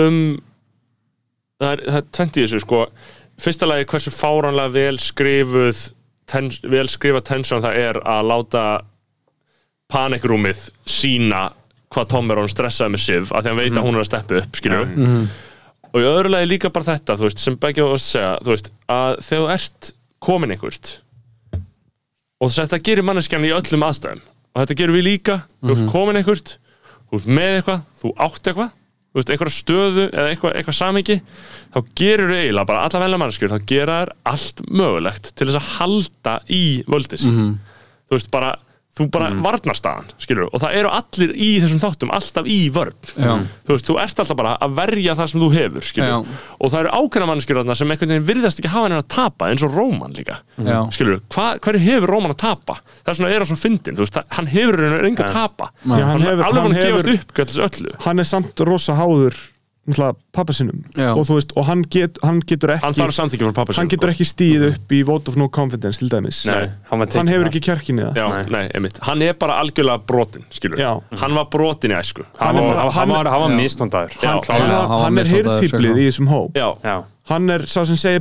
um 0.00 0.20
það 1.62 1.72
er, 1.72 1.84
er 1.98 2.08
tvent 2.12 2.36
í 2.36 2.44
þessu 2.44 2.62
sko. 2.64 2.82
Fyrsta 3.40 3.68
lagi 3.68 3.86
hversu 3.90 4.12
fáránlega 4.14 4.72
vel 4.72 4.98
skrifuð 5.02 5.82
tens, 6.30 6.60
vel 6.64 6.86
skrifað 6.90 7.26
tensjón 7.30 7.64
það 7.64 7.80
er 7.82 8.00
að 8.08 8.28
láta 8.30 8.62
panikrúmið 9.92 10.64
sína 10.88 11.50
hvað 11.94 12.08
Tom 12.10 12.30
er 12.32 12.40
hann 12.40 12.50
stressaði 12.50 12.92
með 12.96 13.02
Siv 13.04 13.28
af 13.30 13.44
því 13.44 13.50
að 13.50 13.52
hann 13.52 13.60
veit 13.62 13.76
að 13.78 13.84
hún 13.86 13.96
er 13.96 14.02
að 14.02 14.08
steppa 14.08 14.40
upp, 14.40 14.56
skilur 14.58 14.88
og 15.92 16.00
í 16.02 16.06
öðru 16.10 16.32
lagi 16.32 16.48
líka 16.50 16.70
bara 16.74 16.88
þetta 16.96 17.16
veist, 17.20 17.38
sem 17.40 17.56
begge 17.62 17.84
á 17.86 17.88
að 17.88 18.00
segja, 18.02 18.32
veist 18.44 18.72
að 18.90 19.20
þegar 19.22 19.44
þú 19.44 19.52
ert 19.54 19.90
komin 20.26 20.50
einhvert 20.56 20.90
og 22.42 22.50
þetta 22.52 22.80
gerir 22.82 23.06
manneskjan 23.06 23.46
í 23.46 23.52
öllum 23.54 23.86
aðstæðum 23.86 24.24
og 24.26 24.64
þetta 24.64 24.78
gerum 24.80 24.98
við 24.98 25.06
líka, 25.06 25.38
þú 25.62 25.76
ert 25.76 25.92
komin 25.94 26.18
einhvert 26.20 26.56
þú 27.06 27.20
ert 27.20 27.30
með 27.38 27.52
eitthvað, 27.60 27.86
þú 28.02 28.12
átt 28.26 28.50
eitthvað 28.50 28.74
veist, 29.16 29.30
einhverja 29.32 29.56
stöðu 29.56 30.04
eða 30.10 30.28
eitthvað, 30.32 30.54
eitthvað 30.60 30.78
samingi 30.78 31.16
þá 31.74 31.78
gerur 31.98 32.34
eiginlega 32.36 32.68
bara 32.68 32.84
alla 32.86 33.02
velja 33.04 33.20
manneskjur, 33.22 33.54
þá 33.56 33.66
gera 33.72 33.96
þær 34.02 34.14
allt 34.32 34.62
mögulegt 34.70 35.32
til 35.34 35.48
þess 35.48 35.60
að 35.60 35.72
halda 35.78 36.36
í 36.52 36.62
völdis 36.86 37.26
þú 37.26 38.16
veist, 38.18 38.30
bara 38.30 38.54
þú 38.96 39.06
bara 39.12 39.28
mm. 39.28 39.42
varnarstaðan, 39.44 40.06
skilur 40.22 40.46
og 40.48 40.60
það 40.62 40.76
eru 40.80 40.90
allir 40.96 41.32
í 41.36 41.48
þessum 41.60 41.80
þáttum 41.82 42.12
alltaf 42.16 42.46
í 42.48 42.58
vörn 42.72 42.94
Já. 43.12 43.32
þú 43.66 43.74
veist, 43.74 43.88
þú 43.90 43.96
ert 44.00 44.22
alltaf 44.22 44.38
bara 44.38 44.54
að 44.64 44.76
verja 44.78 45.16
það 45.18 45.30
sem 45.32 45.42
þú 45.42 45.48
hefur, 45.52 45.84
skilur 45.84 46.08
Já. 46.08 46.16
og 46.56 46.72
það 46.72 46.78
eru 46.80 46.92
ákveðna 46.96 47.28
mannskjur 47.30 47.60
þarna 47.60 47.76
sem 47.76 47.92
einhvern 47.92 48.14
veginn 48.14 48.28
virðast 48.30 48.62
ekki 48.62 48.72
hafa 48.72 48.88
henni 48.88 49.00
að 49.02 49.10
tapa 49.12 49.50
eins 49.52 49.66
og 49.66 49.76
Róman 49.76 50.16
líka 50.16 50.38
Já. 50.56 50.78
skilur, 50.96 51.20
hva, 51.36 51.48
hverju 51.66 51.82
hefur 51.84 52.14
Róman 52.14 52.32
að 52.32 52.40
tapa 52.46 52.78
það 53.02 53.12
er 53.12 53.18
svona 53.20 53.34
er 53.34 53.44
hann 53.44 53.50
svo 53.52 53.58
fyndin, 53.60 53.98
þú 53.98 54.06
veist, 54.06 54.16
það- 54.16 54.32
hann 54.38 54.48
hefur 54.54 54.80
henni 54.86 55.02
enga 55.10 55.26
að 55.28 55.36
tapa, 55.36 55.68
Já, 55.84 55.92
hann 55.92 56.06
hann 56.14 56.24
hefur- 56.24 56.46
alveg 56.48 56.62
hann 56.62 56.72
hann 56.72 56.80
gefast 56.80 57.06
hefur- 57.06 57.20
upp 57.20 57.36
gætlis 57.36 57.60
öllu, 57.68 57.94
hann 58.06 58.18
er 58.24 58.24
samt 58.32 58.64
rosa 58.64 58.96
háður 58.96 59.36
náttúrulega 59.86 60.16
pappa 60.32 60.52
sinum 60.52 60.82
Já. 60.96 61.12
og, 61.14 61.26
veist, 61.30 61.52
og 61.56 61.64
hann, 61.68 61.82
get, 61.90 62.18
hann 62.22 62.40
getur 62.42 62.72
ekki 62.74 62.84
hann 62.84 62.96
þarf 62.98 63.14
samþykki 63.16 63.46
frá 63.48 63.54
pappa 63.56 63.72
hann 63.76 63.86
sinn, 63.86 63.92
getur 63.94 64.10
sko. 64.10 64.14
ekki 64.16 64.26
stíð 64.30 64.64
upp 64.72 64.94
í 64.96 65.00
vote 65.06 65.30
of 65.30 65.36
no 65.40 65.48
confidence 65.48 65.98
til 66.02 66.10
dæmis. 66.12 66.42
Nei, 66.46 66.68
hann 66.90 67.02
var 67.02 67.12
hann 67.14 67.30
hefur 67.30 67.50
ekki 67.50 67.62
kjarkin 67.68 68.00
í 68.02 68.06
það. 68.08 69.00
Hann 69.06 69.22
er 69.22 69.34
bara 69.38 69.58
algjörlega 69.62 70.02
brotin. 70.06 70.44
Hann 71.22 71.34
var 71.38 71.46
brotin 71.52 71.94
í 71.94 71.98
æsku. 71.98 72.24
Hann 72.38 72.56
hann 72.56 72.56
hann- 72.56 72.76
var, 72.76 72.92
hann 72.92 73.08
var 73.14 73.24
Já. 74.22 74.32
hann, 75.04 75.18
er 75.18 75.24
sko. 75.94 76.00
í 76.02 76.08
þessum 76.10 76.28
hóp. 76.28 76.52
Já, 76.54 76.68
Já. 76.84 76.96
Hann 77.26 77.50
er 77.50 77.58
sá 77.66 77.84
sem 77.86 77.96
segir 77.96 78.20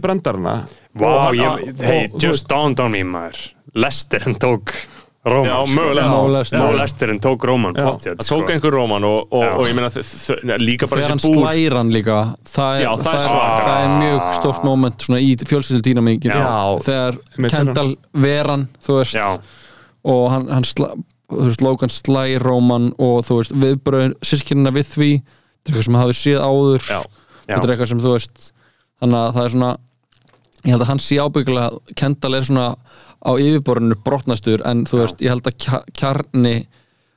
ég, 1.36 1.50
og- 1.76 1.84
hey, 1.86 2.08
og- 2.12 2.20
just 2.22 2.48
dawned 2.48 2.80
on 2.80 2.92
me 2.92 3.04
maður. 3.04 3.52
Lester 3.76 4.20
hann 4.22 4.36
tók 4.36 4.72
Róman 5.26 5.50
Já, 5.50 6.44
sko. 6.46 7.08
hann 7.10 7.20
tók 7.24 7.46
Róman 7.50 7.74
það 7.74 8.20
tók 8.22 8.52
einhver 8.54 8.76
róman 8.76 9.08
og, 9.10 9.24
og, 9.34 9.46
og 9.58 9.66
ég 9.66 9.74
meina 9.78 9.90
líka 10.62 10.86
bara 10.86 11.02
þegar 11.02 11.14
hann 11.16 11.22
þessi 11.24 11.32
búr 11.34 11.48
slæra 11.48 11.80
hann 11.82 11.94
líka 11.96 12.18
það 12.52 12.76
er, 12.76 12.84
Já, 12.84 12.92
það 13.02 13.16
er 13.16 13.26
það 13.26 13.40
er, 13.42 13.64
það 13.66 13.80
er 13.80 13.96
mjög 14.04 14.28
stórt 14.38 14.68
moment 14.68 15.06
svona 15.08 15.22
í 15.26 15.32
fjölskyldu 15.42 15.82
dýnamíkin 15.90 16.36
þegar 16.86 17.18
Kendall 17.56 17.96
veran 18.26 18.68
þú 18.86 19.00
veist 19.00 19.18
Já, 19.18 19.28
og 20.06 20.28
hann, 20.30 20.46
hann 20.54 20.68
sla, 20.70 20.92
þú 21.34 21.48
veist, 21.48 21.66
Logan 21.66 21.94
slæ 21.96 22.26
Róman 22.44 22.92
og 23.02 23.26
þú 23.26 23.40
veist, 23.40 23.56
viðbröðin 23.66 24.14
sískinina 24.22 24.74
við 24.76 24.92
því 24.94 25.10
þetta 25.18 25.74
er 25.74 25.74
eitthvað 25.74 25.88
sem 25.88 25.98
hafi 25.98 26.16
séð 26.20 26.44
áður. 26.46 26.86
Já, 26.86 27.02
þetta 27.48 27.64
er 27.64 27.74
eitthvað 27.74 27.92
sem 27.96 28.04
þú 28.04 28.14
veist 28.14 28.52
þannig 29.02 29.20
að 29.24 29.34
það 29.40 29.48
er 29.48 29.56
svona 29.56 29.72
ég 30.66 30.74
held 30.74 30.86
að 30.86 30.90
hann 30.92 31.02
sé 31.04 31.18
ábyggilega 31.22 31.96
Kendall 31.98 32.38
er 32.38 32.46
svona 32.46 32.68
á 33.26 33.32
yfirborðinu 33.42 33.98
brotnastur 34.06 34.62
en 34.70 34.86
þú 34.86 35.02
veist, 35.02 35.22
ég 35.26 35.34
held 35.34 35.48
að 35.50 35.58
kja- 35.66 35.84
kjarni 35.98 36.56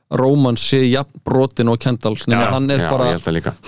Róman 0.09 0.57
sé 0.57 0.79
jafn 0.89 1.21
brotin 1.23 1.69
og 1.69 1.77
Kendall 1.79 2.15
hann 2.25 2.69
er 2.71 2.79
já, 2.79 2.89
bara 2.89 3.11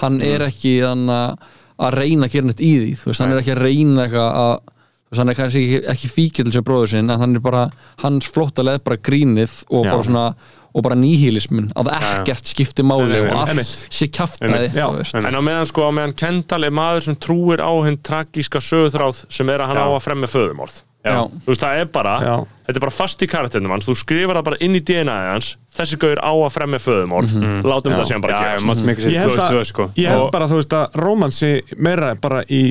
hann 0.02 0.22
er 0.26 0.42
ekki 0.48 0.80
þannig 0.82 1.38
að- 1.78 1.98
reyna 1.98 2.26
að 2.28 2.32
gera 2.34 2.46
neitt 2.50 2.62
í 2.62 2.72
því 2.82 2.94
þú 2.98 3.06
veist, 3.12 3.22
hann 3.22 3.32
er 3.32 3.42
ekki 3.42 3.54
að 3.56 3.62
reyna 3.62 4.06
eitthvað 4.08 4.32
að 4.42 4.56
þú 4.58 5.12
veist, 5.12 5.20
hann 5.22 5.30
er 5.30 5.38
kannski 5.38 5.62
ekki, 5.62 5.80
ekki 5.94 6.10
fíkil 6.16 6.54
sem 6.54 6.64
bróður 6.64 6.90
sinn 6.90 7.10
en 7.10 7.20
hann 7.20 7.36
er 7.36 7.40
bara, 7.46 7.70
hans 8.02 8.26
flóttalega 8.26 8.84
bara 8.84 8.98
grínið 8.98 9.56
og 9.70 9.86
Já. 9.86 9.92
bara 9.92 10.04
svona 10.04 10.36
og 10.74 10.84
bara 10.84 10.96
nýhílismin, 10.96 11.66
að 11.76 11.90
ekkert 11.92 12.48
skipti 12.48 12.82
máli 12.82 13.18
og 13.28 13.34
allt 13.42 13.74
sé 13.92 14.08
kjaftaði 14.08 14.70
Já, 14.72 14.88
þú 14.88 15.02
veist. 15.02 15.16
En 15.20 15.36
á 15.36 15.42
meðan 15.44 15.68
sko, 15.68 15.84
á 15.84 15.92
meðan 15.92 16.16
Kendall 16.16 16.64
er 16.64 16.72
maður 16.72 17.02
sem 17.10 17.16
trúir 17.20 17.60
á 17.60 17.70
hinn 17.86 17.98
tragíska 18.02 18.62
sögutráð 18.64 19.26
sem 19.30 19.50
er 19.50 19.60
að 19.60 19.68
hann 19.68 19.78
Já. 19.78 19.84
á 19.84 19.90
að 19.92 20.06
fremja 20.06 20.30
föðumorð. 20.32 20.82
Þú 21.02 21.50
veist, 21.50 21.62
það 21.64 21.80
er 21.82 21.88
bara, 21.90 22.12
Já. 22.22 22.34
þetta 22.68 22.78
er 22.78 22.84
bara 22.86 22.94
fast 22.94 23.24
í 23.26 23.28
karakternum 23.32 23.72
hans, 23.74 23.88
þú 23.90 23.96
skrifar 23.98 24.38
það 24.38 24.48
bara 24.52 24.60
inn 24.62 24.76
í 24.78 24.82
DNA 24.86 25.16
hans. 25.32 25.56
Þessi 25.74 25.98
gaur 26.02 26.20
á 26.22 26.32
að 26.36 26.52
fremja 26.54 26.82
föðumorð 26.84 27.34
látum 27.66 27.96
þetta 27.96 28.10
síðan 28.10 28.26
bara 28.26 28.36
já, 28.36 28.44
gerast. 28.46 28.68
Máttum 28.70 28.92
ekki 28.94 29.08
ég 29.08 29.08
sér 29.08 29.24
held, 29.24 29.40
2002 29.40 29.62
að, 29.62 29.70
sko. 29.72 29.88
ég 29.98 30.12
held 30.14 30.28
bara 30.36 30.50
þú 30.52 30.60
veist 30.60 30.76
að 30.78 31.00
Róman 31.02 31.34
sé 31.34 31.50
meira 31.78 32.12
bara 32.22 32.44
í 32.46 32.62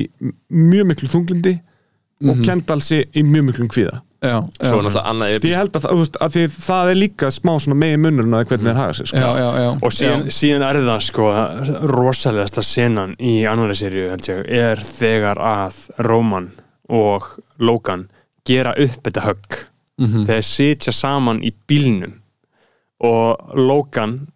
mjög 0.47 0.87
miklu 0.93 1.11
þunglindi 1.11 1.57
og 2.21 2.41
Kendall 2.45 2.85
sé 2.85 3.03
í 3.11 3.25
mjög 3.25 3.49
miklum 3.49 3.71
kvíða. 3.73 3.99
Já, 4.21 4.37
er 4.61 5.39
ég 5.41 5.55
held 5.57 5.73
að, 5.73 5.81
það- 5.81 5.97
veist, 5.97 6.17
að 6.21 6.33
því 6.35 6.41
það 6.53 6.89
er 6.91 6.97
líka 6.99 7.29
smá 7.33 7.55
svona 7.57 7.77
megin 7.81 8.03
munnurinn 8.03 8.35
að 8.37 8.43
hvernig 8.51 8.67
þeir 8.69 8.77
haga 8.77 8.93
sig 8.93 9.07
sko. 9.09 9.17
já, 9.17 9.29
já, 9.41 9.47
já. 9.57 9.69
Og 9.81 9.91
síðan, 9.97 10.25
síðan 10.29 10.65
er 10.67 10.79
það 10.85 10.99
sko 11.07 11.29
rosalegasta 11.89 12.61
senan 12.61 13.15
í 13.17 13.33
annari 13.49 13.73
ég, 13.73 14.45
er 14.45 14.77
þegar 14.77 15.41
að 15.41 15.79
Róman 16.05 16.51
og 16.87 17.31
Logan 17.57 18.05
gera 18.47 18.73
upp 18.77 19.03
þetta 19.05 19.27
högg 19.27 19.59
Mhm. 20.01 20.25
þegar 20.25 20.45
sitja 20.45 20.93
saman 20.95 21.43
í 21.45 21.51
bílnum 21.69 22.15
og 23.05 23.51
Logan 23.57 24.27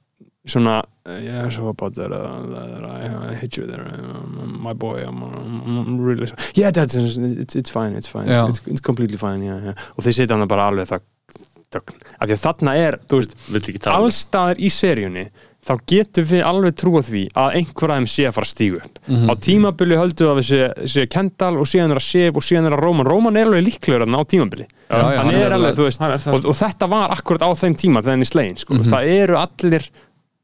svona 0.45 0.83
yeah, 1.05 1.49
so 1.49 1.67
about 1.69 1.95
that, 1.95 2.11
uh, 2.11 2.41
that 2.45 2.83
I, 2.85 3.31
I 3.31 3.33
hate 3.33 3.57
you 3.57 3.65
there 3.65 3.85
um, 3.85 4.59
my 4.61 4.73
boy 4.73 5.01
I'm, 5.01 5.23
I'm, 5.23 5.99
really 6.01 6.27
sorry 6.27 6.41
yeah 6.55 6.71
dad 6.71 6.93
it's, 6.93 7.17
it's, 7.17 7.55
it's 7.55 7.69
fine 7.71 7.95
it's 7.95 8.07
fine 8.07 8.27
Já. 8.27 8.47
it's, 8.49 8.61
it's 8.67 8.81
completely 8.81 9.17
fine 9.17 9.43
yeah, 9.43 9.63
yeah. 9.63 9.73
og 9.97 10.05
þeir 10.05 10.19
sitja 10.19 10.37
hann 10.37 10.47
bara 10.47 10.69
alveg 10.69 10.89
það 10.91 11.05
þögn 11.75 11.99
af 12.19 12.27
því 12.29 12.37
að 12.37 12.43
þarna 12.45 12.75
er 12.77 12.99
þú 13.09 13.21
veist 13.21 13.35
um 13.87 13.91
allstaðar 13.95 14.61
í 14.61 14.69
seríunni 14.69 15.25
þá 15.65 15.73
getum 15.89 16.25
við 16.29 16.43
alveg 16.45 16.75
trúa 16.77 17.01
því 17.01 17.21
að 17.41 17.55
einhver 17.57 17.91
af 17.91 17.97
þeim 17.97 18.07
sé 18.13 18.25
að 18.29 18.33
fara 18.35 18.45
að 18.45 18.53
stígu 18.53 18.77
upp 18.83 18.99
Mhm. 19.09 19.29
á 19.29 19.33
tímabili 19.47 19.95
höldu 19.97 20.27
að 20.29 20.37
við 20.39 20.45
sé, 20.49 20.59
sé 20.93 21.05
Kendall 21.09 21.57
og 21.57 21.65
síðan 21.65 21.91
er 21.91 21.97
að 21.97 22.05
Sif 22.05 22.35
og 22.37 22.43
síðan 22.45 22.67
er 22.69 22.75
að 22.77 22.83
Róman 22.85 23.05
Róman 23.09 23.37
er 23.37 23.45
alveg 23.49 23.65
líklegur 23.65 24.05
þarna 24.05 24.21
á 24.21 24.23
tímabili 24.29 24.67
Já, 24.89 24.97
já, 25.01 25.17
hann, 25.23 25.33
er 25.35 25.51
alveg, 25.57 25.75
veist 25.81 25.99
hann 25.99 26.11
og, 26.35 26.45
og 26.45 26.55
þetta 26.55 26.89
var 26.89 27.09
akkurat 27.15 27.41
á 27.41 27.49
þeim 27.57 27.75
tíma 27.75 28.01
þegar 28.03 28.11
hann 28.15 28.21
er 28.21 28.29
slegin 28.29 28.57
sko. 28.61 28.73
Mhm. 28.75 28.83
það 28.93 29.09
eru 29.17 29.35
allir 29.41 29.89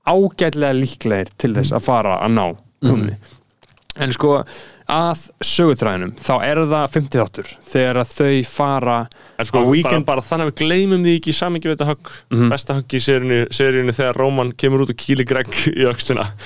ágætlega 0.07 0.73
líklegir 0.81 1.29
til 1.37 1.53
þess 1.53 1.71
að 1.77 1.81
fara 1.85 2.17
að 2.25 2.33
ná 2.33 2.45
krúnunni 2.81 3.15
Mhm. 3.15 4.01
en 4.01 4.11
sko 4.13 4.43
að 4.91 5.21
sögutræðinum 5.45 6.11
þá 6.19 6.33
er 6.45 6.61
það 6.71 6.85
50 6.95 7.21
þáttur 7.21 7.51
þegar 7.71 7.99
þau 8.11 8.31
fara 8.51 8.97
En 9.39 9.47
sko, 9.47 9.57
á 9.57 9.61
bara, 9.61 9.71
weekend 9.71 10.07
bara 10.09 10.25
þannig 10.25 10.47
að 10.47 10.51
við 10.51 10.57
gleymum 10.61 11.05
því 11.05 11.15
ekki 11.19 11.35
samingi 11.37 11.69
við 11.71 11.77
þetta 11.77 11.89
högg 11.91 12.11
besta 12.51 12.77
högg 12.79 12.97
í 12.97 13.03
seríunni, 13.05 13.95
þegar 13.97 14.19
Róman 14.21 14.51
kemur 14.53 14.85
út 14.85 14.93
og 14.93 14.99
kýli 15.01 15.25
Greg 15.27 15.49
í 15.71 15.87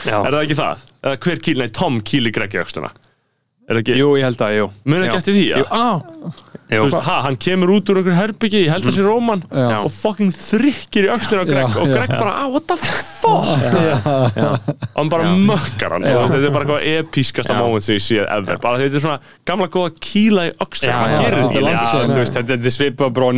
Já. 0.06 0.20
Er 0.22 0.30
það 0.32 0.42
ekki 0.44 0.60
það? 0.62 0.86
Eða 1.06 1.20
hver 1.26 1.44
kýli, 1.48 1.62
nei, 1.62 1.74
Tom 1.82 2.00
kýli 2.06 2.34
Greg 2.36 2.56
í 2.56 2.62
ekki? 2.62 2.94
Jú, 3.98 4.12
ég 4.20 4.28
held 4.28 4.44
að, 4.46 4.58
jú. 4.60 4.68
Munið 4.86 5.08
ekki 5.08 5.22
eftir 5.22 5.38
því, 5.38 5.46
já? 5.50 5.64
á, 5.74 5.86
Þú 6.66 6.86
veist, 6.88 6.98
ha, 7.06 7.16
hann 7.28 7.36
kemur 7.38 7.76
út 7.76 7.90
úr 7.94 8.00
einhver 8.00 8.16
herbyggi, 8.18 8.64
ég 8.66 8.72
held 8.74 8.88
að 8.90 8.96
sé 8.96 9.04
Róman 9.06 9.44
Já. 9.54 9.84
og 9.86 9.92
fucking 9.94 10.32
þrykkir 10.34 11.06
í 11.06 11.10
öxlina 11.14 11.44
á 11.44 11.50
Greg 11.50 11.76
og. 11.78 11.92
Greg 11.92 12.10
bara, 12.16 12.32
ah, 12.42 12.48
what 12.50 12.66
the 12.66 12.78
fuck? 12.82 13.46
Og 13.46 14.96
hann 14.96 15.12
bara 15.14 15.30
mökkar 15.38 15.94
hann 15.94 16.08
þetta 16.08 16.40
er 16.40 16.56
bara 16.56 16.66
eitthvað 16.66 16.88
episkasta 17.04 17.58
moment 17.60 17.86
sem 17.86 18.00
ég 18.00 18.06
séð 18.06 18.26
ever, 18.34 18.58
bara 18.64 18.82
þetta 18.82 18.98
er 18.98 19.04
svona 19.04 19.20
gamla 19.46 19.68
góða 19.76 19.94
kýla 20.08 20.48
í 20.50 20.56
gerir 21.22 21.38
þetta 21.44 21.60
er 21.62 21.68
þú 22.10 22.20
veist, 22.24 22.34
þetta 22.40 22.54
þetta 22.56 22.70
er 22.72 22.76
svipað 22.80 23.14
bara 23.20 23.30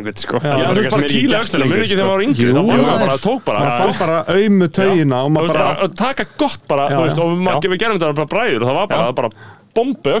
einhvern, 0.00 0.20
sko. 0.26 0.42
Í 0.42 1.22
öxlina, 1.38 1.68
muni 1.70 1.86
ekki 1.86 1.94
þegar 1.94 2.08
maður 2.10 2.16
var 2.16 2.24
yngri 2.26 2.50
maður. 2.50 2.82
maður 2.82 3.04
bara, 3.06 3.20
tók 3.22 3.46
bara 3.46 3.62
maður 3.62 3.78
fann 3.84 4.00
bara 4.02 4.18
aumu 4.34 4.70
taugina 4.80 5.22
og 5.26 5.94
taka 6.02 6.26
gott 6.34 6.66
bara, 6.66 6.90
og 6.98 7.70
við 7.70 7.78
gerum 7.78 8.00
þetta 8.00 8.16
bara 8.24 8.32
bræður 8.34 8.66
bombu 9.76 10.14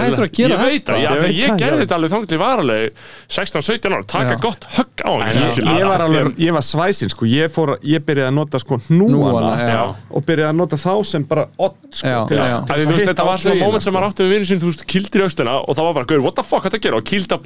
hættur 0.00 0.26
að 0.26 0.32
gera 0.36 0.56
ég 0.56 0.62
veit 0.64 0.90
það, 0.90 1.00
Ég 1.00 1.08
ég 1.40 1.52
það, 1.52 1.60
gerði 1.62 1.84
þetta 1.84 1.98
alveg 1.98 2.12
þangt 2.14 2.30
til 2.30 2.40
varaleg 2.40 3.04
16-17 3.30 3.94
ára, 3.94 4.06
taka 4.10 4.34
Já. 4.34 4.40
gott 4.42 4.66
högg 4.76 5.04
á 5.06 5.10
hann 5.10 5.22
ég, 5.30 5.60
ég 5.64 5.86
var 5.88 6.04
alveg, 6.06 6.30
ég 6.44 6.56
var 6.56 6.64
svæsin 6.66 7.12
sko, 7.12 7.28
ég 7.30 7.52
fór, 7.54 7.74
ég 7.86 8.04
byrjaði 8.06 8.30
að 8.30 8.36
nota 8.36 8.60
sko 8.62 8.80
Núana, 8.90 9.80
og 10.10 10.26
byrjaði 10.26 10.50
að 10.50 10.58
nota 10.60 10.80
þá 10.80 10.94
sem 11.10 11.26
bara 11.30 11.46
odd 11.60 11.78
sko, 11.94 12.26
þetta 12.30 13.22
á 13.22 13.26
var 13.30 13.42
svona 13.42 13.60
moment 13.60 13.86
sem 13.86 13.94
maður 13.94 14.10
átti 14.10 14.26
við 14.26 14.34
vinnu 14.34 14.50
sín, 14.50 14.60
þú 14.62 14.70
veist, 14.70 14.84
kildir 14.90 15.22
í 15.22 15.26
öxtina 15.26 15.56
og 15.60 15.78
það 15.78 15.88
var 15.88 15.94
bara, 16.00 16.20
what 16.24 16.36
the 16.38 16.44
fuck, 16.46 16.66
þetta 16.66 16.82
gera? 16.84 17.00
Og 17.00 17.06
kilda, 17.06 17.38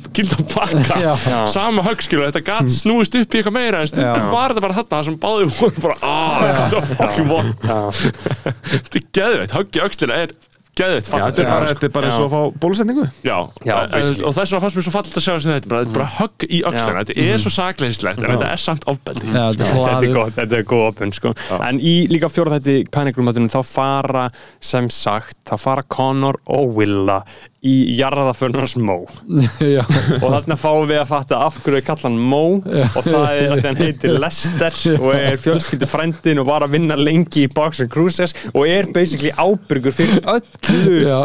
pakka, 0.54 1.16
sama 1.50 1.84
högg, 1.86 2.04
skilur, 2.04 2.28
þetta 2.30 2.44
gat 2.46 2.72
snúist 2.74 3.16
upp 3.18 3.36
í 3.36 3.40
eitthvað 3.40 3.56
meira 3.58 3.82
en 3.84 3.90
stundum 3.90 4.30
var 4.32 4.54
þetta 4.54 4.64
bara 4.64 4.78
þarna 4.80 4.96
þar 4.96 5.06
sem 5.08 5.20
báðir 5.24 5.52
voru 5.58 5.84
bara, 5.84 5.96
ah, 6.04 6.34
þetta 8.72 9.00
er 9.00 9.06
geðveitt, 9.18 9.54
högg 9.54 9.78
í 9.78 9.84
öxtina 9.84 10.18
er 10.24 10.34
fallegt 10.74 11.36
þetta 11.36 11.42
er 11.44 11.50
bara, 11.50 11.66
sko. 11.66 11.74
þetta 11.74 11.86
er 11.88 11.92
bara 11.94 12.06
Já. 12.06 12.10
eins 12.10 12.20
og 12.20 12.26
að 12.26 12.34
fá 12.34 12.58
bólusetningu 12.64 13.04
Já, 13.24 13.38
Já, 13.64 13.74
en- 13.84 13.90
basically. 13.94 14.24
og 14.24 14.34
þess 14.34 14.50
vegna 14.54 14.62
fannst 14.64 14.76
mér 14.78 14.86
svo 14.88 14.94
fallit 14.94 15.18
að 15.20 15.24
sjá 15.26 15.32
þessi 15.34 15.50
þetta, 15.54 15.68
bara, 15.70 15.80
þetta 15.84 15.94
er 15.94 15.98
bara 16.00 16.10
högg 16.18 16.46
í 16.48 16.58
öxlina, 16.70 16.94
Já. 16.94 17.04
þetta 17.04 17.26
er 17.34 17.38
svo 17.44 17.52
sakleyslegt 17.54 18.18
en 18.24 18.30
þetta 18.34 18.48
er 18.52 18.62
samt 18.64 18.84
ofbeldi 18.90 19.26
Já, 19.26 19.32
þetta 19.32 19.50
er 19.50 19.54
þetta 19.54 19.70
er 19.70 19.84
hlaðið. 19.84 20.14
gott, 20.18 20.34
þetta 20.40 20.58
er 20.58 20.64
góð 20.74 20.84
opun 20.88 21.12
sko. 21.12 21.34
en 21.68 21.78
í 21.80 21.94
líka 22.10 22.28
fjóra 22.32 22.58
þetta 22.58 22.90
panikrúmatunum 22.90 23.50
þá 23.54 23.60
fara 23.64 24.30
sem 24.60 24.88
sagt 24.90 25.36
þá 25.46 25.54
fara 25.60 25.82
Connor 25.88 26.40
og 26.46 26.74
Willa 26.74 27.22
í 27.64 27.74
jarðaförnars 27.98 28.76
Mó 28.80 28.96
Já, 29.74 29.82
og 30.20 30.26
þarna 30.28 30.56
fáum 30.60 30.86
við 30.90 31.00
að 31.00 31.10
fatta 31.10 31.40
af 31.46 31.58
hverju 31.62 31.78
við 31.78 31.86
kalla 31.88 32.10
hann 32.10 32.18
Mó 32.20 32.42
og 32.60 33.00
það 33.06 33.28
er 33.30 33.54
að 33.54 33.64
hann 33.68 33.80
heitir 33.80 34.18
Lester 34.20 34.80
og 34.98 35.08
er 35.14 35.38
fjölskyldu 35.40 35.88
frændin 35.88 36.42
og 36.42 36.48
var 36.50 36.66
að 36.66 36.76
vinna 36.76 36.98
lengi 37.00 37.46
í 37.46 37.52
Box 37.54 37.82
and 37.84 37.92
Cruises 37.92 38.36
og 38.52 38.68
er 38.68 38.90
basically 38.94 39.32
ábyrgur 39.34 39.94
fyrir 39.94 40.20
öllu 40.34 41.00
Já, 41.10 41.18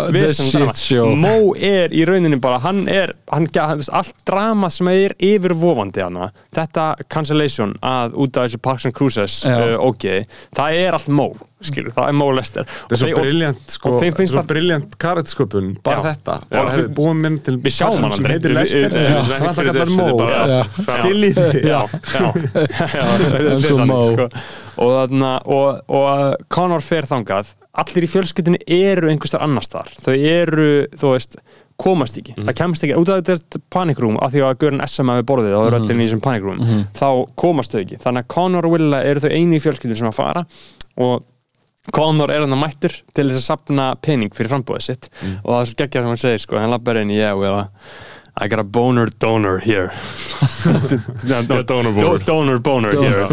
show. 0.80 1.12
Mó 1.20 1.54
er 1.56 1.94
í 1.96 2.06
rauninni 2.08 2.40
bara 2.42 2.62
hann 2.64 2.86
er, 2.92 3.14
hann, 3.32 3.50
allt 3.60 4.16
drama 4.28 4.72
sem 4.74 4.90
er 4.94 5.16
yfirvofandi 5.20 6.06
hana 6.06 6.32
þetta 6.56 6.92
cancellation 7.12 7.76
að 7.86 8.18
út 8.20 8.40
af 8.40 8.48
þessu 8.48 8.64
Parks 8.64 8.90
and 8.90 8.98
Cruises 8.98 9.42
Já. 9.44 9.56
uh, 9.58 9.78
ok, 9.90 10.10
það 10.56 10.82
er 10.86 10.98
allt 10.98 11.12
Mó 11.12 11.32
skilur, 11.62 11.92
það 11.92 12.08
er 12.08 12.16
molester 12.16 12.64
þetta 12.70 12.96
er 12.96 13.02
svo 13.02 13.22
briljant 13.24 13.74
sko, 13.76 13.90
og 13.92 14.02
þeim 14.04 14.16
finnst 14.16 14.32
svo 14.34 14.40
það- 14.42 14.48
briljant 14.54 14.98
karattsköpun 15.04 15.70
bara 15.84 16.00
Já. 16.00 16.04
þetta, 16.14 16.36
Já. 16.40 16.56
bara 16.56 16.72
hefði 16.78 16.94
búið 17.00 17.18
minn 17.24 17.40
til 17.44 17.58
Við 17.60 17.76
sjáum 17.76 18.00
hann 18.00 18.12
sem 18.16 18.26
aldrei. 18.26 18.34
heitir 18.38 18.54
Lester. 18.56 18.90
við- 18.90 19.10
hann 19.10 19.26
ætla 19.26 19.50
að 19.50 19.56
kalla 19.56 19.80
hann 19.80 19.96
Mó 19.98 20.18
bara- 20.18 20.64
skiljið 21.00 21.38
er 21.60 23.54
Eins 23.54 23.66
og 23.70 23.80
þannig, 23.80 23.88
Mo. 23.88 24.04
sko. 24.08 24.28
og, 24.80 24.92
þarna, 24.96 25.32
og, 25.46 25.82
og 25.88 26.36
Conor 26.54 26.82
fer 26.86 27.08
þangað. 27.10 27.54
Allir 27.80 28.06
í 28.08 28.10
fjölskyldinni 28.12 28.60
eru 28.66 29.10
einhverstar 29.12 29.44
annars 29.46 29.70
þar 29.72 29.92
þau 30.02 30.14
eru, 30.18 30.70
þú 31.00 31.12
veist 31.14 31.38
komast 31.80 32.18
ekki, 32.20 32.34
það 32.36 32.56
kemst 32.60 32.84
ekki, 32.84 32.96
út 33.00 33.12
af 33.14 33.22
þetta 33.30 33.62
panikrúm 33.72 34.18
af 34.20 34.34
því 34.34 34.42
að 34.44 34.58
Göran 34.64 34.82
SM 34.84 35.12
við 35.16 35.22
borðið 35.30 35.54
og 35.56 35.62
það 35.62 35.68
eru 35.70 35.78
allir 35.80 35.96
í 36.02 36.08
þessum 36.10 36.24
panikrúm, 36.26 36.64
þá 36.98 37.06
komast 37.40 37.72
þau 37.72 37.80
ekki. 37.86 38.00
Þannig 38.04 38.26
að 38.26 38.32
Conor 38.36 38.68
og 38.68 38.74
Willa 38.76 39.00
eru 39.08 39.24
þau 39.24 39.30
eini 39.32 39.60
í 39.60 39.64
fjölskyldinu 39.64 40.02
sem 40.02 40.10
að 40.10 40.18
fara 40.18 40.44
og 41.00 41.24
Conor 41.96 42.30
er 42.34 42.44
hann 42.44 42.54
að 42.54 42.60
mættur 42.66 42.94
til 43.16 43.28
þess 43.30 43.40
að 43.40 43.48
sapna 43.48 43.90
pening 44.04 44.34
fyrir 44.36 44.52
frambúðið 44.54 44.86
sitt. 44.90 45.10
Og 45.44 45.50
það 45.54 45.62
er 45.64 45.68
svo 45.72 45.80
geggjað 45.84 46.04
sem 46.06 46.12
hann 46.14 46.24
segir 46.26 46.44
sko, 46.46 46.60
hann 46.62 46.74
lappar 46.74 47.00
inn, 47.02 47.12
yeah, 47.16 47.34
well, 47.40 47.66
I 48.40 48.48
got 48.48 48.60
a 48.62 48.64
boner 48.64 49.08
donor 49.20 49.60
here. 49.60 49.92
No, 51.30 51.42
no, 51.42 51.62
donor 51.64 51.94
do, 51.94 52.00
boner. 52.20 52.26
donor 52.26 52.60
boner. 52.60 52.92
Here 52.92 53.28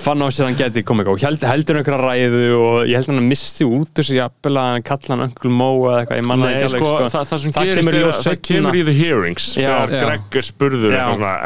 fann 0.00 0.22
á 0.24 0.26
sér 0.32 0.46
að 0.46 0.48
hann 0.48 0.56
geti 0.58 0.82
komið 0.86 1.08
og 1.12 1.18
held, 1.20 1.42
heldur 1.44 1.76
einhverja 1.80 2.00
ræðu 2.00 2.40
og 2.56 2.76
ég 2.88 2.96
held 2.96 3.08
hann 3.10 3.20
að 3.20 3.26
misti 3.28 3.64
út 3.68 4.00
sig 4.00 4.16
jafnvel 4.16 4.56
að 4.56 4.68
hann 4.74 4.84
kalla 4.88 5.10
hann 5.12 5.24
Uncle 5.26 5.50
Mo 5.52 5.68
eða 5.90 5.98
eitthvað, 6.02 6.20
ég 6.22 6.26
manna 6.30 6.48
Nei, 6.50 6.68
sko, 6.72 6.80
sko. 6.80 7.08
það, 7.12 7.24
það 7.30 7.38
sem 7.44 7.52
Það 7.56 7.68
gerist 7.70 7.92
er 7.92 7.96
að 8.08 8.20
það 8.24 8.38
kemur 8.48 8.78
í 8.80 8.82
the 8.88 8.94
hearings 8.96 9.44
þegar. 9.58 9.92
Greg 9.92 10.38
er 10.40 10.46
spurður 10.48 10.96
en 10.96 11.24
var 11.26 11.36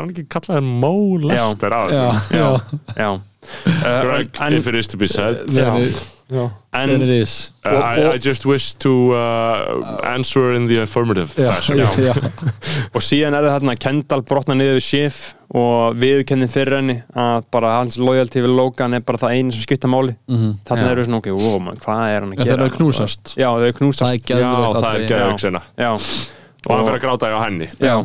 hann 0.00 0.10
ekki 0.14 0.24
kallaður 0.36 0.64
Mo 0.86 0.94
Lester 1.28 1.76
á 1.76 1.80
þessu? 1.92 2.38
já, 2.38 2.48
já 2.96 3.10
uh, 3.42 4.02
Greg, 4.02 4.30
en, 4.40 4.52
if 4.54 4.66
it 4.66 4.74
is 4.74 4.86
to 4.88 4.96
be 4.96 5.06
said. 5.08 5.44
It- 5.48 6.14
Já. 6.28 6.50
en, 6.74 6.88
then 6.90 7.00
it 7.00 7.08
is. 7.08 7.52
Uh, 7.64 7.70
I, 7.70 8.14
I 8.14 8.18
just 8.18 8.44
wish 8.44 8.74
to 8.84 9.14
uh, 9.16 10.00
answer 10.04 10.52
in 10.52 10.66
the 10.68 10.82
affirmative 10.82 11.32
já, 11.34 11.54
fashion. 11.54 11.78
Já, 11.80 11.88
já, 11.96 12.12
og 12.94 13.00
síðan 13.00 13.32
er 13.38 13.46
það 13.46 13.54
þarna 13.54 13.72
að 13.72 13.80
Kendall 13.86 14.24
brotna 14.28 14.56
niður 14.58 14.76
við 14.76 14.84
Schiff 14.84 15.22
og 15.56 15.96
viðurkennin 15.96 16.50
fyrir 16.52 16.76
henni 16.82 16.98
að 17.16 17.46
bara 17.56 17.70
hans 17.78 17.96
loyalty 17.96 18.42
við 18.44 18.52
Logan 18.58 18.98
er 18.98 19.06
bara 19.08 19.22
það 19.22 19.38
einu 19.38 19.56
sem 19.56 19.64
skipta 19.64 19.88
máli. 19.88 20.12
Mhm. 20.28 20.52
þarna 20.68 20.84
Já. 20.84 20.92
eru 20.92 21.06
svona 21.08 21.22
ok, 21.22 21.30
wow 21.38 21.56
man, 21.64 21.80
hvað 21.80 22.04
er 22.12 22.20
hann 22.20 22.28
að 22.28 22.36
Já, 22.36 22.42
gera? 22.42 22.50
þeir 22.50 22.58
eru 22.60 22.68
að 22.68 22.76
knúsast. 22.76 23.32
já, 23.40 23.48
knúsast. 23.80 24.04
Það 24.04 24.12
er 24.12 24.20
Já, 24.20 24.52
geðveikt 24.52 24.84
það 24.84 25.00
er 25.00 25.08
geðveik 25.14 25.42
sena. 25.46 25.64
Já, 25.80 25.90
og 25.94 26.76
hann 26.76 26.86
fyrir 26.90 27.00
að 27.00 27.04
gráta 27.08 27.32
á 27.32 27.40
henni. 27.46 27.70
Já. 27.80 27.96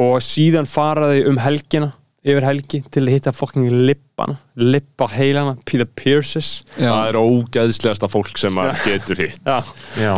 og 0.00 0.18
síðan 0.26 0.66
fara 0.66 1.12
þau 1.14 1.30
um 1.30 1.38
helgina 1.46 1.92
yfir 2.20 2.44
helgi 2.44 2.82
til 2.92 3.06
að 3.06 3.14
hitta 3.14 3.32
fucking 3.32 3.70
lippana 3.88 4.34
lippa 4.60 5.06
heilana, 5.08 5.54
Peter 5.64 5.86
Pierces 5.88 6.50
Já. 6.74 6.90
það 6.90 7.06
er 7.08 7.18
ógeðslegasta 7.20 8.08
fólk 8.12 8.36
sem 8.36 8.52
maður 8.52 8.82
getur 8.84 9.22
hitt. 9.22 9.46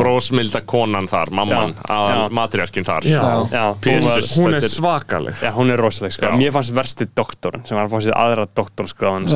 Brósmilda 0.01 0.65
konan 0.67 1.07
þar, 1.11 1.31
mamman 1.39 1.77
að 1.87 2.35
matriarkin 2.35 2.87
þar. 2.89 3.07
Já. 3.07 3.21
já, 3.23 3.29
hún, 3.29 3.53
var, 3.55 3.77
Pierces. 3.85 4.33
hún 4.35 4.57
er 4.57 4.59
er- 4.59 4.73
svakaleg. 4.73 5.39
Já, 5.47 5.53
hún 5.55 5.71
er 5.71 5.83
rosaleg 5.85 6.17
sko. 6.17 6.33
Mér 6.41 6.51
fannst 6.57 6.75
versti 6.75 7.07
doktorinn 7.15 7.63
sem 7.69 7.79
var 7.79 7.87
að 7.87 7.95
fá 7.95 8.03
sér 8.09 8.19
aðra 8.19 8.49
doktorskráðan 8.51 9.31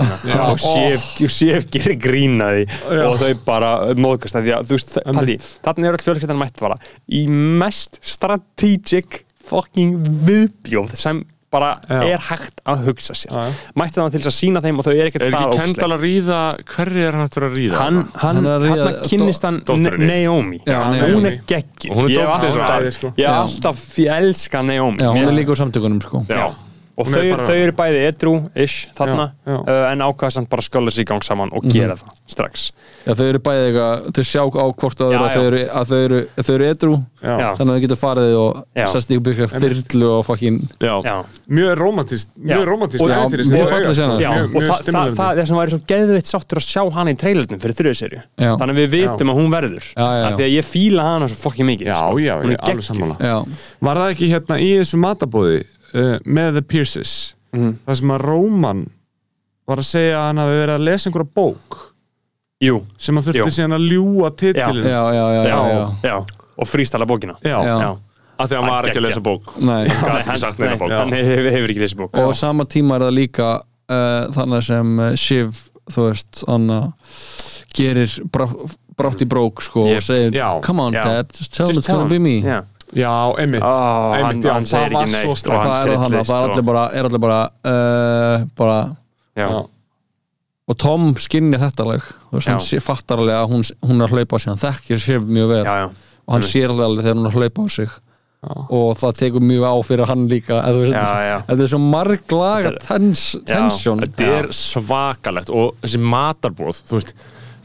og 0.48 1.30
Sif 1.36 1.70
gerir 1.70 1.96
grínaði 2.02 2.66
og 3.06 3.20
þau 3.22 3.30
bara 3.46 3.70
móðgast 3.94 4.40
að 4.40 4.48
því 4.48 4.56
að 4.58 4.66
þú 4.72 4.80
veist, 4.80 4.98
Palli, 5.06 5.38
þarna 5.62 5.92
er 5.92 6.00
öll 6.00 6.04
fjölskyldan 6.08 6.42
mætt 6.42 6.58
bara 6.58 6.80
í 7.06 7.22
mest 7.30 8.00
strategic 8.02 9.22
fucking 9.46 10.02
viðbjóð 10.26 10.98
sem 10.98 11.22
bara 11.56 11.70
Já. 11.88 12.00
er 12.12 12.24
hægt 12.28 12.62
að 12.72 12.84
hugsa 12.86 13.16
sér 13.18 13.32
Já, 13.32 13.42
já. 13.48 13.54
mætti 13.80 14.00
það 14.00 14.10
til 14.16 14.20
þess 14.22 14.30
að 14.32 14.36
sína 14.38 14.62
þeim 14.66 14.80
og 14.82 14.86
þau 14.86 14.92
er 14.96 15.08
ekkert 15.10 15.24
er 15.26 15.32
það 15.32 15.36
ekki 15.36 15.48
ógeðsleg. 15.48 15.72
Kendall 15.72 15.96
að 15.96 16.04
ríða 16.06 16.40
hverri 16.74 17.04
er 17.08 17.16
hann 17.20 17.26
að 17.26 17.56
ríða 17.56 17.80
hann, 17.82 17.96
hann, 17.96 18.36
Hann 18.36 18.46
er 18.46 18.52
að 18.56 18.66
ríða 18.66 18.86
hann 18.90 19.00
kynnist 19.10 19.46
hann. 19.48 19.62
Naomi 20.06 20.60
hún 20.66 21.26
er 21.30 21.40
geggi 21.48 21.90
Og 21.90 21.96
hún 22.02 22.10
er 22.12 22.30
dóttir 22.30 22.92
sko. 22.96 23.12
ég 23.16 23.24
Já. 23.26 23.32
alltaf 23.40 23.82
ég 24.04 24.12
elska 24.20 24.62
Naomi 24.62 25.02
Já, 25.02 25.10
hún 25.14 25.24
er 25.30 25.36
líka 25.36 25.54
úr 25.56 25.60
samtökunum 25.64 26.00
sko 26.04 26.24
Já. 26.28 26.46
Og 26.96 27.06
þau, 27.06 27.22
bara- 27.30 27.46
þau 27.46 27.56
eru 27.60 27.72
bæði 27.76 27.98
edru-ish 28.10 28.88
þarna. 28.96 29.26
Já, 29.44 29.52
já. 29.52 29.58
Uh, 29.68 29.92
en 29.92 29.98
ákvæða 30.06 30.32
samt 30.32 30.48
bara 30.48 30.62
skóla 30.62 30.90
sig 30.90 31.04
í 31.04 31.08
gang 31.10 31.22
saman 31.22 31.50
og 31.52 31.66
gera 31.68 31.94
það 31.94 32.14
strax. 32.26 32.70
Já, 33.06 33.12
þau 33.14 33.26
eru 33.28 33.38
bæðið 33.38 33.66
eitthvað, 33.68 34.06
þau 34.16 34.24
sjá 34.24 34.40
á 34.46 34.66
hvort 34.72 34.98
að 35.04 35.12
þau 35.36 35.44
eru, 35.46 35.60
að 35.66 35.86
þau 35.92 36.00
eru, 36.06 36.20
að 36.36 36.46
þau 36.48 36.54
eru 36.56 36.64
edru 36.72 36.94
þannig 37.26 37.58
að 37.58 37.74
þau 37.76 37.82
getur 37.84 37.98
farið 38.00 38.34
og 38.38 38.64
sest 38.92 39.10
ykkur 39.10 39.24
byrjar 39.26 39.52
þyrlu 39.56 40.08
og 40.14 40.24
fucking 40.26 40.58
Já. 40.80 40.94
já, 41.02 41.14
mjög 41.50 41.72
romantist 41.80 42.28
mjög 42.38 42.64
romantist 42.68 43.02
Og- 43.02 43.10
og 43.10 43.16
það, 43.16 43.86
það, 43.86 44.80
stimulandi. 44.80 45.16
það, 45.16 45.32
það 45.40 45.46
sem 45.46 45.56
væri 45.56 45.70
svo 45.74 45.80
geðveitt 45.90 46.30
sáttur 46.30 46.60
að 46.60 46.66
sjá 46.66 46.82
hana 46.94 47.10
í 47.10 47.16
trailerinu 47.18 47.58
fyrir 47.62 47.76
þriðu 47.80 47.96
serju 48.00 48.20
Já. 48.38 48.52
þannig 48.56 48.74
að 48.76 48.80
við 48.82 48.90
vitum 48.96 49.32
að 49.32 49.38
hún 49.40 49.50
verður. 49.52 49.84
Því 49.96 50.44
að 50.46 50.54
ég 50.54 50.64
fíla 50.70 51.02
hana 51.02 51.26
svo 51.30 51.38
fokkin 51.50 51.66
mikið 51.66 51.90
sko. 51.96 52.14
hún 53.02 53.14
er. 53.16 53.26
Já, 53.26 53.36
Var 53.80 53.96
það 53.96 54.12
ekki 54.14 54.30
hérna 54.32 54.56
í 54.62 54.70
þessu 54.80 54.98
matabóði 55.02 55.64
uh, 55.94 56.18
með 56.24 56.52
The 56.60 56.62
Pierces 56.62 57.14
Mhm. 57.56 57.76
það 57.86 57.94
sem 58.00 58.10
að 58.10 58.20
Róman 58.26 58.80
var 59.66 59.78
að 59.80 59.86
segja 59.88 60.16
að 60.18 60.26
hann 60.26 60.40
hafi 60.42 60.56
verið 60.60 60.74
að 60.74 60.82
lesa 60.84 61.08
einhverja 61.08 61.30
bók 61.34 61.76
jú, 62.60 62.80
sem 62.98 63.16
að 63.20 63.28
þurfti 63.30 63.52
síðan 63.56 63.76
að 63.76 63.86
ljúa 63.92 64.26
já, 64.30 64.34
titilin 64.42 64.84
já, 64.90 65.02
já, 65.14 65.24
já, 65.36 65.42
já, 65.46 65.60
já. 65.70 65.86
já. 66.10 66.16
og 66.56 66.68
frístala 66.68 67.06
bókina 67.08 67.36
Já. 67.42 67.56
Já. 67.64 67.76
já. 67.80 67.90
af 68.38 68.50
því 68.50 68.56
að 68.56 68.60
hann 68.60 68.70
var 68.70 68.88
ekki 68.90 69.00
að 69.00 69.06
lesa 69.06 69.20
bók 69.24 69.52
Nei. 69.60 69.88
hann 69.88 70.92
hann 70.92 71.12
hefur, 71.16 71.70
ekki 71.70 71.80
lesið 71.80 71.96
bók 72.02 72.18
og 72.20 72.28
á 72.28 72.32
sama 72.36 72.64
tíma 72.68 72.98
er 72.98 73.06
það 73.06 73.14
líka 73.16 73.48
uh, 73.56 74.26
þannig 74.36 74.62
sem 74.66 74.98
uh, 75.00 75.14
Shiv 75.16 75.62
þú 75.94 76.08
veist, 76.10 76.42
hann 76.50 76.70
uh, 76.70 76.86
gerir 77.76 78.10
brá, 78.32 78.46
brátt 78.98 79.22
í 79.24 79.28
brók 79.28 79.62
sko 79.64 79.86
Yep. 79.88 79.96
og 79.96 80.02
segir, 80.02 80.32
Já. 80.36 80.48
come 80.66 80.82
on 80.82 80.92
Já. 80.92 81.04
dad 81.04 81.32
just 81.32 81.54
tell 81.56 81.66
Just 81.70 81.78
me 81.78 81.80
it's 81.80 81.88
gonna 81.88 82.08
be 82.10 82.18
me 82.18 82.42
já. 82.42 82.62
Já, 82.96 83.12
einmitt, 83.42 83.62
Ó, 83.62 83.68
hann- 83.70 84.14
einmitt 84.30 84.46
já, 84.46 84.52
hann 84.56 84.64
það 84.64 84.80
var 84.80 84.94
ekki 85.02 85.10
svo 85.12 85.28
neitt 85.28 85.40
slæmt 85.42 85.58
hann 85.60 85.68
það 85.68 85.76
er 85.76 85.96
það 85.96 86.14
er 86.16 86.36
og- 86.36 86.50
allir 86.50 86.64
bara, 86.70 86.84
er 86.96 87.08
allir 87.10 87.20
bara, 87.20 87.40
uh, 87.64 88.46
bara 88.56 88.78
Já. 89.36 89.48
Já. 89.50 89.66
og 90.68 90.78
Tom 90.78 91.14
skinnir 91.20 91.60
þetta 91.60 91.84
veist, 91.92 92.48
hann 92.48 92.80
fattar 92.80 93.20
alveg 93.22 93.36
að 93.36 93.52
hún, 93.52 93.62
hún 93.84 94.00
er 94.00 94.08
að 94.08 94.16
hlaupa 94.16 94.36
á 94.36 94.38
sig 94.40 94.50
hann 94.50 94.64
þekkir 94.64 94.98
Shiv 95.04 95.28
mjög 95.28 95.48
vel. 95.52 95.64
Já, 95.64 95.76
já. 95.84 95.86
og 96.26 96.34
hann 96.34 96.42
sér 96.42 96.72
alveg 96.72 97.04
þegar 97.04 97.20
hún 97.20 97.26
er 97.26 97.30
að 97.30 97.40
hlaupa 97.40 97.62
á 97.62 97.68
sig. 97.70 97.88
Og 98.46 98.96
það 99.00 99.16
tekur 99.18 99.42
mjög 99.42 99.64
á 99.66 99.74
fyrir 99.84 100.06
hann 100.06 100.28
líka 100.30 100.60
þetta 101.48 101.62
er 101.62 101.70
svo 101.72 101.78
marglaga 101.82 102.72
tens, 102.80 103.36
tensjón. 103.44 104.00
þetta 104.04 104.28
er 104.38 104.46
svakalegt. 104.54 105.50
Og 105.50 105.74
þessi 105.82 105.98
matarbóð 106.00 106.82
veist, 106.92 107.14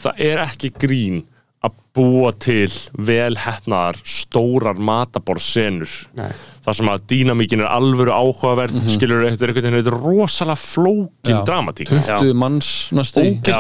það 0.02 0.24
er 0.28 0.38
ekki 0.48 0.72
grín 0.82 1.24
að 1.62 1.72
búa 1.94 2.32
til 2.40 2.72
velhefnaðar 2.98 4.00
stórar 4.08 4.80
mataborðsenur. 4.80 5.92
Nei. 6.18 6.32
þar 6.62 6.76
sem 6.78 6.90
að 6.92 7.00
dýnamíkin 7.10 7.62
er 7.64 7.70
alvöru 7.74 8.12
áhugaverð 8.14 8.76
Mhm. 8.78 8.92
skilur 8.94 9.24
þetta 9.26 9.42
er 9.48 9.50
einhvern 9.50 9.66
veginn 9.66 9.78
er 9.82 9.96
rosalega 9.98 10.60
flókin 10.62 11.34
Já. 11.34 11.40
dramatík. 11.44 11.90
20 11.90 12.34
manns 12.38 12.68
næstu 12.94 13.24
Já, 13.50 13.56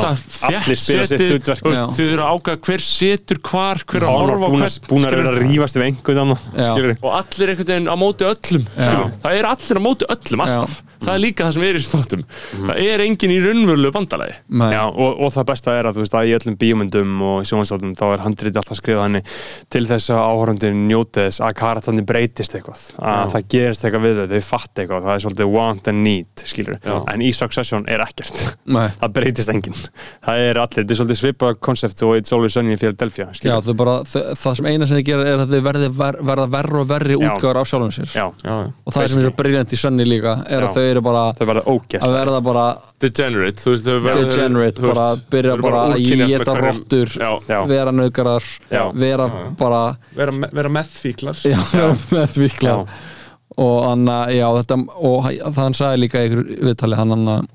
allir 0.45 0.77
spila 0.77 1.05
setið. 1.09 1.41
Já. 1.73 1.87
þið 1.97 2.13
eru 2.13 2.21
að 2.21 2.29
ákveða 2.35 2.61
hver 2.67 2.83
setur 2.85 3.37
hvar 3.41 3.81
hver 3.89 4.01
að 4.05 4.13
á 4.13 4.21
búin 4.51 4.61
að, 4.61 5.07
að 5.09 5.17
vera 5.17 5.31
að 5.33 5.41
rífast 5.41 5.75
við 5.81 5.85
einhvern 5.89 6.37
Já. 6.53 6.69
og 7.01 7.11
allir 7.17 7.49
einhvern 7.55 7.71
veginn 7.73 7.89
á 7.89 7.95
móti 7.97 8.23
öllum 8.29 8.65
það 8.77 9.33
er 9.33 9.45
allir 9.49 9.77
á 9.81 9.81
móti 9.81 10.05
öllum 10.13 10.41
alltaf 10.45 10.81
það 11.01 11.13
er 11.15 11.21
líka 11.23 11.47
það 11.47 11.55
sem 11.57 11.65
er 11.67 11.79
í 11.79 11.83
snáttum 11.85 12.23
það 12.51 12.81
er 12.85 13.03
engin 13.05 13.33
í 13.33 13.39
raunverulegu 13.43 13.93
bandalagi. 13.95 14.35
Já, 14.71 14.81
og, 14.87 15.21
og 15.25 15.33
það 15.35 15.47
besta 15.51 15.75
er 15.77 15.89
að 15.89 15.97
þú 15.97 16.03
veist 16.05 16.17
að 16.19 16.29
í 16.29 16.35
öllum 16.37 16.57
bíómyndum 16.61 17.15
og 17.27 17.47
sjónvanstátum 17.49 17.95
þá 17.97 18.03
er 18.11 18.23
handrið 18.25 18.59
alltaf 18.61 18.79
skrifað 18.79 19.05
henni 19.07 19.21
til 19.73 19.83
þess 19.89 20.11
að 20.13 20.21
áhörundin 20.31 20.83
njóti 20.89 21.25
þess 21.25 21.43
að 21.45 21.55
karatandi 21.61 22.05
breytist 22.11 22.55
eitthvað 22.57 22.83
að 23.01 23.33
það 23.35 23.47
gerist 23.55 23.85
eitthvað 23.87 24.05
við 24.07 24.21
þau, 24.21 24.27
þau 24.31 24.45
fatt 24.51 24.81
eitthvað 24.83 25.07
það 25.07 25.13
er 25.15 25.23
svolítið 25.25 25.51
want 25.55 25.91
and 25.91 26.05
need, 26.05 26.45
skilur 26.51 26.77
Já. 26.81 26.95
en 27.13 27.25
í 27.25 27.31
Succession 27.35 27.87
er 27.91 28.03
ekkert 28.05 28.43
það 29.01 29.15
breytist 29.17 29.51
enginn, 29.53 29.77
það 30.25 30.43
er 30.45 30.61
allir 30.61 30.81
þetta 30.81 30.95
er 30.95 31.01
svolítið 31.01 31.21
svipað 31.21 31.59
koncept 31.63 32.05
og 32.07 32.15
It's 32.19 32.33
Always 32.35 32.55
Sunny 32.57 32.75
í 32.75 32.79
Philadelphia, 32.81 33.29
Já, 33.41 33.55
þau 33.65 33.73
bara, 33.79 33.97
þau, 34.07 34.21
það 34.37 34.57
sem 34.59 34.69
eina 34.71 34.87
sem 34.89 34.99
þið 34.99 35.07
gera 35.09 35.27
er 35.31 35.43
að 35.45 35.55
þau 35.55 35.61
verða 36.31 36.47
verri 36.51 36.81
og 36.81 36.87
verri 36.89 37.17
Já. 37.17 37.21
útgáður 37.31 37.61
af 37.61 37.69
sjálfum 37.71 37.93
sér 37.95 38.09
Já, 38.11 38.25
Já, 38.43 38.51
já. 38.51 38.71
og 38.85 38.95
það 38.95 39.07
sem 39.13 39.21
er 39.21 39.27
svo 39.27 39.33
briljant 39.41 39.73
í 39.75 39.79
sönni 39.79 40.07
líka 40.07 40.35
er 40.47 40.65
Já. 40.65 40.67
að 40.67 40.77
þau 40.77 40.83
eru 40.91 41.01
bara 41.05 41.23
þau 41.37 41.45
verða 41.49 41.63
ógæst 41.73 42.03
að 42.07 42.13
verða 42.17 42.39
bara 42.45 42.65
degenerate, 43.03 43.61
þú 43.63 43.73
veist, 43.73 43.85
þau 43.87 44.01
verða- 44.05 44.25
degenerate, 44.29 44.81
bara 44.81 45.07
byrja 45.31 45.55
bara 45.61 45.81
að 45.87 46.03
geta 46.27 46.55
Já. 47.49 47.59
vera 47.67 47.91
naukarar 47.91 48.43
vera 48.93 49.27
bara 49.59 49.81
Vera, 50.15 50.31
me- 50.31 50.49
vera 50.51 50.69
meðfíklar. 50.69 51.41
Já, 51.43 51.57
vera 51.73 51.95
með 52.11 52.35
þvíkla 52.37 52.69
Já. 52.69 52.85
og 53.57 53.83
hann 53.89 54.05
að, 54.07 54.35
já 54.37 54.47
þetta 54.61 54.77
og 54.95 55.25
það 55.27 55.55
hann 55.63 55.73
sagði 55.81 55.99
líka 56.05 56.21
í 56.27 56.29
viðtali 56.69 56.95
hann 57.01 57.09
hann 57.15 57.27
að 57.37 57.49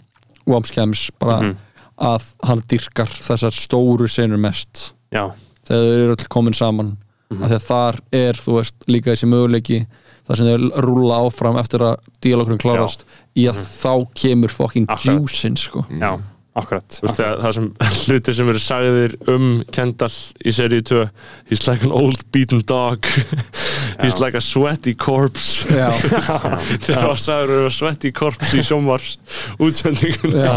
Wamskems 0.46 1.10
bara 1.18 1.40
Mhm. 1.42 1.56
að 1.98 2.22
hann 2.44 2.60
dyrkar 2.68 3.08
þessar 3.08 3.50
stóru 3.56 4.06
senur 4.08 4.38
mest. 4.38 4.92
Já, 5.12 5.32
þegar 5.66 5.82
þau 5.82 5.96
eru 6.04 6.12
öll 6.16 6.28
komin 6.28 6.54
saman. 6.54 6.96
Mhm. 7.32 7.42
að 7.42 7.62
þar 7.66 7.96
er, 8.12 8.34
þú 8.38 8.52
veist, 8.60 8.74
líka 8.86 9.10
þessi 9.10 9.26
möguleiki 9.26 9.86
þar 10.26 10.40
sem 10.40 10.48
þau 10.52 10.70
rúla 10.86 11.20
áfram 11.26 11.58
eftir 11.62 11.84
að 11.86 11.98
dialogurinn 12.24 12.62
klárast 12.62 13.04
í 13.38 13.46
að 13.50 13.60
þá 13.76 13.92
kemur 14.18 14.54
fucking 14.54 14.88
Akkurat. 14.90 15.20
juicein, 15.20 15.56
sko. 15.60 15.84
Já, 16.00 16.14
akkurat, 16.56 16.86
Þú 16.98 17.06
veist, 17.06 17.20
það, 17.20 17.34
það 17.44 17.54
sem 17.58 17.66
hluti 18.06 18.34
sem 18.38 18.50
eru 18.52 18.62
sagðir 18.64 19.16
um 19.34 19.48
Kendall 19.76 20.16
í 20.46 20.54
seríu 20.56 20.84
2 20.88 21.02
He's 21.50 21.66
like 21.68 21.84
an 21.86 21.92
old 21.94 22.24
beaten 22.32 22.62
dog. 22.66 23.06
He's 24.02 24.18
like 24.20 24.34
a 24.36 24.42
sweaty 24.44 24.94
corpse. 24.94 25.64
Já, 25.70 25.90
þegar 26.84 27.02
það 27.06 27.20
sagður 27.22 27.54
eru 27.60 27.70
sweaty 27.76 28.10
corpse 28.16 28.56
í 28.58 28.64
sjómars 28.66 29.14
útsendingun 29.62 30.34
já, 30.36 30.56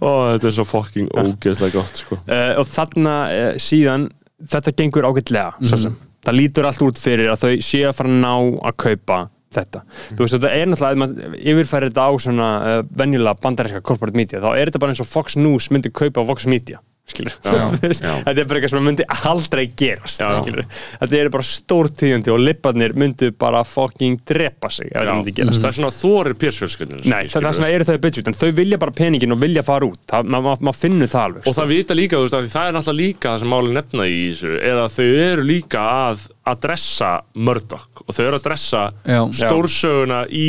og 0.00 0.20
þetta 0.36 0.48
er 0.48 0.54
svo 0.54 0.64
fucking 0.68 1.10
ógeðslega 1.18 1.74
gott 1.80 2.00
sko. 2.04 2.20
uh, 2.22 2.52
og 2.60 2.68
þarna 2.70 3.14
uh, 3.34 3.50
síðan 3.60 4.06
þetta 4.40 4.72
gengur 4.78 5.08
ágætlega 5.10 5.56
mm 5.58 5.72
sem. 5.74 5.98
Það 6.26 6.38
lítur 6.38 6.68
allt 6.68 6.86
út 6.86 7.00
fyrir 7.00 7.32
að 7.32 7.44
þau 7.44 7.52
séu 7.64 7.88
að 7.88 7.96
fara 7.98 8.12
að 8.12 8.18
ná 8.24 8.32
að 8.70 8.76
kaupa 8.84 9.20
þetta. 9.50 9.82
Þú 10.12 10.22
veist 10.22 10.36
þetta 10.36 10.52
er 10.54 10.68
náttúrulega, 10.70 10.92
ef 10.94 11.00
maður 11.02 11.40
yfirfæri 11.52 11.90
þetta 11.90 12.06
á 12.06 12.12
svona 12.22 12.50
uh, 12.60 12.76
venjulega 13.00 13.42
bandarinska 13.42 13.82
corporate 13.82 14.18
media 14.18 14.42
þá 14.42 14.50
er 14.52 14.70
þetta 14.70 14.82
bara 14.84 14.94
eins 14.94 15.02
og 15.02 15.10
Fox 15.10 15.36
News 15.40 15.70
myndi 15.74 15.90
kaupa 15.90 16.24
Fox 16.28 16.46
Media 16.50 16.78
þetta 18.24 18.34
er 18.34 18.46
bara 18.46 18.60
eitthvað 18.60 18.72
sem 18.72 18.86
myndi 18.86 19.06
aldrei 19.30 19.64
gerast 19.78 20.22
Já. 20.22 20.28
skilur 20.38 20.66
þetta 20.70 21.20
er 21.20 21.30
bara 21.34 21.46
stórtíðandi 21.46 22.32
og 22.34 22.40
lipparnir 22.42 22.94
myndi 22.98 23.30
bara 23.36 23.62
fucking 23.66 24.20
drepa 24.28 24.70
sig 24.72 24.90
ef 24.90 25.00
þetta 25.00 25.16
myndi 25.18 25.34
gerast. 25.36 25.62
Það 25.62 25.70
er 25.72 25.78
svona 25.78 25.92
þorir 25.94 26.36
pjörsfjölskyldinu 26.40 27.04
Nei, 27.10 27.30
það 27.32 27.48
er 27.50 27.58
svona 27.60 27.72
eru 27.74 27.88
þau 27.88 27.98
budget 28.06 28.30
en 28.30 28.38
þau 28.40 28.50
vilja 28.60 28.80
bara 28.80 28.96
peningin 28.96 29.34
og 29.36 29.40
vilja 29.42 29.64
fara 29.66 29.88
út. 29.88 30.16
Maður 30.20 30.46
ma, 30.46 30.56
ma 30.70 30.74
finnur 30.76 31.10
það 31.10 31.26
alveg 31.28 31.50
og 31.50 31.56
það 31.56 31.72
vita 31.74 31.96
líka, 31.96 32.18
þú 32.18 32.26
veist, 32.26 32.36
að 32.38 32.50
það 32.54 32.68
er 32.68 32.76
náttúrulega 32.76 33.00
líka 33.00 33.32
það 33.32 33.42
sem 33.42 33.52
máli 33.54 33.74
nefna 33.76 34.06
í 34.10 34.20
þessu, 34.30 34.52
er 34.70 34.82
að 34.84 34.92
þau 34.96 35.08
eru 35.30 35.46
líka 35.50 35.86
að 36.10 36.28
adressa 36.50 37.10
Murdoch 37.34 38.04
og 38.06 38.14
þau 38.16 38.22
eru 38.24 38.36
að 38.36 38.40
adressa 38.40 38.84
Já. 39.04 39.20
stórsöguna 39.42 40.24
í 40.30 40.48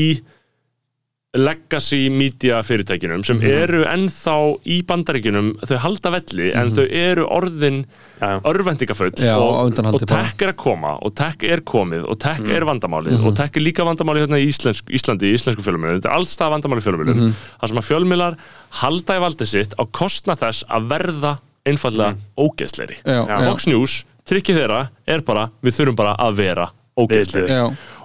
legacy 1.37 2.09
media 2.11 2.57
fyrirtækinum 2.67 3.21
sem 3.23 3.39
eru 3.47 3.85
ennþá 3.87 4.33
í 4.67 4.81
bandaríkinum 4.87 5.53
þau 5.63 5.77
halda 5.79 6.11
velli 6.17 6.49
en 6.59 6.73
þau 6.75 6.83
eru 6.83 7.23
orðin 7.31 7.77
Já. 8.19 8.41
örvendingafull 8.51 9.13
Já, 9.15 9.31
á 9.31 9.39
og, 9.39 9.71
og 9.71 10.01
bara. 10.03 10.25
tech 10.27 10.43
er 10.43 10.51
að 10.51 10.57
koma 10.59 10.97
og 10.99 11.13
tech 11.15 11.45
er 11.47 11.63
komið 11.63 12.03
og 12.11 12.19
tech 12.19 12.43
er 12.51 12.65
vandamálið 12.67 13.23
og 13.23 13.37
tech 13.39 13.55
er 13.55 13.63
líka 13.63 13.85
vandamálið 13.87 14.25
hérna 14.25 14.41
í 14.43 14.49
Íslensk, 14.51 14.91
Íslandi 14.91 15.31
í 15.31 15.37
íslensku 15.37 15.63
fjölumilum, 15.63 16.01
þetta 16.01 16.11
er 16.11 16.17
alls 16.19 16.35
það 16.35 16.53
vandamálið 16.57 16.87
fjölumilum 16.89 17.23
mm 17.23 17.39
þar 17.61 17.71
sem 17.71 17.79
að 17.79 17.87
fjölmilar 17.87 18.37
halda 18.81 19.15
í 19.15 19.21
valdið 19.21 19.49
sitt 19.51 19.73
á 19.79 19.83
kostna 19.87 20.35
þess 20.39 20.65
að 20.67 20.87
verða 20.91 21.31
einfallega 21.67 22.15
ógeðsleiri. 22.41 22.97
Fox 23.45 23.67
News, 23.69 23.97
tryggið 24.27 24.61
þeirra 24.63 24.79
er 25.05 25.21
bara, 25.25 25.47
við 25.61 25.77
þurfum 25.77 25.99
bara 25.99 26.15
að 26.19 26.39
vera 26.41 26.67
ógeðsleiri 26.97 27.59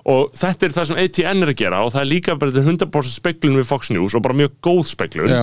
og 0.07 0.31
þetta 0.39 0.69
er 0.69 0.75
það 0.77 0.89
sem 0.91 1.01
ATN 1.03 1.43
er 1.43 1.51
að 1.51 1.59
gera 1.63 1.83
og 1.83 1.93
það 1.95 2.05
er 2.05 2.11
líka 2.13 2.37
bara 2.39 2.55
þetta 2.55 2.87
100% 2.87 3.17
speklun 3.17 3.59
við 3.59 3.69
Fox 3.71 3.91
News 3.95 4.15
og 4.15 4.23
bara 4.27 4.39
mjög 4.39 4.55
góð 4.63 4.85
speklun 4.93 5.33
já, 5.33 5.43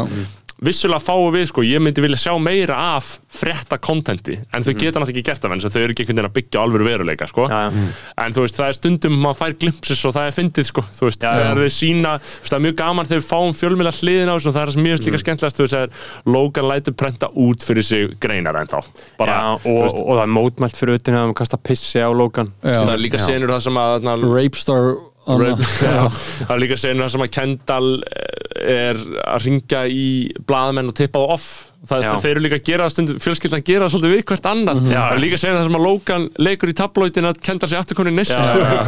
vissulega 0.64 1.02
fáum 1.02 1.32
við 1.34 1.48
sko, 1.50 1.64
ég 1.66 1.82
myndi 1.84 2.04
vilja 2.04 2.20
sjá 2.26 2.34
meira 2.42 2.78
af 2.96 3.18
frétta 3.34 3.80
kontenti, 3.82 4.36
en 4.54 4.66
þau 4.66 4.74
geta 4.74 5.02
náttúrulega 5.02 5.14
ekki 5.14 5.26
gert 5.30 5.44
það 5.44 5.56
en 5.56 5.64
þau 5.64 5.82
eru 5.82 5.96
ekki 5.96 6.04
einhvern 6.04 6.20
veginn 6.20 6.30
að 6.30 6.36
byggja 6.38 6.64
alvöru 6.64 6.88
veruleika 6.88 7.28
sko. 7.30 7.48
Já, 7.50 7.62
já. 7.74 7.86
en 8.26 8.36
þú 8.36 8.46
veist, 8.46 8.60
það 8.60 8.70
er 8.70 8.78
stundum 8.78 9.16
maður 9.24 9.40
fær 9.42 9.56
glimpsis 9.64 10.04
og 10.08 10.16
það 10.18 10.28
er 10.30 10.36
fyndið 10.38 10.70
sko. 10.70 10.86
þú 10.98 11.08
veist, 11.10 11.24
þegar 11.24 11.62
þau 11.64 11.78
sína, 11.78 12.16
þú 12.20 12.44
veist, 12.44 12.52
það 12.52 12.58
er 12.60 12.66
mjög 12.68 12.78
gaman 12.84 13.10
þegar 13.10 13.24
við 13.24 13.30
fáum 13.30 13.56
fjölmjöla 13.62 13.96
hliðin 14.00 14.32
á 14.32 14.36
þessu 14.36 14.52
og 14.52 14.58
það 14.58 14.64
er 14.64 14.74
það 14.74 14.88
mjög 14.88 15.08
líka 15.08 15.24
skemmtilegast, 15.24 15.58
þú 15.60 15.66
veist, 15.68 15.78
það 15.78 15.88
er 15.88 16.36
Logan 16.38 16.70
lætur 16.70 16.98
prenta 17.04 17.32
út 17.34 17.66
fyrir 17.66 17.88
sig 17.88 18.14
greinar 18.24 18.60
en 18.62 18.70
þá 18.70 18.78
bara, 19.18 19.40
þú 19.64 19.74
og, 19.74 19.82
veist, 19.88 20.04
og 20.04 20.14
það 20.14 20.26
er 20.28 20.36
mótmælt 20.38 20.78
fyrir 20.78 21.02
utan 21.02 21.18
að 21.18 21.26
maður 21.32 21.40
kasta 21.42 21.60
pissi 21.60 22.04
á 22.04 22.10
Logan 22.14 22.54
já. 22.62 22.78
það 22.84 22.94
er 22.94 23.04
líka 23.08 23.24
senur 23.24 23.56
það 23.56 23.66
sem 23.68 23.82
að 23.82 23.96
þarna, 23.98 24.36
Rape 24.38 24.62
Star 24.62 24.94
Anna. 25.24 25.54
Já, 25.80 26.10
það 26.12 26.54
er 26.56 26.62
líka 26.64 26.78
senur 26.80 27.06
það 27.06 27.14
sem 27.14 27.24
að 27.24 27.30
Kendall 27.38 27.90
eh, 28.04 28.33
er 28.60 29.00
að 29.24 29.46
ringja 29.48 29.84
í 29.90 30.08
blaðamenn 30.48 30.92
og 30.92 30.98
tippa 30.98 31.22
það 31.22 31.34
off. 31.36 31.48
Það, 31.84 32.04
það 32.06 32.22
þeir 32.24 32.32
eru 32.32 32.42
líka 32.46 32.58
að 32.60 32.68
gera 32.70 32.86
stundum, 32.92 33.18
fjölskyldan 33.20 33.64
gera 33.68 33.88
svolítið 33.92 34.14
við 34.14 34.22
hvert 34.30 34.46
annað. 34.48 34.78
Mhm. 34.80 34.92
það 34.94 35.16
er 35.16 35.22
líka 35.24 35.40
senur 35.42 35.58
það 35.58 35.66
sem 35.68 35.78
að 35.80 35.84
Logan 35.84 36.28
leikur 36.48 36.72
í 36.72 36.76
tabloidin 36.80 37.28
að 37.28 37.42
Kendall 37.44 37.70
sé 37.70 37.80
aftur 37.80 38.00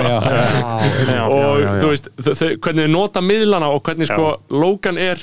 já, 0.06 0.16
já, 1.12 1.24
og 1.26 1.66
þú 1.82 1.90
veist, 1.92 2.08
þau, 2.22 2.54
hvernig 2.56 2.88
þau 2.88 2.94
nota 2.96 3.26
miðlana 3.26 3.72
og 3.76 3.84
hvernig 3.84 4.08
sko 4.08 4.30
Logan 4.56 5.02
er 5.02 5.20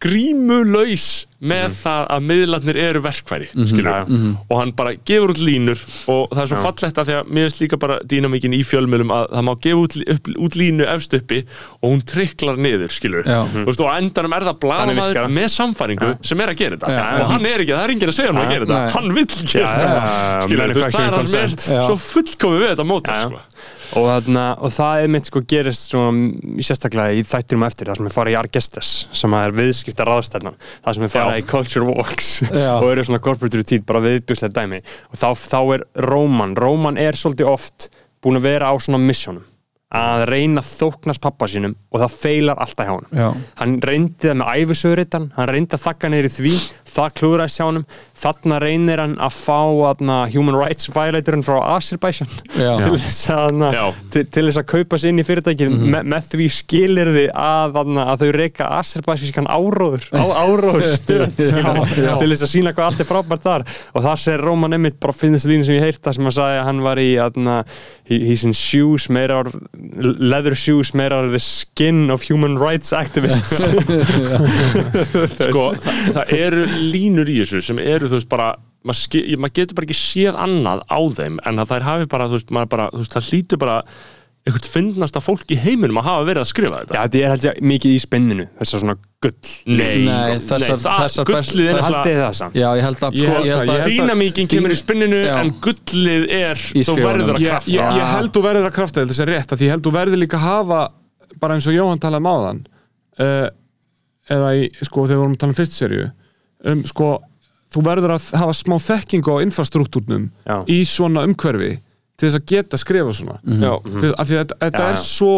grímulaus 0.00 1.08
með 1.40 1.72
það 1.78 2.02
að 2.12 2.24
miðlarnir 2.28 2.78
eru 2.80 3.00
verkfæri 3.04 3.46
skilur 3.48 4.10
og 4.12 4.54
hann 4.58 4.72
bara 4.76 4.92
gefur 5.08 5.32
út 5.32 5.40
línur 5.40 5.80
og 6.12 6.34
það 6.34 6.42
er 6.42 6.50
svo 6.50 6.60
fallegt 6.60 7.00
að 7.00 7.08
því 7.08 7.14
að 7.16 7.30
mér 7.32 7.46
finnst 7.48 7.62
líka 7.64 7.78
bara 7.80 7.96
dýnamíkin 8.10 8.56
í 8.56 8.60
fjölmjölum 8.68 9.14
að 9.16 9.24
það 9.32 9.46
má 9.48 9.52
gefa 9.64 9.80
út, 9.86 9.96
upp, 10.14 10.30
út 10.46 10.58
línu 10.60 10.88
efst 10.92 11.16
uppi 11.16 11.40
og 11.80 11.86
hún 11.88 12.04
triklar 12.12 12.60
niður 12.60 12.92
skilur 12.92 13.28
Já. 13.28 13.40
Veist, 13.68 13.80
og 13.80 13.90
endanum 13.94 14.36
er 14.36 14.48
það 14.50 14.68
það. 14.68 15.26
með 15.40 15.50
samfæringu 15.56 16.12
sem 16.28 16.44
er 16.44 16.52
að 16.52 16.60
gera 16.60 16.76
þetta. 16.76 16.92
Já, 16.92 17.00
já. 17.00 17.24
og 17.24 17.34
hann 17.34 17.50
er 17.50 17.64
ekki, 17.64 17.74
það 17.76 17.84
er 17.84 17.94
enginn 17.94 18.12
að 18.12 18.16
segja 18.20 18.32
hann 18.32 18.40
að 18.40 18.54
gera 18.54 18.70
þetta. 18.70 18.94
Hann 18.96 19.12
vill 19.16 19.28
gera 19.40 19.60
Já, 19.60 19.74
þetta. 19.80 20.00
Já, 20.00 20.60
veist, 20.60 20.96
það 20.96 21.04
er 21.04 21.16
það 21.16 21.30
sem 21.34 21.44
er 21.44 21.54
Já. 21.76 21.84
svo 21.88 22.00
fullkomið 22.04 22.64
við 22.64 22.72
þetta 22.74 22.88
móta 22.90 23.16
Já. 23.16 23.28
sko. 23.28 23.78
Og, 23.96 24.06
þarna, 24.06 24.44
og 24.62 24.72
það 24.74 25.04
er 25.04 25.12
mitt 25.16 25.30
sko 25.30 25.42
gerist 25.50 25.90
svona, 25.90 26.30
sérstaklega 26.64 27.16
í 27.18 27.24
þættinum 27.26 27.66
eftir 27.66 27.90
það 27.90 28.00
sem 28.00 28.10
er 28.10 28.14
farið 28.14 28.36
í 28.36 28.38
Argestes 28.40 28.90
sem 29.22 29.36
er 29.40 29.54
viðskipta 29.56 30.06
ráðstefnan 30.08 30.58
það 30.64 30.98
sem 30.98 31.06
er 31.06 31.14
farið 31.14 31.38
Já. 31.38 31.42
í 31.42 31.48
Culture 31.50 31.86
Walks 31.90 32.32
Já. 32.64 32.72
og 32.78 32.88
eru 32.92 33.06
svona 33.08 33.22
corporate 33.24 33.60
routine 33.60 33.86
bara 33.88 34.04
viðbjörnslega 34.06 34.56
dæmi 34.60 34.82
og 35.10 35.22
þá, 35.22 35.28
þá 35.34 35.60
er 35.76 35.86
Róman 36.10 36.56
Róman 36.58 37.00
er 37.00 37.18
svolítið 37.18 37.50
oft 37.50 37.90
búin 38.22 38.38
að 38.40 38.50
vera 38.50 38.70
á 38.70 38.74
svona 38.78 39.00
missionum 39.02 39.46
að 39.90 40.20
reyna 40.30 40.62
þóknast 40.62 41.18
pappa 41.18 41.48
sínum 41.50 41.72
og 41.90 41.98
það 42.04 42.12
feilar 42.22 42.60
alltaf 42.62 42.86
hjá 42.86 42.92
honum 42.94 43.10
Já. 43.10 43.30
hann 43.58 43.72
reyndi 43.82 44.28
það 44.28 44.36
með 44.38 44.60
æfisöðuritan 44.60 45.24
hann 45.34 45.50
reyndi 45.50 45.74
að 45.74 45.82
þakka 45.88 46.10
neyri 46.12 46.30
því 46.30 46.52
það 46.90 47.12
klúðræðist 47.20 47.60
hjá 47.60 47.66
honum. 47.66 47.86
Þarna 48.20 48.58
reynir 48.60 49.00
hann 49.00 49.14
að 49.22 49.36
fá 49.38 49.60
aðna, 49.90 50.16
human 50.34 50.58
rights 50.58 50.90
violatorinn 50.92 51.44
frá 51.46 51.56
Azerbaijan 51.76 52.28
til 52.52 52.98
þess 53.00 53.30
að, 53.32 53.62
til, 54.12 54.24
til 54.28 54.44
þess 54.48 54.60
að 54.60 54.66
kaupa 54.74 54.98
sér 55.00 55.14
inn 55.14 55.22
í 55.22 55.24
fyrirtækið 55.24 55.72
me, 55.72 56.02
með 56.04 56.28
því 56.34 56.48
skilir 56.52 57.12
þið 57.14 57.30
að, 57.32 57.78
aðna, 57.80 58.06
að 58.12 58.24
þau 58.24 58.32
reyka 58.36 58.68
Azerbaijan 58.76 59.48
áróður 59.48 60.04
á, 60.12 60.24
áróður 60.44 60.84
stöð 60.98 61.24
skilurðu, 61.38 62.04
já. 62.08 62.12
til 62.20 62.30
þess 62.34 62.44
að 62.44 62.52
sína 62.52 62.74
hvað 62.76 62.90
allt 62.90 63.04
er 63.04 63.08
frábært 63.08 63.46
þar. 63.46 63.66
Og 63.94 64.04
það 64.04 64.20
segir 64.24 64.44
Róman 64.44 64.76
Emmitt 64.76 65.00
bara 65.00 65.16
finnst 65.16 65.48
línu 65.48 65.66
sem 65.66 65.78
ég 65.78 65.86
heyrta 65.86 66.14
sem 66.16 66.28
að 66.28 66.36
sagði 66.36 66.60
að 66.60 66.68
hann 66.68 66.84
var 66.84 67.00
í 67.00 67.08
aðna, 67.24 67.56
he, 68.10 68.20
he's 68.28 68.44
in 68.44 68.56
shoes 68.56 69.08
of 69.10 69.54
leather 70.20 70.54
shoes 70.54 70.92
of 70.94 71.32
the 71.32 71.40
skin 71.40 72.10
of 72.10 72.22
human 72.22 72.58
rights 72.58 72.92
activists. 72.92 73.60
Sko, 75.48 75.66
það, 75.80 76.14
það 76.14 76.34
eru 76.36 76.66
línur 76.84 77.28
í 77.30 77.40
þessu 77.42 77.60
sem 77.70 77.78
eru, 77.82 78.08
þú 78.10 78.18
veist, 78.20 78.30
bara 78.32 78.52
maður 78.86 79.36
maður 79.42 79.56
getur 79.58 79.76
bara 79.76 79.86
ekki 79.90 79.98
séð 80.00 80.38
annað 80.40 80.80
á 80.88 81.00
þeim 81.18 81.36
en 81.46 81.60
að 81.60 81.74
þær 81.74 81.84
hafi 81.90 82.06
bara, 82.14 82.30
þú 82.30 82.38
veist, 82.38 82.54
maður 82.56 82.72
bara 82.76 82.88
þú 82.94 83.02
veist, 83.04 83.12
það 83.18 83.28
hlýtur 83.30 83.60
bara 83.60 83.76
einhvern 84.48 84.64
finnasta 84.72 85.20
fólk 85.20 85.50
í 85.52 85.56
heiminum 85.60 85.98
að 86.00 86.06
hafa 86.08 86.22
verið 86.24 86.40
að 86.40 86.46
skrifa 86.48 86.78
þetta. 86.80 86.94
Já, 86.96 87.00
þetta 87.04 87.18
er 87.20 87.32
held 87.34 87.42
ég 87.44 87.58
mikið 87.70 87.92
í 87.92 87.98
spinninu 88.00 88.46
þess 88.56 88.72
að 88.72 88.80
svona 88.80 88.94
gull. 89.20 89.34
Nei, 89.68 89.76
Nei, 89.76 90.06
sko, 90.08 90.46
þessar- 90.48 90.80
það, 90.80 91.02
þessar 91.02 91.28
best- 91.28 91.50
gullið 91.52 91.66
er 91.68 91.76
þessar- 91.76 91.98
alltaf 91.98 92.38
það 92.40 92.56
Já, 92.56 92.68
ég 92.78 92.86
held 92.86 92.96
að, 93.04 93.18
sko, 93.20 93.34
ég 93.44 93.58
held 93.60 93.72
að- 93.74 93.84
dýnamíkin 93.90 94.48
kemur 94.48 94.72
í 94.72 94.78
spinninu 94.80 95.20
Já. 95.26 95.34
en 95.42 95.52
gullið 95.60 96.24
er 96.40 96.56
þú 96.56 96.96
verður 96.96 97.34
að 97.36 97.44
krafta. 97.50 97.70
Ég, 97.70 98.00
ég 98.00 98.06
held 98.16 98.32
þú 98.32 98.42
verður 98.48 98.68
að 98.70 98.74
krafta 98.80 99.04
þetta 99.04 99.22
er 99.26 99.32
rétt 99.34 99.52
að 99.52 99.60
því 99.60 99.68
ég 99.68 99.74
held 99.76 99.84
þú 99.84 99.92
verður 100.00 100.22
líka 100.24 100.40
að 100.40 100.46
hafa 100.48 100.80
bara 101.38 101.54
eins 101.60 101.68
og 101.68 101.76
Jóhann 101.76 102.00
talaði 102.00 102.24
um 102.24 102.30
áðan 102.32 102.62
uh, 103.20 103.48
eða 104.30 104.48
í, 104.56 104.64
sko 104.88 105.04
þegar 105.04 105.16
við 105.16 105.20
vorum 105.20 105.36
að 105.36 105.40
tala 105.44 105.52
um 105.52 105.58
fyrst 105.60 105.76
serju 105.76 106.08
um, 106.64 106.82
sko, 106.84 107.22
þú 107.72 107.82
verður 107.86 108.14
að 108.16 108.30
hafa 108.40 108.52
smá 108.56 108.76
þekkingu 108.82 109.30
á 109.30 109.42
infrastruktúrnum 109.46 110.30
í 110.66 110.80
svona 110.84 111.24
umhverfi 111.28 111.78
til 112.20 112.28
þess 112.28 112.36
að 112.40 112.46
geta 112.52 112.76
skrifa 112.76 113.12
svona. 113.16 113.38
Já. 113.44 113.74
Til- 114.00 114.14
af 114.18 114.26
því 114.28 114.34
að 114.36 114.40
þetta, 114.44 114.56
þetta 114.60 114.88
er 114.90 114.96
svo 114.96 115.36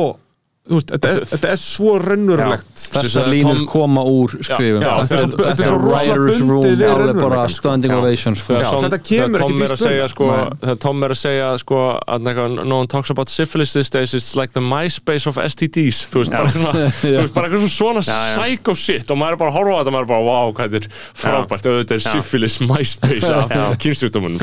veist, 0.70 0.92
þetta, 0.94 1.08
er, 1.10 1.24
þetta 1.26 1.48
er 1.52 1.58
svo 1.58 1.92
raunverulegt. 1.98 2.74
Þessar 2.78 3.24
Tom- 3.24 3.32
línur 3.34 3.62
koma 3.66 4.02
úr 4.06 4.30
skrifum. 4.46 4.82
Já, 4.84 4.92
þetta 5.02 5.14
er 5.16 5.18
svo- 5.18 5.30
þetta- 5.32 5.46
þetta 5.48 5.64
er 5.66 5.78
writer's 5.82 6.38
bundið 6.42 6.82
Já, 6.82 8.70
Tom- 8.70 8.84
þetta 8.84 8.98
kemur 9.02 9.38
Tom 9.42 9.58
að 9.58 9.74
segja 9.76 10.06
spuna. 10.06 10.12
sko, 10.12 10.26
þegar 10.62 10.78
Tom 10.78 11.02
er 11.02 11.08
að 11.08 11.18
segja 11.22 11.48
sko, 11.58 11.80
að 12.06 12.28
eitthvað, 12.30 12.64
no 12.66 12.78
one 12.78 12.86
talks 12.86 13.10
about 13.10 13.28
syphilis 13.28 13.72
these 13.72 13.90
days 13.90 14.14
it's 14.14 14.36
like 14.36 14.52
the 14.52 14.60
MySpace 14.60 15.26
of 15.26 15.36
STDs 15.36 16.06
þú 16.12 16.22
veist, 16.22 16.30
bara, 16.30 16.48
svona, 16.54 16.72
þú 17.02 17.12
veist, 17.18 17.34
bara 17.34 17.48
eitthvað 17.48 17.68
svona 17.74 18.02
já. 18.06 18.36
psycho 18.36 18.74
shit 18.74 19.10
og 19.10 19.18
maður 19.18 19.32
er 19.32 19.36
bara 19.42 19.50
að 19.50 19.58
horfa 19.58 19.72
á 19.72 19.78
þetta 19.82 19.90
og 19.90 19.94
maður 19.98 20.06
er 20.06 20.12
bara, 20.14 20.24
wow, 20.30 20.52
hvað 20.52 20.70
þetta 20.70 20.84
er 20.84 20.88
frábært. 21.22 21.66
Auðvitað 21.72 21.98
er 21.98 22.02
Já. 22.06 22.12
syphilis 22.14 22.58
MySpace 22.60 23.30
af 23.34 23.78
kynstjúkdómunum, 23.82 24.38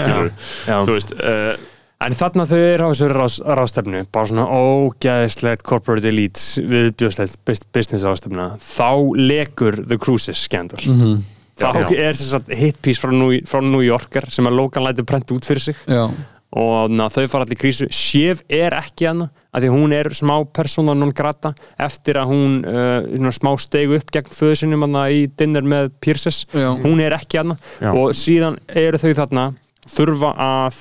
Já. 0.68 0.84
þú 0.84 0.96
veist, 1.00 1.14
uh, 1.16 1.56
En 2.00 2.14
þarna 2.16 2.46
þau 2.48 2.60
eru 2.64 2.86
á 2.88 2.90
þessu 2.94 3.08
rás, 3.12 3.34
rástefnu 3.44 4.06
bara 4.16 4.30
svona 4.30 4.46
ógæðislegt 4.48 5.66
corporate 5.68 6.08
elite 6.08 6.40
viðbjóðslegt 6.64 7.36
bus- 7.46 7.66
business 7.76 8.06
rástefna 8.08 8.54
þá 8.64 9.18
lekur 9.20 9.82
The 9.90 9.98
Cruises 10.00 10.40
scandal 10.48 10.80
Mhm. 10.80 11.24
þá 11.60 11.74
Já. 11.76 11.92
er 12.00 12.14
þess 12.16 12.36
að 12.40 12.56
hitpiece 12.56 13.02
frá, 13.04 13.12
New- 13.12 13.42
frá 13.44 13.60
New 13.62 13.82
Yorker 13.84 14.30
sem 14.32 14.46
að 14.48 14.56
Logan 14.56 14.84
lætur 14.86 15.04
prenta 15.06 15.34
út 15.36 15.44
fyrir 15.44 15.60
sig 15.60 15.76
Já, 15.90 16.10
og 16.54 16.90
na, 16.90 17.10
þau 17.10 17.28
fara 17.28 17.44
allir 17.44 17.58
í 17.58 17.60
krísu 17.60 17.92
Sif 17.92 18.44
er 18.50 18.72
ekki 18.72 19.06
hana 19.06 19.30
að 19.54 19.64
því 19.64 19.70
hún 19.76 19.92
er 19.92 20.06
smá 20.16 20.40
persóna 20.54 20.96
non 20.98 21.12
grata 21.12 21.54
eftir 21.78 22.14
að 22.16 22.28
hún 22.32 22.66
uh, 22.66 23.02
svona 23.12 23.36
smá 23.36 23.60
stegu 23.60 23.96
upp 24.00 24.10
gegn 24.10 24.32
föðu 24.32 24.56
sinum 24.56 24.82
hana 24.88 25.10
í 25.12 25.28
dinner 25.36 25.62
með 25.68 25.92
Pierces 26.00 26.46
Já. 26.54 26.80
hún 26.82 27.02
er 27.02 27.12
ekki 27.12 27.40
hana 27.44 27.58
Já. 27.82 27.92
og 27.94 28.12
síðan 28.16 28.58
eru 28.70 28.98
þau 28.98 29.14
þarna 29.20 29.54
þurfa 29.86 30.32
að 30.38 30.76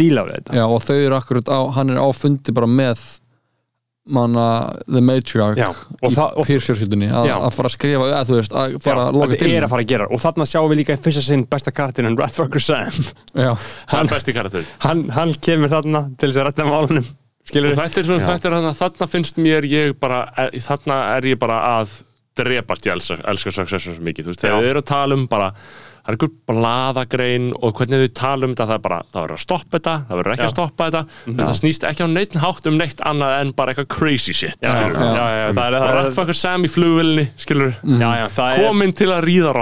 díla 0.00 0.24
við 0.26 0.38
þetta 0.40 0.56
Já, 0.58 0.64
og 0.68 0.82
þau 0.84 0.96
eru 1.00 1.18
akkurat 1.18 1.50
á, 1.52 1.58
hann 1.76 1.90
er 1.94 2.00
á 2.02 2.08
fundi 2.16 2.54
bara 2.56 2.66
með 2.70 3.02
manna 4.04 4.46
The 4.84 5.00
Matriarch 5.00 5.56
Já, 5.56 5.70
og 5.72 6.10
í 6.10 6.14
það- 6.14 6.34
og- 6.36 6.46
Pírsfjörskildinni 6.46 7.06
að 7.08 7.26
Já. 7.30 7.36
að 7.40 7.54
fara 7.56 7.68
að 7.70 7.72
skrifa, 7.78 8.04
eða 8.10 8.24
þú 8.28 8.34
veist, 8.36 8.52
að 8.52 8.74
fara 8.84 9.00
Já, 9.00 9.06
að 9.08 9.14
loka 9.16 9.28
þetta 9.32 9.38
til 9.44 9.54
er 9.54 9.64
að 9.64 9.70
fara 9.72 9.82
að 9.82 9.88
gera 9.94 10.08
og 10.10 10.20
þarna 10.20 10.46
sjáum 10.50 10.68
við 10.70 10.76
líka 10.82 10.92
í 10.92 11.00
fyrsta 11.06 11.22
sinn 11.24 11.44
besta 11.48 11.72
kartinn 11.72 12.18
Radfucker 12.18 12.60
Sam 12.60 12.90
Já, 13.34 13.56
hann 13.94 14.06
besti 14.12 14.34
karakter 14.36 14.64
hann, 14.84 15.08
hann 15.08 15.32
kemur 15.40 15.72
þarna 15.72 16.02
til 16.18 16.28
þess 16.28 16.36
að 16.42 16.46
rætta 16.50 16.66
málunum 16.68 17.06
skilur 17.48 17.72
þetta 17.78 18.00
er 18.00 18.04
svona, 18.04 18.20
þetta 18.28 18.44
er 18.50 18.56
þarna, 18.58 18.74
þarna 18.82 19.08
finnst 19.08 19.36
mér 19.40 19.64
ég 19.72 19.96
bara, 20.00 20.20
er, 20.36 20.50
þarna 20.52 21.16
er 21.16 21.22
ég 21.32 21.38
bara 21.40 21.62
að 21.80 21.88
drepast, 22.36 22.84
ég 22.84 22.92
elska, 22.98 23.18
elska 23.30 23.52
Succession 23.54 23.94
svo 23.94 24.02
mikið, 24.04 24.26
þú 24.26 24.32
veist, 24.34 24.40
þegar 24.44 24.56
Já. 24.56 24.60
þið 24.64 24.70
eru 24.74 24.80
að 24.82 24.88
tala 24.90 25.14
um 25.14 25.26
bara, 25.30 25.48
það 26.04 26.10
er 26.12 26.16
einhver 26.18 26.32
blaðagrein 26.50 27.46
og 27.56 27.78
hvernig 27.78 28.02
þau 28.02 28.10
tala 28.18 28.44
um 28.48 28.52
þetta, 28.54 28.66
það 28.68 28.76
er 28.76 28.82
bara 28.84 28.98
það 29.08 29.22
verður 29.22 29.36
að 29.38 29.42
stoppa 29.44 29.78
þetta, 29.78 29.94
það 30.08 30.18
verður 30.20 30.34
ekki 30.34 30.44
Já. 30.44 30.48
að 30.48 30.54
stoppa 30.54 30.88
þetta. 30.88 31.02
Veist, 31.24 31.40
það 31.40 31.58
snýst 31.60 31.86
ekki 31.88 32.04
á 32.04 32.08
neitt 32.12 32.36
hátt 32.44 32.68
um 32.68 32.76
neitt 32.80 33.04
annað 33.08 33.34
en 33.40 33.52
bara 33.56 33.72
eitthvað 33.72 33.88
crazy 33.94 34.34
shit, 34.36 34.58
skilur 34.60 34.98
já, 34.98 35.14
það 35.14 35.32
er 35.38 35.56
það 35.56 35.86
er- 35.88 35.96
Rattfucker 35.98 36.38
Sam 36.38 36.66
í 36.66 36.70
flugvillinni, 36.74 37.26
skilur 37.40 37.72
já, 37.72 38.10
já, 38.20 38.26
það 38.36 38.52
er 38.58 38.66
komin 38.68 38.94
til 39.00 39.08
að 39.14 39.22
ríða 39.28 39.54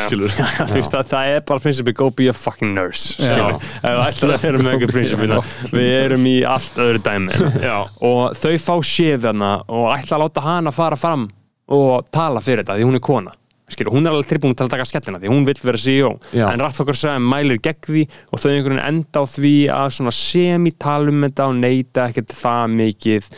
já. 0.00 0.06
skilur 0.06 0.36
þú 0.70 0.78
veist 0.78 0.96
að 0.96 1.10
það 1.12 1.32
er 1.34 1.44
bara 1.50 1.64
prinsipið 1.66 1.98
go 2.00 2.08
be 2.16 2.30
a 2.30 2.36
fucking 2.36 2.72
nurse 2.76 3.16
skilur. 3.18 3.58
það 3.84 4.60
með 4.64 4.72
einhver 4.74 4.94
prinsipið 4.94 5.36
við 5.74 5.90
erum 6.00 6.26
í 6.30 6.36
allt 6.48 6.80
öðru 6.80 7.02
dæmi. 7.04 7.36
Og 8.10 8.36
þau 8.38 8.54
fá 8.62 8.74
séfjana 8.86 9.52
og 9.68 9.90
ætla 9.94 10.16
að 10.16 10.24
láta 10.24 10.44
hana 10.44 10.72
fara 10.74 10.98
fram 11.00 11.28
og 11.70 12.08
tala 12.12 12.42
fyrir 12.42 12.64
þetta 12.64 12.78
því 12.78 12.88
hún 12.88 12.98
er 12.98 13.04
kona 13.04 13.36
Skilur, 13.70 13.92
hún 13.94 14.06
er 14.06 14.10
alveg 14.16 14.26
tilbúin 14.32 14.56
til 14.58 14.66
að 14.66 14.72
taka 14.74 14.84
skellina 14.88 15.20
því 15.22 15.30
hún 15.30 15.44
vill 15.46 15.60
vera 15.62 15.78
CEO 15.78 16.08
Já. 16.34 16.48
en 16.52 16.60
Rattfokkar 16.64 16.96
sem 16.98 17.22
mælir 17.30 17.60
gegn 17.62 17.80
því 17.86 18.02
og 18.32 18.40
þau 18.42 18.48
einhvern 18.50 18.76
veginn 18.80 18.88
enda 18.90 19.22
á 19.22 19.24
því 19.30 19.52
að 19.70 19.88
svona 19.96 20.14
semi-tala 20.16 21.12
um 21.14 21.22
þetta 21.28 21.46
og 21.50 21.54
neyta 21.60 22.06
ekkert 22.10 22.34
það 22.34 22.74
mikið 22.80 23.28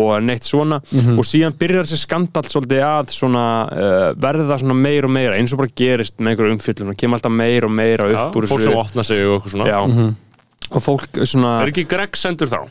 og 0.00 0.12
neitt 0.24 0.48
svona 0.48 0.80
Mhm. 0.92 1.18
og 1.20 1.24
síðan 1.28 1.56
byrjar 1.60 1.84
þessi 1.88 2.00
skandall 2.06 2.48
svolítið 2.48 2.82
að 2.88 3.12
svona 3.12 3.44
uh, 3.68 4.08
verða 4.16 4.58
svona 4.62 4.74
meir 4.80 5.04
og 5.04 5.10
meira 5.12 5.36
eins 5.36 5.52
og 5.52 5.60
bara 5.62 5.74
gerist 5.76 6.16
með 6.18 6.32
einhverju 6.36 6.56
umfyllun 6.56 6.92
og 6.94 6.96
kemur 6.96 7.18
alltaf 7.20 7.32
meir 7.36 7.64
og 7.68 7.70
meira 7.76 8.08
Já, 8.10 8.20
upp 8.28 8.36
úr 8.40 8.48
fólk 8.48 8.64
sem 8.64 8.76
opna 8.80 9.04
sig 9.04 9.26
og 9.26 9.40
eitthvað 9.42 9.56
svona 9.56 9.66
Já. 9.68 10.14
og 10.72 10.82
fólk 10.82 11.20
svona 11.28 11.58
er 11.62 11.72
ekki 11.74 11.84
Greg 11.88 12.16
sendur 12.16 12.48
þá? 12.48 12.62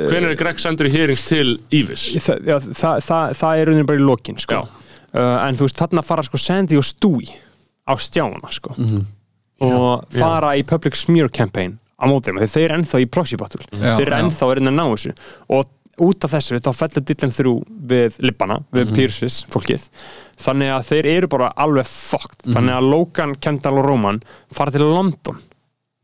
Hvenær 0.00 0.30
er 0.32 0.36
Greg 0.40 0.56
sendur 0.62 0.86
í 0.88 0.92
hearings 0.94 1.26
til 1.28 1.58
Ívis? 1.76 2.06
það, 2.24 2.38
já, 2.46 2.54
það, 2.72 3.00
það, 3.04 3.32
það 3.36 3.58
er 3.60 3.66
rauninni 3.68 3.86
bara 3.90 3.98
í 4.00 4.04
lokin 4.06 4.38
sko. 4.40 4.60
Uh, 5.14 5.38
en 5.46 5.58
þú 5.58 5.68
veist 5.68 5.80
þarna 5.80 6.04
fara 6.06 6.24
sko 6.26 6.40
Sandy 6.40 6.78
og 6.80 6.86
Stewie 6.86 7.34
á 7.86 7.94
stjána 7.98 8.52
sko. 8.54 8.76
og 9.60 10.06
fara 10.14 10.54
í 10.56 10.64
public 10.64 10.96
smear 10.96 11.28
campaign 11.28 11.78
á 12.00 12.04
móti 12.08 12.30
þeim, 12.30 12.40
þeir 12.48 12.64
eru 12.64 12.78
ennþá 12.78 13.02
í 13.02 13.10
proxy 13.12 13.36
battle. 13.36 13.66
Já, 13.76 13.92
þeir 13.98 14.06
eru 14.06 14.16
já. 14.16 14.22
ennþá 14.24 14.46
að 14.46 14.54
reyna 14.56 14.72
að 14.72 14.78
ná 14.78 14.84
þessu. 14.88 15.12
Og 15.52 15.74
út 16.00 16.24
af 16.24 16.32
þessu 16.32 16.60
þá 16.64 16.70
fellur 16.78 17.04
dillan 17.10 17.34
þrjú 17.36 17.54
við 17.90 18.18
lippana, 18.24 18.56
við 18.72 18.86
mm 18.86 18.96
Pierces 18.96 19.36
fólkið, 19.52 19.84
þannig 20.40 20.72
að 20.72 20.86
þeir 20.88 21.08
eru 21.12 21.30
bara 21.34 21.50
alveg 21.60 21.88
fucked, 21.90 22.46
þannig 22.48 22.78
að 22.78 22.88
Logan, 22.94 23.36
Kendall 23.44 23.82
og 23.82 23.88
Roman 23.90 24.22
fara 24.56 24.72
til 24.72 24.86
London 24.86 25.42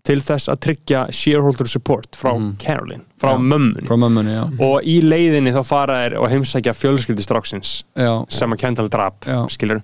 til 0.07 0.21
þess 0.23 0.47
að 0.53 0.61
tryggja 0.63 1.01
shareholder 1.11 1.67
support 1.71 2.15
frá 2.19 2.31
Caroline, 2.63 3.03
frá 3.21 3.33
Já. 3.35 3.41
mömmun 3.43 3.87
frá 3.89 3.97
mömmunni, 3.99 4.37
og 4.63 4.85
í 4.87 5.01
leiðinni 5.03 5.51
þá 5.57 5.61
fara 5.67 5.97
þær 6.05 6.17
og 6.21 6.29
heimsækja 6.31 6.75
fjölskyldi 6.79 7.25
stráksins 7.27 7.73
Já, 7.99 8.13
sem 8.31 8.55
að 8.55 8.61
Kendall 8.63 8.91
drap, 8.93 9.27
Já. 9.27 9.41
skilur 9.51 9.81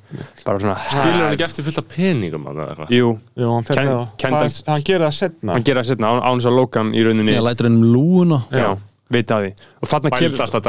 bara 0.46 0.62
svona, 0.62 0.76
Skilur 0.86 1.24
hann 1.26 1.34
ekki 1.34 1.46
eftir 1.48 1.66
fullt 1.66 1.80
af 1.82 1.88
peningum 1.90 2.46
eða 2.52 2.68
eitthvað? 2.70 2.94
Jú, 2.94 3.10
Jú, 3.42 3.48
hann 3.56 3.66
fer 3.66 3.80
Ken- 3.80 3.90
Kendall- 4.22 4.52
Það- 4.52 4.70
Hann 4.72 4.86
gerir 4.86 5.06
það 5.08 5.16
setna 5.18 5.52
hann 5.58 5.66
gera 5.66 5.82
það 5.82 5.90
setna 5.92 6.12
án, 6.12 6.22
þess 6.38 6.50
að 6.52 6.56
Logan 6.60 6.92
í 6.94 7.02
rauninni. 7.06 7.34
Ég 7.34 7.42
lætur 7.48 7.66
henni 7.68 7.82
um 7.82 7.92
lúuna 7.94 8.42
já, 8.52 8.68
vita 9.10 9.36
af 9.40 9.42
því. 9.42 9.50
Og 9.82 9.88
þarna 9.90 10.10
kemur, 10.14 10.36
Bæltast 10.36 10.54
að 10.54 10.62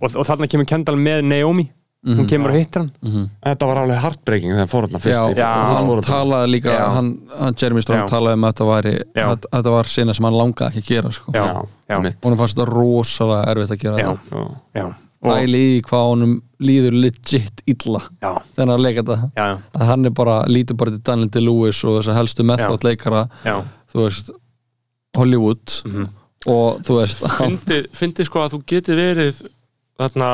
og, 0.00 0.16
og 0.16 0.26
þarna 0.28 0.48
kemur 0.52 0.68
Kendall 0.68 0.96
með 1.00 1.24
Naomi 1.24 1.70
hún 2.04 2.26
kemur 2.28 2.52
og 2.52 2.56
hittir 2.58 2.82
hann. 2.82 3.28
Þetta 3.44 3.66
var 3.70 3.78
alveg 3.80 4.00
heartbreaking 4.02 4.50
þegar 4.52 4.60
hann 4.60 4.70
fór 4.72 4.86
þarna 4.86 5.00
fyrst 5.04 5.38
Já, 5.40 5.50
hann 5.70 6.02
talaði 6.04 6.50
líka 6.52 6.74
hann, 6.94 7.08
hann 7.38 7.56
Jeremy 7.60 7.84
Strong 7.84 8.02
Já. 8.02 8.08
talaði 8.10 8.38
um 8.38 8.44
að 8.44 8.52
þetta 8.52 8.66
væri 8.70 8.92
Já. 8.98 9.24
að, 9.24 9.46
að 9.48 9.54
þetta 9.54 9.72
var 9.76 9.90
sinna 9.94 10.14
sem 10.18 10.28
hann 10.28 10.36
langaði 10.36 10.68
ekki 10.68 10.82
að 10.84 10.90
gera 10.90 11.14
sko. 11.16 11.34
Hann 11.88 12.36
fannst 12.42 12.58
þetta 12.58 12.66
rosalega 12.68 13.54
erfitt 13.54 13.74
að 13.76 13.80
gera 13.86 14.04
já, 14.04 14.12
það. 14.74 14.92
Æli 15.34 15.62
í 15.78 15.80
hvað 15.86 16.06
honum 16.10 16.34
líður 16.60 16.98
legit 17.00 17.62
illa 17.72 18.02
já, 18.20 18.30
þegar 18.52 18.72
hann 18.74 18.82
leika 18.84 19.04
þetta. 19.08 19.30
Já, 19.40 19.46
að 19.80 19.86
hann 19.88 20.04
er 20.04 20.14
bara, 20.20 20.36
lítur 20.52 20.76
bara 20.76 20.92
til 20.92 21.00
Daniel 21.08 21.30
Day-Lewis 21.32 21.80
og 21.88 21.96
þess 21.98 22.12
að 22.12 22.18
helstu 22.20 22.44
method 22.44 22.84
leikara 22.84 23.24
þú 23.44 24.02
veist, 24.02 24.30
Hollywood. 25.16 25.80
Mhm. 25.88 26.08
og 26.52 26.80
þú 26.84 26.98
veist 27.00 27.22
fyndi 27.96 28.24
sko 28.28 28.42
að 28.44 28.58
þú 28.58 28.58
geti 28.68 28.92
verið 28.98 29.38
þarna 29.96 30.30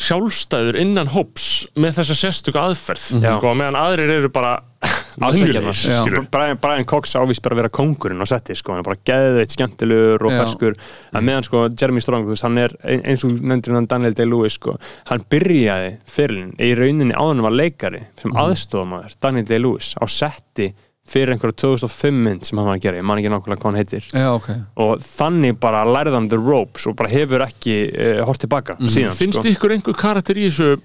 sjálfstæður 0.00 0.76
innan 0.82 1.06
hóps 1.14 1.66
með 1.78 2.00
þessa 2.00 2.16
sérstöku 2.18 2.58
aðferð 2.58 3.04
Já. 3.22 3.32
sko, 3.36 3.52
meðan 3.54 3.76
aðrir 3.78 4.10
eru 4.18 4.28
bara. 4.34 4.56
Brian, 5.16 6.58
Brian 6.60 6.84
Cox 6.84 7.14
ávist 7.16 7.40
bara 7.44 7.54
að 7.54 7.60
vera 7.62 7.70
kongurinn 7.72 8.20
á 8.20 8.26
setti 8.28 8.56
sko, 8.58 8.72
hann 8.74 8.82
er 8.82 8.88
bara 8.88 8.98
geðveitt 9.06 9.54
skemmtilegur 9.54 10.24
og 10.26 10.34
Já. 10.34 10.38
ferskur 10.42 10.74
en 11.14 11.24
meðan 11.24 11.46
sko 11.46 11.62
Jeremy 11.70 12.02
Strong, 12.04 12.26
þú 12.26 12.34
veist, 12.34 12.42
hann 12.44 12.58
er 12.58 12.74
ein- 12.84 13.04
eins 13.04 13.24
og 13.24 13.30
nefndir 13.40 13.74
hann 13.78 13.86
Daniel 13.86 14.12
Day-Lewis 14.18 14.58
sko, 14.58 14.76
hann 15.06 15.24
byrjaði 15.30 15.92
fyrirlin 16.10 16.52
í 16.58 16.74
rauninni 16.76 17.14
áðan 17.14 17.42
var 17.46 17.52
leikari 17.54 18.02
sem 18.20 18.32
Mhm. 18.32 18.40
aðstofamaður 18.44 19.14
Daniel 19.20 19.44
Day-Lewis 19.46 19.94
á 19.96 20.04
setti 20.10 20.74
fyrir 21.04 21.34
einhverja 21.34 21.56
2005 21.60 22.20
mynd 22.24 22.46
sem 22.48 22.58
hann 22.58 22.68
var 22.70 22.78
að 22.78 22.84
gera, 22.86 22.96
ég 23.00 23.04
man 23.04 23.20
ekki 23.20 23.32
nákvæmlega 23.32 23.60
hvað 23.60 23.70
hann 23.70 23.80
heitir 23.82 24.06
já 24.08 24.28
ok 24.32 24.48
og 24.86 25.02
þannig 25.04 25.58
bara 25.60 25.82
lærði 25.84 26.14
hann 26.16 26.30
the 26.32 26.38
ropes 26.40 26.86
og 26.88 26.96
bara 26.96 27.12
hefur 27.12 27.44
ekki 27.44 27.74
uh, 27.92 28.22
hort 28.28 28.40
tilbaka 28.40 28.78
síðan 28.80 29.12
finnst 29.18 29.40
sko. 29.42 29.50
ykkur 29.52 29.76
einhver 29.76 29.98
karakter 30.00 30.40
í 30.40 30.46
þessu 30.48 30.78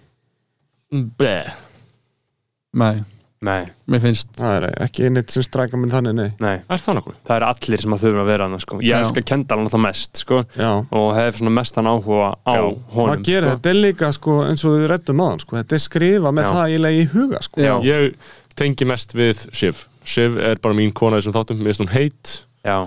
bleh 1.20 1.53
nei, 2.74 2.99
Nei, 3.39 3.61
mér 3.88 4.01
finnst 4.03 4.34
Það 4.36 4.55
er 4.57 4.65
ekki 4.84 5.05
einnig 5.07 5.30
sem 5.32 5.43
strækja 5.45 5.78
minn 5.80 5.91
þannig, 5.93 6.11
nei 6.17 6.32
nei, 6.43 6.57
er 6.67 6.82
það 6.84 6.97
nokkuð? 6.97 7.20
það 7.30 7.36
er 7.38 7.45
allir 7.47 7.84
sem 7.86 7.93
að 7.95 8.01
þurfa 8.03 8.20
að 8.26 8.32
vera 8.34 8.47
hann 8.49 8.59
sko. 8.65 8.80
ég 8.84 8.89
Já. 8.89 8.97
elska 8.99 9.24
Kendall 9.30 9.61
náttúrulega 9.63 9.84
mest 9.86 10.20
sko. 10.26 10.41
Já 10.59 10.72
og 10.99 11.07
hef 11.15 11.38
svona 11.39 11.53
mestan 11.55 11.88
áhuga 11.88 12.34
á 12.43 12.51
Já. 12.59 12.65
honum 12.97 13.13
Maður 13.13 13.24
gerir 13.30 13.47
sko. 13.47 13.53
þetta 13.55 13.76
líka 13.80 14.11
sko 14.17 14.36
eins 14.43 14.65
og 14.67 14.76
við 14.76 14.86
reddum 14.91 15.24
aðan 15.24 15.39
sko 15.45 15.55
Þetta 15.61 15.78
er 15.80 15.84
skrifa 15.86 16.34
með 16.36 16.49
Já. 16.49 16.51
það 16.51 16.65
eiginlega 16.74 16.99
í 16.99 17.07
huga 17.15 17.41
sko 17.47 17.63
Já. 17.63 17.74
ég 17.88 18.36
tengi 18.59 18.89
mest 18.91 19.15
við 19.15 19.45
Shiv 19.55 19.86
Shiv 20.10 20.39
er 20.41 20.60
bara 20.64 20.78
mín 20.78 20.93
kona 20.97 21.20
þessum 21.20 21.36
þáttum. 21.38 21.60
Mér 21.62 21.72
finnst 21.74 21.84
hún 21.86 21.93
heit. 21.93 22.34
Já, 22.66 22.78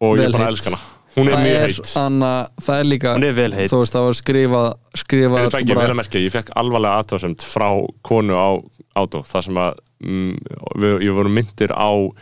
og 0.00 0.16
Vel 0.16 0.24
ég 0.26 0.32
bara 0.34 0.46
heit. 0.48 0.54
elska 0.56 0.72
hana. 0.72 0.80
Hún 1.10 1.26
er 1.26 1.34
það 1.34 1.40
mjög 1.42 1.56
er, 1.58 1.72
heit. 1.74 1.92
anna, 1.98 2.28
það 2.62 2.80
er 2.80 2.86
líka 2.86 3.12
hún 3.16 3.24
er 3.26 3.32
vel 3.34 3.50
heitt 3.56 3.72
þú 3.72 3.78
veist 3.80 3.94
það 3.96 4.04
var 4.06 4.16
skrifað 4.20 4.66
Ég 4.70 5.00
skrifað 5.00 5.32
veit 5.34 5.48
sko 5.50 5.58
ekki 5.58 5.72
vel 5.74 5.78
bara, 5.80 5.90
að 5.90 5.98
merkja, 5.98 6.20
ég 6.22 6.34
fekk 6.36 6.52
alvarlega 6.60 7.00
aðtöðasemt 7.02 7.46
frá 7.50 7.66
konu 8.06 8.36
á 8.38 8.50
átó, 9.02 9.22
það 9.26 9.44
sem 9.48 9.58
að 9.58 9.80
mm, 10.06 10.36
við, 10.84 10.94
ég 11.08 11.16
voru 11.18 11.32
myndir 11.34 11.74
á 11.74 11.90
uh, 11.90 12.14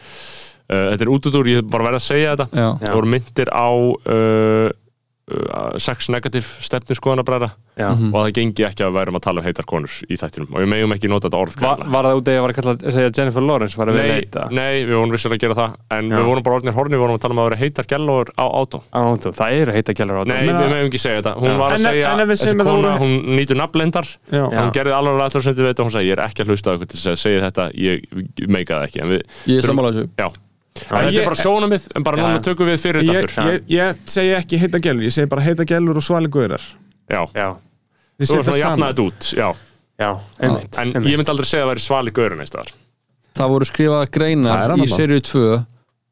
þetta 0.72 1.04
er 1.04 1.12
útútur, 1.12 1.50
ég 1.52 1.68
bara 1.68 1.90
verð 1.90 2.00
að 2.00 2.06
segja 2.06 2.32
þetta. 2.32 2.48
Já, 2.56 2.64
Já. 2.64 2.88
ég 2.88 2.96
voru 2.96 3.12
myndir 3.12 3.52
á 3.52 3.68
uh, 3.68 4.70
sex 5.78 6.08
negativ 6.08 6.46
stefnu 6.64 6.94
skoðanabræða 6.96 7.50
Já. 7.78 7.88
Mhm. 7.94 8.14
og 8.14 8.24
það 8.26 8.32
gengi 8.38 8.64
ekki 8.66 8.82
að 8.82 8.88
við 8.90 8.96
værum 8.98 9.16
að 9.18 9.22
tala 9.22 9.40
um 9.40 9.46
heitar 9.46 9.64
konur 9.68 9.92
í 10.08 10.16
þættinum. 10.18 10.48
Og 10.54 10.58
við 10.62 10.68
megum 10.72 10.92
ekki 10.96 11.08
nota 11.08 11.28
þetta 11.28 11.38
orð 11.38 11.54
Va, 11.54 11.60
greinilega. 11.76 11.92
Var 11.94 12.02
það 12.08 12.16
út 12.18 12.26
af 12.28 12.32
að 12.32 12.36
ég 12.38 12.42
var 12.42 12.50
að 12.50 12.56
kalla 12.58 12.72
að 12.74 12.92
segja 12.96 13.10
Jennifer 13.18 13.42
Lawrence 13.42 13.76
var 13.78 13.86
að 13.88 13.94
nei, 13.98 14.08
heita 14.08 14.42
nei, 14.50 14.74
við 14.84 14.94
vorum 14.98 15.12
vissulega 15.14 15.36
að 15.38 15.42
gera 15.44 15.54
það. 15.58 15.70
En 15.98 16.04
Já. 16.08 16.16
við 16.18 16.24
vorum 16.28 16.42
bara 16.48 16.56
orðinir 16.58 16.74
horni, 16.78 16.94
við 16.96 17.02
vorum 17.04 17.16
að 17.18 17.22
tala 17.22 17.32
um 17.34 17.38
að 17.38 17.48
vera 17.48 17.60
heitar 17.62 17.84
gellóður 17.92 18.28
á 18.38 18.44
átó 18.48 18.78
það 19.38 19.50
eru 19.62 19.72
heita 19.72 19.92
gælur 19.94 20.16
átó 20.18 20.26
Nei, 20.28 20.42
meina- 20.46 20.60
við 20.64 20.70
megum 20.74 20.88
ekki 20.90 20.98
segja 20.98 21.20
þetta. 21.22 21.32
Hún 21.38 21.48
Já. 21.48 21.56
var 21.58 21.68
að 21.70 21.74
En 21.74 21.78
segja, 21.78 22.06
en 22.08 22.18
við 22.18 22.32
þessi 22.34 22.48
það 22.48 22.64
kona, 22.64 22.88
voru- 22.88 22.98
hún 22.98 23.12
nýtur 23.38 23.56
nafnlendar 23.62 24.06
hún 24.32 24.72
gerði 24.72 24.92
alveg 24.98 25.22
aðtöður 25.28 25.42
sem 25.42 25.54
við 25.54 25.64
veit 25.68 25.78
og 25.78 25.84
hún 25.86 25.94
sagði, 25.94 26.08
ég 26.08 26.12
er 26.18 26.24
ekki 26.26 26.40
að 26.42 26.48
hlusta 26.48 26.68
þetta 30.78 30.98
við, 30.98 30.98
er 30.98 30.98
sammála 30.98 30.98
þessu 30.98 30.98
já 30.98 30.98
En 30.98 31.04
þetta 31.04 31.12
ég- 31.12 31.20
er 31.20 31.28
bara 31.28 31.42
sjónamið, 31.42 31.88
en 31.96 32.02
bara 32.08 32.16
Já. 32.16 32.22
núna 32.28 32.42
tökum 32.48 32.66
við 32.70 32.78
fyrir 32.84 33.02
þetta 33.02 33.22
aftur. 33.24 33.52
ég, 33.52 33.62
ég 33.68 33.96
segi 34.06 34.34
ekki 34.38 34.58
heita 34.62 34.78
gælur, 34.86 35.02
ég 35.08 35.12
segi 35.18 35.28
bara 35.28 35.42
heita 35.42 35.64
gælur 35.64 35.96
og 35.96 36.02
svali 36.06 36.28
guðrar 36.28 36.62
Já, 37.08 37.22
þú 38.18 38.26
setja 38.26 38.42
svona 38.42 38.52
að 38.52 38.60
jafna 38.62 38.76
saman. 38.76 38.88
þetta 38.92 39.06
út 39.08 39.32
Já, 39.38 39.48
já, 39.98 40.10
einmitt, 40.40 40.78
en 40.78 40.92
einmitt. 40.94 41.12
ég 41.12 41.16
myndi 41.18 41.30
aldrei 41.34 41.46
segja 41.48 41.62
að 41.64 41.68
það 41.68 41.72
væri 41.74 41.86
svali 41.88 42.10
gaurinn 42.18 42.40
eins 42.44 42.50
þar 42.54 42.72
það 43.38 43.48
voru 43.54 43.64
skrifaða 43.68 44.06
Það 44.06 44.12
greinar 44.18 44.70
er 44.70 44.76
í 44.82 44.88
serju 44.90 45.20
2 45.20 45.66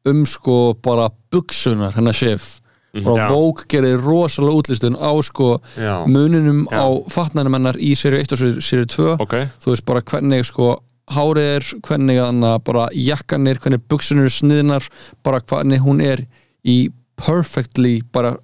um 0.07 0.25
sko 0.25 0.73
bara 0.81 1.09
buksunar 1.31 1.91
hennar 1.97 2.13
chef. 2.15 2.61
Og 2.95 3.17
Já. 3.19 3.27
Vogue 3.29 3.65
gerir 3.67 3.99
rosalega 3.99 4.55
útlistun 4.55 4.95
á 4.95 5.11
sko 5.21 5.59
muninum 6.07 6.63
á 6.71 6.87
fatnænum 7.11 7.53
hennar 7.57 7.75
í 7.75 7.91
serju 7.93 8.21
1 8.23 8.31
og 8.33 8.39
serju 8.63 8.85
2 8.87 9.17
Ok, 9.19 9.33
þú 9.59 9.73
veist 9.73 9.85
bara 9.85 10.01
hvernig 10.01 10.45
sko 10.47 10.79
hárið 11.13 11.49
er 11.57 11.69
hvernig 11.87 12.19
hana, 12.19 12.57
bara 12.59 12.87
jakkan 12.93 13.47
er, 13.47 13.59
hvernig 13.63 13.83
buksunir 13.87 14.27
eru 14.27 14.33
sniðnar, 14.33 14.87
bara 15.23 15.39
hvernig 15.39 15.79
hún 15.85 16.01
er 16.03 16.25
í 16.67 16.89
perfectly 17.17 18.01
bara 18.13 18.35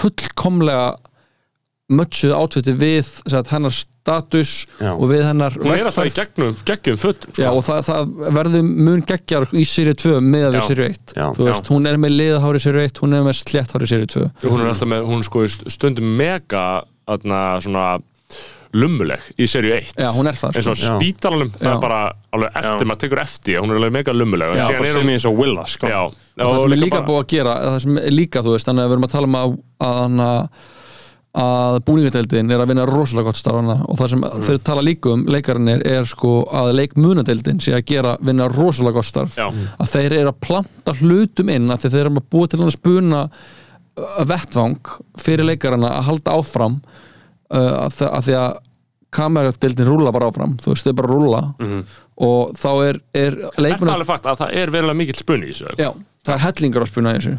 fullkomlega 0.00 0.96
mötsuð 1.92 2.32
átfiti 2.36 2.72
við 2.78 3.04
sagt, 3.28 3.50
hennar 3.52 3.74
status 3.74 4.52
Já. 4.80 4.92
og 4.94 5.04
við 5.10 5.24
hennar 5.26 5.56
hún 5.58 5.74
er 5.74 5.82
alltaf 5.84 6.06
í 6.06 6.08
vegferð. 6.08 6.30
gegnum, 6.36 6.54
gegnum 6.68 7.00
fötum 7.02 7.34
sko. 7.34 7.42
Já, 7.44 7.50
og 7.52 7.64
það, 7.66 7.82
það 7.88 8.14
verður 8.38 8.70
mun 8.88 9.02
geggjar 9.12 9.46
í 9.52 9.64
séri 9.68 9.94
2 10.00 10.14
með 10.24 10.46
að 10.46 10.56
við 10.56 10.62
Já. 10.62 10.66
séri 10.70 10.86
1 10.88 11.14
Já. 11.18 11.26
þú 11.36 11.48
veist, 11.48 11.70
hún 11.74 11.90
er 11.90 12.00
með 12.00 12.14
liðhári 12.16 12.62
séri 12.64 12.86
1 12.88 13.02
hún 13.04 13.18
er 13.18 13.26
með 13.26 13.36
slétthári 13.42 13.90
séri 13.92 14.08
2 14.14 14.24
hún 14.46 14.64
er 14.64 14.72
alltaf 14.72 14.90
með, 14.94 15.04
hún 15.10 15.20
er 15.22 15.28
sko 15.28 15.44
í 15.44 15.52
stundum 15.76 16.16
mega 16.22 16.64
atna, 17.12 17.42
svona 17.60 17.86
lummuleg 18.72 19.20
í 19.38 19.46
serju 19.50 19.74
1 19.76 19.94
Já, 20.00 20.08
hún 20.16 20.28
er 20.30 20.36
það, 20.38 20.56
eins 20.56 20.68
og 20.72 20.76
sko. 20.78 20.86
Já. 20.86 20.98
spítalanum, 20.98 21.50
það 21.58 21.68
Já. 21.68 21.72
er 21.74 21.80
bara 21.82 22.00
alveg 22.32 22.50
eftir, 22.56 22.84
Já. 22.84 22.88
maður 22.90 23.02
tekur 23.04 23.20
eftir, 23.22 23.58
hún 23.60 23.70
er 23.74 23.80
alveg 23.82 23.92
mega 23.98 24.12
lummuleg 24.16 24.54
Já, 24.56 24.66
bara 24.72 24.86
er 24.88 24.92
sem 24.96 25.08
ég 25.12 25.18
eins 25.18 25.26
og 25.28 25.36
Willa 25.38 25.66
sko. 25.68 25.86
já, 25.92 26.00
og 26.06 26.14
það 26.38 26.60
sem 26.62 26.72
er 26.72 26.82
líka 26.84 27.00
bara- 27.00 27.06
búið 27.10 27.24
að 27.24 27.26
gera 27.36 27.56
það 27.66 27.80
sem 27.86 27.98
er 27.98 28.10
líka, 28.16 28.42
þú 28.46 28.54
veist, 28.56 28.66
þannig 28.70 28.82
að 28.84 28.88
við 28.88 28.96
erum 28.96 29.08
að 29.08 29.12
tala 29.16 29.26
um 29.28 29.36
að, 29.42 29.58
að, 29.82 30.48
að, 31.32 31.78
búningadeildin 31.88 32.50
er 32.52 32.60
að 32.60 32.68
vinna 32.72 32.84
rosalega 32.88 33.24
gott 33.30 33.38
starf 33.40 33.56
hana 33.62 33.76
og 33.88 33.96
það 34.00 34.10
sem 34.12 34.20
Mm. 34.20 34.42
þau 34.48 34.58
tala 34.68 34.82
líka 34.84 35.12
um 35.12 35.24
leikarinnir 35.26 35.86
er 35.86 36.04
sko 36.04 36.32
að 36.52 36.72
leikmunadeildin 36.76 37.60
sé 37.60 37.72
að 37.72 37.84
gera 37.88 38.16
vinna 38.20 38.48
rosalega 38.52 38.94
gott 38.98 39.08
starf 39.08 39.36
Já. 39.36 39.48
að 39.80 39.88
þeir 39.94 40.12
eru 40.20 40.28
að 40.32 40.40
planta 40.44 40.92
hlutum 41.00 41.48
inn 41.54 41.68
að 41.72 41.86
þeir 41.88 42.00
eru 42.06 42.10
að 42.16 42.28
búa 42.30 42.48
til 42.48 42.60
að 42.60 42.72
spuna 42.76 43.22
uh, 43.96 44.24
vettvang 44.24 44.76
fyrir 45.18 45.44
leikarana 45.48 45.88
að 45.98 46.04
halda 46.10 46.36
áfram 46.36 46.82
uh, 47.52 47.72
að, 47.86 47.98
að 48.08 48.28
því 48.28 48.38
að 48.42 48.60
kameradeildin 49.12 49.88
rúla 49.90 50.12
bara 50.14 50.30
áfram 50.32 50.54
þú 50.62 50.72
veist, 50.72 50.86
þau 50.88 50.96
bara 50.96 51.12
rúla 51.12 51.42
og 52.22 52.54
þá 52.56 52.70
er, 52.88 53.00
er 53.12 53.34
er 53.44 53.76
það 53.76 53.92
alveg 53.92 54.08
fakt 54.08 54.30
að 54.30 54.40
það 54.40 54.56
er 54.62 54.72
verulega 54.72 55.00
mikill 55.02 55.18
spunni 55.20 55.50
í 55.50 55.52
þessu 55.52 55.76
Já, 55.76 55.90
það 56.22 56.34
er 56.36 56.42
hellingar 56.46 56.84
að 56.84 56.90
spuna 56.92 57.12
í 57.12 57.18
þessu. 57.18 57.32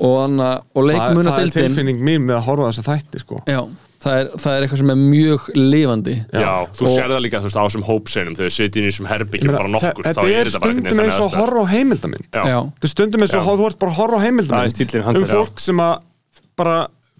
Og, 0.00 0.14
anna, 0.24 0.50
og 0.56 0.62
það, 0.62 0.72
það 0.72 0.82
er 0.82 0.86
leikmunadeildin 0.92 1.56
tilfinning 1.58 1.98
mín 2.00 2.22
með 2.28 2.36
að 2.38 2.46
horfa 2.48 2.64
á 2.64 2.68
þessa 2.70 2.84
þætti 2.86 3.20
sko. 3.20 3.40
Já, 3.44 3.60
það 4.02 4.14
er, 4.22 4.26
það 4.44 4.52
er 4.54 4.60
eitthvað 4.64 4.80
sem 4.82 4.92
er 4.94 5.00
mjög 5.02 5.40
lifandi. 5.58 6.14
Já, 6.32 6.52
þú 6.78 6.82
Og- 6.86 6.94
sér 6.96 7.08
það 7.12 7.20
líka 7.26 7.36
þú 7.42 7.46
veist, 7.48 7.58
á 7.60 7.64
þessum 7.66 7.86
hópseinum 7.90 8.34
þegar 8.38 8.48
þau 8.48 8.56
sitja 8.56 8.78
inn 8.80 8.86
í 8.86 8.88
þessum 8.88 9.10
herbyggjum 9.12 9.52
bara 9.58 9.72
nokkur, 9.74 10.02
þá 10.02 10.08
þetta 10.08 10.24
er 10.24 10.32
er 10.32 10.46
þetta 10.48 10.62
bara 10.64 10.72
stundum 10.72 11.04
eins 11.04 11.18
og 11.18 11.26
að 11.28 11.36
horfa 11.42 11.60
á 11.60 11.66
heimildamind 11.74 12.26
Já. 12.32 12.42
Já, 12.42 12.58
þetta 12.72 12.88
er 12.88 12.94
stundum 12.96 13.20
eins 13.26 13.36
og 13.36 13.44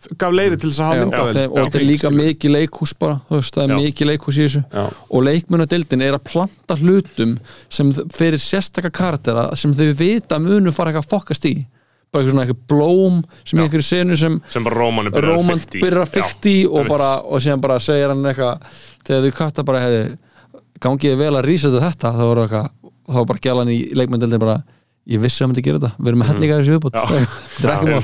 Já. 0.03 0.09
já. 0.11 0.17
gaf 0.23 0.35
leiði 0.35 0.59
til 0.59 0.71
þess 0.71 0.81
að 0.83 0.89
hafa 0.91 0.97
já, 0.97 1.05
myndavel 1.05 1.35
þeim, 1.37 1.51
og 1.53 1.59
þetta 1.61 1.81
er 1.81 1.87
líka 1.89 2.13
mikið 2.15 2.55
leikhús 2.57 2.95
bara, 2.99 3.19
veist, 3.31 3.55
það 3.55 3.65
er 3.65 3.75
Já. 3.75 3.77
mikið 3.83 4.11
leikhús 4.11 4.39
í 4.39 4.47
þessu 4.47 4.65
Já. 4.65 4.87
og 5.11 5.27
leikmunadeildin 5.29 6.07
er 6.09 6.17
að 6.19 6.25
planta 6.31 6.79
hlutum 6.81 7.37
sem 7.69 7.93
fyrir 8.15 8.43
sérstaka 8.43 8.91
karaktera 8.91 9.47
sem 9.57 9.75
þau 9.77 9.93
vita 9.99 10.41
munu 10.43 10.75
fara 10.75 10.93
eitthvað 10.93 11.07
að 11.07 11.15
fokkast 11.15 11.49
í 11.51 11.55
bara 12.13 12.23
eitthvað 12.23 12.35
svona 12.35 12.45
eitthvað 12.45 12.67
blóm 12.69 13.23
sem 13.41 13.59
í 13.59 13.63
einhverju 13.65 13.87
senu 13.87 14.19
sem 14.21 14.37
sem 14.53 14.67
bara 14.67 14.83
Róman 14.83 15.09
byrjar 15.15 16.03
að 16.05 16.51
í 16.51 16.59
og, 16.69 16.85
bara, 16.91 17.15
og 17.25 17.41
síðan 17.41 17.63
bara 17.65 17.79
segir 17.81 18.13
hann 18.13 18.27
eitthvað 18.29 18.67
þegar 19.07 19.25
þau 19.25 19.39
katta 19.39 19.65
bara 19.65 19.81
hefði 19.87 20.03
gangið 20.83 21.19
vel 21.23 21.33
að 21.39 21.47
rísa 21.47 21.73
þetta 21.73 22.13
þá 22.13 22.23
var 22.27 22.43
eitthvað, 22.45 22.69
þá 23.09 23.17
var 23.17 23.29
bara 23.31 23.45
gælan 23.47 23.73
í 23.73 23.79
leikmyndeldin 23.97 24.43
bara, 24.43 24.59
ég 25.11 25.23
vissi 25.23 25.41
að 25.41 25.47
hann 25.47 25.53
myndi 25.53 25.65
gera 25.67 25.81
þetta. 25.83 25.93
Við 25.99 26.13
erum 26.13 26.23
með 26.23 26.31
hellinga 26.33 26.59
þessu 26.61 26.75
viðbútt 26.77 26.99
þetta 27.03 27.67
er 27.67 27.75
ekki 27.75 27.91
mál. 27.91 28.03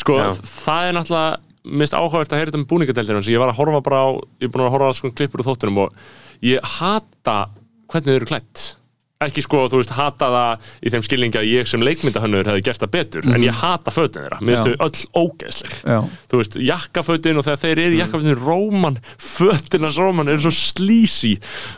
sko, 0.00 0.18
Já. 0.20 0.28
það 0.64 0.88
er 0.88 0.96
náttúrulega 0.96 1.74
mist 1.80 1.92
áhugavert 1.96 2.32
að 2.32 2.40
heyra 2.40 2.50
þetta 2.50 2.60
um 2.62 2.68
búningadeildina 2.70 3.20
ég 3.28 3.42
var 3.42 3.52
að 3.52 3.58
horfa 3.60 3.82
bara 3.84 3.98
á, 4.00 4.08
ég 4.40 4.48
er 4.48 4.52
búin 4.54 4.64
að 4.64 4.74
horfa 4.74 4.88
á 4.88 4.96
sko 4.96 5.10
klippur 5.12 5.42
úr 5.42 5.48
þóttunum 5.50 5.82
og 5.84 5.98
ég 6.46 6.70
hata 6.78 7.36
hvernig 7.90 8.08
þau 8.08 8.16
eru 8.16 8.30
klætt 8.30 8.62
ekki 9.20 9.42
sko, 9.44 9.66
þú 9.68 9.82
veist, 9.82 9.90
hata 9.92 10.28
það 10.32 10.68
í 10.80 10.90
þeim 10.94 11.02
skilningi 11.04 11.36
að 11.36 11.48
ég 11.50 11.68
sem 11.68 11.82
leikmyndahönnur 11.84 12.48
hefði 12.48 12.62
gert 12.64 12.80
það 12.80 12.92
betur 12.94 13.26
en 13.28 13.42
ég 13.44 13.58
hata 13.60 13.92
fötin 13.92 14.24
þeirra, 14.24 14.38
mér 14.40 14.56
finnst 14.56 14.70
þau 14.70 14.86
öll 14.86 15.26
ógeðsleg. 15.26 15.74
Þú 16.30 16.40
veist, 16.40 16.56
jakkafötin 16.70 17.36
og 17.40 17.44
þegar 17.44 17.60
þeir 17.66 17.82
eru 17.84 17.98
í 17.98 18.00
jakkafötin 18.00 18.40
Róman, 18.40 18.96
fötinas 19.20 19.98
Róman 20.00 20.32
eru 20.32 20.40
svo 20.46 20.54
slísi, 20.56 21.34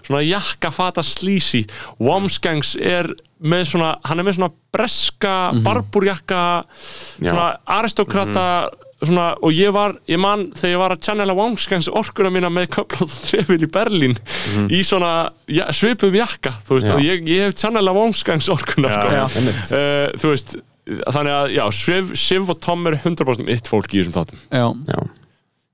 svona 0.06 0.22
jakkafata 0.22 1.02
slísi, 1.02 1.64
Womsgangs 1.98 2.76
er 2.78 3.10
með 3.42 3.64
svona, 3.72 3.96
hann 4.06 4.22
er 4.22 4.28
með 4.28 4.38
svona 4.38 4.52
breska 4.72 5.34
barburjakka 5.66 6.42
svona 7.18 7.48
aristokrata 7.66 8.46
svona, 9.02 9.28
og 9.42 9.54
ég 9.56 9.72
var, 9.74 9.96
ég 10.10 10.20
man 10.22 10.48
þegar 10.56 10.72
ég 10.74 10.80
var 10.82 10.94
að 10.96 11.04
channela 11.06 11.34
Womsgangs 11.38 11.88
orkuna 11.90 12.30
mína 12.34 12.50
með 12.52 12.68
köflótt 12.76 13.06
og 13.08 13.22
trefil 13.28 13.60
í 13.62 13.70
Berlín 13.72 14.14
í 14.70 14.82
svona 14.86 15.12
ja, 15.50 15.68
svipum 15.74 16.14
jakka, 16.16 16.54
þú 16.66 16.78
veist, 16.78 16.90
Já. 16.90 16.98
ég, 17.06 17.24
ég 17.30 17.48
hef 17.48 17.56
channela 17.58 17.94
Womsgangs 17.96 18.50
orkuna 18.52 18.92
sko. 18.92 19.16
Já. 19.16 19.24
Uh, 19.72 20.12
þú 20.20 20.34
veist 20.34 20.54
þannig 20.82 21.34
að 21.38 21.56
já, 21.56 21.64
Siv, 21.78 22.14
Siv 22.18 22.48
og 22.50 22.62
Tom 22.62 22.86
er 22.90 22.96
100% 22.98 23.46
mitt 23.46 23.68
fólk 23.70 23.92
í 23.94 24.00
þessum 24.02 24.16
þáttum 24.16 24.40
Já. 24.50 24.64
Já. 24.90 25.02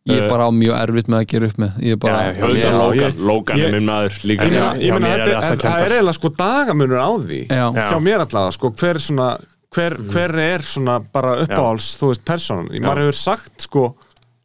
ég 0.09 0.23
er 0.23 0.29
bara 0.31 0.49
á 0.49 0.51
mjög 0.53 0.75
erfitt 0.83 1.09
með 1.09 1.23
að 1.23 1.29
gera 1.33 1.49
upp 1.49 1.61
með 1.63 1.79
ég 1.85 1.97
er 1.97 2.01
bara, 2.03 2.19
Já, 2.19 2.33
já, 2.33 2.43
Auðvitað 2.45 2.69
Já, 2.69 2.81
Logan, 2.83 2.99
ég- 3.13 3.23
Logan 3.31 3.61
ég- 3.61 3.69
er 3.69 3.77
minn 3.79 3.89
maður 3.89 4.19
líka 4.29 4.49
Já, 4.49 4.67
er 4.77 5.57
það 5.57 5.87
er 5.87 5.95
eiginlega 5.97 6.17
sko 6.19 6.33
dagamunur 6.37 7.01
á 7.01 7.11
því 7.25 7.41
Já. 7.49 7.65
hjá 7.73 7.97
mér 8.05 8.25
allavega, 8.27 8.57
sko, 8.59 8.73
hver 8.77 9.01
svona 9.01 9.31
hver, 9.75 9.97
hver 10.13 10.35
er 10.41 10.63
svona 10.65 10.99
bara 11.13 11.37
uppáhalds 11.45 11.97
þú 12.01 12.09
veist, 12.13 12.25
personan, 12.25 12.69
maður 12.81 13.03
hefur 13.07 13.19
sagt 13.21 13.67
sko, 13.69 13.85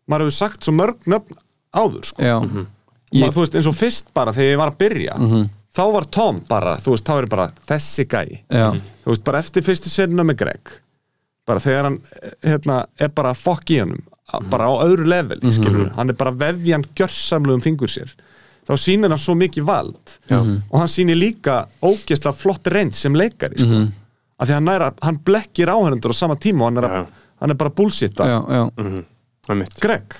maður 0.10 0.26
hefur 0.28 0.38
sagt 0.38 0.64
svo 0.68 0.74
mörg 0.76 1.06
nöfn 1.08 1.38
áður, 1.74 2.04
sko, 2.12 2.24
já, 2.24 2.38
maður, 2.42 2.68
Ég- 3.14 3.34
þú 3.36 3.44
veist, 3.44 3.56
eins 3.56 3.68
og 3.70 3.76
fyrst 3.78 4.08
bara 4.14 4.34
þegar 4.34 4.52
ég 4.52 4.58
var 4.58 4.72
að 4.74 4.78
byrja, 4.84 5.16
þá 5.74 5.84
var 5.94 6.04
Tom 6.12 6.40
bara, 6.50 6.76
þú 6.78 6.92
veist, 6.96 7.06
þá 7.06 7.14
er 7.22 7.26
bara 7.28 7.48
þessi 7.70 8.06
gæ 8.10 8.24
já, 8.50 8.72
þú 9.06 9.14
veist, 9.14 9.24
bara 9.24 9.40
eftir 9.40 9.62
fyrstu 9.64 9.90
serina 9.90 10.24
með 10.24 10.38
Greg 10.44 10.74
bara 11.48 11.60
þegar 11.60 11.84
hann 11.84 12.00
hérna, 12.44 12.86
er 13.00 13.10
bara 13.10 13.34
fokk 13.34 13.70
í 13.76 13.80
honum 13.84 14.04
bara 14.50 14.66
á 14.66 14.74
öðru 14.86 15.06
leveli, 15.06 15.52
skilur 15.54 15.92
hann 15.96 16.10
er 16.10 16.14
bara 16.18 16.32
vefjan 16.32 16.84
gjörsamlu 16.96 17.54
um 17.54 17.62
fingur 17.62 17.88
sér. 17.92 18.10
Þá 18.66 18.74
sýnir 18.80 19.10
hann 19.12 19.20
svo 19.20 19.36
mikið 19.36 19.66
vald 19.68 20.14
og 20.72 20.80
hann 20.80 20.88
sýnir 20.88 21.16
líka 21.20 21.68
ógeðslega 21.84 22.34
flott 22.34 22.66
reynd 22.72 22.96
sem 22.96 23.14
leikari 23.14 23.60
sko. 23.60 23.68
Af 24.40 24.50
því 24.50 24.58
hann, 24.58 24.68
næra, 24.70 24.92
hann 25.06 25.20
blekkir 25.26 25.72
áhendur 25.74 26.14
á 26.14 26.16
sama 26.18 26.38
tíma 26.42 26.66
og 26.66 26.72
hann 26.72 26.82
er, 26.82 26.90
að, 26.90 27.26
hann 27.42 27.54
er 27.54 27.60
bara 27.60 27.74
bullshitta. 27.78 28.28
Já, 28.30 28.40
já. 28.50 29.04
Er 29.52 29.60
mitt 29.60 29.76
Greg. 29.84 30.16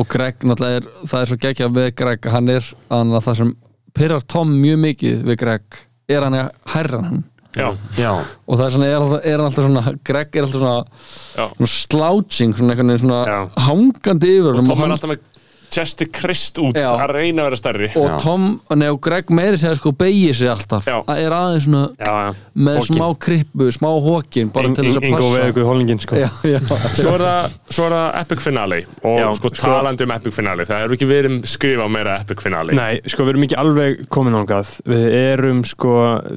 Og 0.00 0.08
Greg 0.08 0.46
náttúrulega 0.48 0.80
er 0.80 0.86
það 1.04 1.18
er 1.18 1.30
svo 1.30 1.40
geggjað 1.42 1.74
við 1.76 1.90
Greg. 2.00 2.30
Hann 2.32 2.48
er 2.48 2.70
þannig 2.88 3.18
að 3.18 3.26
það 3.26 3.38
sem 3.42 3.52
pyrrar 3.92 4.24
Tom 4.32 4.54
mjög 4.62 4.80
mikið 4.86 5.26
við 5.28 5.38
Greg. 5.44 5.82
Er 6.12 6.26
hann 6.26 6.38
að 6.40 6.48
hærra 6.72 7.02
hann? 7.04 7.20
Já, 7.52 7.66
já, 8.00 8.08
og 8.48 8.56
það 8.56 8.62
er, 8.64 8.72
svona, 8.72 8.86
er, 8.88 9.02
er 9.28 9.34
hann 9.36 9.44
alltaf 9.44 9.66
svona 9.66 9.90
Greg 10.08 10.36
er 10.38 10.46
alltaf 10.46 10.62
svona, 10.62 11.00
svona 11.36 11.68
slouching 11.68 12.54
svona, 12.56 12.86
svona 13.02 13.18
hangandi 13.60 14.30
yfir 14.38 14.56
honum 14.56 14.70
Tom 14.70 14.80
og, 14.80 14.86
er 14.86 14.94
alltaf 14.94 15.10
með 15.10 15.26
chesti 15.72 16.06
krist 16.12 16.58
út. 16.62 16.76
Já. 16.76 16.90
að 16.92 17.14
reyna 17.16 17.42
að 17.44 17.48
vera 17.50 17.58
stærri. 17.60 17.88
Og 17.96 18.08
Já. 18.10 18.16
Tom 18.22 18.46
nei, 18.76 18.88
og 18.92 19.00
Greg 19.04 19.30
meiri 19.32 19.58
segja 19.60 19.78
sko 19.78 19.92
beigir 19.96 20.36
sig 20.36 20.50
alltaf. 20.52 20.86
Já. 20.88 20.98
það 21.08 21.22
er 21.24 21.36
aðeins 21.36 21.66
svona 21.66 21.82
Já, 21.96 22.12
já. 22.12 22.34
með 22.56 22.78
Hókinn. 22.82 22.96
smá 22.98 23.06
krippu, 23.26 23.68
smá 23.72 23.88
hókin 24.04 24.52
bara 24.52 24.72
til 24.76 24.84
þess 24.86 25.00
að 25.00 25.06
Ingo 25.08 25.18
passa. 25.22 25.32
veður 25.38 25.52
ykkur 25.54 25.68
hólningin 25.70 26.02
sko. 26.04 26.20
Já, 26.20 26.28
já, 26.52 26.58
Svo 26.92 27.14
er 27.16 27.24
það, 27.26 27.56
svo 27.72 27.86
er 27.88 27.94
það 27.96 28.20
epic 28.22 28.44
finale. 28.44 28.80
Og 29.02 29.18
Já, 29.22 29.26
sko 29.38 29.52
sko- 29.52 29.66
talandi 29.72 30.04
um 30.06 30.14
epic 30.16 30.34
finale 30.36 30.66
það 30.68 30.84
eru 30.86 30.96
ekki 30.98 31.08
verið 31.10 31.38
skrifa 31.48 31.88
meira 31.90 32.18
epic 32.20 32.42
finale. 32.44 32.76
Nei, 32.76 33.00
sko 33.06 33.24
við 33.24 33.34
erum 33.34 33.46
ekki 33.48 33.58
alveg 33.62 34.04
komin 34.12 34.36
ángað 34.42 34.74
Við 34.92 35.06
erum 35.16 35.62
sko 35.64 35.92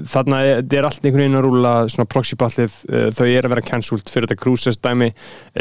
Þarna 0.06 0.40
er, 0.46 0.62
þetta 0.64 0.78
er 0.80 0.88
allt 0.90 1.06
einhvern 1.06 1.24
veginn 1.26 1.38
að 1.40 1.46
rúla 1.46 1.74
Svona 1.92 2.08
proxyballið 2.12 2.76
uh, 2.90 3.08
Þau 3.16 3.26
eru 3.26 3.48
að 3.50 3.54
vera 3.56 3.66
cancelled 3.66 4.10
fyrir 4.12 4.28
þetta 4.30 4.42
cruises 4.42 4.78
dæmi. 4.82 5.12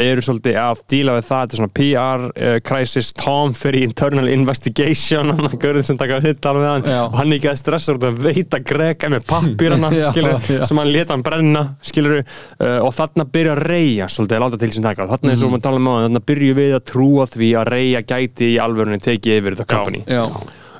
Eru 0.05 0.21
svolítið 0.25 0.57
að 0.61 0.81
díla 0.91 1.15
við 1.17 1.27
það. 1.29 1.41
Þetta 1.45 1.55
er 1.55 1.61
svona 1.61 1.75
PR 1.79 2.25
uh, 2.29 2.55
crisis 2.65 3.11
Tom 3.17 3.53
fyrir 3.65 3.83
internal 3.89 4.29
investigation 4.31 5.33
Hann 5.33 5.49
að 5.49 5.57
görður 5.65 5.85
sem 5.89 5.97
taka 5.99 6.21
þetta 6.23 6.51
alveg 6.53 6.67
hann 6.71 6.85
Já. 6.89 6.99
Og 7.09 7.17
hann 7.19 7.33
er 7.33 7.39
ekki 7.39 7.49
að 7.51 7.59
stressa 7.63 7.95
út 7.97 8.05
að 8.07 8.19
veita 8.27 8.59
Greg 8.71 9.05
með 9.11 9.25
pappirana 9.29 9.89
Já, 9.99 10.09
já. 10.15 10.61
Sem 10.69 10.79
hann 10.81 10.91
leta 10.93 11.15
hann 11.17 11.25
brenna 11.25 11.63
skilur 11.85 12.19
uh, 12.21 12.79
Og 12.85 12.91
þarna 12.95 13.25
byrja 13.35 13.55
að 13.57 13.63
reyja 13.73 14.09
Svolítið 14.15 14.37
að 14.39 14.45
láta 14.45 14.61
til 14.63 14.71
sem 14.77 14.85
taka 14.85 15.09
Þarna 15.15 15.33
er 15.35 15.41
svo 15.41 15.49
að 15.57 15.63
tala 15.65 15.81
um 15.81 15.89
á 15.89 15.93
Þarna 16.05 16.23
byrju 16.31 16.57
við 16.61 16.75
að 16.79 16.85
trúa 16.93 17.25
því 17.33 17.49
að 17.63 17.71
reyja 17.75 18.03
gæti 18.13 18.51
í 18.53 18.61
alvörunni 18.61 19.01
tekið 19.03 19.39
yfir 19.41 19.57
the 19.59 19.65
company 19.69 20.03
já. 20.07 20.23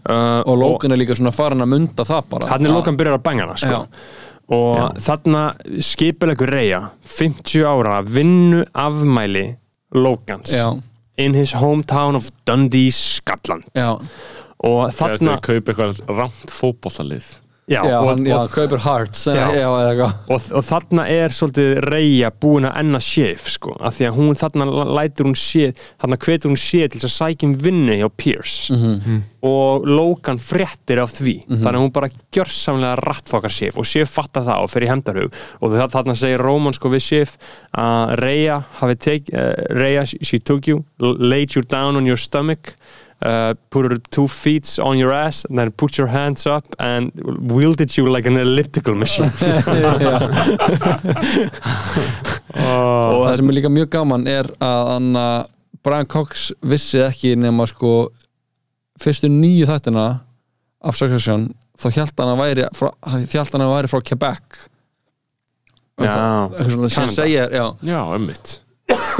Uh, 0.06 0.44
og 0.46 0.60
Logan 0.62 0.94
er 0.94 1.00
líka 1.02 1.16
svona 1.18 1.32
farin 1.34 1.64
að 1.66 1.72
munda 1.72 2.04
það 2.06 2.28
bara 2.30 2.50
hann 2.52 2.62
er 2.68 2.70
Að- 2.70 2.76
Logan 2.78 2.98
byrjar 3.00 3.16
að 3.18 3.24
banga 3.26 3.46
hana 3.48 3.56
sko. 3.58 3.78
Já. 3.80 4.34
og 4.54 5.00
þarna 5.02 5.40
skipilegur 5.82 6.52
reyja 6.54 6.82
50 7.10 7.64
ára 7.66 7.96
vinnu 8.06 8.60
afmæli 8.78 9.48
Logans 9.98 10.54
já, 10.54 10.68
in 11.18 11.34
his 11.34 11.54
hometown 11.54 12.16
of 12.16 12.30
Dundee, 12.46 12.92
Scotland. 12.92 13.64
Já, 13.76 13.96
og 14.66 14.92
þegar 14.92 15.18
þarna 15.18 15.36
þau 15.36 15.48
kaupa 15.50 15.74
eitthvað 15.74 16.04
rámt 16.10 16.54
fótbollalið 16.54 17.34
já, 17.68 17.82
já, 17.82 18.00
og, 18.00 18.08
hann, 18.10 18.26
já, 18.26 18.36
og, 18.38 18.52
kaupir 18.54 18.82
hearts 18.84 19.26
Já. 19.26 19.48
og, 20.30 20.42
og 20.54 20.66
þarna 20.66 21.08
er 21.10 21.34
svolítið 21.34 21.80
Reyja 21.88 22.30
búin 22.30 22.68
að 22.70 22.76
enna 22.84 23.02
Sif 23.02 23.48
sko, 23.56 23.74
af 23.82 23.98
því 23.98 24.10
að 24.10 24.20
hún 24.20 24.38
þarna 24.38 24.68
lætur 25.00 25.30
hún 25.30 25.38
sé 25.40 25.72
þarna 25.74 26.20
hvetur 26.22 26.52
hún 26.52 26.60
sé 26.62 26.84
til 26.86 27.02
þess 27.02 27.10
að 27.10 27.16
sækjum 27.16 27.56
vinnu 27.64 27.98
hjá 28.02 28.10
Pierce. 28.14 28.74
Mhm. 28.76 29.24
og 29.46 29.86
Logan 29.86 30.40
fréttir 30.42 30.98
af 30.98 31.12
því. 31.14 31.36
Þannig 31.46 31.78
að 31.78 31.84
hún 31.84 31.92
bara 31.94 32.10
gjörsamlega 32.34 32.96
rattfokar 32.98 33.54
Sif 33.54 33.78
og 33.78 33.86
Sif 33.86 34.10
fattar 34.10 34.42
það 34.48 34.64
og 34.64 34.72
fer 34.72 34.86
í 34.86 34.90
hemdarhug 34.90 35.38
og 35.62 35.76
þarna 35.94 36.16
segir 36.18 36.42
Roman 36.42 36.74
sko 36.74 36.90
við 36.90 37.04
Sif 37.06 37.36
að 37.78 38.16
Reyja 38.24 38.58
uh, 38.58 39.54
Reyja, 39.78 40.06
she 40.06 40.40
took 40.40 40.68
you 40.68 40.84
laid 41.00 41.56
you 41.56 41.62
down 41.62 41.96
on 41.96 42.06
your 42.06 42.18
stomach 42.18 42.74
Uh, 43.24 43.54
put 43.72 43.88
two 44.12 44.28
feet 44.28 44.68
on 44.84 44.98
your 45.00 45.12
ass 45.14 45.46
and 45.46 45.58
then 45.58 45.72
put 45.72 45.98
your 45.98 46.06
hands 46.08 46.46
up 46.46 46.66
and 46.80 47.12
wielded 47.50 47.96
you 47.98 48.08
like 48.12 48.28
an 48.28 48.36
elliptical 48.38 48.94
machine. 48.94 49.30
Já. 49.40 50.20
og 52.56 53.24
það 53.26 53.38
sem 53.40 53.50
er 53.52 53.56
líka 53.58 53.72
mjög 53.72 53.90
gaman 53.96 54.28
er 54.30 54.50
að 54.64 55.08
Brian 55.86 56.08
Cox 56.10 56.50
vissi 56.66 57.00
ekki 57.06 57.36
nema 57.40 57.66
sko 57.70 57.94
fyrstu 59.02 59.30
nýju 59.32 59.68
þættina 59.70 60.06
af 60.86 60.98
Succession 61.00 61.48
þá 61.80 61.88
hjælt 61.98 62.20
hann 62.22 62.34
að 62.36 62.42
væri 62.44 62.68
frá, 62.78 62.92
hjælt 63.32 63.52
hann 63.56 63.66
að 63.66 63.74
væri 63.74 63.92
frá 63.92 64.00
Quebec. 64.12 64.62
Já, 65.96 66.08
það- 66.12 66.56
eitthvað 66.60 66.74
svona 66.76 66.92
sem 66.92 67.10
segja 67.16 67.48
já, 67.48 68.00
ömmit 68.20 68.58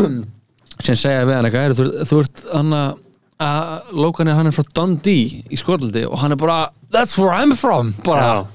sem 0.86 0.96
segja 1.00 1.26
við 1.26 1.36
hann 1.38 1.48
eitthvað 1.48 1.64
"Heyrðu, 1.66 1.76
þú, 1.80 2.08
þú 2.12 2.22
ert 2.26 2.46
hann 2.52 2.74
að 2.76 3.02
að 3.44 3.96
Logan 4.00 4.30
er 4.32 4.38
hann 4.38 4.48
er 4.50 4.56
frá 4.56 4.64
Dundee 4.78 5.42
í 5.52 5.60
Skotlandi 5.60 6.06
og 6.08 6.20
hann 6.22 6.36
er 6.36 6.40
bara 6.40 6.60
that's 6.94 7.18
where 7.20 7.36
I'm 7.36 7.56
from 7.60 7.94
bara. 8.06 8.46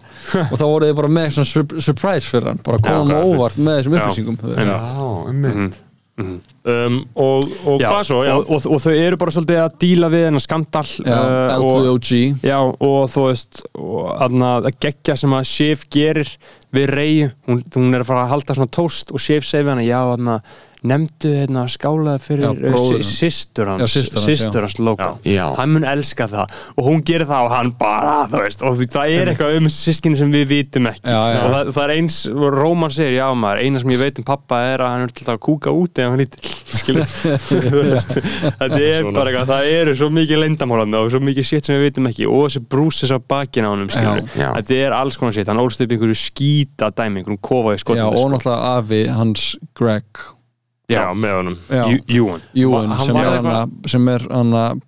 Og 0.50 0.56
þá 0.60 0.64
voru 0.68 0.88
þið 0.88 0.96
bara 0.98 1.12
með 1.16 1.30
svona 1.34 1.48
sur 1.48 1.80
surprise 1.80 2.28
fyrir 2.28 2.50
hann 2.52 2.64
bara 2.64 2.80
koma 2.84 2.98
hann 3.02 3.14
Já, 3.14 3.28
óvart 3.28 3.60
með 3.60 3.78
þessum 3.78 3.94
Já. 3.94 4.00
upplýsingum 4.02 4.40
þú 4.40 4.50
veist. 4.50 4.66
Já, 4.68 5.06
einmitt. 5.30 5.80
Um, 6.20 6.98
og, 7.16 7.46
og 7.64 7.80
Já, 7.80 7.86
hvað 7.88 8.02
svo, 8.04 8.18
já. 8.26 8.34
og, 8.36 8.50
og, 8.52 8.66
og 8.68 8.80
þau 8.84 8.92
eru 8.92 9.18
bara 9.22 9.32
svolítið 9.32 9.60
að 9.62 9.76
díla 9.80 10.10
við 10.12 10.24
hennar 10.26 10.42
skandal 10.44 10.82
já, 10.84 11.14
uh, 11.16 11.54
og, 11.54 11.70
L2OG 11.70 12.10
já, 12.44 12.56
og 12.60 12.98
þú 13.08 13.22
veist 13.30 13.62
og 13.80 14.10
að 14.20 14.68
gegja 14.84 15.16
sem 15.16 15.36
að 15.38 15.46
Sif 15.48 15.86
gerir 15.88 16.28
við 16.76 16.92
Reyju, 16.92 17.30
hún, 17.48 17.62
hún 17.78 17.96
er 17.96 18.04
að 18.04 18.10
fara 18.10 18.26
að 18.26 18.34
halda 18.34 18.58
svona 18.58 18.74
tóst 18.76 19.14
og 19.16 19.24
Sif 19.24 19.48
segir 19.48 19.70
við 19.70 19.72
hana, 19.78 19.86
já, 19.88 19.98
þarna 20.10 20.36
nefndu 20.86 21.30
hérna 21.34 21.66
skálaði 21.70 22.22
fyrir 22.24 22.46
Já, 22.46 22.50
bróður 22.56 22.96
hans. 22.96 23.10
sýstur 23.20 23.68
hans, 23.68 23.82
Já. 25.28 25.46
hann 25.58 25.74
mun 25.74 25.84
elska 25.84 26.26
það. 26.30 26.54
Og 26.76 26.86
hún 26.88 27.02
gerir 27.06 27.28
það 27.28 27.48
og 27.48 27.54
hann 27.54 27.72
bara, 27.80 28.14
þú 28.30 28.40
veist 28.44 28.64
og 28.64 28.80
það 28.80 29.14
er 29.18 29.32
eitthvað 29.32 29.58
um 29.60 29.68
sískinni 29.74 30.16
sem 30.20 30.32
við 30.32 30.46
vitum 30.54 30.88
ekki. 30.90 31.04
Já, 31.04 31.20
já. 31.34 31.40
og 31.44 31.54
það, 31.54 31.72
það 31.76 31.84
er 31.84 31.94
eins, 31.98 32.16
Róman 32.56 32.94
segir 32.96 33.16
já 33.18 33.26
maður, 33.36 33.62
eina 33.66 33.82
sem 33.84 33.94
ég 33.94 34.00
veit 34.00 34.22
um 34.22 34.28
pappa 34.30 34.62
er 34.70 34.84
að 34.84 34.94
hann 34.94 35.06
er 35.06 35.14
til 35.20 35.28
að 35.28 35.40
kúka 35.44 35.74
út 35.76 36.00
eða 36.00 36.14
hann 36.14 36.22
lítill 36.24 36.56
þetta 38.60 38.80
er 38.80 39.08
bara 39.12 39.30
eitthvað, 39.30 39.50
það 39.50 39.70
eru 39.74 39.94
svo 39.98 40.10
mikið 40.14 40.42
leyndamálandi 40.44 41.00
og 41.00 41.12
svo 41.12 41.20
mikið 41.24 41.48
shit 41.52 41.68
sem 41.68 41.76
við 41.78 41.88
vitum 41.90 42.10
ekki. 42.10 42.28
Og 42.30 42.46
þessi 42.48 42.64
brúsis 42.72 43.12
á 43.12 43.18
bakinn 43.20 43.68
á 43.68 43.70
honum 43.74 43.90
skilur 43.92 44.24
Já. 44.24 44.40
Já. 44.40 44.50
þetta 44.58 44.80
er 44.88 44.96
alls 44.96 45.20
konar 45.20 45.36
shit, 45.36 45.48
hann 45.50 45.60
ólst 45.62 45.82
upp 45.84 45.94
einhverju 45.96 46.18
skýta 46.24 46.90
dæmi, 46.94 47.20
einhverjum 47.20 47.40
kofa 47.44 47.76
í 47.76 47.80
Já, 47.80 47.84
skotum 47.84 48.04
Já, 50.90 51.04
með 51.14 51.34
honum. 51.38 51.58
Já. 51.70 51.82
Júan 52.10 52.40
Júin 52.56 52.88
Hann 52.90 53.06
sem, 53.06 54.08
er 54.08 54.24
er 54.24 54.28
hann 54.34 54.80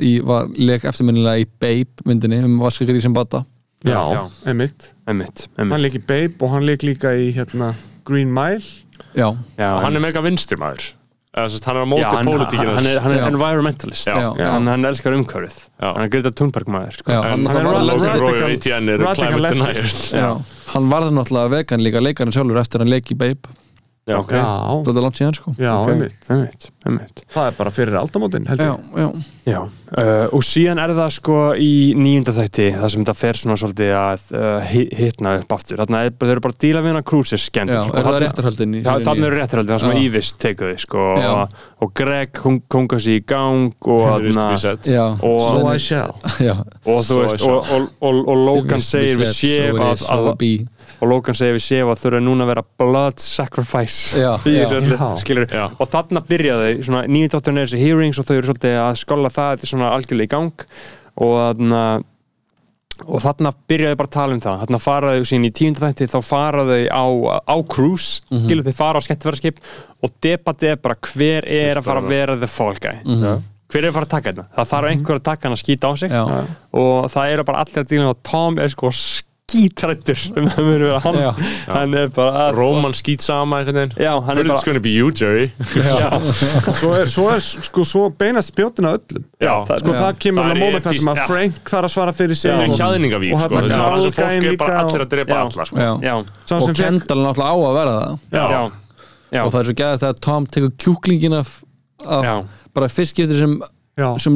í, 0.00 0.12
var 0.26 0.48
leik 0.56 0.84
eftirminnilega 0.88 1.42
í 1.44 1.48
Babe 1.62 2.06
myndinni 2.08 2.42
um 2.46 2.58
vaskagri 2.62 3.02
sem 3.02 3.14
bata 3.16 3.44
Já, 3.82 3.98
Já. 4.14 4.22
einmitt. 4.46 4.92
Emmitt, 5.10 5.48
Hann 5.58 5.66
emmitt 5.66 5.82
leik 5.82 5.96
í 5.98 6.02
Babe 6.06 6.44
og 6.46 6.52
hann 6.54 6.66
leik 6.68 6.84
líka 6.86 7.12
í 7.18 7.32
hérna 7.34 7.72
Green 8.06 8.30
Mile. 8.34 8.62
Já, 9.16 9.28
og 9.32 9.82
hann 9.82 9.96
er 9.98 10.02
mega 10.04 10.22
vinstri 10.22 10.58
maður. 10.58 10.92
Eða, 11.32 11.48
sem 11.48 11.56
sagt, 11.56 11.66
hann 11.70 11.78
er 11.80 11.82
á 11.82 11.88
móti 11.88 12.02
Já, 12.04 12.10
hann, 12.12 12.28
pólitíkinu 12.28 12.74
hann 12.76 12.86
er, 12.86 12.98
hann 13.00 13.12
er 13.14 13.18
Já. 13.22 13.26
environmentalist. 13.32 14.06
Já. 14.06 14.16
Já. 14.36 14.48
hann, 14.52 14.66
hann 14.68 14.84
elskar 14.84 15.16
umhverfið. 15.16 15.58
Já. 15.80 15.88
hann 15.96 16.04
er 16.04 16.10
Greta 16.12 16.30
Thunberg 16.30 16.68
maður 16.68 16.98
sko. 16.98 17.10
já. 17.10 17.22
Hann, 17.24 17.46
hann 17.46 17.56
er 18.92 19.00
radical- 19.00 19.72
já, 20.12 20.28
hann 20.74 20.90
varð 20.92 21.10
náttúrulega 21.16 21.54
vegan 21.56 21.82
líka 21.82 22.04
leikarinn 22.04 22.36
sjálfur 22.36 22.60
eftir 22.60 22.84
hann 22.84 22.92
leik 22.92 23.10
í 23.10 23.16
Babe 23.18 23.48
Já, 24.02 24.16
Ok. 24.18 24.32
Já, 24.34 24.46
Þetta 24.82 24.98
er 24.98 25.04
langt 25.04 25.18
síðan 25.20 25.34
sko. 25.36 25.52
Já, 25.62 25.72
Ok. 25.78 25.90
einmitt. 25.92 26.24
Emmitt, 26.28 26.64
emmitt 26.90 27.20
Það 27.30 27.44
er 27.46 27.52
bara 27.54 27.70
fyrir 27.70 27.94
aldamótin, 28.00 28.46
heldur 28.50 28.66
Já, 28.66 28.72
já, 28.98 29.12
Já, 29.46 29.58
uh, 29.62 30.26
og 30.34 30.42
síðan 30.46 30.78
er 30.82 30.90
það 30.94 31.10
sko 31.14 31.36
í 31.58 31.68
nýjunda 31.98 32.32
þætti 32.34 32.66
það 32.78 32.90
sem 32.94 33.04
þetta 33.04 33.14
fer 33.18 33.38
svona 33.38 33.56
svolítið 33.58 33.92
að 33.98 34.24
uh, 34.38 34.60
hi- 34.70 34.88
hitna 34.98 35.36
upp 35.38 35.54
aftur. 35.54 35.78
Þarna 35.82 36.00
er, 36.06 36.10
þau 36.18 36.28
eru 36.34 36.42
bara 36.44 36.54
að 36.54 36.60
díla 36.62 36.82
við 36.82 36.92
hana 36.92 37.02
er 38.18 38.22
réttarhaldin 38.26 38.74
Já, 38.74 38.82
seríunni? 38.82 39.06
þannig 39.06 39.26
eru 39.30 39.38
réttarhaldi, 39.40 39.72
það 39.72 39.82
sem 39.86 39.96
Ívis 40.02 40.32
tekur 40.46 40.70
þið 40.72 40.82
sko, 40.86 41.06
og, 41.22 41.56
og 41.86 41.94
Greg 42.02 42.32
kong, 42.38 42.60
konga 42.70 42.98
sig 43.02 43.22
í 43.22 43.24
gang 43.26 43.72
og, 43.86 44.02
So 45.22 45.58
Svo 45.62 45.74
I 45.74 45.78
shall. 45.78 46.14
og 48.26 48.42
Logan 48.46 48.82
segir 48.82 49.18
við 49.22 49.34
að, 49.78 50.06
að 50.10 50.30
og 51.02 51.10
Logan 51.10 51.34
segir 51.34 51.56
við 51.58 51.64
Sif 51.66 51.88
að 51.90 51.98
þurfa 52.04 52.20
núna 52.22 52.44
að 52.46 52.50
vera 52.52 52.64
blood 52.78 53.18
sacrifice 53.18 54.20
Já, 54.22 54.36
já. 54.46 54.68
öllu, 54.70 54.94
Já. 54.96 55.08
skilur 55.18 55.46
Já. 55.50 55.64
og 55.78 55.90
þarna 55.90 56.22
byrja 56.28 56.54
þau, 56.60 56.70
svona 56.86 57.02
nýjendótturinn 57.10 57.58
er 57.58 57.66
þessi 57.66 57.82
hearings 57.82 58.22
og 58.22 58.28
þau 58.30 58.36
eru 58.38 58.46
svolítið 58.52 58.78
að 58.86 58.96
skolla 59.02 59.32
það 59.34 59.52
þetta 59.56 59.66
er 59.68 59.72
svona 59.74 59.90
algjörlega 59.96 60.30
í 60.30 60.32
gang 60.36 60.66
og 61.22 61.34
þarna 61.42 61.82
og 63.02 63.18
þarna 63.24 63.50
byrjaðu 63.72 63.96
bara 63.98 64.06
að 64.10 64.14
tala 64.14 64.34
um 64.36 64.40
það 64.44 64.58
þarna 64.62 64.78
fara 64.84 65.12
þau 65.16 65.24
sín 65.32 65.46
í 65.48 65.50
tíunda 65.58 65.88
þætti 65.88 66.06
þá 66.12 66.18
fara 66.22 66.64
þau 66.68 66.82
á, 66.92 67.04
á 67.50 67.56
cruise 67.66 68.20
mm 68.30 68.36
Mhm. 68.38 68.48
-hmm. 68.52 68.62
þau 68.68 68.76
fara 68.78 69.00
á 69.00 69.02
skemmtifæraskip 69.06 69.58
og 70.02 70.10
debatið 70.22 70.70
er 70.70 70.76
bara 70.76 70.94
hver 71.00 71.42
er 71.48 71.80
að 71.80 71.84
fara 71.88 72.00
að 72.04 72.08
vera 72.12 72.36
the 72.36 72.46
fall 72.46 72.76
guy 72.78 72.94
hver 73.72 73.82
er 73.82 73.88
að 73.90 73.96
fara 73.96 74.06
að 74.06 74.12
taka 74.14 74.32
þetta 74.32 74.44
það 74.54 74.70
þarf 74.72 74.90
einhver 74.92 75.16
að 75.18 75.22
taka 75.24 75.48
hann 75.48 75.56
að 75.56 75.62
skýta 75.64 75.88
á 75.88 75.92
sig 75.98 76.10
Mhm. 76.10 76.30
Já, 76.30 76.46
og 76.78 77.10
það 77.10 77.32
eru 77.32 77.44
bara 77.44 77.58
allir 77.64 77.82
að 77.82 77.88
díla 77.90 78.08
og 78.10 78.22
Tom 78.22 78.58
er 78.58 78.68
sko 78.68 78.90
skítrættur 79.52 80.22
um 80.40 80.46
það 80.52 80.64
muni 80.66 80.86
vera 80.88 81.00
hann 81.04 81.18
Já. 81.20 81.30
hann 81.68 81.94
er 82.00 82.08
bara 82.16 82.46
að 82.48 82.56
Róman 82.58 82.94
skýt 82.96 83.22
sama 83.22 83.60
veginn. 83.64 83.92
Já, 84.00 84.12
hann 84.24 84.38
er 84.38 84.42
But 84.42 84.50
it's 84.50 84.54
bara 84.62 84.66
gonna 84.72 84.80
be 84.80 84.90
you, 84.96 85.10
Jerry. 85.12 85.52
Svo 86.80 86.92
er, 86.96 87.06
svo 87.12 87.26
er 87.32 87.40
sko, 87.44 87.84
svo 87.86 88.06
beinast 88.18 88.52
spjótin 88.52 88.88
að 88.88 88.98
öllum 89.00 89.24
já, 89.42 89.52
það, 89.68 89.82
Sko 89.82 89.92
Já. 89.92 89.98
það 90.00 90.18
kemur 90.24 90.42
Það 90.42 90.50
að 90.50 90.54
er 90.56 90.62
moment 90.64 90.86
þar 90.88 90.98
sem 90.98 91.10
að. 91.12 91.20
Frank 91.28 91.72
þarf 91.72 91.88
að 91.88 91.94
svara 91.96 92.14
fyrir 92.16 92.38
sig 92.38 92.50
Það 92.52 92.62
er 92.64 92.72
og- 92.72 92.80
hjaðningavík, 92.80 93.34
og 93.36 93.40
sko. 93.44 93.54
hérna 93.60 93.72
Það 93.72 93.92
er 93.92 94.02
sem 94.02 94.16
fólk 94.18 94.52
er 94.52 94.56
bara 94.62 94.78
allir 94.82 95.04
að 95.06 95.10
drepa 95.16 95.38
alla, 95.42 95.66
sko. 95.68 95.76
Já. 95.76 95.92
já, 96.02 96.14
Sá 96.48 96.54
Og 96.58 96.74
Kendall 96.78 97.22
náttúrulega 97.26 97.52
á 97.52 97.56
að 97.62 97.76
vera 97.78 97.94
það. 97.98 98.18
Já, 98.32 98.44
já, 98.56 98.62
já, 99.32 99.42
og 99.44 99.52
það 99.52 99.60
er 99.62 99.68
svo 99.70 99.76
gæðið 99.82 100.02
þegar 100.02 100.20
Tom 100.26 100.46
tekur 100.46 100.72
kjúklingin 100.84 101.38
af, 101.38 101.52
bara 102.74 102.88
fyrst 102.92 103.14
skiptir 103.16 103.38
sem, 103.38 103.56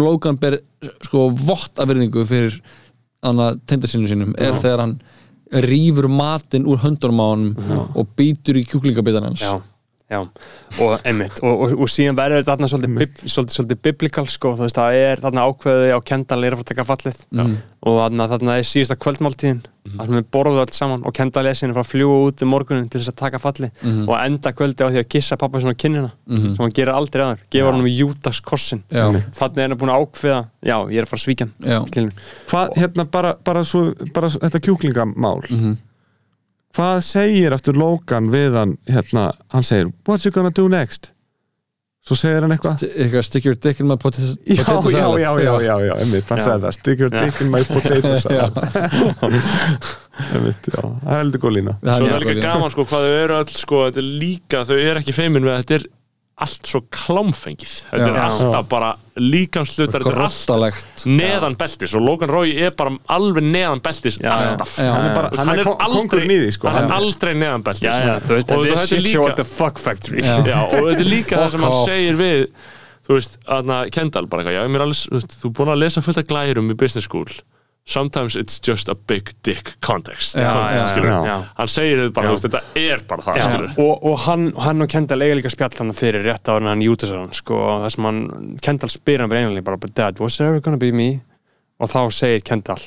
Logan 0.00 0.36
ber 0.40 0.58
sko 1.06 1.30
vott 1.32 1.78
af 1.80 1.88
virðingu 1.88 2.26
fyrir 2.28 2.60
tengdarsinu 3.66 4.10
sínum 4.10 4.34
er 4.38 4.56
þegar 4.56 4.84
hann 4.84 4.96
rýfur 5.66 6.08
matinn 6.10 6.66
úr 6.66 6.80
höndunum 6.82 7.22
á 7.22 7.26
honum 7.30 7.52
og 7.94 8.08
býtur 8.18 8.58
í 8.58 8.64
kjúklingabitan 8.66 9.28
hans. 9.28 9.44
Já, 9.44 9.60
já. 10.10 10.20
og 10.80 11.00
einmitt 11.04 11.40
og, 11.42 11.60
og, 11.66 11.72
og 11.82 11.88
síðan 11.90 12.16
verður 12.18 12.42
þetta 12.42 12.52
þarna 12.56 12.68
svolítið, 12.70 12.98
bib, 13.00 13.16
svolítið, 13.26 13.54
svolítið 13.56 13.80
biblical 13.82 14.26
sko, 14.30 14.52
þú 14.56 14.66
veist, 14.66 14.76
það 14.78 14.98
er 15.02 15.22
þarna 15.24 15.46
ákveðið 15.50 15.94
á 15.96 16.00
Kendall 16.06 16.44
er 16.46 16.52
að 16.54 16.60
fara 16.60 16.66
að 16.66 16.70
taka 16.74 16.84
fallið 16.92 17.18
og 17.86 17.96
þarna, 18.02 18.28
þarna 18.34 18.58
er 18.60 18.68
síðasta 18.74 18.96
kvöldmáltíðin 19.02 19.64
Mhm. 19.86 19.98
þar 20.00 20.06
sem 20.06 20.14
við 20.16 20.24
borðum 20.34 20.56
öll 20.64 20.72
saman 20.74 21.02
og 21.06 21.12
Kendall 21.14 21.46
er 21.46 21.54
síðan 21.54 21.70
að 21.70 21.76
fara 21.76 21.84
að 21.86 21.90
fljúa 21.92 22.14
út 22.26 22.42
um 22.42 22.48
morgunin 22.50 22.88
til 22.90 22.98
þess 23.00 23.10
að 23.12 23.16
taka 23.20 23.38
fallið 23.38 23.70
Mhm. 23.86 24.08
og 24.10 24.16
enda 24.18 24.50
kvöldi 24.52 24.82
á 24.82 24.90
því 24.90 24.98
að 24.98 25.08
kissa 25.14 25.36
pappa 25.38 25.60
svona 25.62 25.74
á 25.78 25.78
kinnina 25.78 26.10
sem 26.26 26.56
hann 26.58 26.72
gerir 26.74 26.90
aldrei 26.94 27.22
aður, 27.22 27.38
gefa 27.54 27.70
hann 27.70 27.80
um 27.80 27.86
Júdas 27.86 28.40
kossin 28.42 28.82
Já. 28.90 29.06
þannig 29.38 29.58
er 29.62 29.68
hann 29.68 29.78
búin 29.78 29.92
að 29.94 30.02
ákveða 30.02 30.40
já, 30.66 30.76
ég 30.90 30.98
er 30.98 31.06
að 31.06 31.12
fara 31.12 31.20
að 31.22 31.26
svíkja 31.26 31.48
Já. 31.62 31.78
hann 31.94 32.10
hvað, 32.50 32.74
hérna 32.74 33.04
bara, 33.10 33.34
bara, 33.44 33.62
svo, 33.62 33.94
bara 34.12 34.26
þetta 34.26 34.58
kjúklingamál 34.66 35.42
Mhm. 35.50 35.76
Hvað 36.76 36.98
segir 37.08 37.54
aftur 37.56 37.76
Logan 37.80 38.26
við 38.32 38.56
hann 38.58 38.76
hérna, 38.90 39.30
hann 39.54 39.64
segir, 39.64 39.92
what's 40.06 40.26
you 40.28 40.32
gonna 40.34 40.52
do 40.52 40.66
next? 40.68 41.12
Svo 42.06 42.14
segir 42.14 42.44
hann 42.44 42.52
eitthvað 42.54 42.84
eitthvað 42.86 43.24
stick 43.26 43.46
your 43.48 43.56
dick 43.58 43.80
in 43.82 43.88
my 43.90 43.96
potato, 43.98 44.36
Já, 44.46 44.60
potato 44.60 44.92
já, 44.92 45.00
salad 45.00 45.22
já, 45.24 45.30
já, 45.42 45.54
já, 45.64 45.74
já, 45.88 45.94
einmitt, 46.04 46.28
hann 46.30 46.38
Já. 46.38 46.44
sagði 46.44 46.66
það 46.68 46.74
Stick 46.76 47.00
your 47.02 47.10
Já. 47.10 47.24
dick 47.24 47.40
in 47.42 47.50
my 47.50 47.62
potato 47.66 48.12
salad 48.26 48.54
Einmitt, 50.36 50.68
já, 50.70 50.80
það 50.84 51.10
er 51.12 51.18
heldur 51.22 51.42
góð 51.42 51.54
lína 51.56 51.74
Það 51.80 51.96
Svo 51.98 52.06
er 52.06 52.14
er 52.14 52.26
líka 52.28 52.44
gaman 52.44 52.72
sko 52.76 52.84
hvað 52.86 53.06
þau 53.08 53.16
eru 53.24 53.38
öll 53.40 53.56
sko, 53.64 53.80
þetta 53.88 54.02
er 54.04 54.08
líka, 54.22 54.62
þau 54.68 54.76
eru 54.78 55.02
ekki 55.02 55.16
feimin 55.16 55.48
við 55.48 55.56
þetta 55.62 55.78
er 55.80 55.88
allt 56.36 56.68
svo 56.68 56.82
klámfengið. 56.92 57.70
Þetta 57.88 58.08
er 58.10 58.16
Já. 58.18 58.24
alltaf 58.26 58.66
bara 58.68 58.90
líkanslutar 59.16 60.02
þetta 60.04 60.10
er 60.12 60.24
alltaf 60.26 61.06
neðan 61.08 61.56
beltis 61.56 61.94
og 61.96 62.04
Logan 62.04 62.28
Roy 62.28 62.52
er 62.60 62.74
bara 62.76 62.92
alveg 63.16 63.46
neðan 63.46 63.80
beltis 63.84 64.18
Já, 64.20 64.28
já. 64.28 64.50
alltaf. 64.50 64.74
Já, 64.76 64.90
Hann 64.92 65.06
er 65.08 65.14
bara, 65.16 65.30
veist, 65.32 65.40
hann 65.40 65.62
er, 65.62 65.70
aldrei- 65.86 66.28
því 66.28 66.52
sko. 66.52 66.68
hann 66.68 66.76
er 66.84 66.90
hann, 66.90 66.96
aldrei 67.00 67.34
neðan 67.40 67.64
beltis. 67.64 67.88
Já, 67.88 67.94
já, 68.04 68.14
þú 68.20 68.36
veist, 68.36 68.52
og 68.52 68.66
þetta 68.66 68.96
er 68.98 69.04
líka 69.08 69.28
at 69.30 69.36
the 69.40 69.48
fuck 69.48 69.78
factory. 69.80 70.20
Já. 70.20 70.36
já, 70.44 70.60
og 70.66 70.90
þetta 70.90 71.00
er 71.06 71.12
líka 71.14 71.40
það 71.40 71.50
sem 71.56 71.66
hann 71.66 71.78
segir 71.88 72.20
við 72.20 72.46
þú 73.06 73.14
veist, 73.16 73.38
aðna 73.46 73.80
Kendall 73.94 74.26
bara 74.26 74.42
já, 74.50 74.62
mér 74.68 74.82
er 74.82 74.86
alveg, 74.90 75.28
þú 75.40 75.48
er 75.48 75.56
búin 75.56 75.72
að 75.72 75.82
lesa 75.86 76.02
fullt 76.04 76.20
af 76.20 76.26
glærum 76.28 76.72
í 76.74 76.76
business 76.76 77.06
school 77.08 77.30
sometimes 77.86 78.36
it's 78.36 78.58
just 78.58 78.88
a 78.88 78.94
big 78.94 79.30
dick 79.42 79.74
context. 79.80 80.36
Já, 80.36 80.52
context, 80.52 80.96
já, 80.96 81.04
já. 81.04 81.26
Já. 81.26 81.36
hann 81.54 81.68
segir 81.68 82.00
þetta 82.02 82.14
bara, 82.18 82.32
veist, 82.34 82.46
þetta 82.48 82.62
er 82.82 83.04
bara 83.08 83.22
það 83.22 83.78
og, 83.78 83.94
og 84.10 84.18
hann, 84.26 84.48
hann 84.58 84.82
og 84.82 84.90
Kendall 84.90 85.22
eiga 85.22 85.38
líka 85.38 85.52
spjall 85.54 85.78
hann 85.78 85.94
fyrir 85.94 86.26
rétt 86.26 86.50
en 86.50 86.66
hann 86.66 86.82
jútasar 86.82 87.22
hann 87.22 87.32
sko, 87.36 87.60
það 87.84 87.94
sem 87.94 88.08
hann, 88.10 88.20
Kendall 88.66 88.92
spyr 88.92 89.22
hann 89.22 89.30
bara 89.30 89.46
einlega 89.46 89.68
bara, 89.70 89.92
dad, 89.94 90.20
was 90.20 90.36
there 90.40 90.50
ever 90.50 90.60
gonna 90.60 90.80
be 90.82 90.90
me? 90.92 91.20
og 91.78 91.92
þá 91.92 92.00
segir 92.10 92.44
Kendall 92.48 92.82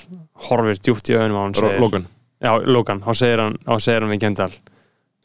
horfir 0.50 0.80
djúpt 0.82 1.12
í 1.12 1.16
auðvunum 1.16 1.39
á 1.39 1.43
hann 1.45 1.60
segir, 1.62 1.80
Logan. 1.80 2.08
Já, 2.43 2.54
Logan, 2.68 3.04
þá 3.06 3.12
segir 3.24 3.43
hann, 3.45 3.60
þá 3.66 3.76
segir 3.80 4.04
hann 4.04 4.14
við 4.16 4.24
Kendall 4.28 4.56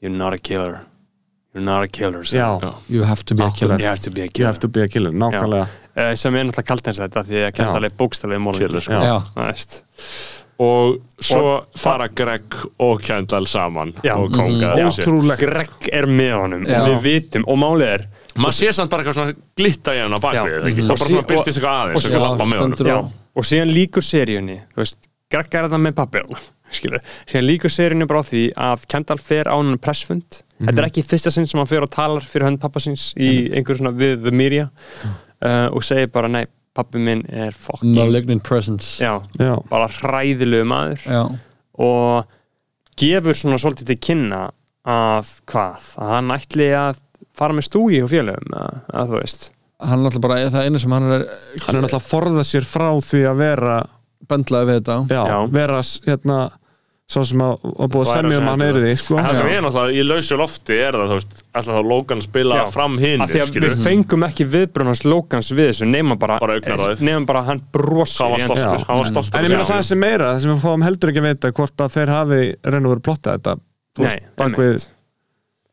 you're 0.04 0.12
not 0.12 0.34
a 0.34 0.38
killer. 0.38 0.84
You're 1.54 1.64
not 1.64 1.84
a 1.84 1.88
killer. 1.88 2.22
You 2.88 3.04
have 3.04 3.24
to 3.26 3.34
be 3.34 3.42
a 3.42 3.50
killer. 3.50 3.78
You 3.78 3.86
have 3.86 4.00
to 4.00 4.10
be 4.10 4.22
a 4.22 4.28
killer. 4.28 4.68
be 4.68 4.82
a 4.82 4.88
killer, 4.88 5.12
nákvæmlega 5.12 5.68
sem 6.18 6.34
er 6.34 6.44
náttúrulega 6.48 6.66
kalt 6.72 6.88
eins 6.90 6.98
þetta 7.08 7.22
því 7.28 7.42
að 7.48 7.52
Kendall 7.58 7.84
er 7.88 7.94
sko. 8.82 9.02
Það 9.34 9.46
veist. 9.48 9.76
Og 10.64 11.00
svo 11.18 11.40
Og- 11.56 11.64
fara 11.82 12.06
Greg 12.14 12.54
og 12.78 13.00
Kendall 13.02 13.46
saman 13.50 13.92
Já. 14.04 14.14
og 14.16 14.30
konga. 14.32 14.74
Ótrúlegt. 14.86 15.40
Greg 15.42 15.88
er 15.92 16.06
með 16.06 16.34
honum 16.38 16.66
Já. 16.66 16.80
og 16.82 16.88
við 16.92 17.00
vitum, 17.08 17.44
og 17.48 17.58
málið 17.58 17.88
er 17.94 18.04
maður 18.38 18.54
sér 18.60 18.72
samt 18.74 18.90
bara 18.90 19.02
eitthvað 19.02 19.14
svona 19.18 19.34
glitta 19.56 19.94
í 19.94 19.98
hann 20.02 20.14
á 20.14 20.18
bakvið 20.22 20.68
ekki? 20.70 20.82
Mhm. 20.82 20.90
og 20.90 20.90
Og 20.90 20.98
bara 20.98 21.08
svona 21.10 21.26
byrstist 21.26 21.58
eitthvað 21.58 21.74
og 21.74 21.88
aðeins 21.88 22.02
sí- 22.02 22.10
eitthvað 22.10 22.86
Já, 22.86 22.96
og 23.36 23.44
síðan 23.44 23.74
líkur 23.74 24.02
seríunni 24.02 24.56
þú 24.74 24.76
veist, 24.82 24.96
Greg 25.30 25.54
er 25.54 25.62
þetta 25.68 25.80
með 25.82 25.94
pappi 25.94 26.18
skilur, 26.74 27.00
síðan 27.26 27.46
líkur 27.50 27.70
seríunni 27.70 28.06
bara 28.06 28.20
á 28.22 28.26
því 28.30 28.42
að 28.54 28.86
Kendall 28.88 29.18
fer 29.18 29.44
á 29.50 29.54
hann 29.58 29.78
pressfund. 29.78 30.42
Þetta 30.64 30.78
er 30.78 30.86
ekki 30.88 31.02
í 31.02 31.06
fyrsta 31.06 31.30
sinn 31.34 31.46
sem 31.46 31.58
hann 31.58 31.66
fer 31.66 31.82
og 31.82 31.90
talar 31.90 32.22
fyrir 32.22 32.46
hönd 32.46 32.60
pappa 32.62 32.78
síns 32.78 33.12
í 33.18 33.50
einhver 33.54 33.74
svona 33.78 33.90
við 33.94 34.22
the 34.22 34.30
media 34.30 34.70
uh, 35.44 35.68
og 35.74 35.84
segir 35.86 36.10
bara 36.14 36.30
nei, 36.32 36.44
pappi 36.74 36.98
minn 37.02 37.22
er 37.30 37.54
fucking 37.54 37.94
malignant 37.96 38.44
presence. 38.46 38.96
Já, 39.04 39.18
Já, 39.38 39.54
bara 39.70 39.88
hræðilegu 40.00 40.66
maður. 40.68 41.04
Já, 41.06 41.22
og 41.84 42.36
gefur 43.00 43.36
svona 43.38 43.58
svolítið 43.62 43.92
til 43.92 44.00
kynna 44.08 44.44
að 44.84 45.32
hvað, 45.50 45.90
að 45.98 46.12
hann 46.14 46.34
ætli 46.34 46.70
að 46.76 47.00
fara 47.34 47.56
með 47.56 47.68
stúi 47.70 48.02
og 48.04 48.10
félögum 48.12 48.56
að, 48.58 48.80
að 48.94 49.12
þú 49.12 49.20
veist. 49.22 49.46
Hann 49.84 50.00
er 50.04 50.08
alltaf 50.10 50.22
bara 50.22 50.36
það 50.54 50.68
einu 50.68 50.80
sem 50.80 50.92
hann 50.94 51.08
er 51.10 51.24
hann 51.24 51.24
er 51.24 51.82
náttúrulega 51.82 51.98
að 51.98 52.06
forða 52.08 52.44
sér 52.46 52.66
frá 52.68 52.88
því 53.02 53.22
að 53.30 53.40
vera 53.40 53.78
bendlaði 54.30 54.68
við 54.70 54.78
þetta. 54.78 54.98
Já, 55.10 55.22
Já. 55.28 55.38
vera 55.52 55.80
hérna 56.06 56.36
svo 57.04 57.20
sem 57.28 57.42
að, 57.44 57.58
að 57.84 57.88
búið 57.92 58.06
að 58.06 58.14
semja 58.16 58.36
um 58.40 58.46
hann 58.48 58.62
þetta. 58.64 58.68
er 58.80 58.84
því 58.84 58.92
sko. 58.96 59.16
en 59.20 59.26
það 59.26 59.36
sem 59.36 59.48
er 59.52 59.64
náttúrulega 59.66 59.92
í 60.00 60.04
lausu 60.08 60.38
lofti 60.40 60.76
er 60.80 60.96
það, 60.96 61.10
alltaf 61.52 61.66
þá 61.76 61.82
Logan 61.90 62.22
spila 62.24 62.56
Já. 62.56 62.64
fram 62.72 62.94
hinn 63.02 63.20
að 63.24 63.34
því 63.34 63.42
að 63.44 63.58
við 63.66 63.76
fengum 63.84 64.24
ekki 64.24 64.46
viðbrunans 64.54 65.02
lókans 65.04 65.50
við 65.52 65.68
þessu 65.68 65.88
nema 65.90 66.16
bara, 66.16 66.38
Bara 66.40 66.56
augnaráðið. 66.56 67.04
nema 67.04 67.28
bara 67.28 67.42
hann 67.50 67.60
brosir 67.76 68.24
hann 68.24 68.32
var 68.32 68.40
í 68.40 68.46
stoltur, 68.48 68.80
Já. 68.80 68.88
hann 68.88 69.02
var 69.02 69.10
stoltur 69.12 69.38
en 69.38 69.44
ég 69.44 69.52
meina 69.52 69.68
það 69.68 69.82
sem 69.90 70.00
meira, 70.00 70.30
það 70.32 70.40
sem 70.46 70.54
við 70.54 70.64
fáum 70.64 70.86
heldur 70.88 71.12
ekki 71.12 71.22
að 71.24 71.28
vita 71.28 71.52
hvort 71.60 71.84
að 71.84 71.94
þeir 71.98 72.14
hafi 72.16 72.40
reyn 72.64 72.88
og 72.88 72.94
verið 72.96 73.06
plottað 73.10 73.36
þetta 73.38 73.56
Nei, 74.00 74.16
veist, 74.56 74.90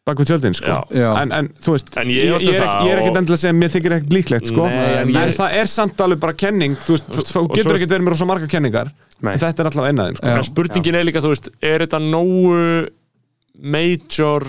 bak 0.07 0.17
við, 0.21 0.31
tjöldin 0.31 0.55
sko. 0.57 0.77
En, 1.21 1.31
en 1.37 1.49
þú 1.61 1.75
veist 1.75 1.91
En 2.01 2.09
ég 2.09 2.25
ég, 2.31 2.45
ég, 2.47 2.55
er, 2.55 2.63
það 2.65 2.87
er 2.89 3.01
ekkert 3.03 3.19
endilega 3.21 3.37
að 3.37 3.41
segja 3.43 3.53
að 3.53 3.59
mér 3.61 3.73
þykir 3.75 3.95
ekkert 3.97 4.15
líklegt 4.15 4.49
sko. 4.49 4.63
Nei, 4.65 4.79
en 4.81 5.11
en, 5.11 5.11
ég- 5.29 5.35
það 5.37 5.57
er 5.61 5.69
samt 5.69 6.01
alveg 6.05 6.21
bara 6.23 6.37
kenning 6.41 6.77
þú, 6.79 6.95
veist, 6.97 7.11
þú, 7.11 7.25
þú 7.29 7.43
og 7.43 7.51
getur 7.59 7.77
ekkert 7.77 7.93
verið 7.95 8.07
með 8.07 8.15
rosa 8.15 8.29
marga 8.31 8.49
kenningar 8.49 8.89
Nei. 9.21 9.33
en 9.35 9.43
þetta 9.43 9.61
er 9.61 9.69
alltaf 9.69 9.89
einaðin 9.91 10.17
sko. 10.17 10.33
Spurningin 10.49 10.97
er 10.97 11.05
líka, 11.05 11.21
þú 11.21 11.33
veist, 11.35 11.51
er 11.61 11.85
þetta 11.85 12.01
nógu 12.01 12.57
major 13.61 14.47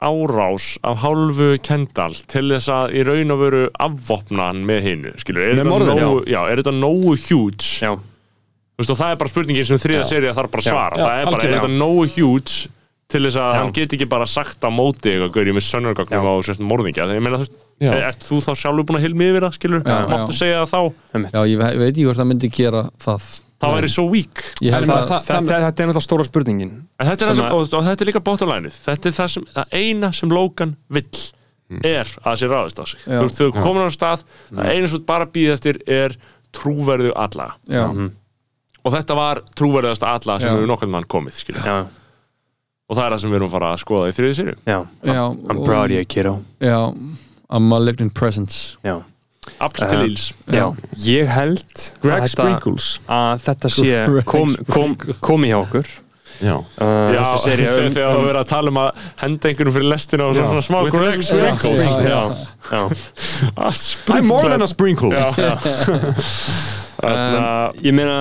árás 0.00 0.76
af 0.84 0.98
hálfu 1.04 1.54
Kendall 1.64 2.16
til 2.28 2.50
þess 2.52 2.68
að 2.72 2.96
í 2.98 3.04
raun 3.08 3.32
og 3.32 3.40
veru 3.40 3.62
afvopna 3.80 4.50
hann 4.50 4.64
með 4.68 4.82
hinnu, 4.90 5.12
skilur, 5.20 5.44
er, 5.44 5.60
er 5.60 6.60
þetta 6.60 6.74
nógu 6.76 7.14
huge 7.28 7.80
já, 7.84 7.92
Þú 8.76 8.82
veist, 8.84 8.90
og 8.92 8.98
það 9.00 9.12
er 9.14 9.20
bara 9.22 9.32
spurningin 9.32 9.64
sem 9.68 9.78
þriða 9.80 10.04
serið 10.04 10.34
þarf 10.36 10.50
bara 10.52 10.60
að 10.60 10.66
Já. 10.66 10.72
svara, 10.74 10.96
Já, 11.00 11.04
það 11.06 11.20
er 11.22 11.30
bara, 11.30 11.46
er 11.46 11.54
þetta 11.56 11.70
nógu 11.80 12.02
huge 12.12 12.56
til 13.08 13.22
þess 13.22 13.38
að 13.38 13.52
Já. 13.54 13.58
hann 13.60 13.72
get 13.76 13.92
ekki 13.96 14.08
bara 14.10 14.26
sagt 14.26 14.64
á 14.66 14.70
móti 14.74 15.12
eitthvað, 15.12 15.32
gaur 15.36 15.46
ég 15.50 15.54
með 15.56 15.66
sönnurgögnum 15.68 16.26
Já. 16.26 16.30
á 16.30 16.34
sérst 16.48 16.62
morðingja, 16.66 17.06
ég 17.14 17.22
meina, 17.22 17.38
þú 17.38 17.44
veist, 17.46 17.56
er, 17.86 18.04
ert 18.08 18.24
þú 18.26 18.38
þá 18.42 18.52
sjálfur 18.58 18.86
búin 18.88 18.98
að 18.98 19.04
hilmi 19.06 19.28
yfir 19.30 19.46
það, 19.46 19.54
skilur, 19.60 19.82
Já, 19.86 19.98
máttu 20.10 20.34
já. 20.34 20.38
segja 20.40 20.62
það 20.64 20.72
þá. 20.72 21.28
Já, 21.36 21.40
ég 21.46 21.58
ve- 21.60 21.72
ég 21.72 21.78
veit 21.84 21.92
ekki 21.92 22.06
hvort 22.08 22.20
það 22.22 22.28
myndi 22.32 22.50
gera 22.56 22.82
það. 23.06 23.28
Þá 23.56 23.66
er 23.78 23.86
svo 23.88 24.04
það- 24.12 25.06
það, 25.08 25.22
það, 25.24 25.46
þetta 25.48 25.80
er 25.80 25.86
náttúrulega 25.88 26.04
stóra 26.04 26.24
spurningin. 26.28 26.72
En 27.00 27.06
þetta 27.08 27.22
er, 27.22 27.34
Sem 27.34 27.44
það 27.44 27.52
og, 27.56 27.74
og 27.78 27.84
þetta 27.86 28.02
er 28.04 28.08
líka 28.10 28.20
bóttalænið 28.26 28.74
Þetta 28.84 29.06
er 29.08 29.14
það, 29.16 29.30
sem, 29.32 29.46
það 29.54 29.66
eina 29.72 30.10
sem 30.12 30.28
Logan 30.34 30.76
vill 30.92 31.22
er 31.82 32.04
að 32.04 32.26
það 32.26 32.36
sé 32.42 32.46
ráðist 32.52 32.78
á 32.78 32.84
sig. 32.86 33.00
Já. 33.06 33.20
Þú 33.22 33.30
þú 33.38 33.62
komin 33.62 33.86
á 33.88 33.90
stað 33.96 34.24
það 34.50 34.68
eina 34.74 34.88
sem 34.90 34.98
þú 35.00 35.06
bara 35.06 35.26
býð 35.26 35.52
eftir 35.56 35.78
er 35.88 36.16
trúverðu 36.52 37.12
alla. 37.16 37.48
Já, 37.66 37.86
og 38.84 38.92
þetta 38.92 39.16
var 39.18 39.40
trúverðast 39.56 40.04
alla 40.06 40.36
sem 40.40 40.52
hefur 40.52 40.68
nokkurn 40.68 40.90
mann 40.92 41.08
komið 41.08 41.40
skilja. 41.40 41.86
Og 42.88 42.96
það 42.96 43.04
er 43.06 43.12
það 43.16 43.20
sem 43.24 43.30
við 43.32 43.36
erum 43.40 43.48
að 43.50 43.54
fara 43.56 43.72
að 43.74 43.82
skoða 43.82 44.08
í 44.08 44.16
þriði 44.16 44.34
sériu 44.40 44.56
já, 44.66 44.78
já 45.10 45.20
I'm 45.50 45.60
proud 45.66 45.90
of 45.90 45.96
you 45.96 46.04
kiddo. 46.06 46.34
Já, 46.62 46.78
a 47.48 47.58
malignant 47.60 48.14
presence. 48.14 48.76
Já, 48.86 48.96
Afl 49.62 49.84
til 49.86 49.98
Um, 50.00 50.06
íls. 50.10 50.24
já, 50.50 50.64
ég 51.06 51.28
held 51.30 51.84
Greg 52.02 52.22
að 52.24 52.32
Sprinkles. 52.32 52.88
að 53.08 53.44
þetta 53.46 53.70
sé 53.70 54.00
kom, 54.32 54.56
kom, 54.70 54.96
komi 55.22 55.52
hjá 55.52 55.60
okkur. 55.62 55.86
Já. 56.42 56.56
uh, 56.58 57.12
Já, 57.14 57.20
þessi 57.22 57.38
sería 57.48 57.70
þegar 57.78 58.10
um, 58.10 58.16
að 58.16 58.18
um, 58.20 58.26
vera 58.26 58.40
að 58.42 58.48
tala 58.50 58.72
um 58.74 58.80
að 58.82 59.04
henda 59.22 59.48
einhverjum 59.48 59.76
fyrir 59.78 59.88
lestina 59.88 60.26
og 60.26 60.34
svona, 60.34 60.46
Já. 60.46 60.50
svona 60.50 60.64
smá 60.66 60.78
With 60.84 60.96
Greg 60.96 61.14
Greg 61.14 61.24
Sprinkles. 61.24 61.80
Já, 61.80 61.92
já. 62.02 62.22
já, 62.74 62.82
já. 63.56 64.16
I'm 64.18 64.26
more 64.26 64.48
than 64.50 64.62
a 64.62 64.68
sprinkle. 64.68 65.14
Um, 66.96 67.74
ég 67.84 67.92
meina 67.92 68.14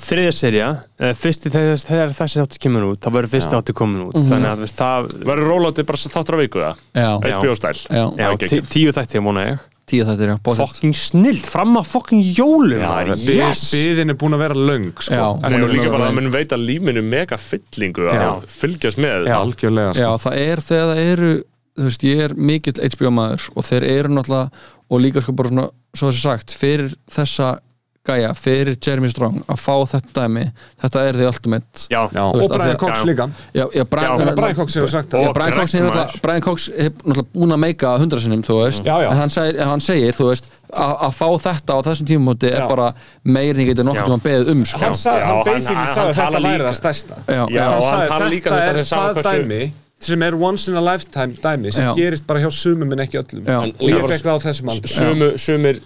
þriðja 0.00 0.30
serja 0.32 0.68
uh, 0.80 1.10
fyrsti 1.18 1.50
þegar, 1.52 1.80
þegar 1.84 2.14
þessi 2.16 2.40
þáttu 2.40 2.60
kemur 2.64 2.86
út 2.88 3.02
þá 3.04 3.08
verður 3.12 3.32
fyrsti 3.34 3.56
þáttu 3.58 3.74
komin 3.76 4.06
út 4.06 4.16
þannig 4.16 4.48
að 4.48 4.62
þú 4.62 4.64
veist, 4.64 4.78
það 4.80 5.10
Verður 5.30 5.50
rólátið 5.52 5.88
bara 5.90 6.00
þáttur 6.14 6.36
á 6.36 6.40
viku 6.40 6.62
það? 6.64 6.80
Já, 6.96 7.10
Já. 7.10 7.34
HBO 7.36 7.58
stæl 7.58 7.74
já, 7.76 8.00
já, 8.00 8.24
Það 8.24 8.38
tí, 8.40 8.48
geggjað. 8.48 8.70
tíu 8.72 8.94
þætti 8.96 9.22
múna 9.26 9.44
ég 9.50 9.66
bóðsett 10.46 10.70
fucking 10.70 10.96
snild, 10.96 11.46
fram 11.50 11.76
að 11.80 11.88
fucking 11.90 12.26
jólum 12.38 12.84
yes 13.26 13.64
biðin 13.74 14.14
er 14.14 14.18
búin 14.20 14.36
að 14.36 14.44
vera 14.44 14.54
löng 14.70 14.90
sko. 15.02 15.30
En 15.42 15.56
hún 15.56 15.64
er 15.66 15.72
líka 15.74 15.90
bara 15.90 16.10
að 16.12 16.18
mun 16.20 16.28
veita 16.30 16.58
lífinu 16.60 17.02
mega 17.02 17.38
fyllingu 17.42 18.06
að 18.12 18.44
fylgjast 18.54 19.00
með 19.02 19.26
Já. 19.26 19.36
algjörlega 19.40 19.96
sko. 19.96 20.04
Já, 20.04 20.10
það 20.24 20.38
er 20.44 20.62
þegar 20.68 20.92
það 20.92 21.02
eru 21.08 21.32
þú 21.80 21.88
veist, 21.88 22.06
ég 22.06 22.22
er 22.28 22.36
mikill 22.38 22.76
HBO 22.94 23.12
maður 23.18 23.48
og 23.56 23.66
þeir 23.66 23.88
eru 23.88 24.14
náttúrulega 24.14 24.64
og 24.90 25.02
líka 25.02 25.24
sko 25.24 25.34
bara 25.38 25.50
svona, 25.52 25.66
svo 25.96 26.10
þessi 26.12 26.22
sagt, 26.22 26.54
fyrir 26.60 26.94
þessa 27.10 27.50
gæja, 28.10 28.30
fyrir 28.36 28.76
Jeremy 28.86 29.10
Strong 29.12 29.40
að 29.50 29.60
fá 29.62 29.74
þetta 29.94 30.14
dæmi, 30.20 30.44
þetta 30.84 31.04
er 31.08 31.18
því 31.20 31.28
Já, 31.90 32.00
Þú 32.10 32.44
og 32.44 32.54
Brian 32.54 32.76
Cox 32.84 33.02
líka. 33.08 33.28
Brian, 33.90 34.54
Cox 34.58 34.74
hefur 34.78 34.92
sagt 34.92 35.10
það. 35.14 35.32
Brian 35.34 35.56
Cox, 35.58 35.74
maður. 35.74 35.90
náttúrulega- 35.90 36.22
Brian 36.22 36.40
Cox 36.46 36.68
náttúrulega 36.70 37.26
búin 37.34 37.52
að 37.56 37.60
meika 37.66 37.98
hundra 37.98 38.20
sinnum, 38.20 38.42
þú 38.42 38.56
veist. 38.64 38.84
Já, 38.84 38.96
já. 39.04 39.10
en 39.10 39.16
hann 39.16 39.30
segir, 39.30 39.60
hann 39.64 39.80
segir 39.80 40.12
þú 40.18 40.30
veist 40.30 40.50
að 40.70 40.96
að 41.06 41.14
fá 41.18 41.26
þetta 41.46 41.74
á 41.74 41.78
þessum 41.86 42.06
tímumóti 42.06 42.50
er 42.52 42.66
bara 42.70 42.92
meir 43.24 43.54
en 43.54 43.62
ég 43.64 43.70
geti 43.72 43.82
Já. 43.82 43.88
nokkuð 43.88 44.12
um 44.12 44.20
að 44.20 44.24
beðið 44.26 44.50
um 44.54 44.64
sko. 44.64 44.78
hann, 44.84 44.94
sag, 44.94 45.18
Já, 45.20 45.24
hann 45.26 45.36
hann- 45.36 45.44
basically 45.44 45.86
sagði 45.94 46.14
þetta 46.20 46.42
væri 46.46 46.64
það 46.68 46.76
stærsta. 46.80 47.14
Þetta 47.26 48.70
er 48.70 48.84
það 48.84 49.22
dæmi 49.30 49.70
sem 50.00 50.22
er 50.22 50.34
once 50.34 50.68
in 50.68 50.76
a 50.76 50.80
lifetime 50.80 51.34
dæmi 51.44 51.72
sem 51.72 51.84
Já. 51.84 51.94
gerist 51.94 52.26
bara 52.26 52.40
hjá 52.40 52.50
sumum 52.50 52.92
en 52.92 52.98
ekki 53.04 53.18
öllum. 53.20 53.44
Já. 53.44 53.58
og 53.60 53.88
ég 53.90 54.06
fekk 54.08 54.24
það 54.24 54.36
á 54.36 54.40
þessum 54.46 54.70
aldrei 54.72 54.88
Sumu, 54.94 55.28
sumir 55.38 55.80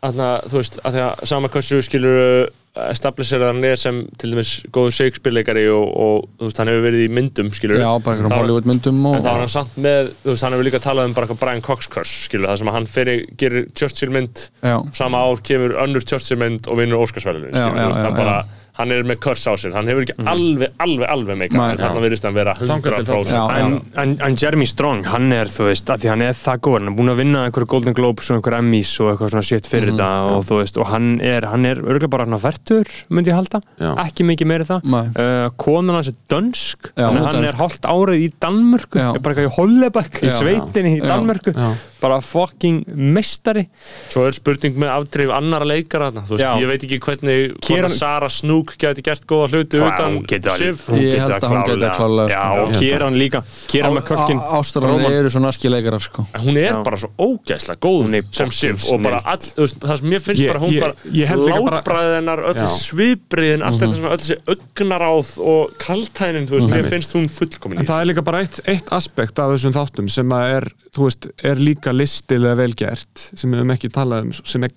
Þannig, 0.00 0.48
þú 0.48 0.56
veist, 0.62 0.78
að 0.80 0.94
því 0.96 1.00
að 1.04 1.26
sama 1.28 1.48
hversu 1.52 1.78
skilur 1.84 2.48
establisher 2.80 3.42
hann 3.42 3.64
er 3.66 3.74
sem 3.76 3.96
til 4.20 4.30
dæmis 4.30 4.52
góðu 4.72 4.92
Shakespeare-leikari 4.94 5.64
og, 5.74 5.88
og 5.90 6.28
þú 6.38 6.46
veist, 6.46 6.60
hann 6.62 6.70
hefur 6.70 6.84
verið 6.86 7.02
í 7.02 7.08
myndum 7.12 7.48
skilur 7.52 7.80
já, 7.82 7.88
bara 8.00 8.14
einhverjum 8.14 8.30
Það- 8.30 8.40
Hollywood 8.44 8.68
myndum 8.70 9.00
og, 9.10 9.16
En 9.18 9.24
þá 9.24 9.30
er 9.32 9.40
hann 9.42 9.52
samt 9.56 9.74
með, 9.82 10.12
þú 10.22 10.30
veist, 10.30 10.44
hann 10.46 10.54
hefur 10.56 10.68
líka 10.70 10.80
talað 10.84 11.10
um 11.10 11.16
bara 11.18 11.26
eitthvað 11.26 11.40
Brian 11.42 11.64
Cox 11.66 11.90
curse, 11.90 12.14
skilur, 12.28 12.46
það 12.52 12.60
sem 12.62 12.70
að 12.70 12.78
hann 12.78 12.88
fyrir, 12.94 13.24
gerir 13.42 13.66
Churchill 13.74 14.14
mynd, 14.14 14.44
já, 14.62 14.76
sama 15.02 15.24
ár 15.26 15.42
kemur 15.50 15.74
önnur 15.82 16.06
Churchill 16.06 16.38
mynd 16.40 16.70
og 16.70 16.78
vinnur 16.80 17.02
Óskarsverðinu, 17.04 17.50
Já, 17.50 17.58
skilur, 17.58 17.76
já, 17.76 17.82
þú 17.82 17.90
veist, 17.90 18.00
já, 18.00 18.06
hann 18.06 18.20
bara, 18.22 18.38
hann 18.80 18.94
er 18.94 19.06
með 19.08 19.20
curse 19.24 19.52
á 19.52 19.54
sér, 19.60 19.74
hann 19.76 19.88
hefur 19.90 20.06
ekki 20.06 20.16
alveg, 20.30 20.72
alveg, 20.80 21.06
alveg 21.14 21.38
meika, 21.40 21.58
Nei, 21.60 21.66
en 21.74 21.80
þarna 21.80 22.02
virðist 22.04 22.26
hann 22.26 22.36
vera 22.36 22.54
Þangað 22.58 22.96
til 22.96 23.04
100%. 23.04 23.34
Já, 23.34 23.40
já. 23.40 23.64
En, 23.64 23.76
en, 24.02 24.14
en 24.26 24.38
Jeremy 24.40 24.68
Strong, 24.70 25.04
hann 25.12 25.28
er, 25.36 25.50
þú 25.52 25.68
veist, 25.68 25.92
að 25.92 26.04
því 26.04 26.10
hann 26.14 26.24
er 26.26 26.36
það 26.40 26.62
góð, 26.66 26.76
hann 26.78 26.90
er 26.90 26.96
búin 27.00 27.12
að 27.12 27.20
vinna 27.22 27.44
einhverju 27.48 27.70
Golden 27.74 27.96
Globes 27.96 28.30
og 28.30 28.38
einhverju 28.38 28.60
Emmys 28.60 28.92
og 29.02 29.12
eitthvað 29.12 29.32
svona 29.34 29.46
shit 29.50 29.70
fyrir 29.70 29.92
þetta 29.92 30.08
og 30.34 30.44
þú 30.48 30.60
veist, 30.62 30.80
og 30.80 30.90
hann 30.90 31.10
er, 31.24 31.46
hann 31.50 31.68
er 31.68 31.82
örgulega 31.84 32.12
bara 32.14 32.26
hann 32.28 32.40
færtur, 32.42 32.90
myndi 33.12 33.32
ég 33.32 33.38
halda, 33.38 33.62
Já. 33.80 33.92
ekki 34.06 34.26
mikið 34.30 34.50
meiri 34.50 34.68
það. 34.70 34.90
Uh, 34.90 35.46
konan 35.60 35.98
hans 35.98 36.10
er 36.12 36.18
dönsk, 36.32 36.90
Já, 36.94 37.06
hann, 37.06 37.20
er 37.20 37.28
hann 37.28 37.48
er 37.52 37.60
hálft 37.60 37.88
árið 37.88 38.26
í 38.26 38.32
Danmörku, 38.40 39.00
er 39.00 39.20
bara 39.20 39.36
eitthvað 39.36 39.50
í 39.50 39.54
Hollebæk, 39.58 40.20
í 40.24 40.30
Já. 40.30 40.36
sveitinni 40.38 40.96
í. 40.98 41.02
Danmörku, 41.04 41.54
bara 42.00 42.20
fucking 42.24 42.84
mestari. 42.96 43.66
Svo 44.10 44.24
er 44.28 44.36
spurning 44.36 44.78
með 44.80 44.92
afdreif 44.94 45.32
annara 45.36 45.68
leikara 45.68 46.08
þarna, 46.10 46.24
þú 46.28 46.36
veist, 46.38 46.62
ég 46.62 46.70
veit 46.70 46.86
ekki 46.86 47.00
hvernig, 47.04 47.58
að 47.80 47.96
Sara 47.96 48.30
Snook 48.32 48.69
geti 48.78 49.02
gert 49.02 49.24
góða 49.26 49.48
hluti 49.50 49.78
Hvað, 49.80 50.16
utan 50.20 50.56
Sif. 50.56 50.86
hún 50.88 50.98
Ég 51.00 51.18
held 51.20 51.32
að 51.42 51.48
hún 51.50 51.64
getur 51.66 51.82
það. 51.86 51.96
klárlega, 51.96 52.28
Já, 52.30 52.42
sko. 52.44 52.62
og 52.62 52.70
Ég 52.70 52.78
Kieran 52.80 53.14
líka. 53.18 53.42
Kieran 53.68 53.94
með 53.94 54.04
körkin 54.10 54.40
Ástralan 54.40 55.04
eru 55.10 55.28
svo 55.30 55.40
naski 55.40 55.68
leikarar 55.70 56.00
sko 56.00 56.26
hún 56.40 56.56
er 56.56 56.72
Já. 56.72 56.82
bara 56.84 56.96
svo 56.96 57.10
ógæslega 57.18 57.78
góð 57.80 58.02
Hún 58.04 58.24
sem 58.32 58.50
Sif 58.50 58.92
og 58.92 59.02
bara 59.02 59.20
all, 59.24 59.38
það 59.38 59.98
sem 59.98 60.08
mér 60.10 60.20
finnst 60.20 60.42
Ég- 60.42 60.48
bara 60.52 60.60
hún 60.60 60.70
ég- 60.70 60.80
bara 60.80 60.94
ég 61.12 61.26
held 61.26 61.40
líka 61.48 61.60
bara- 61.64 61.82
látbræðið 61.82 62.14
hennar, 62.20 62.38
öll 62.38 62.54
Já. 62.54 62.66
svipriðin 62.66 63.62
allt 63.64 63.80
þetta 63.80 63.96
svona, 63.96 64.10
öll 64.10 64.18
þessi 64.18 64.36
augnaráð 64.54 65.38
og 65.38 65.70
kaltænin, 65.78 66.46
þú 66.48 66.58
veist, 66.58 66.68
mér 66.70 66.88
finnst 66.90 67.12
hún 67.14 67.28
fullkomin 67.30 67.78
En 67.78 67.84
í 67.84 67.88
það 67.88 68.00
er 68.00 68.06
líka 68.14 68.24
bara 68.24 68.38
eitt, 68.44 68.60
eitt 68.66 68.88
aspekt 68.92 69.38
af 69.38 69.50
þessum 69.54 69.72
þáttum 69.72 70.10
sem 70.10 70.28
að 70.28 70.56
er, 70.56 70.68
þú 70.94 71.06
veist, 71.06 71.28
er 71.44 71.56
líka 71.56 71.92
listilega 71.94 72.56
vel 72.56 72.72
gert 72.74 73.30
sem 73.34 73.50
við 73.50 73.60
höfum 73.62 73.72
ekki 73.76 73.90
talað 73.94 74.22
um 74.22 74.32
sem 74.32 74.64
er, 74.64 74.70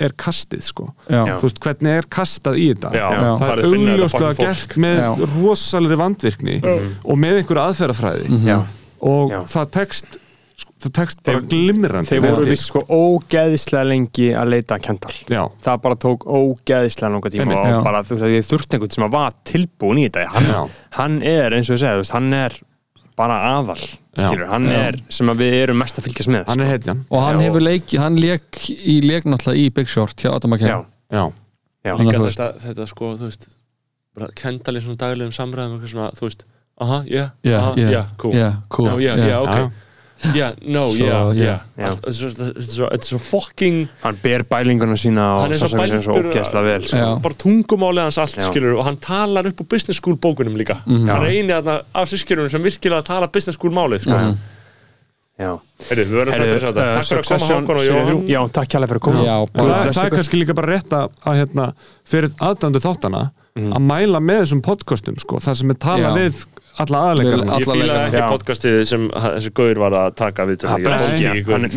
er 0.00 0.10
kastið 0.10 0.62
sko. 0.62 0.94
Þú 1.08 1.40
veist, 1.42 1.60
hvernig 1.60 1.98
er 1.98 2.02
kastað 2.10 2.58
í 2.58 2.74
þetta? 2.74 2.92
Já. 2.94 3.08
Það 3.20 3.52
er 3.54 3.62
augljóslega 3.68 4.34
gert 4.40 4.76
með 4.84 5.24
rosalegri 5.36 6.00
vandvirkni 6.00 6.58
og 6.64 7.16
með 7.20 7.40
einhverja 7.40 7.70
aðferðafræði. 7.70 8.42
Já. 8.48 8.58
Og 9.04 9.34
það 9.52 9.72
tekst 9.78 10.18
sko, 10.54 10.74
það 10.84 10.92
tekst 11.00 11.22
bara 11.26 11.42
glimrandi. 11.54 12.10
Þeir 12.12 12.22
voru 12.24 12.48
vist 12.48 12.68
sko 12.70 12.84
ógeðislega 12.88 13.88
lengi 13.90 14.28
að 14.38 14.52
leita 14.54 14.78
að 14.78 14.84
Kendall. 14.88 15.16
Já, 15.32 15.42
Það 15.66 15.80
bara 15.88 15.98
tók 16.06 16.28
ógeðislega 16.28 17.12
langa 17.16 17.34
tíma 17.34 17.58
og 17.64 17.88
bara 17.88 18.04
þú 18.04 18.16
veist 18.18 18.28
að 18.28 18.36
ég 18.36 18.46
þurfti 18.52 18.78
einhvern 18.78 18.96
sem 18.98 19.10
var 19.16 19.34
tilbúin 19.50 20.04
í 20.04 20.06
þetta. 20.08 20.28
Hann, 20.36 20.54
hann 21.00 21.18
er 21.26 21.58
eins 21.58 21.70
og 21.70 21.76
ég 21.78 21.84
segja, 21.84 21.98
þú 21.98 22.04
veist, 22.04 22.16
hann 22.16 22.32
er 22.38 22.56
bara 23.18 23.36
aðal, 23.54 23.78
Já. 23.78 24.26
skilur, 24.26 24.48
hann 24.50 24.66
Já. 24.66 24.80
er 24.88 24.98
sem 25.12 25.30
að 25.30 25.42
við 25.44 25.56
erum 25.62 25.78
mest 25.82 25.98
að 25.98 26.08
fylgjast 26.08 26.32
með 26.34 26.48
hann 26.50 26.64
sko. 26.64 26.74
er 26.74 26.98
og 27.14 27.22
hann 27.22 27.38
Já. 27.38 27.44
hefur 27.46 27.64
leik 27.64 27.94
hann 28.02 28.18
leik 28.18 28.60
í 28.74 28.96
leik 29.04 29.28
náttúrulega 29.28 29.62
í 29.62 29.70
Big 29.74 29.90
Short 29.90 30.18
hjá 30.22 30.32
Adam 30.34 30.56
Já, 30.58 30.66
McKay 30.66 31.32
Já, 31.84 31.90
já, 31.90 31.96
Líka 32.00 32.18
veist- 32.18 32.38
þetta, 32.40 32.60
þetta 32.64 32.86
sko, 32.88 33.14
þú 33.20 33.24
veist 33.28 33.48
bara 34.16 34.28
kendal 34.34 34.76
í 34.76 34.80
svona 34.80 34.96
daglegum 34.96 35.32
samræðum 35.32 35.74
eitthvað 35.78 35.90
svona, 35.92 36.10
þú 36.16 36.20
veist, 36.28 36.44
aha, 36.80 37.02
yeah, 37.06 37.30
Já, 37.44 37.58
aha, 37.58 37.72
já, 37.76 37.90
yeah, 37.90 38.06
cool 38.18 38.32
já, 38.34 38.52
cool 38.68 38.86
Já, 39.00 39.16
já, 39.16 39.26
já, 39.28 39.40
ok 39.42 39.72
Yeah, 40.34 40.54
no, 40.62 40.86
já. 40.94 41.34
yeah 41.36 41.60
Já. 41.76 41.88
Allt- 41.90 42.00
Þetta 42.00 42.08
er 42.08 42.12
svo- 42.14 42.88
þetta 42.88 43.04
þetta 43.04 43.18
fucking 43.20 43.88
hann 44.02 44.18
ber 44.22 44.44
bælinguna 44.44 44.96
sína 44.96 45.24
hann 45.42 45.50
og 45.50 45.52
er 45.52 45.58
svo 45.58 46.62
vel 46.64 46.82
sko. 46.86 46.96
Já. 46.96 47.20
bara 47.20 47.34
tungumálið 47.34 48.02
hans 48.06 48.18
allt 48.18 48.36
Já. 48.38 48.46
skilur 48.48 48.78
og 48.78 48.84
hann 48.86 48.96
talar 48.96 49.46
upp 49.46 49.60
á 49.60 49.64
business 49.68 49.96
school 49.98 50.16
bókunum 50.16 50.56
líka 50.56 50.80
Mhm. 50.86 51.08
hann 51.10 51.24
er 51.24 51.28
eini 51.28 51.52
af 51.52 52.08
sískjörunum 52.08 52.48
sem 52.50 52.62
virkilega 52.62 53.04
tala 53.04 53.26
business 53.26 53.56
school 53.58 53.72
málið 53.72 54.00
sko. 54.06 54.36
Heyrðu, 55.34 56.04
við 56.04 56.18
verðum 56.20 56.34
þetta. 56.34 56.68
að 56.68 56.76
uh, 56.78 56.90
takk 56.94 57.08
fyrir 57.08 57.22
að 57.22 57.30
koma 57.30 57.46
Hákon 57.50 57.78
og 57.78 57.86
þrjú. 58.08 58.18
Já, 58.30 58.40
takk 58.54 58.74
hjálpa 58.74 58.88
fyrir 58.90 59.00
að 59.00 59.06
koma. 59.08 59.24
Já, 59.24 59.34
það, 59.34 59.72
bless 59.74 59.98
það 59.98 60.04
er 60.06 60.14
kannski 60.14 60.40
líka 60.40 60.54
bara 60.54 60.70
rétt 60.70 60.94
að, 60.94 61.16
að 61.24 61.40
hérna, 61.40 61.64
fyrir 62.06 62.36
aðdöndu 62.38 62.82
þáttana 62.84 63.22
að 63.54 63.82
mæla 63.86 64.20
með 64.22 64.40
þessum 64.44 64.62
podcastum 64.66 65.18
sko, 65.22 65.38
það 65.42 65.58
sem 65.60 65.74
er 65.74 65.80
talað 65.82 66.16
við 66.18 66.38
alla 66.82 67.00
aðleikarna 67.10 67.52
Alla 67.54 67.74
ég 67.78 67.82
leikana. 67.84 68.04
ekki 68.08 68.22
podcastið 68.34 68.78
sem 68.88 69.04
þessi 69.14 69.50
gauður 69.54 69.80
var 69.84 69.94
að 70.00 70.14
taka 70.18 70.46
við 70.48 70.64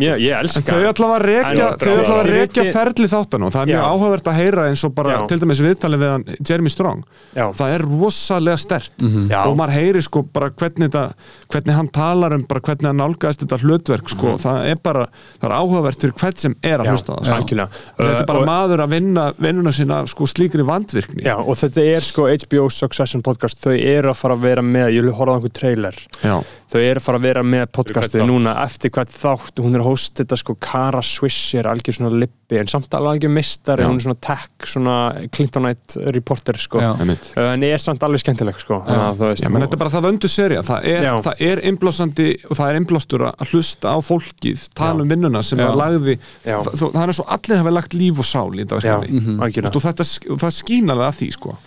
ég, 0.02 0.32
elska 0.38 0.62
þau 0.66 0.88
ætla 0.90 1.08
að 1.14 2.28
rekja, 2.28 2.64
ferli 2.74 3.08
þáttan 3.10 3.44
og 3.46 3.52
það 3.54 3.62
er 3.62 3.70
mjög 3.72 3.84
áhugavert 3.92 4.30
að 4.32 4.38
heyra 4.40 4.64
eins 4.70 4.82
og 4.88 4.94
bara 4.96 5.14
Já. 5.14 5.20
til 5.30 5.38
dæmis 5.42 5.60
viðtalið 5.64 6.02
við 6.02 6.12
hann 6.14 6.24
Jeremy 6.48 6.72
Strong. 6.72 7.04
Já. 7.36 7.44
það 7.58 7.74
er 7.76 7.84
rosalega 7.88 8.58
stert 8.62 9.04
Já. 9.30 9.40
og 9.46 9.56
maður 9.60 9.74
heyri 9.78 10.02
sko 10.04 10.22
bara 10.34 10.50
hvernig, 10.50 10.88
þetta, 10.88 11.04
hvernig 11.52 11.78
hann 11.78 11.90
talar 11.94 12.36
um 12.38 12.44
bara 12.48 12.60
hvernig 12.68 12.90
hann 12.90 13.00
nálgæðist 13.02 13.44
þetta 13.44 13.60
hlutverk 13.64 14.12
sko, 14.12 14.34
það 14.42 14.66
er 14.72 14.82
bara, 14.82 15.06
það 15.40 15.48
er 15.50 15.56
áhugavert 15.58 16.02
fyrir 16.06 16.16
hvert 16.22 16.42
sem 16.44 16.56
er 16.62 16.82
að 16.82 16.88
Já, 16.88 16.94
hlusta 16.96 17.18
sko. 17.22 17.68
þetta 17.98 18.18
er 18.18 18.26
bara 18.26 18.38
Uh, 18.38 18.42
og- 18.42 18.46
maður 18.48 18.80
að 18.84 18.90
vinna 18.92 19.22
vinnuna 19.38 19.70
sína 19.74 19.96
sko 20.08 20.26
slíkri 20.30 20.62
vandvirkni. 20.66 21.24
Já, 21.26 21.34
og 21.38 21.56
þetta 21.58 21.82
er 21.96 22.04
sko 22.06 22.26
HBO 22.30 22.68
Succession 22.70 23.22
podcast. 23.22 23.58
Þau 23.64 23.74
eru 23.74 24.10
að 24.12 24.16
fara 24.20 24.36
að 24.36 24.44
vera 24.46 24.62
með, 24.62 24.87
ég 24.94 25.08
horfði 25.14 25.34
á 25.34 25.36
einhver 25.38 25.52
trailer. 25.54 25.96
Já. 26.22 26.36
þau 26.68 26.80
eru 26.84 27.00
að 27.00 27.04
fara 27.06 27.18
að 27.18 27.24
vera 27.24 27.42
með 27.48 27.62
podcastið 27.72 28.22
núna 28.28 28.52
eftir 28.64 28.90
hvert 28.92 29.12
þátt. 29.12 29.60
Hún 29.64 29.76
er 29.78 29.84
hosta 29.86 30.22
þetta 30.22 30.36
sko 30.36 30.54
Kara 30.60 31.00
Swiss 31.02 31.54
er 31.56 31.68
algjör 31.70 31.96
svona 31.96 32.10
lippi 32.12 32.58
en 32.60 32.68
samt 32.68 32.92
alveg 32.96 33.16
algjör 33.16 33.32
mistari 33.32 33.86
Já. 33.86 33.88
hún 33.88 33.96
er 33.96 34.04
svona 34.04 34.18
tech, 34.28 34.66
svona 34.68 34.96
Clintonite 35.32 36.12
reporter 36.12 36.60
sko. 36.60 36.82
Já. 36.84 36.90
Uh, 36.98 37.48
en 37.54 37.64
er 37.64 37.80
samt 37.80 38.04
alveg 38.04 38.20
skemmtileg 38.20 38.60
sko. 38.60 38.82
Þannig 38.84 39.06
að 39.06 39.22
þú 39.22 39.30
veist, 39.32 39.46
Já, 39.46 39.50
menn 39.54 39.64
þetta 39.64 39.78
er 39.78 39.82
bara 39.84 39.94
það 39.96 40.06
vöndu 40.10 40.32
serja, 40.32 40.62
það 40.68 40.88
er, 40.92 41.08
það 41.28 41.44
er 41.48 41.64
innblásandi 41.72 42.28
og 42.50 42.60
það 42.60 42.68
er 42.68 42.80
innblástur 42.82 43.26
að 43.30 43.48
hlusta 43.54 43.96
á 43.96 43.98
fólkið, 44.04 44.68
tala 44.76 45.00
Já. 45.00 45.02
um 45.06 45.12
vinnuna 45.16 45.44
sem 45.46 45.62
það 45.64 45.76
lagði, 45.82 46.18
það, 46.44 46.72
það 46.84 47.02
er 47.06 47.16
og 47.18 47.34
allir 47.38 47.62
hafa 47.64 47.76
lagt 47.78 47.96
líf 47.96 48.20
og 48.20 48.28
sál 48.28 48.48
í 48.52 48.62
þetta 48.64 48.80
verkefni. 48.82 49.20
Mhm. 49.22 49.42
algjörlega 49.42 49.76
og 49.80 49.88
þetta, 49.88 50.08
og 50.34 50.42
það 50.44 50.56
skýn 50.60 50.92
alveg 50.92 51.08
að 51.08 51.20
því 51.22 51.30
sko. 51.38 51.58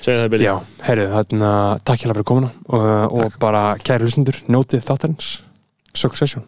Segja 0.00 0.24
það 0.24 0.32
Billy 0.34 0.48
Já, 0.48 0.54
heyrðu, 0.86 1.06
þarna, 1.14 1.52
takk 1.86 2.04
hérna 2.04 2.18
fyrir 2.18 2.28
komuna 2.32 2.52
og, 2.66 2.90
og 3.22 3.40
bara 3.42 3.62
kæri 3.82 4.06
hlustundur, 4.06 4.42
njótið 4.50 4.84
þáttarins. 4.86 5.32
Succession 5.96 6.44